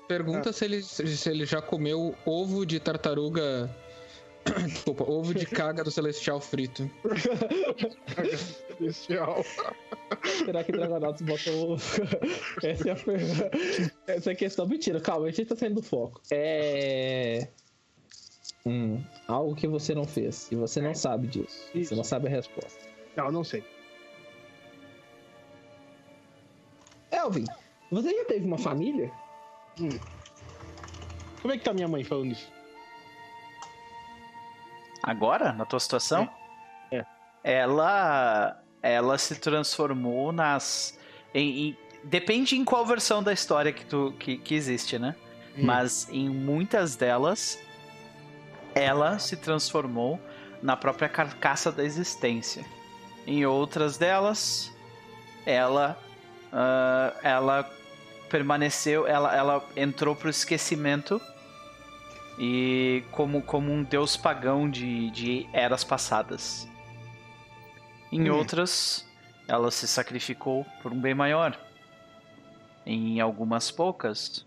[0.08, 3.68] Pergunta se, ele, se ele já comeu ovo de tartaruga.
[4.66, 6.90] Desculpa, ovo de caga do Celestial frito.
[8.70, 9.44] Especial.
[10.44, 11.76] Será que Dragonauts botou.
[12.64, 13.50] Essa é a pergunta.
[14.06, 14.66] Essa é a questão.
[14.66, 16.20] Mentira, calma, a gente tá saindo do foco.
[16.30, 17.48] É.
[18.66, 20.50] Hum, algo que você não fez.
[20.52, 21.70] E você não sabe disso.
[21.74, 21.90] Isso.
[21.90, 22.84] Você não sabe a resposta.
[23.16, 23.64] Não, eu não sei.
[27.10, 27.44] Elvin,
[27.90, 29.10] você já teve uma família?
[31.40, 32.52] Como é que tá minha mãe falando isso?
[35.02, 36.28] Agora, na tua situação?
[36.90, 37.04] É.
[37.42, 38.62] Ela.
[38.82, 40.98] Ela se transformou nas.
[41.34, 45.14] Em, em- depende em qual versão da história que, tu, que, que existe, né?
[45.56, 45.64] Hum.
[45.64, 47.58] Mas em muitas delas,
[48.74, 50.20] ela se transformou
[50.62, 52.64] na própria carcaça da existência.
[53.26, 54.72] Em outras delas,
[55.46, 55.98] ela.
[56.52, 57.70] ah, ela
[58.28, 59.06] permaneceu.
[59.06, 61.20] Ela, ela entrou pro esquecimento
[62.38, 66.68] e como, como um deus pagão de, de eras passadas.
[68.10, 68.30] Em Hum.
[68.30, 69.06] outras,
[69.46, 71.58] ela se sacrificou por um bem maior.
[72.86, 74.46] Em algumas poucas,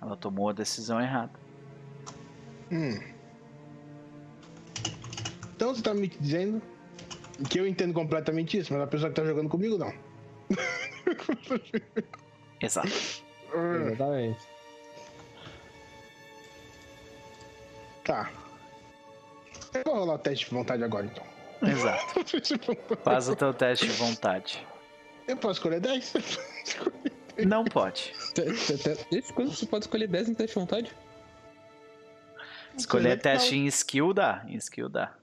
[0.00, 1.32] ela tomou a decisão errada.
[2.70, 3.15] Hum.
[5.56, 6.60] Então você tá me dizendo
[7.48, 9.92] que eu entendo completamente isso, mas a pessoa que tá jogando comigo não.
[12.60, 12.88] Exato.
[13.86, 14.38] Exatamente.
[18.04, 18.30] Tá.
[19.72, 21.24] Eu vou rolar o teste de vontade agora então.
[21.66, 22.20] Exato.
[23.02, 24.66] Faz o teu teste de vontade.
[25.26, 26.14] Eu posso escolher 10?
[27.46, 28.12] Não pode.
[29.10, 30.92] Desde quando você pode escolher 10 no teste de vontade?
[32.76, 34.44] Escolher teste em skill dá.
[34.46, 35.14] Em skill dá.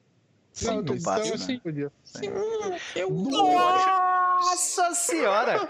[0.62, 1.38] Não, não passa, eu né?
[1.38, 1.92] sim podia.
[2.96, 5.68] Eu Nossa senhora!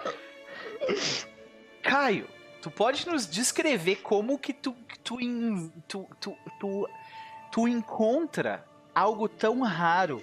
[1.82, 2.28] Caio,
[2.62, 5.18] tu pode nos descrever como que tu, tu,
[5.88, 6.90] tu, tu, tu,
[7.52, 10.22] tu encontra algo tão raro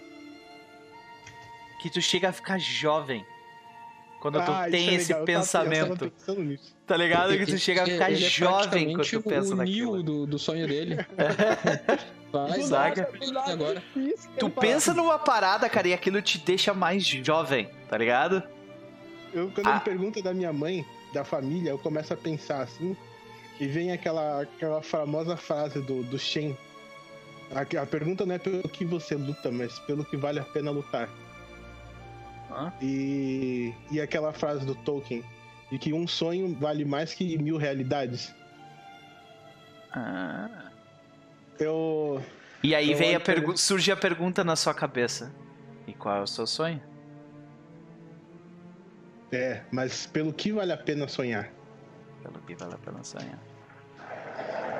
[1.80, 3.24] que tu chega a ficar jovem
[4.20, 5.98] quando tu Ah, isso tem é esse legal, eu tava- eu pensamento.
[5.98, 6.76] tava pensando nisso.
[6.90, 7.38] Tá ligado?
[7.38, 9.92] Que tu chega a ficar Ele é jovem quando praticamente tu pensa o naquilo.
[9.92, 10.96] Neo do, do sonho dele.
[12.32, 13.08] Vai, Saca?
[13.46, 13.80] agora.
[14.36, 18.42] Tu pensa numa parada, cara, e aquilo te deixa mais jovem, tá ligado?
[19.32, 19.74] Eu, quando Ah.
[19.76, 22.96] ele pergunta da minha mãe, da família, eu começo a pensar assim,
[23.60, 26.58] e vem aquela, aquela famosa frase do, do Shen.
[27.54, 30.72] A, a pergunta não é pelo que você luta, mas pelo que vale a pena
[30.72, 31.08] lutar.
[32.50, 32.72] Hã?
[32.82, 35.22] E, e aquela frase do Tolkien,
[35.70, 38.34] de que um sonho vale mais que mil realidades.
[39.92, 40.70] Ah.
[41.58, 42.22] Eu.
[42.62, 43.58] E aí Eu vem a olho pra pergu- ele.
[43.58, 45.32] surge a pergunta na sua cabeça.
[45.86, 46.80] E qual é o seu sonho?
[49.32, 51.50] É, mas pelo que vale a pena sonhar?
[52.22, 53.38] Pelo que vale a pena sonhar.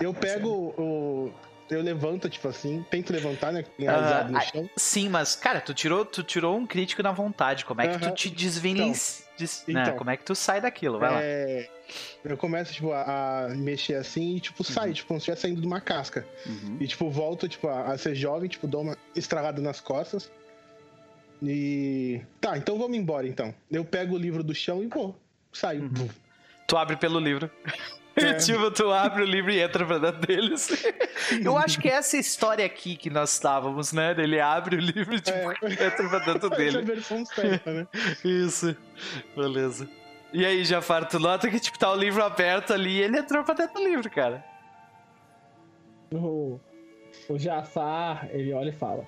[0.00, 1.32] Eu pego o.
[1.70, 3.64] Eu levanto, tipo assim, tento levantar, né?
[3.78, 4.68] Enraizado no chão.
[4.76, 7.64] Sim, mas, cara, tu tirou, tu tirou um crítico na vontade.
[7.64, 8.14] Como é que tu Aham.
[8.14, 8.28] te
[9.40, 9.96] des- né, então.
[9.96, 10.98] Como é que tu sai daquilo?
[10.98, 11.18] Vai lá.
[11.22, 11.68] É,
[12.24, 15.60] Eu começo, tipo, a, a mexer assim e, tipo, sai, tipo, como se estivesse saindo
[15.60, 16.24] de uma casca.
[16.46, 16.76] Uhum.
[16.80, 20.30] E, tipo, volto, tipo, a, a ser jovem, tipo, dou uma estragada nas costas.
[21.42, 22.20] E.
[22.40, 23.54] Tá, então vamos embora então.
[23.70, 25.16] Eu pego o livro do chão e vou.
[25.52, 25.82] Saio.
[25.82, 26.08] Uhum.
[26.68, 27.50] Tu abre pelo livro.
[28.16, 28.34] É.
[28.38, 30.68] tipo, tu abre o livro e entra pra dentro deles.
[31.44, 34.14] Eu acho que essa história aqui que nós estávamos, né?
[34.18, 35.54] Ele abre o livro e tipo, É.
[35.72, 36.82] entra pra dentro é dele.
[36.82, 37.86] né?
[38.24, 38.76] Isso.
[39.36, 39.88] Beleza.
[40.32, 43.42] E aí, Jafar, tu nota que tipo, tá o livro aberto ali e ele entrou
[43.42, 44.44] pra dentro do livro, cara.
[46.12, 46.58] O,
[47.28, 49.06] o Jafar, ele olha e fala: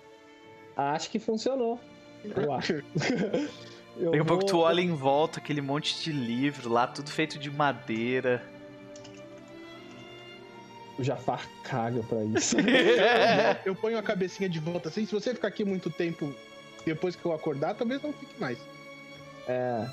[0.76, 1.78] Acho que funcionou.
[2.24, 2.74] Eu acho.
[3.94, 7.38] Eu Daqui a pouco tu olha em volta, aquele monte de livro lá, tudo feito
[7.38, 8.42] de madeira.
[10.98, 12.56] O Jafar caga pra isso.
[13.64, 15.06] Eu ponho a cabecinha de volta assim.
[15.06, 16.32] Se você ficar aqui muito tempo
[16.84, 18.58] depois que eu acordar, talvez não fique mais.
[19.46, 19.86] É.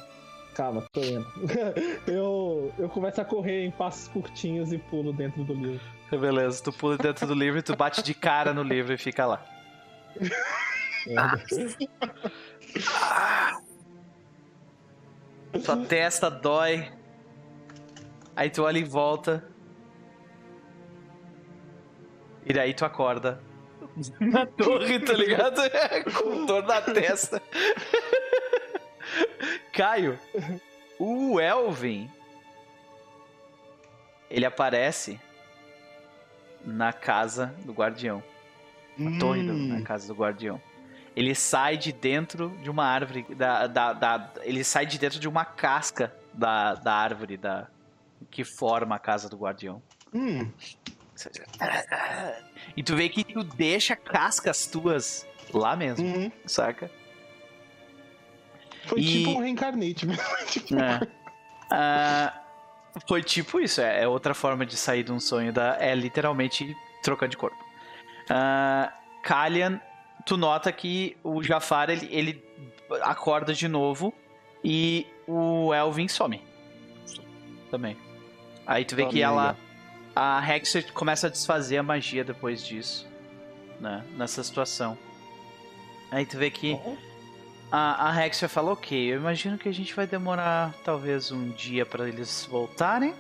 [0.56, 1.26] Calma, tô indo.
[2.06, 5.80] Eu, eu começo a correr em passos curtinhos e pulo dentro do livro.
[6.11, 9.26] Beleza, tu pula dentro do livro e tu bate de cara no livro e fica
[9.26, 9.45] lá.
[15.64, 16.92] Tua testa dói.
[18.36, 19.44] Aí tu olha em volta.
[22.45, 23.42] E daí tu acorda.
[24.19, 25.61] Na torre, tá ligado?
[26.18, 27.42] Com dor na testa.
[29.74, 30.18] Caio,
[30.98, 32.09] o Elvin.
[34.30, 35.19] Ele aparece
[36.64, 38.24] na casa do guardião.
[38.98, 39.68] Na torre do, Hum.
[39.68, 40.61] na casa do guardião.
[41.16, 43.26] Ele sai de dentro de uma árvore.
[43.35, 47.68] Da, da, da- ele sai de dentro de uma casca da, da árvore da,
[48.30, 49.82] que forma a casa do guardião.
[50.14, 50.50] Hum.
[52.76, 56.32] E tu vê que tu deixa cascas tuas lá mesmo, Uhum.
[56.46, 56.90] saca?
[58.86, 60.18] Foi E- tipo um reencarnate, né?
[60.48, 61.00] Tipo, É.
[61.72, 62.42] Ah,
[63.08, 65.78] foi tipo isso, é, é outra forma de sair de um sonho da.
[65.80, 67.58] É literalmente trocando de corpo.
[68.30, 68.92] Ah,
[69.24, 69.80] Kalian,
[70.26, 72.44] tu nota que o Jafar ele, ele
[73.04, 74.14] acorda de novo
[74.64, 76.42] e o Elvin some.
[77.70, 77.96] Também.
[78.66, 79.56] Aí tu vê que ela.
[80.22, 83.08] A Hexer começa a desfazer a magia depois disso.
[83.80, 84.04] Né?
[84.18, 84.98] Nessa situação.
[86.12, 86.78] Aí tu vê que.
[87.72, 91.86] A, a Hexia fala, ok, eu imagino que a gente vai demorar talvez um dia
[91.86, 93.14] pra eles voltarem.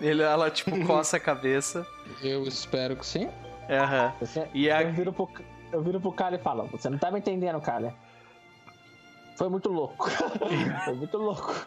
[0.00, 1.84] Ele, ela, tipo, coça a cabeça.
[2.22, 3.28] Eu espero que sim.
[3.68, 4.12] Aham.
[4.20, 5.28] Você- E a, Eu viro, pro,
[5.72, 7.92] eu viro pro cara e falo: Você não tá me entendendo, cara.
[9.36, 10.08] Foi muito louco.
[10.84, 11.66] Foi muito louco.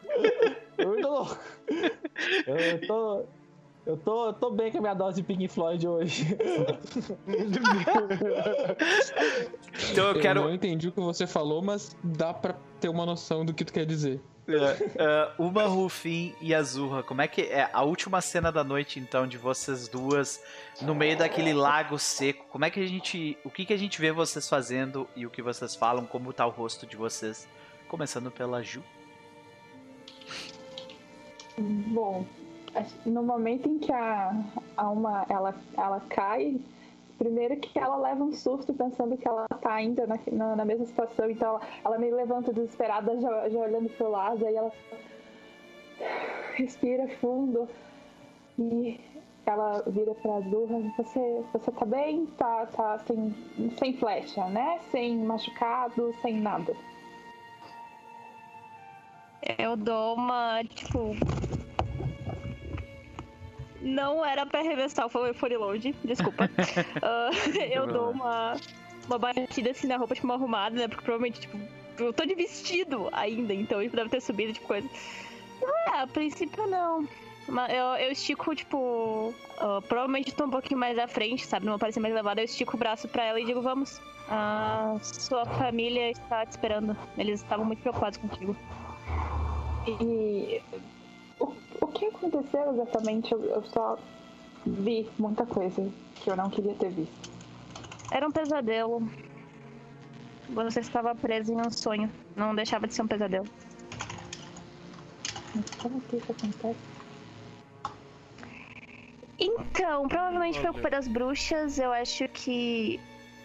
[0.76, 1.38] Foi muito louco.
[2.48, 3.26] Eu tô.
[3.90, 6.38] Eu tô, eu tô bem com a minha dose de Pink Floyd hoje.
[9.92, 10.42] então eu Eu quero.
[10.42, 13.74] não entendi o que você falou, mas dá pra ter uma noção do que tu
[13.74, 14.22] quer dizer.
[14.48, 14.54] É,
[15.04, 19.26] é, uma Rufin e Azurra, como é que é a última cena da noite então
[19.26, 20.40] de vocês duas
[20.84, 22.46] no meio daquele lago seco?
[22.50, 25.32] Como é que a gente, o que que a gente vê vocês fazendo e o
[25.32, 26.06] que vocês falam?
[26.06, 27.48] Como tá o rosto de vocês?
[27.88, 28.84] Começando pela Ju.
[31.58, 32.26] Bom,
[33.06, 34.34] no momento em que a
[34.78, 36.60] alma ela, ela cai,
[37.18, 40.86] primeiro que ela leva um susto pensando que ela tá ainda na, na, na mesma
[40.86, 44.72] situação, então ela, ela meio levanta desesperada, já, já olhando pro lado, aí ela
[46.56, 47.68] respira fundo
[48.58, 49.00] e
[49.46, 52.26] ela vira pra Zurra, você, você tá bem?
[52.38, 53.36] Tá, tá sem,
[53.78, 54.80] sem flecha, né?
[54.92, 56.76] Sem machucado, sem nada.
[59.58, 61.16] Eu dou uma, tipo.
[63.82, 66.50] Não era pra o fone fone load, desculpa.
[67.02, 67.30] Ah,
[67.72, 68.56] eu dou uma,
[69.08, 70.88] uma batida assim na roupa, tipo, uma arrumada, né?
[70.88, 71.58] Porque provavelmente, tipo,
[71.98, 74.88] eu tô de vestido ainda, então tipo, deve ter subido, tipo, coisa.
[75.88, 77.08] Ah, a princípio não.
[77.48, 79.34] Mas eu, eu estico, tipo.
[79.58, 81.66] ah, provavelmente tô um pouquinho mais à frente, sabe?
[81.66, 82.42] Não vou parecer mais levada.
[82.42, 84.00] Eu estico o braço pra ela e digo: Vamos.
[84.30, 86.96] A sua família está te esperando.
[87.18, 88.56] Eles estavam muito preocupados contigo.
[89.88, 90.62] E
[91.90, 93.32] que aconteceu exatamente?
[93.32, 93.98] Eu, eu só
[94.66, 97.30] vi muita coisa que eu não queria ter visto.
[98.12, 99.08] Era um pesadelo.
[100.50, 102.12] Você estava preso em um sonho.
[102.36, 103.48] Não deixava de ser um pesadelo.
[105.54, 106.80] Mas como que isso acontece?
[109.40, 111.80] Então, provavelmente foi culpa das bruxas.
[111.80, 113.00] Eu acho que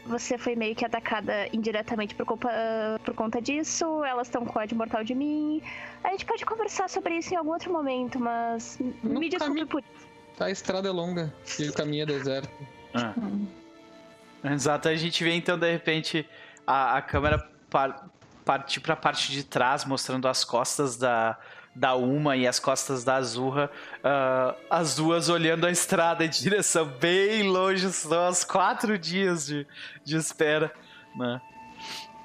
[0.07, 2.49] você foi meio que atacada indiretamente por, culpa,
[3.05, 4.05] por conta disso.
[4.05, 5.63] Elas estão com ódio mortal de mim.
[6.03, 9.67] A gente pode conversar sobre isso em algum outro momento, mas No me desculpe caminho.
[9.67, 10.07] por isso.
[10.37, 12.51] Tá, a estrada é longa e o caminho é deserto.
[12.93, 13.15] Ah.
[14.53, 16.29] Exato, a gente vê então de repente
[16.67, 17.39] a, a câmera
[17.71, 18.09] par-
[18.45, 21.39] partir pra parte de trás, mostrando as costas da,
[21.75, 23.71] da Uma e as costas da Azurra,
[24.03, 29.67] ah, as duas olhando a estrada em direção bem longe, são os quatro dias de,
[30.05, 30.73] de espera,
[31.17, 31.41] né?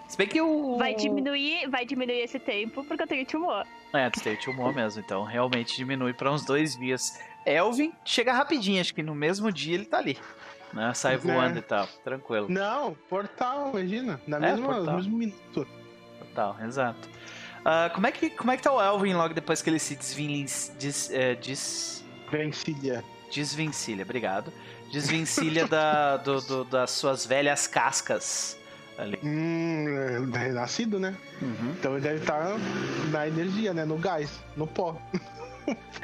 [0.08, 0.78] Se bem que o...
[0.78, 3.66] Vai diminuir, vai diminuir esse tempo porque eu tenho tumor.
[3.94, 7.20] É, tu tem tumor mesmo, então realmente diminui para uns dois dias.
[7.46, 10.18] Elvin chega rapidinho, acho que no mesmo dia ele tá ali.
[10.74, 10.94] Né?
[10.94, 11.18] Sai É.
[11.18, 12.48] voando e tal, tranquilo.
[12.50, 14.20] Não, portal, imagina.
[14.28, 14.84] Na É, mesma, portal.
[14.86, 15.68] no mesmo minuto.
[16.20, 17.10] Total, exato.
[17.66, 19.96] Ah, como, é que, como é que tá o Elvin logo depois que ele se
[19.96, 20.46] desvinli,
[20.80, 23.04] des, é, des, Vencilha.
[23.32, 24.04] desvencilha?
[24.04, 24.52] Obrigado.
[24.92, 28.58] Desvencilha da, do- do- das suas velhas cascas
[28.98, 29.20] ali.
[29.24, 31.16] Hum, é renascido, né?
[31.42, 31.72] Uhum.
[31.78, 32.46] Então ele deve estar
[33.12, 33.86] na energia, né?
[33.86, 35.00] No gás, no pó.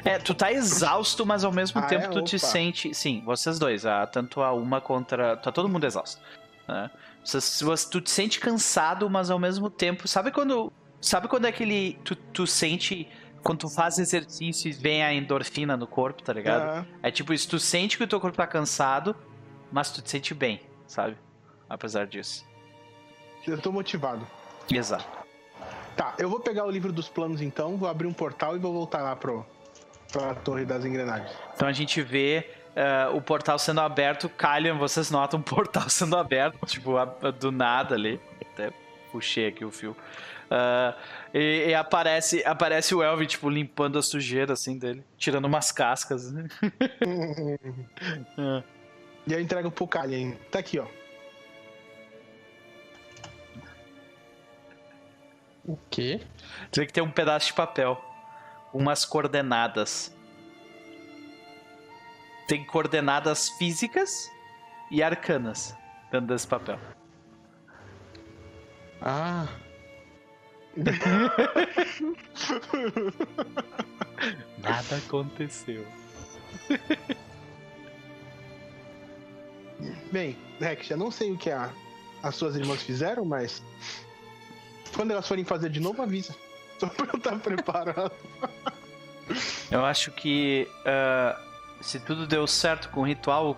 [0.04, 2.08] É, tu tá exausto, mas ao mesmo Ah, tempo é?
[2.08, 2.46] tu te Opa.
[2.46, 2.94] sente.
[2.94, 5.36] Sim, vocês dois, ah, tanto a uma contra.
[5.36, 6.20] Tá todo mundo exausto.
[6.68, 6.88] Né?
[7.24, 10.06] Você- tu te sente cansado, mas ao mesmo tempo.
[10.06, 10.72] Sabe quando.
[11.06, 11.98] Sabe quando é aquele.
[12.04, 13.08] Tu, tu sente.
[13.42, 16.84] Quando tu faz exercício e vem a endorfina no corpo, tá ligado?
[17.00, 19.14] É tipo isso, tu sente que o teu corpo tá cansado,
[19.70, 21.16] mas tu te sente bem, sabe?
[21.70, 22.44] Apesar disso.
[23.46, 24.26] eu tô motivado.
[24.68, 25.06] Exato.
[25.96, 28.72] Tá, eu vou pegar o livro dos planos então, vou abrir um portal e vou
[28.72, 29.46] voltar lá pro,
[30.10, 31.30] pra Torre das Engrenagens.
[31.54, 34.28] Então a gente vê eh, o portal sendo aberto.
[34.28, 38.20] Kalian, vocês notam o portal sendo aberto, tipo, a- do nada ali.
[38.52, 38.72] Até
[39.12, 39.96] puxei aqui o fio.
[40.50, 40.94] Ah,
[41.34, 45.04] e, e aparece, aparece o Elvin, tipo, limpando a sujeira, assim, dele.
[45.18, 46.32] Tirando umas cascas.
[46.32, 46.48] né?
[48.38, 48.62] Ah.
[49.28, 50.38] E eu entrego pro Kalien.
[50.52, 50.86] Tá aqui, ó.
[55.64, 56.20] O quê?
[56.72, 58.00] Vê que tem um pedaço de papel.
[58.72, 60.14] Umas coordenadas.
[62.46, 64.30] Tem coordenadas físicas
[64.92, 65.76] e arcanas
[66.12, 66.78] dentro desse papel.
[69.02, 69.48] Ah,
[74.62, 75.86] Nada aconteceu.
[80.10, 81.70] Bem, Rex, eu não sei o que a-
[82.22, 83.62] as suas irmãs fizeram, mas.
[84.94, 86.34] Quando elas forem fazer de novo, avisa.
[86.78, 88.12] Só pra eu estar preparado.
[89.70, 91.38] Eu acho que ah,
[91.80, 93.56] se tudo deu certo com o ritual,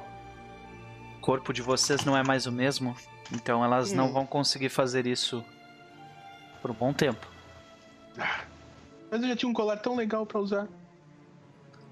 [1.16, 2.96] o corpo de vocês não é mais o mesmo.
[3.32, 4.12] Então elas não Hum.
[4.12, 5.44] vão conseguir fazer isso
[6.60, 7.26] por um bom tempo.
[9.10, 10.68] Mas eu já tinha um colar tão legal pra usar.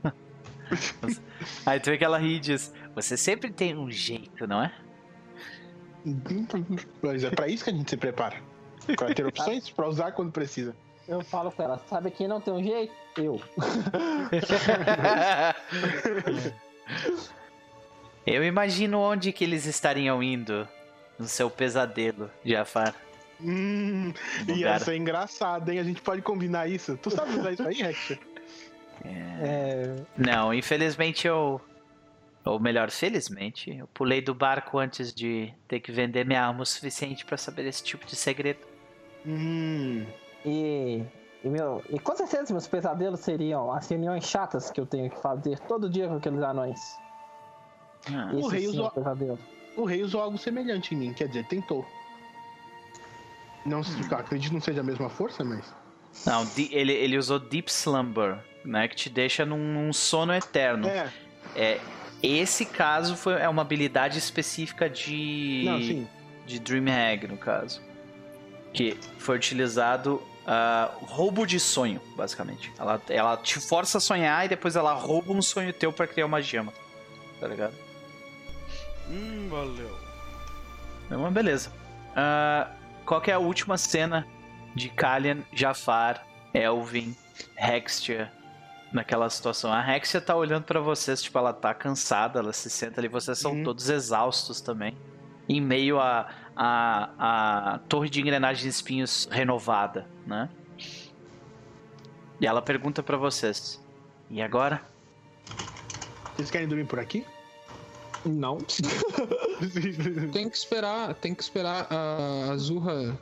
[1.64, 4.72] Aí tu vê que ela ri e diz: Você sempre tem um jeito, não é?
[7.02, 8.36] Mas é pra isso que a gente se prepara.
[8.96, 10.76] Pra ter opções pra usar quando precisa.
[11.08, 12.92] Eu falo com ela, sabe quem não tem um jeito?
[13.16, 13.40] Eu.
[18.26, 20.68] Eu imagino onde que eles estariam indo
[21.16, 22.92] no seu pesadelo, Jafar.
[23.40, 24.12] Hum,
[24.48, 25.78] Um e essa é engraçada, hein?
[25.78, 26.96] A gente pode combinar isso.
[27.02, 28.18] Tu sabe usar isso aí, Rex?
[29.04, 31.60] É, Não, infelizmente eu.
[32.44, 36.66] Ou melhor, felizmente, eu pulei do barco antes de ter que vender minha alma o
[36.66, 38.60] suficiente pra saber esse tipo de segredo.
[39.26, 40.06] Hum.
[40.44, 41.02] e,
[41.44, 45.20] e, meu, e com certeza meus pesadelos seriam as reuniões chatas que eu tenho que
[45.20, 46.80] fazer todo dia com aqueles anões.
[48.08, 49.38] Ah, O rei sim é usou- um.
[49.76, 51.84] O rei usou algo semelhante em mim, quer dizer, tentou.
[53.66, 53.80] Não,
[54.12, 55.74] acredito que não seja a mesma força, mas.
[56.24, 58.88] Não, ele, ele usou Deep Slumber, né?
[58.88, 60.88] Que te deixa num, num sono eterno.
[60.88, 61.10] É,
[61.54, 61.80] É,
[62.22, 65.62] esse caso foi, é uma habilidade específica de.
[65.66, 66.08] não, sim.
[66.46, 67.82] de DreamHack, no caso.
[68.72, 72.72] Que foi utilizado ah, roubo de sonho, basicamente.
[72.78, 76.26] Ela, ela te força a sonhar e depois ela rouba um sonho teu pra criar
[76.26, 76.72] uma gema.
[77.40, 77.74] Tá ligado?
[79.08, 79.96] Hum, valeu.
[81.10, 81.72] É uma beleza.
[82.14, 82.68] Ah,
[83.06, 84.26] qual que é a última cena
[84.74, 87.16] de Kalian, Jafar, Elvin,
[87.56, 88.30] Hextia
[88.92, 89.72] naquela situação?
[89.72, 93.38] A Hextia tá olhando pra vocês, tipo, ela tá cansada, ela se senta ali, vocês
[93.38, 93.64] são Uhum.
[93.64, 94.96] todos exaustos também.
[95.48, 100.48] Em meio a, a, a torre de engrenagens de espinhos renovada, né?
[102.40, 103.80] E ela pergunta pra vocês:
[104.28, 104.82] E agora?
[106.34, 107.24] Vocês querem dormir por aqui?
[108.28, 108.58] Não.
[110.32, 113.18] Tem que esperar, tem que esperar a Azurra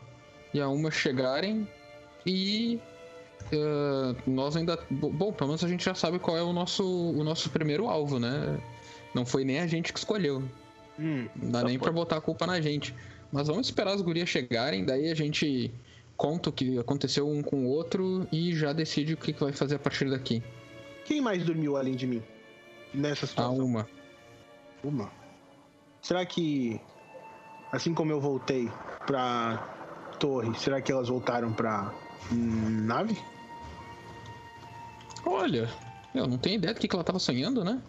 [0.53, 1.67] e a Uma chegarem
[2.27, 2.79] e
[3.53, 6.85] eh, nós ainda, bo- bom, pelo menos a gente já sabe qual é o nosso
[6.85, 8.59] o nosso primeiro alvo, né?
[9.15, 10.43] Não foi nem a gente que escolheu.
[10.99, 11.29] hum.
[11.37, 12.95] Não dá Só nem pra botar a culpa na gente.
[13.33, 15.73] Mas vamos esperar as gurias chegarem, daí a gente
[16.17, 19.75] conta o que aconteceu um com o outro e já decide o que vai fazer
[19.77, 20.43] a partir daqui.
[21.05, 22.23] Quem mais dormiu além de mim?
[22.93, 23.57] Nessa A situação?
[23.65, 23.89] Uma.
[24.85, 25.11] Uma.
[26.03, 26.79] Será que,
[27.73, 28.71] assim como eu voltei
[29.07, 29.57] pra
[30.21, 31.93] torre, será que elas voltaram pra
[32.31, 33.17] nave?
[35.25, 35.69] Olha,
[36.15, 37.81] eu não tenho ideia do que, que ela tava sonhando, né?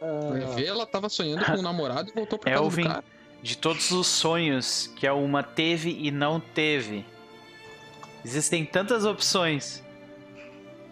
[0.00, 2.82] Vai ver, ela tava sonhando com o namorado e voltou pra casa Elvin.
[2.82, 3.04] do cara.
[3.42, 7.04] De todos os sonhos que a Uma teve e não teve,
[8.24, 9.82] existem tantas opções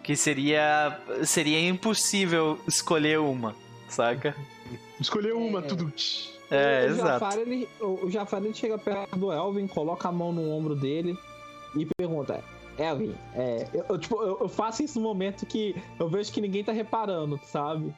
[0.03, 3.55] que seria seria impossível escolher uma,
[3.87, 4.35] saca?
[5.01, 5.61] Escolheu uma, É.
[5.63, 5.91] tudo.
[6.49, 7.09] É, o, exato.
[7.09, 10.75] Jafar, ele, o, o Jafar ele chega perto do Elvin, coloca a mão no ombro
[10.75, 11.17] dele
[11.75, 12.43] e pergunta:
[12.77, 16.39] Elvin, é, eu, eu, tipo, eu, eu faço isso no momento que eu vejo que
[16.41, 17.93] ninguém tá reparando, sabe?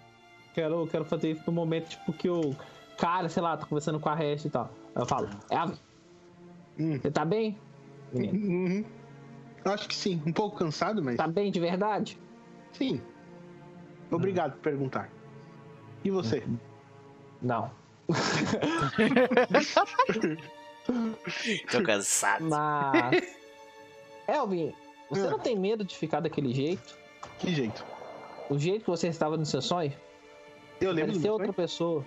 [0.53, 2.55] Quero, quero fazer isso no momento tipo, que o
[2.97, 4.69] cara, sei lá, tá conversando com a Hash e tal.
[4.95, 5.77] Aí eu falo: Elvin,
[6.79, 6.99] Hum.
[7.01, 7.57] você tá bem?
[8.13, 8.85] Menino, Uhum.
[9.65, 10.21] Acho que sim.
[10.25, 12.17] Um pouco cansado, mas tá bem de verdade?
[12.73, 13.01] sim.
[14.11, 15.09] Obrigado por perguntar.
[16.03, 16.43] E você?
[17.43, 17.69] Não.
[21.71, 22.43] Tô cansado.
[22.45, 23.35] Mas.
[24.27, 24.73] Elvin,
[25.09, 26.97] você não tem medo de ficar daquele jeito?
[27.39, 27.85] Que jeito?
[28.49, 29.93] O jeito que você estava no seu sonho?
[30.79, 31.53] Eu lembro do Parecia outra sonho?
[31.53, 32.05] pessoa.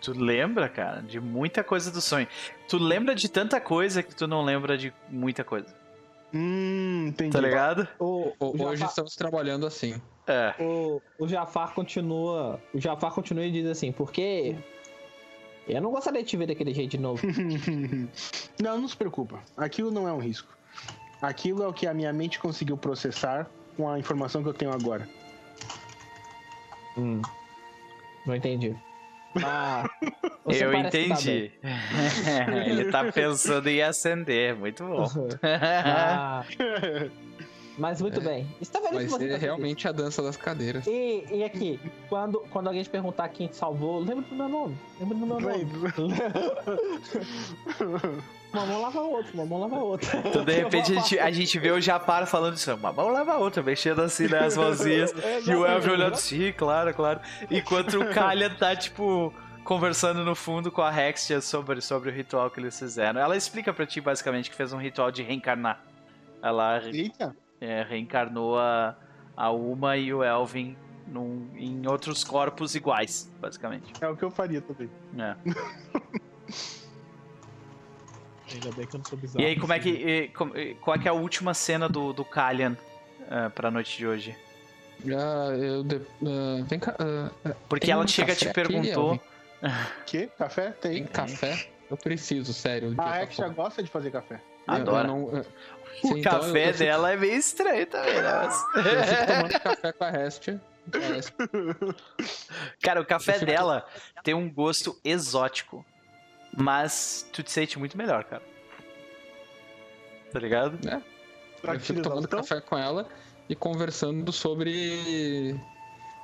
[0.00, 2.28] Tu lembra, cara, de muita coisa do sonho.
[2.68, 5.74] Tu lembra de tanta coisa que tu não lembra de muita coisa.
[6.34, 7.30] Hum, entendi.
[7.32, 7.88] Tá ligado?
[7.98, 10.00] O, O- Hoje estamos trabalhando assim.
[10.26, 10.54] É.
[10.60, 12.60] o, o Jafar continua.
[12.74, 14.56] O Jafar continua e diz assim, porque.
[15.68, 17.26] Eu não gostaria de te ver daquele jeito de novo.
[18.62, 19.40] não, não se preocupa.
[19.56, 20.56] Aquilo não é um risco.
[21.20, 24.72] Aquilo é o que a minha mente conseguiu processar com a informação que eu tenho
[24.72, 25.08] agora.
[26.96, 27.20] Hum.
[28.24, 28.76] Não entendi.
[30.44, 31.52] Você Eu tá entendi.
[32.66, 35.06] Ele tá pensando em acender, muito bom.
[35.42, 36.44] Ah,
[37.78, 38.46] mas muito bem.
[38.60, 39.42] Está feliz Vai que você ser tá feliz.
[39.42, 40.86] realmente a dança das cadeiras.
[40.86, 44.76] E, e aqui, quando, quando alguém te perguntar quem te salvou, lembra do meu nome.
[44.98, 45.66] Lembra do meu nome.
[48.52, 50.22] Uma mão lava a outra, uma mão lava a outra.
[50.24, 52.72] Então, de repente, a gente, a gente vê o Japar falando isso.
[52.74, 55.12] Uma mão lava a outra, mexendo assim nas mãozinhas.
[55.46, 57.20] E o Elvin olhando assim, claro, claro.
[57.50, 59.32] Enquanto o Kalyan tá, tipo,
[59.64, 63.20] conversando no fundo com a Hextia sobre, sobre o ritual que eles fizeram.
[63.20, 65.82] Ela explica pra ti, basicamente, que fez um ritual de reencarnar.
[66.42, 67.36] Ela Eita.
[67.60, 68.96] É, reencarnou a,
[69.36, 70.76] a Uma e o Elvin
[71.06, 73.92] num- em outros corpos iguais, basicamente.
[74.00, 74.90] É o que eu faria também.
[75.18, 75.36] É.
[78.52, 79.40] Ainda bem que eu não sou bizarro.
[79.42, 79.88] E aí, como é que.
[79.90, 82.76] e, como- e, qual é que é a última cena do, do Kalyan
[83.22, 84.36] uh, pra noite de hoje?
[85.06, 86.94] Ah, eu de- ah, vem cá.
[86.98, 87.30] ah,
[87.68, 89.10] Porque ela um chega e te aqui, perguntou.
[89.14, 89.20] Elvin?
[90.06, 90.26] Que?
[90.28, 90.70] Café?
[90.70, 91.04] tem Tem.
[91.06, 91.68] café?
[91.90, 92.94] Eu preciso, sério.
[92.98, 94.40] A já tá gosta de fazer café.
[94.66, 95.06] Adora.
[95.08, 95.44] não-
[96.02, 98.32] O Sim, então eu- café eu fico- dela é meio estranho também, né?
[98.32, 100.60] Mas- Eu fico tomando café com a Restia.
[102.82, 103.86] Cara, o café fico- dela
[104.22, 105.84] tem um gosto exótico.
[106.58, 108.42] Mas tu te sente muito melhor, cara.
[110.32, 110.78] Tá ligado?
[111.62, 113.08] Eu fico tomando café com ela
[113.48, 115.58] e conversando sobre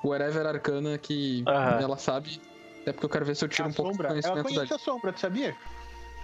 [0.02, 1.80] whatever arcana que Aham.
[1.82, 2.40] ela sabe.
[2.82, 4.08] Até porque eu quero ver se eu tiro A um pouco de sombra.
[4.08, 4.80] Ela conhecimento conhece dali.
[4.80, 5.56] a sombra, tu sabia?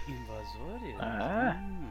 [0.07, 0.95] Invasores?
[0.99, 1.55] Ah.
[1.59, 1.89] Hum.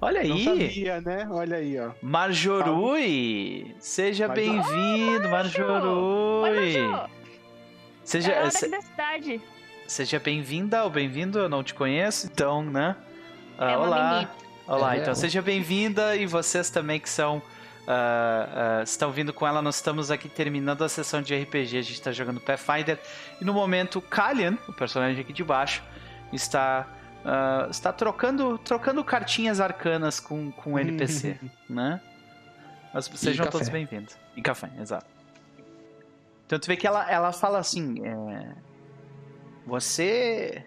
[0.00, 1.28] Olha Não aí, sabia, né?
[1.30, 1.90] Olha aí, ó.
[2.02, 3.74] Marjorui!
[3.78, 6.76] Seja bem-vindo, Oi, Marjorui!
[8.02, 9.40] Seja, É se- da cidade.
[9.86, 12.96] seja bem-vinda ou bem-vindo, eu não te conheço, então, né?
[13.58, 14.10] Ah, É olá!
[14.12, 14.30] menina.
[14.66, 17.42] Olá, É, então seja bem-vinda e vocês também que são.
[17.86, 21.82] ah, ah, estão vindo com ela, nós estamos aqui terminando a sessão de RPG, a
[21.82, 22.98] gente está jogando Pathfinder
[23.40, 25.82] e no momento o Kalian, o personagem aqui de baixo,
[26.32, 26.86] está,
[27.24, 32.00] ah, está trocando, trocando cartinhas arcanas com, com NPC, né?
[32.92, 34.16] Mas sejam todos bem-vindos.
[34.36, 35.06] E café, exato.
[36.46, 38.54] Então tu vê que ela, ela fala assim: é,
[39.66, 40.64] Você.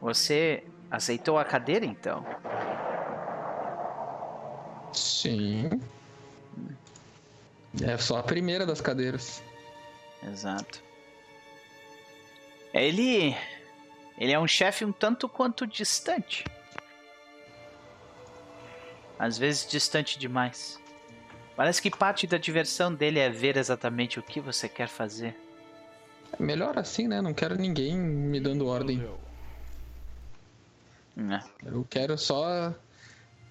[0.00, 2.24] Você aceitou a cadeira então?
[4.92, 5.68] Sim.
[7.82, 9.42] É só a primeira das cadeiras.
[10.22, 10.82] Exato.
[12.72, 13.36] Ele.
[14.18, 16.44] Ele é um chefe um tanto quanto distante.
[19.18, 20.78] Às vezes distante demais.
[21.56, 25.36] Parece que parte da diversão dele é ver exatamente o que você quer fazer.
[26.38, 27.20] É Melhor assim, né?
[27.20, 28.98] Não quero ninguém me dando ordem.
[28.98, 29.18] Valeu.
[31.16, 31.42] né?
[31.64, 32.72] Eu quero só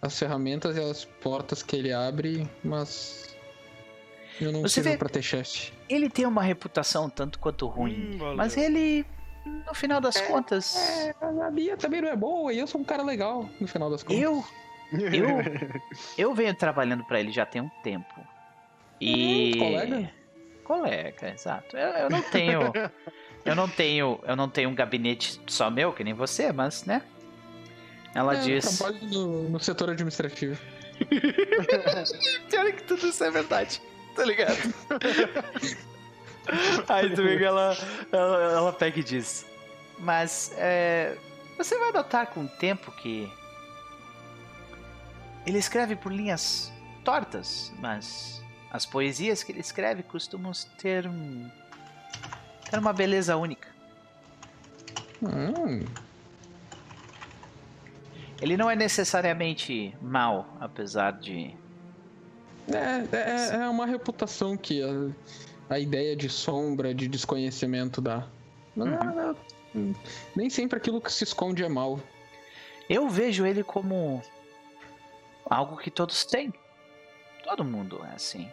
[0.01, 3.35] as ferramentas e as portas que ele abre, mas.
[4.39, 5.73] Eu não Você sirvo vê- pra ter chefe.
[5.89, 8.17] Ele tem uma reputação um tanto quanto ruim.
[8.21, 9.05] Hum, mas ele.
[9.47, 10.75] No final das contas.
[10.75, 13.89] É, a minha também não é boa e eu sou um cara legal, no final
[13.89, 14.21] das contas.
[14.21, 14.43] Eu.
[14.93, 15.27] Eu.
[16.17, 18.13] Eu venho trabalhando pra ele já tem um tempo.
[19.01, 19.51] E.
[19.55, 20.11] Hum, colega?
[20.63, 21.75] Colega, exato.
[21.77, 22.61] Eu, eu não tenho.
[23.45, 24.19] eu não tenho.
[24.23, 27.01] Eu não tenho um gabinete só meu, que nem você, mas, né?
[28.15, 28.77] Ela É, eu diz.
[28.77, 30.57] trabalho no, no setor administrativo.
[32.49, 33.81] Pior que tudo isso é verdade.
[34.15, 34.57] tá ligado?
[36.87, 37.77] Aí que ela,
[38.11, 39.45] ela, ela pega e diz:
[39.99, 41.17] Mas é,
[41.57, 43.31] você vai notar com o tempo que.
[45.45, 46.71] Ele escreve por linhas
[47.05, 51.49] tortas, mas as poesias que ele escreve costumam ter um.
[52.69, 53.67] ter uma beleza única.
[55.21, 55.83] Hum,
[58.39, 61.55] Ele não é necessariamente mal, apesar de.
[62.71, 64.81] é, é, é uma reputação que
[65.69, 68.27] a, ideia de sombra, de desconhecimento dá.
[68.75, 69.35] Não, não,
[69.73, 69.95] não,
[70.35, 71.99] nem sempre aquilo que se esconde é mal.
[72.89, 74.21] Eu vejo ele como
[75.49, 76.53] algo que todos têm.
[77.43, 78.49] Todo mundo é assim.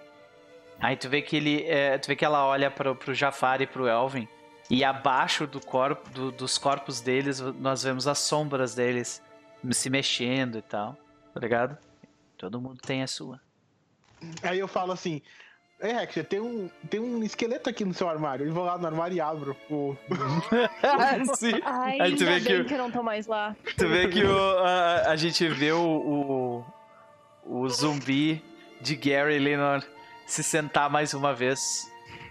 [0.81, 3.67] Aí tu vê que ele, é, tu vê que ela olha pro, pro Jafar e
[3.67, 4.29] pro Elvin
[4.71, 9.23] e abaixo do corpo, do- dos corpos deles nós vemos as sombras deles
[9.71, 10.97] se mexendo e tal,
[11.33, 11.79] tá ligado?
[12.37, 13.41] Todo mundo tem a sua.
[14.43, 15.23] Aí eu falo assim.
[15.85, 18.47] Ei, Rex, tem um, tem um esqueleto aqui no seu armário.
[18.47, 19.57] Eu vou lá no armário e abro.
[19.71, 19.97] O...
[21.37, 21.61] Sim.
[21.65, 23.55] Ai, Aí tu vê que o- que eu não tô mais lá.
[23.77, 26.65] Tu vê que o, a, a gente vê o,
[27.45, 28.43] o, o zumbi
[28.81, 29.81] de Gary Lennon
[30.27, 31.61] se sentar mais uma vez.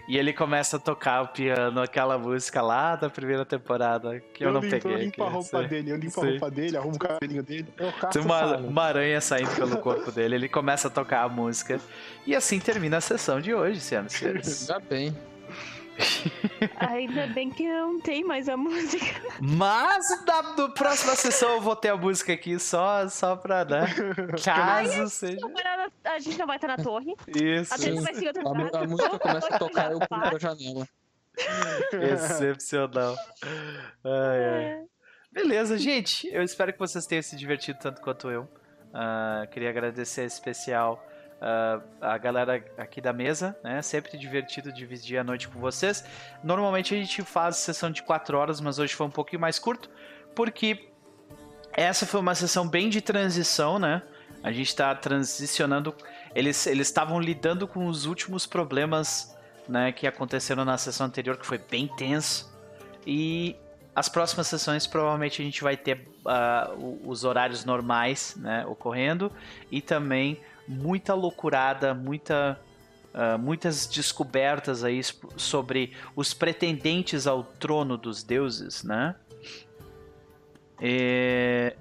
[0.06, 4.52] E ele começa a tocar o piano, aquela música lá da primeira temporada que eu,
[4.52, 4.92] não limpo, peguei.
[4.92, 5.68] eu limpo aqui, a roupa sei.
[5.68, 6.30] dele, eu limpo a Sei.
[6.32, 7.66] roupa dele, arrumo o cabelinho dele.
[7.78, 11.80] Eu Tem uma, uma aranha saindo pelo corpo dele, ele começa a tocar a música.
[12.26, 14.70] E assim termina a sessão de hoje, senhoras e senhores.
[14.70, 15.16] Ainda bem.
[16.76, 19.04] Ainda bem que não tenho mais a música.
[19.40, 23.86] Mas na, na próxima sessão eu vou ter a música aqui só, só pra, né?
[24.44, 25.44] Caso seja.
[25.44, 27.14] Agora A gente não vai estar na torre.
[27.28, 27.74] Isso.
[27.74, 30.88] A Tenta vai A, a música começa a tocar eu pulo pra janela.
[31.92, 33.16] Excepcional.
[34.04, 34.84] Ai, ai.
[35.30, 36.28] Beleza, gente.
[36.28, 38.48] Eu espero que vocês tenham se divertido tanto quanto eu.
[38.92, 41.04] Ah, queria agradecer em especial
[41.40, 43.82] ah, a galera aqui da mesa, né?
[43.82, 46.04] Sempre divertido dividir a noite com vocês.
[46.42, 49.90] Normalmente a gente faz sessão de 4 horas, mas hoje foi um pouquinho mais curto,
[50.34, 50.88] porque
[51.72, 54.02] essa foi uma sessão bem de transição, né?
[54.42, 55.94] A gente está transicionando.
[56.34, 59.34] Eles estavam lidando com os últimos problemas
[59.68, 62.52] né, que aconteceram na sessão anterior, que foi bem tenso.
[63.06, 63.56] E
[63.94, 66.06] as próximas sessões provavelmente a gente vai ter
[66.76, 69.32] o- os horários normais né, ocorrendo
[69.70, 72.58] e também muita loucurada, muita,
[73.12, 75.00] ah, muitas descobertas aí
[75.36, 79.14] sobre os pretendentes ao trono dos deuses, né?
[80.80, 81.76] É,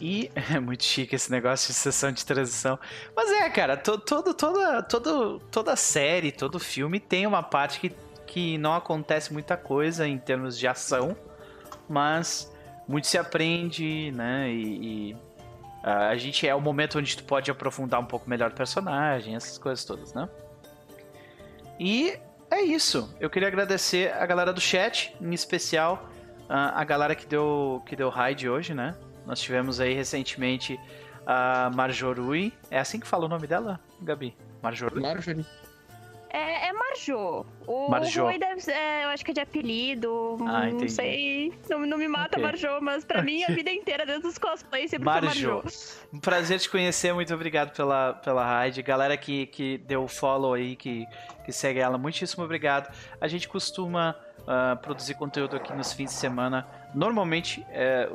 [0.00, 2.78] E é muito chique esse negócio de sessão de transição.
[3.14, 7.92] Mas é, cara, to, todo, toda, todo, toda série, todo filme tem uma parte que,
[8.26, 11.16] que não acontece muita coisa em termos de ação,
[11.88, 12.52] mas
[12.88, 14.50] muito se aprende, né?
[14.50, 15.16] E, e,
[15.84, 19.58] a gente é o momento onde tu pode aprofundar um pouco melhor o personagem, essas
[19.58, 20.28] coisas todas, né?
[21.78, 22.18] E
[22.50, 23.14] é isso.
[23.20, 26.08] Eu queria agradecer a galera do chat, em especial
[26.48, 28.94] ah, a galera que deu, que deu raid hoje, né?
[29.26, 30.80] Nós tivemos aí recentemente
[31.26, 32.52] a Marjorui.
[32.70, 34.34] É assim que fala o nome dela, Gabi?
[34.62, 35.02] Marjorui?
[35.02, 35.44] Marjorie.
[36.94, 37.46] Marjô.
[37.66, 38.24] O Marjô.
[38.24, 40.36] Rui deve ser, é, eu acho que é de apelido.
[40.40, 40.92] Ah, não entendi.
[40.92, 41.52] sei.
[41.68, 42.42] Não, não me mata, Ok.
[42.44, 45.30] Marjô, mas pra mim a vida inteira, desde os cosplays, sempre Marjô.
[45.30, 45.68] foi Marjô.
[46.12, 48.82] Um prazer te conhecer, muito obrigado pela, pela raid.
[48.82, 51.06] Galera que, que deu follow aí, que,
[51.44, 52.92] que segue ela, muitíssimo obrigado.
[53.20, 54.16] A gente costuma
[54.46, 56.66] ah, produzir conteúdo aqui nos fins de semana.
[56.94, 58.08] Normalmente, é,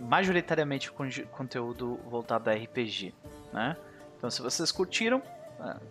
[0.00, 3.12] majoritariamente con- conteúdo voltado a RPG,
[3.52, 3.76] né?
[4.16, 5.22] Então, se vocês curtiram,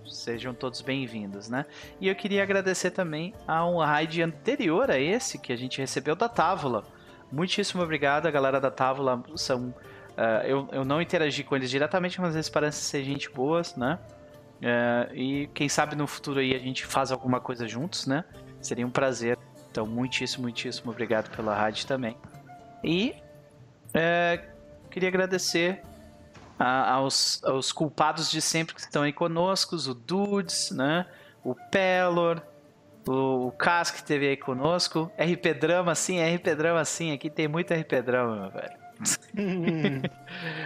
[0.06, 1.66] sejam todos bem-vindos, né?
[2.00, 6.16] E eu queria agradecer também a um raid anterior a esse que a gente recebeu
[6.16, 6.84] da Távola.
[7.32, 9.74] Muitíssimo obrigado, a galera da Távola são
[10.20, 13.98] ah, eu, eu não interagi com eles diretamente, mas eles parecem ser gente boas, né?
[14.62, 18.26] Eh, e quem sabe no futuro aí a gente faz alguma coisa juntos, né?
[18.60, 19.38] Seria um prazer.
[19.72, 22.18] Então, muitíssimo, muitíssimo obrigado pela rádio também.
[22.84, 23.16] E
[23.94, 24.44] eh,
[24.92, 25.82] queria agradecer
[26.60, 31.06] a- aos, aos culpados de sempre que estão aí conosco, o Dudes, né?
[31.44, 32.42] O Pelor,
[33.08, 37.48] o, o Cas que esteve aí conosco, RP Drama, sim, RP Drama, sim, aqui tem
[37.48, 38.80] muito RP Drama, meu velho.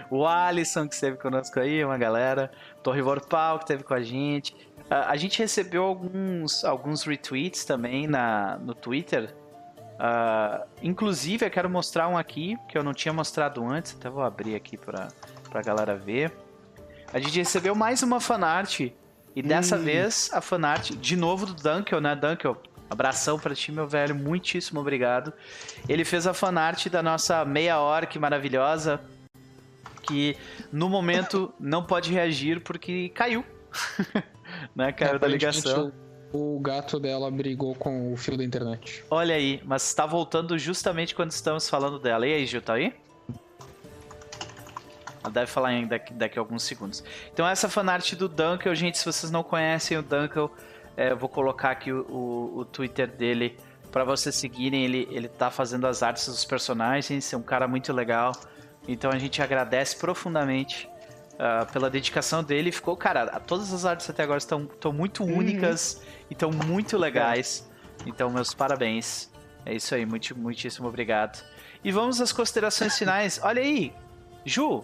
[0.10, 2.52] o Alisson, que esteve conosco aí, uma galera.
[2.82, 4.56] Torre Vorpal, que esteve com a gente.
[4.90, 9.34] A gente recebeu alguns, alguns retweets também na, no Twitter.
[10.00, 13.96] Ah, inclusive, eu quero mostrar um aqui, que eu não tinha mostrado antes.
[13.98, 15.08] Até vou abrir aqui pra,
[15.54, 16.34] pra galera ver.
[17.14, 18.80] A gente recebeu mais uma fanart.
[19.36, 22.16] E dessa vez, a fanart, de novo do Dunkel, né?
[22.16, 22.58] Dunkel,
[22.90, 24.16] abração pra ti, meu velho.
[24.16, 25.32] Muitíssimo obrigado.
[25.88, 29.00] Ele fez a fanart da nossa meia orc maravilhosa.
[30.02, 30.36] Que
[30.72, 33.46] no momento não pode reagir porque caiu.
[34.76, 34.92] né?
[34.92, 35.94] Caiu da ligação.
[36.32, 39.06] O, o gato dela brigou com o fio da internet.
[39.10, 42.28] Olha aí, mas está voltando justamente quando estamos falando dela.
[42.28, 42.94] E aí, Gil, tá aí?
[45.24, 47.04] Ela deve falar ainda daqui, daqui a alguns segundos.
[47.32, 50.52] Então essa fanart do Dunkel, gente, se vocês não conhecem o Dunkel,
[50.98, 53.58] é, eu vou colocar aqui o, o, o Twitter dele
[53.92, 54.84] para vocês seguirem.
[54.84, 58.34] Ele, ele tá fazendo as artes dos personagens, é um cara muito legal.
[58.88, 60.90] Então a gente agradece profundamente
[61.40, 62.72] ah, pela dedicação dele.
[62.72, 67.70] Ficou, cara, todas as artes até agora estão, estão muito únicas e estão muito legais.
[68.06, 69.32] Então, meus parabéns.
[69.66, 71.44] É isso aí, muito, muitíssimo obrigado.
[71.84, 73.40] E vamos às considerações finais.
[73.42, 73.94] Olha aí,
[74.46, 74.84] Ju.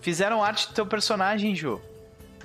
[0.00, 1.80] Fizeram arte do teu personagem, Ju.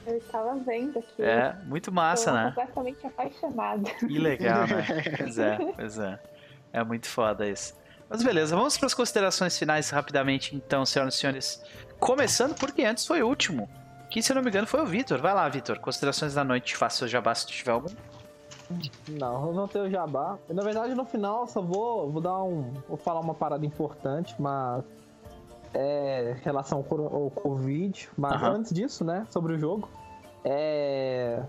[0.05, 1.23] Eu estava vendo aqui.
[1.23, 2.53] É, muito massa, Tô né?
[2.55, 3.89] completamente apaixonada.
[3.91, 4.85] Que legal, né?
[5.17, 6.19] Pois é, pois é.
[6.71, 7.73] É muito foda isso.
[8.07, 11.63] Mas beleza, vamos para as considerações finais rapidamente, então, senhoras e senhores.
[11.99, 13.67] Começando porque antes foi o último.
[14.11, 15.19] Que, se eu não me engano, foi o Vitor.
[15.19, 15.79] Vai lá, Vitor.
[15.79, 16.77] Considerações da noite.
[16.77, 17.89] Faça seu jabá se tiver algum.
[19.09, 20.37] Não, eu não tenho jabá.
[20.49, 22.73] Na verdade, no final, só vou, vou dar um.
[22.87, 24.83] Vou falar uma parada importante, mas.
[25.75, 26.37] É.
[26.41, 28.09] Relação ao Covid.
[28.17, 28.55] Mas Aham.
[28.55, 29.27] antes disso, né?
[29.29, 29.89] Sobre o jogo.
[30.43, 31.43] É.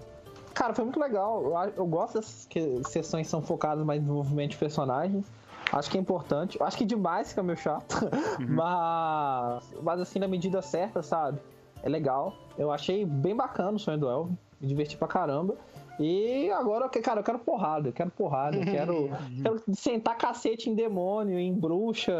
[0.52, 1.70] Cara, foi muito legal.
[1.76, 5.30] Eu, gosto dessas que, sessões que são focadas mais no desenvolvimento de personagens.
[5.72, 6.60] Acho que é importante.
[6.62, 7.94] Acho que demais fica meio chato.
[8.48, 9.74] mas.
[9.82, 11.38] Mas assim, na medida certa, sabe?
[11.82, 12.34] É legal.
[12.58, 14.38] Eu achei bem bacana o sonho do Elvin.
[14.60, 15.56] Me diverti pra caramba.
[15.98, 19.08] E agora, cara, eu quero porrada, eu quero porrada, eu quero,
[19.42, 22.12] quero sentar cacete em demônio, em bruxa,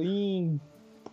[0.00, 0.60] em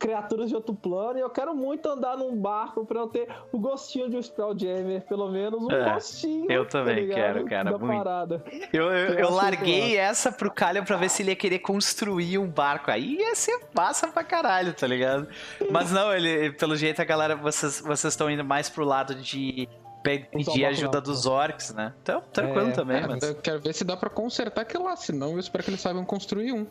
[0.02, 3.60] criaturas de outro plano, e eu quero muito andar num barco pra eu ter o
[3.60, 6.52] gostinho de um Spelljammer, pelo menos um É, gostinho.
[6.52, 7.16] eu tá também ligado?
[7.18, 7.96] quero, cara, da muito.
[8.04, 8.44] parada.
[8.74, 12.48] Eu, eu, Eu larguei essa pro Calha pra ver se ele ia querer construir um
[12.48, 12.90] barco.
[12.92, 15.28] Aí ia ser massa pra caralho, tá ligado?
[15.70, 19.70] Mas não, ele, pelo jeito a galera, vocês vocês estão indo mais pro lado de
[20.04, 21.04] pe- pedir ajuda não.
[21.04, 21.94] dos orcs, né?
[22.02, 23.22] Então, tranquilo É, também, É, mas...
[23.24, 26.04] Eu quero ver se dá pra consertar aquilo lá, senão eu espero que eles saibam
[26.04, 26.66] construir um.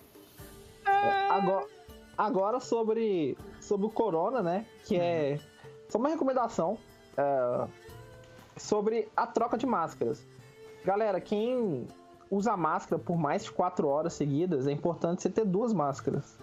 [1.30, 1.64] Agora,
[2.20, 4.66] agora sobre, sobre o Corona, né?
[4.84, 5.40] Que é
[5.88, 6.76] só uma recomendação
[7.16, 7.66] é,
[8.58, 10.26] sobre a troca de máscaras.
[10.84, 11.86] Galera, quem
[12.30, 16.38] usa máscara por mais de 4 horas seguidas, é importante você ter duas máscaras,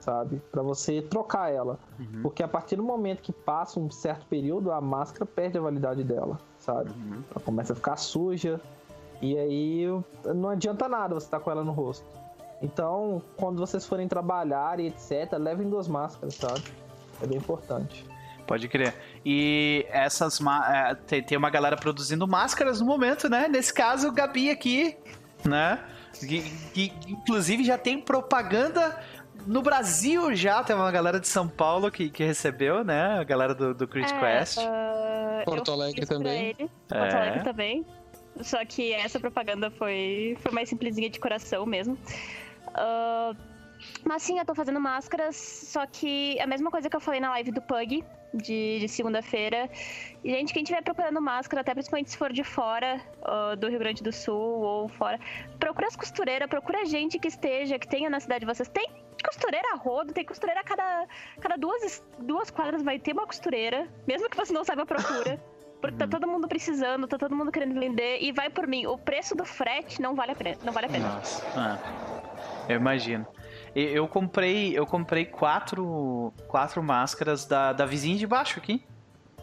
[0.00, 0.40] sabe?
[0.50, 1.78] Pra você trocar ela.
[1.98, 2.22] Uhum.
[2.22, 6.02] Porque a partir do momento que passa um certo período, a máscara perde a validade
[6.02, 6.90] dela, sabe?
[6.92, 7.22] Uhum.
[7.30, 8.58] Ela começa a ficar suja.
[9.20, 9.84] E aí
[10.34, 12.06] não adianta nada você estar com ela no rosto.
[12.62, 16.62] Então, quando vocês forem trabalhar e etc, levem duas máscaras, sabe?
[17.22, 18.04] É bem importante.
[18.46, 18.94] Pode crer.
[19.24, 20.40] E essas.
[20.40, 23.48] é, tem, tem uma galera produzindo máscaras no momento, né?
[23.48, 24.96] Nesse caso, o Gabi aqui,
[25.44, 25.78] né?
[26.18, 26.42] Que,
[26.74, 28.98] que, inclusive já tem propaganda
[29.46, 30.62] no Brasil já.
[30.64, 33.20] Tem uma galera de São Paulo que, que recebeu, né?
[33.20, 34.58] A galera do, do Crit Quest.
[34.58, 36.46] ah, Porto Alegre também.
[36.46, 37.16] ele, Porto É.
[37.16, 37.86] Alegre também.
[38.42, 41.96] Só que essa propaganda foi, foi mais simplesinha de coração mesmo.
[44.04, 47.30] Mas sim, eu tô fazendo máscaras, só que a mesma coisa que eu falei na
[47.30, 49.68] live do Pug de, de segunda-feira.
[50.24, 54.02] Gente, quem estiver procurando máscara, até principalmente se for de fora ah, do Rio Grande
[54.02, 55.18] do Sul ou fora,
[55.58, 58.68] procura as costureiras, procura gente que esteja, que tenha na cidade de vocês.
[58.68, 58.88] Tem
[59.24, 61.06] costureira a rodo, tem costureira a cada,
[61.40, 65.40] cada duas, duas quadras vai ter uma costureira, mesmo que você não saiba a procura.
[65.80, 68.18] Porque tá todo mundo precisando, tá todo mundo querendo vender.
[68.20, 70.58] E vai por mim, o preço do frete não vale a pena.
[70.62, 71.08] Não vale a pena.
[71.08, 71.78] Nossa, ah,
[72.72, 73.26] eu imagino.
[73.74, 78.84] Eu comprei, eu comprei quatro, quatro máscaras da, da vizinha de baixo aqui,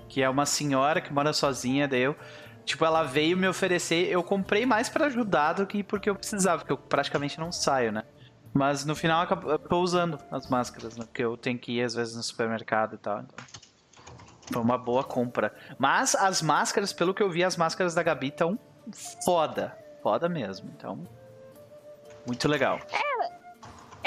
[0.09, 2.15] que é uma senhora que mora sozinha, daí eu,
[2.65, 6.59] tipo, ela veio me oferecer, eu comprei mais pra ajudar do que porque eu precisava,
[6.59, 8.03] porque eu praticamente não saio, né?
[8.53, 11.05] Mas no final eu tô usando as máscaras, né?
[11.05, 13.19] Porque eu tenho que ir às vezes no supermercado e tal.
[13.19, 13.45] Então.
[14.51, 15.53] Foi uma boa compra.
[15.77, 18.57] Mas as máscaras, pelo que eu vi, as máscaras da Gabi estão
[19.23, 19.77] foda.
[20.01, 20.71] Foda mesmo.
[20.75, 21.03] Então.
[22.25, 22.79] Muito legal.
[22.91, 23.16] É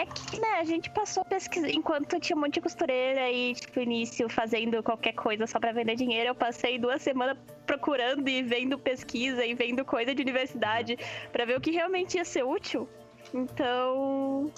[0.06, 4.28] que, né, a gente passou pesquisa enquanto tinha um monte de costureira e, tipo, início
[4.28, 6.28] fazendo qualquer coisa só pra vender dinheiro.
[6.28, 10.98] Eu passei duas semanas procurando e vendo pesquisa e vendo coisa de universidade
[11.32, 12.88] pra ver o que realmente ia ser útil.
[13.34, 14.52] Então.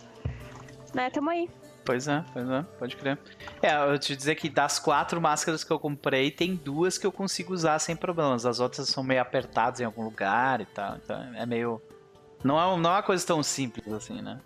[0.94, 1.48] Né, tamo aí.
[1.84, 3.18] Pois é, pois é, pode crer.
[3.60, 7.10] É, eu te dizer que das quatro máscaras que eu comprei, tem duas que eu
[7.10, 8.46] consigo usar sem problemas.
[8.46, 10.96] As outras são meio apertadas em algum lugar e tal.
[10.96, 11.82] Então é meio.
[12.44, 14.38] Não é, não é uma coisa tão simples assim, né?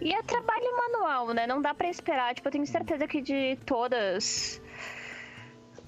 [0.00, 1.46] E é trabalho manual, né?
[1.46, 2.34] Não dá pra esperar.
[2.34, 4.60] Tipo, eu tenho certeza que de todas.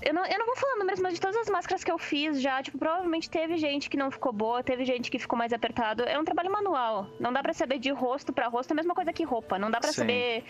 [0.02, 2.42] Eu não, eu não vou falar números, mas de todas as máscaras que eu fiz
[2.42, 6.02] já, tipo, provavelmente teve gente que não ficou boa, teve gente que ficou mais apertado.
[6.02, 7.07] É um trabalho manual.
[7.20, 9.58] Não dá pra saber de rosto pra rosto, é a mesma coisa que roupa.
[9.60, 10.00] Não dá pra Sim.
[10.00, 10.44] saber,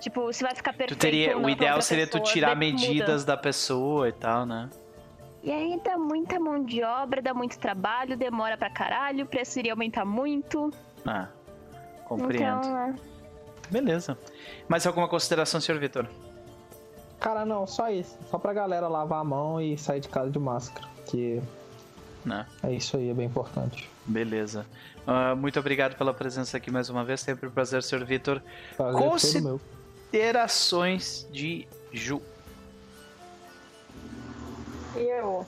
[0.00, 2.32] tipo, se vai ficar Tu perfeito teria, ou não o ideal seria tu pessoa.
[2.32, 2.86] tirar Daí muda.
[2.86, 4.68] medidas da pessoa e tal, né?
[5.42, 9.58] E aí dá muita mão de obra, dá muito trabalho, demora pra caralho, o preço
[9.58, 10.70] iria aumentar muito.
[11.06, 11.28] Ah,
[12.18, 12.58] compreendo.
[12.58, 12.94] Então, é.
[13.70, 14.18] Beleza.
[14.68, 16.06] Mais alguma consideração, senhor Vitor?
[17.20, 18.16] Cara, não, só isso.
[18.30, 20.88] Só pra galera lavar a mão e sair de casa de máscara.
[21.06, 21.40] Que
[22.24, 22.46] Né?
[22.62, 23.90] é isso aí, é bem importante.
[24.06, 24.64] Beleza.
[25.06, 27.20] Ah, muito obrigado pela presença aqui mais uma vez.
[27.20, 28.42] Sempre um prazer, senhor Vitor.
[28.78, 28.92] Meu.
[28.92, 32.20] Considerações de Ju.
[34.96, 35.44] E eu?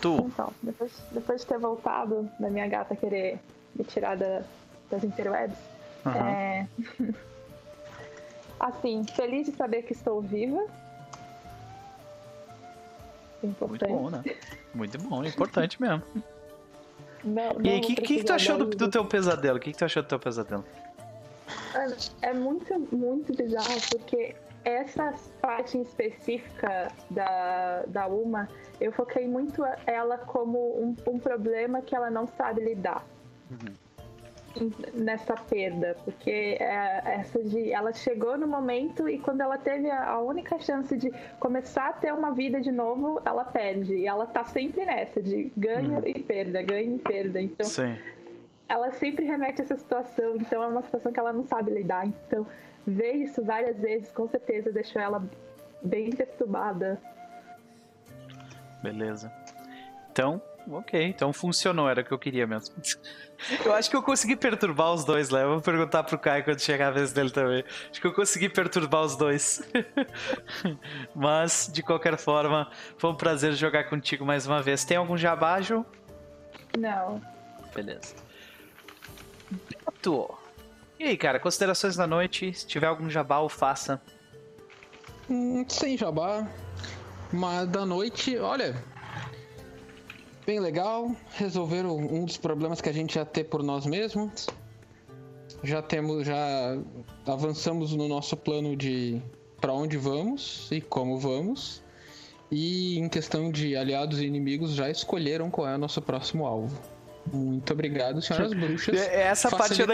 [0.00, 0.16] Tu.
[0.26, 3.38] Então, depois, depois de ter voltado da minha gata querer
[3.74, 4.42] me tirar da-
[4.90, 5.56] das interwebs,
[6.04, 6.28] Aham.
[6.30, 6.66] é...
[8.58, 10.64] assim, feliz de saber que estou viva.
[13.42, 13.92] Muito Importante.
[13.92, 14.22] bom, né?
[14.74, 16.02] Muito bom, importante mesmo.
[17.24, 19.56] Não, E aí, o que, que, que tu achou do, do teu pesadelo?
[19.58, 20.64] O que, que tu achou do teu pesadelo?
[22.20, 28.48] É muito, muito bizarro, porque essa parte em específica da, da Uma,
[28.80, 33.04] eu foquei muito ela como um, um problema que ela não sabe lidar.
[33.50, 33.76] Em-
[34.92, 40.10] Nessa perda, porque é, essa de ela chegou no momento e quando ela teve a,
[40.10, 43.94] a única chance de começar a ter uma vida de novo, ela perde.
[43.94, 47.40] E ela tá sempre nessa, de ganho e perda, ganho e perda.
[47.40, 47.96] Então, Sim.
[48.68, 52.06] ela sempre remete a essa situação, então é uma situação que ela não sabe lidar.
[52.06, 52.46] Então,
[52.86, 55.24] ver isso várias vezes, com certeza, deixou ela
[55.82, 57.00] bem perturbada.
[58.82, 59.32] Beleza.
[60.10, 61.02] Então, ok.
[61.06, 62.74] Então funcionou, era o que eu queria mesmo.
[63.64, 65.42] Eu acho que eu consegui perturbar os dois, né?
[65.42, 67.64] Eu vou perguntar pro Caio quando chegar a vez dele também.
[67.90, 69.60] Acho que eu consegui perturbar os dois.
[71.12, 74.84] Mas, de qualquer forma, foi um prazer jogar contigo mais uma vez.
[74.84, 75.84] Tem algum jabá, Ju?
[76.78, 77.20] Não.
[77.74, 78.14] Beleza.
[79.50, 80.38] Beto.
[81.00, 82.54] E aí, cara, considerações da noite?
[82.54, 84.00] Se tiver algum jabá, o faça.
[85.28, 86.46] Hum, sem jabá.
[87.32, 88.91] Mas da noite, olha.
[90.44, 91.14] Bem legal.
[91.34, 94.48] Resolveram um dos problemas que a gente ia ter por nós mesmos.
[95.62, 96.76] Já temos, já
[97.26, 99.22] avançamos no nosso plano de
[99.60, 101.80] para onde vamos e como vamos.
[102.50, 106.76] E em questão de aliados e inimigos, já escolheram qual é o nosso próximo alvo.
[107.30, 109.00] Muito obrigado, senhoras bruxas.
[109.00, 109.86] É, Essa parte eu.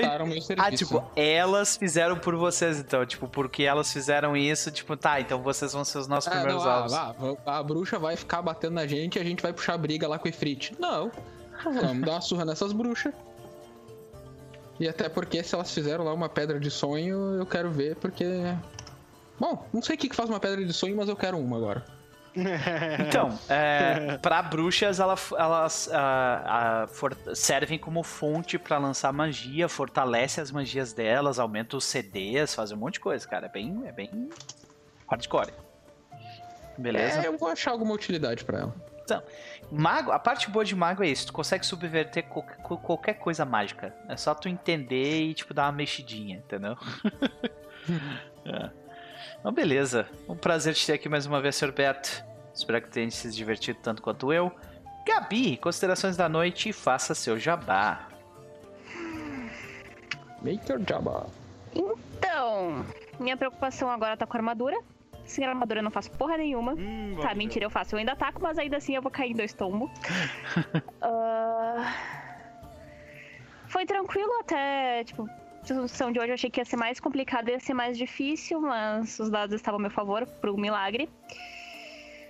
[0.56, 3.04] Ah, tipo, elas fizeram por vocês, então.
[3.04, 6.64] Tipo, porque elas fizeram isso, tipo, tá, então vocês vão ser os nossos Ah, primeiros
[6.64, 6.92] não, ah, alvos.
[7.46, 10.18] ah, a bruxa vai ficar batendo na gente e a gente vai puxar briga lá
[10.18, 10.74] com o Ifrit.
[10.78, 11.12] Não.
[11.64, 13.12] Vamos dar uma surra nessas bruxas.
[14.80, 18.24] E até porque se elas fizeram lá uma pedra de sonho, eu quero ver, porque.
[19.38, 21.84] Bom, não sei o que faz uma pedra de sonho, mas eu quero uma agora.
[23.08, 26.42] Então, é, pra bruxas, ela- elas ah,
[26.84, 32.54] ah, for- servem como fonte pra lançar magia, fortalece as magias delas, aumenta os CDs,
[32.54, 33.46] faz um monte de coisa, cara.
[33.46, 34.28] É bem, é bem
[35.08, 35.52] hardcore.
[36.76, 37.20] Beleza?
[37.22, 38.74] É, eu vou achar alguma utilidade pra ela.
[39.70, 43.42] Mago, a parte boa de mago é isso, tu consegue subverter co- co- qualquer coisa
[43.44, 43.94] mágica.
[44.06, 46.76] É só tu entender e, tipo, dar uma mexidinha, entendeu?
[48.44, 48.70] é.
[49.40, 50.08] Então, beleza.
[50.28, 51.72] Um prazer te ter aqui mais uma vez, Sr.
[51.72, 52.24] Beto.
[52.54, 54.52] Espero que tenha se divertido tanto quanto eu.
[55.06, 58.08] Gabi, considerações da noite e faça seu jabá.
[60.42, 61.26] Make your jabba.
[61.74, 62.84] Então,
[63.18, 64.76] minha preocupação agora tá com a armadura.
[65.24, 66.74] Sem armadura eu não faço porra nenhuma.
[67.20, 67.94] tá, mentira, eu faço.
[67.94, 69.90] Eu ainda ataco, mas ainda assim eu vou cair em dois tombos.
[71.00, 71.94] Ah,
[73.68, 75.28] Foi tranquilo até, tipo,
[75.70, 78.60] a sessão de hoje eu achei que ia ser mais complicado, ia ser mais difícil,
[78.60, 81.08] mas os dados estavam a meu favor, um milagre.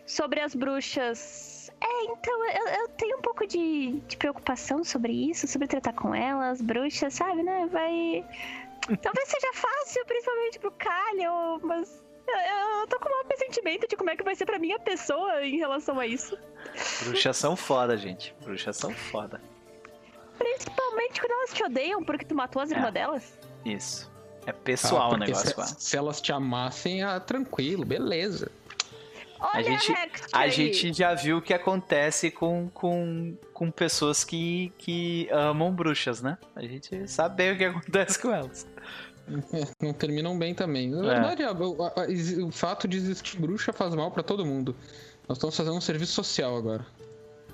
[0.06, 1.70] Sobre as bruxas.
[1.80, 6.14] É, então, eu, eu tenho um pouco de, de preocupação sobre isso, sobre tratar com
[6.14, 7.68] elas, bruxas, sabe, né?
[7.70, 8.24] Vai.
[9.02, 14.10] Talvez seja fácil, principalmente pro Calho, mas eu, eu tô com um pressentimento de como
[14.10, 16.38] é que vai ser pra minha pessoa em relação a isso.
[17.04, 18.34] Bruxas são foda, gente.
[18.42, 19.40] Bruxas são foda.
[20.38, 22.74] Principalmente quando elas te odeiam porque tu matou as É.
[22.74, 23.38] irmãs delas.
[23.64, 24.10] Isso.
[24.46, 28.50] É pessoal Ah, o negócio se, se elas te amassem, ah, tranquilo, beleza.
[29.40, 30.50] Olha, gente- Rex, A aí.
[30.50, 36.36] gente já viu o que acontece com, com, com pessoas que, que amam bruxas, né?
[36.56, 37.64] A gente sabe bem o que
[38.10, 38.66] acontece com elas.
[39.80, 40.88] Não terminam bem também.
[40.90, 41.14] Na É.
[41.20, 44.74] verdade, a- a- a- o fato de existir bruxa faz mal pra todo mundo.
[45.28, 46.84] Nós estamos fazendo um serviço social agora.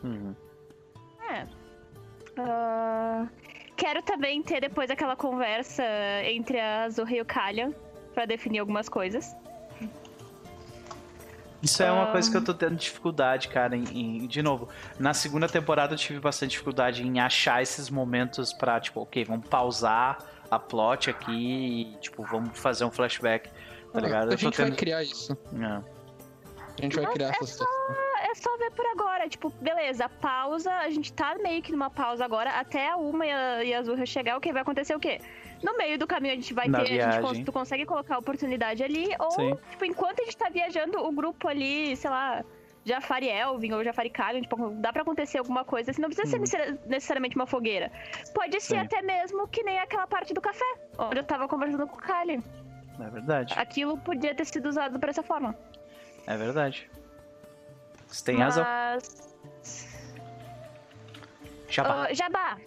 [0.03, 0.35] Uhum.
[1.29, 1.45] É.
[2.39, 3.27] Ah,
[3.77, 5.85] quero também ter depois aquela conversa
[6.25, 7.73] entre a Azurra e o Kalyan
[8.13, 9.35] pra definir algumas coisas.
[11.63, 12.13] Isso é uma Ah.
[12.13, 13.75] coisa que eu tô tendo dificuldade, cara.
[13.75, 18.53] Em, em- de novo, na segunda temporada eu tive bastante dificuldade em achar esses momentos
[18.53, 20.19] pra, tipo, ok, vamos pausar
[20.51, 21.33] a plot aqui
[21.95, 23.49] e, tipo, vamos fazer um flashback,
[23.93, 24.29] tá ligado?
[24.29, 24.77] a Eu tô gente vai tendo.
[24.77, 25.33] criar isso.
[25.59, 25.65] É.
[25.67, 27.65] A gente vai Mas criar é essa só.
[28.35, 29.29] É só ver por agora.
[29.29, 30.73] Tipo, beleza, pausa.
[30.73, 32.51] A gente tá meio que numa pausa agora.
[32.51, 35.21] Até a Uma e a, e a Zurra chegar, o que vai acontecer o quê?
[35.63, 37.01] No meio do caminho a gente vai Na ter.
[37.01, 39.09] A gente, cons- tu consegue colocar a oportunidade ali.
[39.19, 39.57] Ou, Sim.
[39.71, 42.45] tipo, enquanto a gente tá viajando, o grupo ali, sei lá.
[42.87, 46.39] Jafari Elvin ou Jafari Kalion, tipo, dá pra acontecer alguma coisa, assim, não precisa ser
[46.39, 47.91] necessari- necessariamente uma fogueira.
[48.35, 48.77] Pode ser Sim.
[48.77, 50.63] até mesmo que nem aquela parte do café,
[50.99, 52.43] onde eu tava conversando com o Kalion.
[53.01, 53.55] É verdade.
[53.57, 55.57] Aquilo podia ter sido usado por essa forma.
[56.27, 56.91] É verdade.
[58.07, 58.65] Você tem razão.
[58.65, 59.25] Mas
[61.75, 62.07] Jabá.
[62.09, 62.59] Ah, Jabá.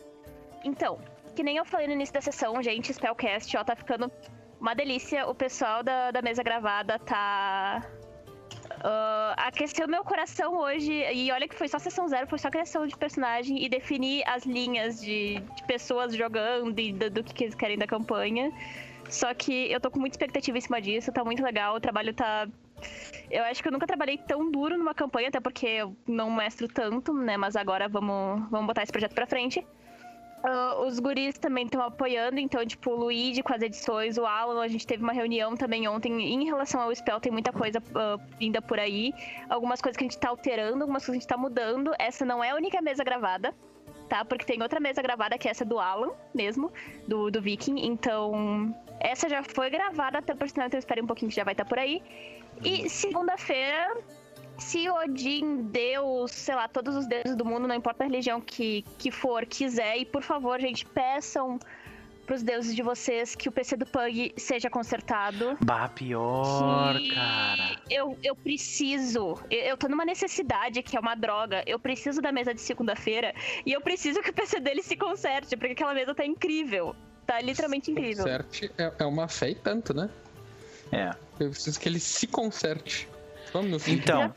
[0.63, 0.99] Então,
[1.35, 4.11] que nem eu falei no início da sessão, gente, Spellcast, ó, tá ficando
[4.59, 5.27] uma delícia.
[5.27, 7.83] O pessoal da, da mesa gravada tá.
[8.83, 10.91] ah, aqueceu meu coração hoje.
[11.13, 14.45] E olha que foi só sessão zero, foi só criação de personagem e definir as
[14.45, 18.51] linhas de, de pessoas jogando e do, do que eles querem da campanha.
[19.09, 22.13] Só que eu tô com muita expectativa em cima disso, tá muito legal, o trabalho
[22.13, 22.47] tá.
[23.29, 26.67] Eu acho que eu nunca trabalhei tão duro numa campanha, até porque eu não mestro
[26.67, 27.35] tanto, né?
[27.35, 29.65] Mas agora vamos, vamos botar esse projeto pra frente.
[30.43, 34.61] Ah, os guris também estão apoiando, então, tipo, o Luigi com as edições, o Alan,
[34.61, 38.17] a gente teve uma reunião também ontem em relação ao spell, tem muita coisa ah,
[38.39, 39.13] vinda por aí.
[39.49, 41.91] Algumas coisas que a gente tá alterando, algumas coisas que a gente tá mudando.
[41.99, 43.53] Essa não é a única mesa gravada,
[44.07, 44.23] tá?
[44.23, 46.71] Porque tem outra mesa gravada que é essa do Alan mesmo,
[47.07, 47.85] do, do Viking.
[47.85, 51.53] Então, essa já foi gravada, até por sinal, então espere um pouquinho que já vai
[51.55, 52.01] estar por aí.
[52.63, 53.97] E segunda-feira,
[54.57, 58.83] se Odin, Deus, sei lá, todos os deuses do mundo, não importa a religião que,
[58.97, 61.59] que for, quiser, e por favor, gente, peçam
[62.27, 65.57] pros deuses de vocês que o PC do Pug seja consertado.
[65.63, 67.77] Bah, pior, que cara.
[67.89, 71.63] Eu, eu preciso, eu, eu tô numa necessidade que é uma droga.
[71.65, 73.33] Eu preciso da mesa de segunda-feira
[73.65, 76.93] e eu preciso que o PC dele se conserte, porque aquela mesa tá incrível.
[77.25, 78.25] Tá literalmente incrível.
[78.25, 80.09] Conserte é, é uma fé e tanto, né?
[80.91, 81.11] É.
[81.39, 83.07] Eu preciso que ele se conserte.
[83.53, 83.93] Vamos no fim.
[83.93, 84.33] Então,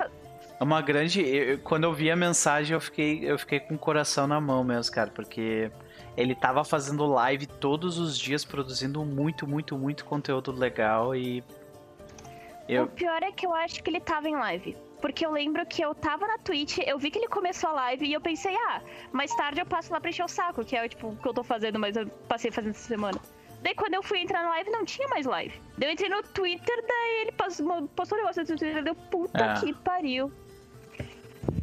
[0.59, 1.21] é uma grande.
[1.23, 4.63] eu- quando eu vi a mensagem, eu fiquei, eu fiquei com o coração na mão
[4.63, 5.71] mesmo, cara, porque
[6.17, 11.41] ele tava fazendo live todos os dias, produzindo muito, muito, muito conteúdo legal e.
[11.41, 14.77] O Eu, pior é que eu acho que ele tava em live.
[15.01, 18.07] Porque eu lembro que eu tava na Twitch, eu vi que ele começou a live
[18.07, 20.87] e eu pensei, ah, mais tarde eu passo lá pra encher o saco, que é
[20.87, 23.19] tipo o que eu tô fazendo, mas eu passei fazendo essa semana.
[23.63, 25.61] Daí quando eu fui entrar na live, não tinha mais live.
[25.77, 29.45] Daí eu entrei no Twitter, daí ele passou, postou um negócio no Twitter, deu puta
[29.45, 29.61] É.
[29.61, 30.33] que pariu.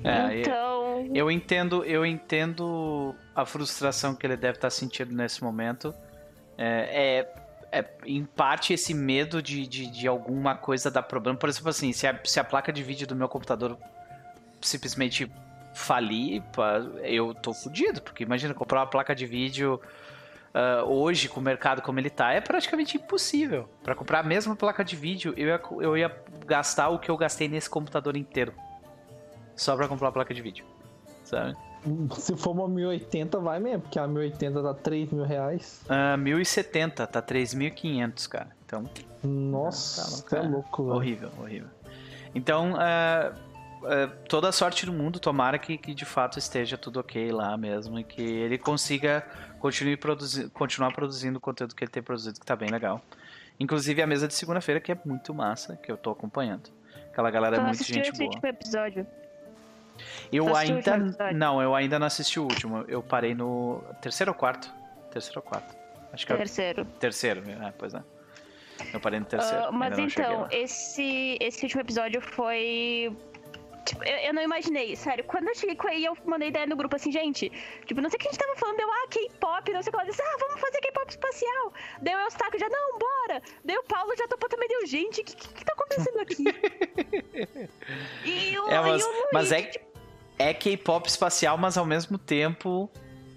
[0.04, 1.10] é, então.
[1.14, 5.94] eu entendo, eu entendo a frustração que ele deve estar sentindo nesse momento.
[6.58, 7.26] É,
[7.72, 11.38] é, é, em parte esse medo de, de, de alguma coisa dar problema.
[11.38, 13.78] Por exemplo, assim, se a, se a placa de vídeo do meu computador
[14.62, 15.32] simplesmente
[15.74, 16.42] falir,
[17.04, 18.02] eu tô fudido.
[18.02, 19.80] Porque imagina, comprar uma placa de vídeo
[20.60, 23.70] ah, hoje, com o mercado como ele tá, é praticamente impossível.
[23.84, 27.18] Para comprar a mesma placa de vídeo, eu ia, eu ia gastar o que eu
[27.18, 28.54] gastei nesse computador inteiro.
[29.56, 30.66] Só pra comprar a placa de vídeo.
[31.24, 31.56] Sabe?
[32.18, 35.82] Se for uma 1080, vai mesmo, porque a 1080 tá 3 mil reais.
[35.88, 38.50] Ah, 1070, tá 3.500, cara.
[38.66, 38.84] Então,
[39.24, 40.48] Nossa, Tá, é tá.
[40.48, 41.70] louco, horrível, horrível.
[42.36, 43.32] Então, ah,
[43.84, 47.58] ah, toda a sorte do mundo, tomara que, que de fato esteja tudo ok lá
[47.58, 49.26] mesmo e que ele consiga
[49.60, 53.02] continue produzi continuar produzindo o conteúdo que ele tem produzido, que tá bem legal.
[53.60, 56.70] Inclusive a mesa de segunda-feira, que é muito massa, que eu tô acompanhando.
[57.12, 58.26] Aquela galera é Tu muito gente boa.
[58.26, 59.08] último episódio?
[60.32, 60.96] Eu ainda.
[60.96, 61.38] episódio?
[61.38, 62.86] Não, eu ainda não assisti o último.
[62.88, 64.72] Eu parei no terceiro ou quarto?
[65.12, 65.76] Terceiro ou quarto?
[66.14, 66.86] Acho que é Terceiro.
[67.00, 68.04] terceiro, é, pois é.
[68.94, 69.66] Eu parei no terceiro.
[69.66, 73.16] Ah, mas então, esse, esse último episódio foi.
[73.88, 75.24] Tipo, eu, eu não imaginei, sério.
[75.24, 77.50] Quando eu cheguei com aí, eu mandei ideia no grupo assim, gente.
[77.86, 79.92] Tipo, não sei o que a gente tava falando, deu, ah, K-pop, não sei o
[79.92, 79.98] que.
[80.02, 81.74] Ela disse, ah, vamos fazer K-pop espacial.
[82.02, 83.42] Deu o Eustáquio já, não, bora.
[83.64, 86.44] Daí o Paulo já topou também, deu, gente, o que, que, que tá acontecendo aqui?
[88.26, 89.86] e o, É, mas, e o Luigi, mas é, tipo,
[90.38, 92.92] é K-pop espacial, mas ao mesmo tempo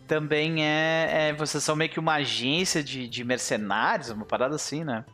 [0.09, 4.83] também é, é- Vocês são meio que uma agência de, de mercenários, uma parada assim,
[4.83, 5.05] né?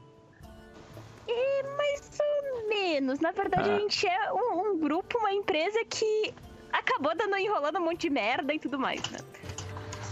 [3.20, 3.74] Na verdade, Ah.
[3.76, 6.32] a gente é um, um grupo, uma empresa que
[6.72, 9.18] acabou dando enrolando um monte de merda e tudo mais, né?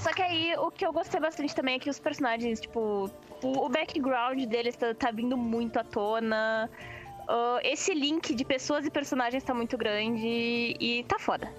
[0.02, 3.10] Só que aí o que eu gostei bastante também é que os personagens, tipo,
[3.42, 6.68] o, o background deles tá, tá vindo muito à tona.
[7.28, 10.26] Ah, esse link de pessoas e personagens tá muito grande
[10.78, 11.50] e tá foda.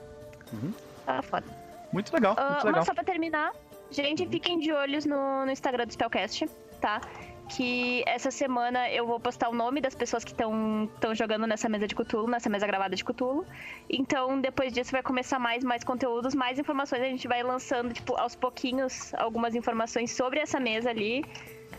[0.54, 0.72] Uhum.
[1.06, 1.46] Tá foda.
[1.92, 2.72] Muito legal, Ah, muito legal.
[2.80, 3.52] mas só pra terminar,
[3.90, 6.48] gente, fiquem de olhos no, no Instagram do Spellcast,
[6.82, 7.00] tá?
[7.48, 11.88] Que essa semana eu vou postar o nome das pessoas que estão jogando nessa mesa
[11.88, 13.46] de Cthulhu, nessa mesa gravada de Cthulhu.
[13.90, 17.02] Então, depois disso vai começar mais, mais conteúdos, mais informações.
[17.02, 21.24] A gente vai lançando, tipo, aos pouquinhos, algumas informações sobre essa mesa ali.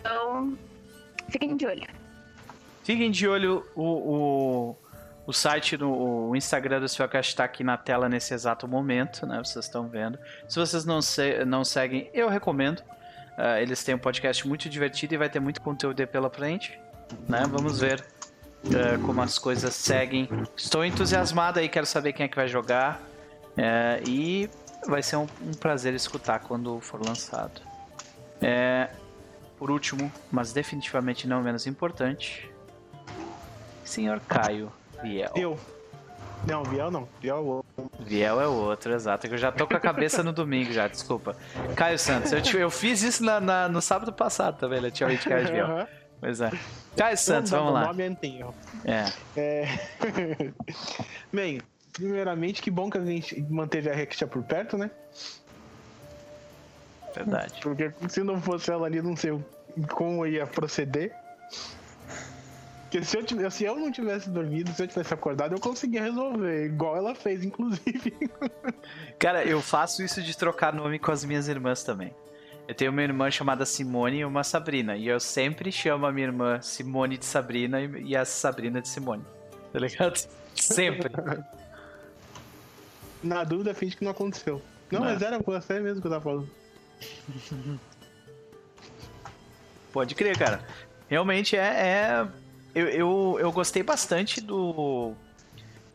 [0.00, 0.56] Então,
[1.28, 1.86] fiquem de olho.
[2.84, 4.76] Fiquem de olho, o, o,
[5.26, 9.38] O site, no, o Instagram do Suacast está aqui na tela nesse exato momento, né?
[9.38, 10.16] Vocês estão vendo.
[10.48, 12.80] Se vocês não, se, não seguem, eu recomendo.
[13.36, 16.78] Uh, eles têm um podcast muito divertido e vai ter muito conteúdo pela frente.
[17.28, 17.44] Né?
[17.48, 18.04] Vamos ver
[18.64, 20.28] uh, como as coisas seguem.
[20.56, 23.00] Estou entusiasmado aí, quero saber quem é que vai jogar.
[23.56, 24.50] Uh, e
[24.86, 27.60] vai ser um, um, prazer escutar quando for lançado.
[28.40, 28.90] É,
[29.58, 32.50] por último, mas definitivamente não menos importante,
[33.82, 34.70] Senhor Caio
[35.02, 35.30] Viel.
[35.34, 35.75] Eu.
[36.46, 37.08] Não, Viel não.
[37.20, 37.90] Viel é o outro.
[38.00, 39.26] Viel é o outro, exato.
[39.26, 41.36] É que eu já tô com a cabeça no domingo já, desculpa.
[41.74, 45.48] Caio Santos, eu, te, eu fiz isso na, na, no sábado passado também, relativamente Caio
[45.48, 45.66] Viel.
[45.66, 45.86] Uhum.
[46.20, 46.50] Pois é.
[46.96, 47.86] Caio Santos, vamos lá.
[47.86, 48.54] Nome antigo.
[48.84, 49.04] É.
[49.36, 50.52] é...
[51.32, 51.60] Bem,
[51.92, 54.90] primeiramente, que bom que a gente manteve a Rexia por perto, né?
[57.14, 57.54] Verdade.
[57.62, 59.38] Porque se não fosse ela ali, não sei
[59.90, 61.12] como ia proceder.
[62.86, 66.04] Porque se eu, tivesse, se eu não tivesse dormido, se eu tivesse acordado, eu conseguia
[66.04, 68.16] resolver, igual ela fez, inclusive.
[69.18, 72.14] Cara, eu faço isso de trocar nome com as minhas irmãs também.
[72.68, 74.96] Eu tenho uma irmã chamada Simone e uma Sabrina.
[74.96, 79.24] E eu sempre chamo a minha irmã Simone de Sabrina e a Sabrina de Simone.
[79.72, 80.16] Tá ligado?
[80.54, 81.10] Sempre.
[83.22, 84.62] Na dúvida, finge que não aconteceu.
[84.90, 85.06] Não, não.
[85.06, 86.48] mas era você mesmo que eu tava falando.
[89.92, 90.64] Pode crer, cara.
[91.08, 91.60] Realmente é.
[91.60, 92.28] é...
[92.76, 95.14] Eu, eu, eu gostei bastante do.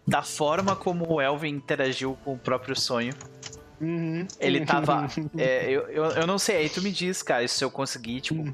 [0.08, 3.14] Da forma como o Elvin interagiu com o próprio sonho.
[3.80, 4.27] Uhum.
[4.40, 5.08] Ele tava.
[5.38, 8.42] é, eu, eu, eu não sei, aí tu me diz, cara, se eu conseguir, tipo.
[8.42, 8.53] Uhum.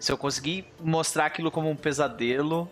[0.00, 2.68] Se eu conseguir mostrar aquilo como um pesadelo.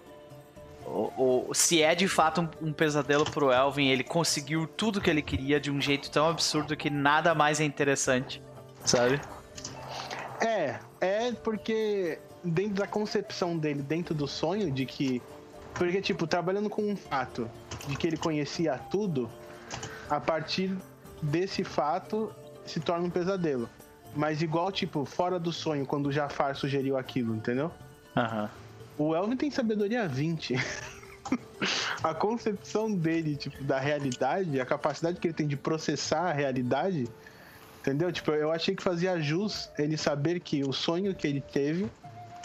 [0.84, 5.09] Ou, ou se é de fato um, um, pesadelo pro Elvin, ele conseguiu tudo que
[5.09, 8.42] ele queria de um jeito tão absurdo que nada mais é interessante
[8.84, 9.20] sabe?
[10.41, 15.23] É, é porque dentro da concepção dele, dentro do sonho de que.
[15.75, 17.49] Porque, tipo, trabalhando com um fato
[17.86, 19.31] de que ele conhecia tudo,
[20.09, 20.77] a partir
[21.23, 22.33] desse fato
[22.67, 23.69] se torna um pesadelo.
[24.15, 27.70] Mas igual, tipo, fora do sonho, quando o Jafar sugeriu aquilo, entendeu?
[28.17, 28.43] Aham.
[28.43, 28.49] Uhum.
[29.07, 30.57] O Elvin tem sabedoria 20.
[32.02, 37.09] a concepção dele, tipo, da realidade, a capacidade que ele tem de processar a realidade
[37.81, 38.12] Entendeu?
[38.12, 41.91] Tipo, eu achei que fazia jus ele saber que o sonho que ele teve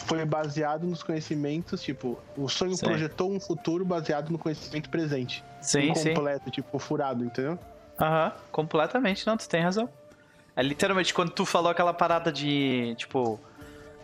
[0.06, 2.86] foi baseado nos conhecimentos, tipo, o sonho sim.
[2.86, 5.44] projetou um futuro baseado no conhecimento presente.
[5.60, 6.50] Sim, Incompleto, sim.
[6.50, 7.58] tipo, furado, entendeu?
[8.00, 9.88] Aham, completamente, não, tu tem razão.
[10.54, 13.38] É literalmente quando tu falou aquela parada de, tipo,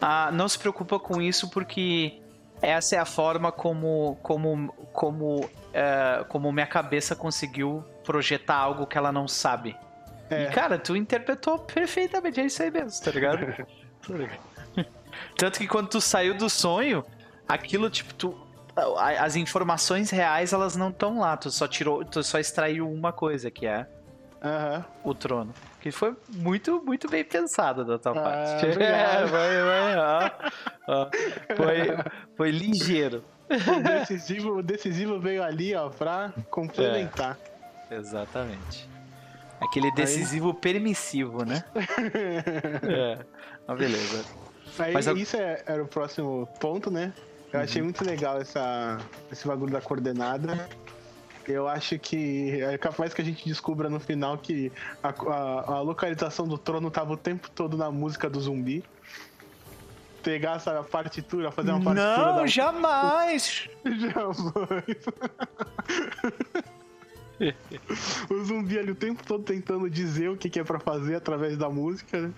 [0.00, 2.20] ah, não se preocupa com isso porque
[2.60, 8.98] essa é a forma como como como uh, como minha cabeça conseguiu projetar algo que
[8.98, 9.76] ela não sabe.
[10.28, 10.44] É.
[10.44, 13.66] E, cara, tu interpretou perfeitamente, é isso aí mesmo, tá ligado?
[15.36, 17.04] Tanto que quando tu saiu do sonho,
[17.48, 18.46] aquilo, tipo, tu.
[18.96, 21.36] As informações reais, elas não estão lá.
[21.36, 22.04] Tu só tirou.
[22.04, 23.86] Tu só extraiu uma coisa, que é
[24.42, 24.84] uhum.
[25.04, 25.54] o trono.
[25.80, 28.66] Que foi muito, muito bem pensado da tua ah, parte.
[28.80, 30.30] É, foi, foi, ó,
[30.88, 31.10] ó,
[31.56, 33.24] foi, foi ligeiro.
[33.50, 37.38] O decisivo, o decisivo veio ali, ó, pra complementar.
[37.90, 38.88] É, exatamente.
[39.60, 40.54] Aquele decisivo Aí...
[40.54, 41.64] permissivo, né?
[42.88, 43.18] é.
[43.66, 44.24] Mas beleza.
[44.78, 47.12] Aí, Mas isso é, era o próximo ponto, né?
[47.52, 47.64] Eu uhum.
[47.64, 48.98] achei muito legal essa,
[49.30, 50.68] esse bagulho da coordenada.
[51.46, 55.80] Eu acho que é capaz que a gente descubra no final que a, a, a
[55.80, 58.84] localização do trono tava o tempo todo na música do zumbi
[60.22, 62.26] pegar essa partitura, fazer uma partitura.
[62.26, 62.46] Não, da...
[62.46, 63.68] jamais!
[63.84, 65.04] jamais!
[68.30, 71.58] o zumbi ali o tempo todo tentando dizer o que, que é pra fazer através
[71.58, 72.32] da música, né?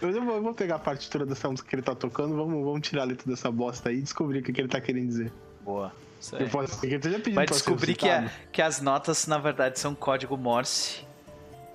[0.00, 2.64] Mas eu vou, eu vou, pegar a partitura dessa música que ele tá tocando, vamos,
[2.64, 5.06] vamos tirar a letra dessa bosta aí e descobrir o que, que ele tá querendo
[5.06, 5.32] dizer.
[5.62, 5.92] Boa.
[6.20, 6.48] Isso aí.
[6.48, 6.80] Posso,
[7.34, 11.04] Vai descobrir que, a, que as notas, na verdade, são código Morse.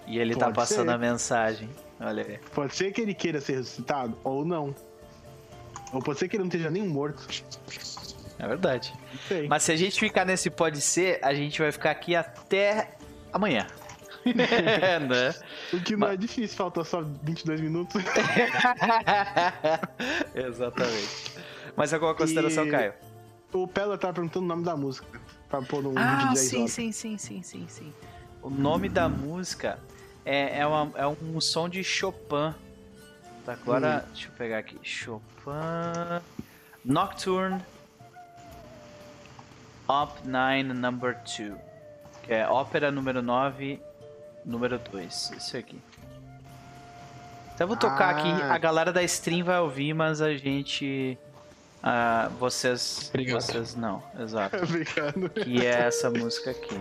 [0.08, 0.94] E ele tá Pode tá passando ser.
[0.94, 1.70] a mensagem.
[2.00, 2.40] Olha aí.
[2.54, 4.76] Pode ser que ele queira ser ressuscitado, ou não.
[5.94, 7.28] Ou pode ser que ele não esteja nem morto.
[8.40, 8.94] É verdade.
[9.48, 12.96] Mas se a gente ficar nesse pode ser, a gente vai ficar aqui até
[13.32, 13.68] amanhã.
[14.82, 15.36] é, né?
[15.74, 16.14] O que não Mas...
[16.14, 18.02] é difícil, falta só 22 minutos.
[20.36, 21.34] Exatamente.
[21.76, 22.72] Mas alguma consideração, e...
[22.72, 22.94] Caio?
[23.54, 25.08] O Pela tá perguntando o nome da música.
[25.50, 26.72] Pra pôr um ah, vídeo de 10 sim, horas.
[26.72, 27.94] sim, sim, sim, sim, sim.
[28.42, 29.78] O nome da música
[30.24, 32.54] é, é, uma, é um som de Chopin.
[33.46, 34.12] Tá, agora, hum.
[34.14, 34.78] deixa eu pegar aqui.
[34.84, 35.22] Chopin.
[36.84, 37.62] Nocturne
[39.88, 41.54] Op 9 Number 2.
[42.24, 43.82] Que é ópera número 9,
[44.46, 45.32] número 2.
[45.38, 45.80] Isso aqui.
[47.54, 48.18] Então eu vou tocar ah.
[48.18, 51.18] aqui, a galera da stream vai ouvir, mas a gente
[51.84, 53.10] Ah, vocês.
[53.10, 53.42] Obrigado.
[53.42, 54.58] Vocês não, exato.
[54.64, 55.30] Obrigado.
[55.30, 56.76] Que é essa música aqui.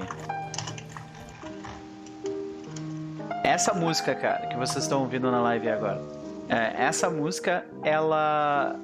[3.42, 6.00] Essa música, cara, que vocês estão ouvindo na live agora.
[6.48, 8.76] é, essa música, ela.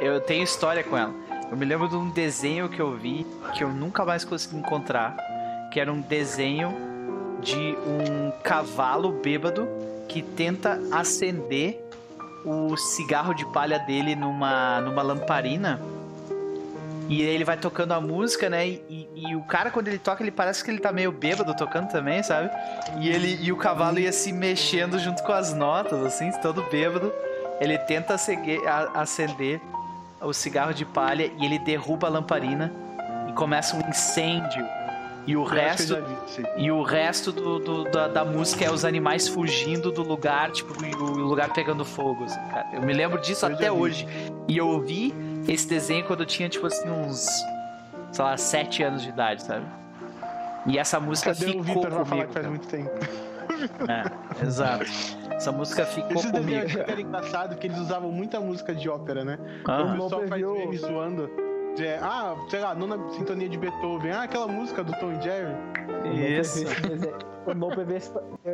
[0.00, 1.14] Eu tenho história com ela.
[1.50, 5.16] Eu me lembro de um desenho que eu vi que eu nunca mais consegui encontrar.
[5.72, 6.93] Que era um desenho
[7.44, 9.68] de um cavalo bêbado
[10.08, 11.80] que tenta acender
[12.44, 15.80] o cigarro de palha dele numa, numa lamparina.
[17.08, 18.66] E ele vai tocando a música, né?
[18.66, 21.88] E, e- o cara, quando ele toca, ele parece que ele tá meio bêbado tocando
[21.88, 22.50] também, sabe?
[22.98, 27.12] E ele e o cavalo ia se mexendo junto com as notas, assim, todo bêbado.
[27.60, 28.14] Ele tenta
[28.94, 29.60] acender
[30.20, 32.72] o cigarro de palha e ele derruba a lamparina
[33.28, 34.64] e começa um incêndio.
[35.26, 38.84] E o Eu resto vi, e o resto do, do- da, da música é os
[38.84, 42.66] animais fugindo do lugar, tipo, o lugar pegando fogo, assim, cara.
[42.74, 44.06] Eu me lembro disso Eu até hoje.
[44.46, 45.14] E eu vi
[45.48, 47.26] esse desenho quando eu tinha, tipo assim, uns,
[48.12, 49.64] sei lá, sete anos de idade, sabe?
[50.66, 52.26] E essa música Cadê o ficou pra falar comigo.
[52.28, 52.90] que faz muito tempo?
[53.88, 54.84] É, exato.
[55.30, 56.80] Essa música ficou Esses desenhos comigo.
[56.82, 59.38] aqui era engraçado porque eles usavam muita música de ópera, né?
[59.66, 59.98] O Aham.
[60.02, 61.30] pessoal faz meme zoando.
[61.76, 64.10] De, ah, sei lá, nona sintonia de Beethoven.
[64.12, 65.54] Ah, aquela música do Tom e Jerry.
[66.40, 66.64] Isso.
[67.46, 68.10] O Nope esse-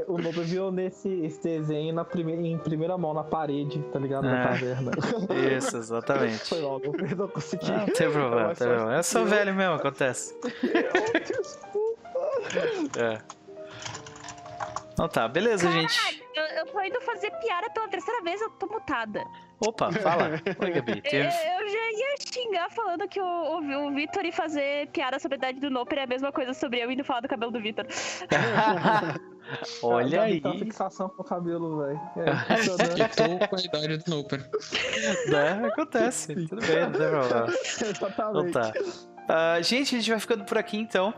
[0.08, 4.26] o Nope viu nesse esse desenho na primeira, em primeira mão na parede, tá ligado?
[4.26, 4.31] É.
[4.32, 4.90] Na taverna.
[5.57, 6.39] Isso, exatamente.
[6.49, 7.70] Foi logo, eu não consegui.
[7.70, 8.94] Não, tem problema, não tem problema.
[8.97, 10.34] Eu sou velho mesmo, acontece.
[12.99, 13.18] É.
[14.92, 16.24] Então tá, beleza, gente.
[16.34, 19.24] Eu, eu tô indo fazer piada pela terceira vez, eu tô mutada.
[19.61, 20.41] Opa, fala.
[20.59, 20.93] Oi, Gabi.
[20.93, 21.27] Eu, Teve...
[21.27, 25.39] eu já ia xingar falando que o, o, o Vitor ir fazer piada sobre a
[25.39, 27.87] idade do Noper é a mesma coisa sobre eu indo falar do cabelo do Vitor.
[29.83, 30.41] Olha Gabi aí.
[30.43, 32.01] Uma fixação com o cabelo, velho.
[32.17, 34.51] É, com a idade do Noper.
[35.29, 35.67] Né?
[35.67, 36.35] Acontece.
[36.47, 37.47] Tudo bem, não tem problema.
[37.47, 38.53] Então Exatamente.
[38.53, 38.73] tá.
[39.29, 41.13] Ah, gente, a gente vai ficando por aqui então.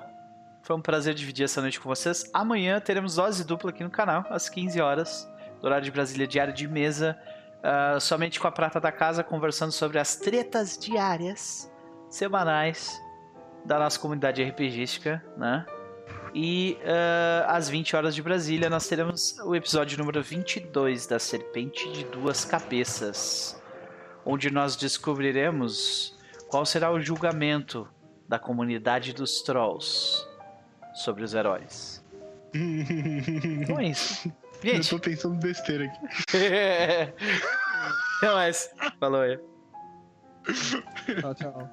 [0.63, 2.29] Foi um prazer dividir essa noite com vocês.
[2.33, 5.29] Amanhã teremos dose dupla aqui no canal, às 15 horas,
[5.61, 7.19] do horário de Brasília diário de mesa.
[7.63, 11.71] Ah, somente com a prata da casa, conversando sobre as tretas diárias,
[12.09, 13.01] semanais
[13.65, 15.65] da nossa comunidade RPGística, né?
[16.35, 21.91] E ah, às 20 horas de Brasília nós teremos o episódio número 22 da Serpente
[21.93, 23.61] de Duas Cabeças,
[24.25, 26.19] onde nós descobriremos
[26.49, 27.89] qual será o julgamento
[28.29, 30.27] da comunidade dos Trolls
[30.95, 32.03] sobre os heróis.
[32.55, 34.31] Então é isso.
[34.65, 35.99] Eu Gente, tô pensando besteira aqui.
[38.19, 38.71] Até mais.
[39.01, 39.39] Falou aí.
[41.21, 41.71] Tchau, tchau.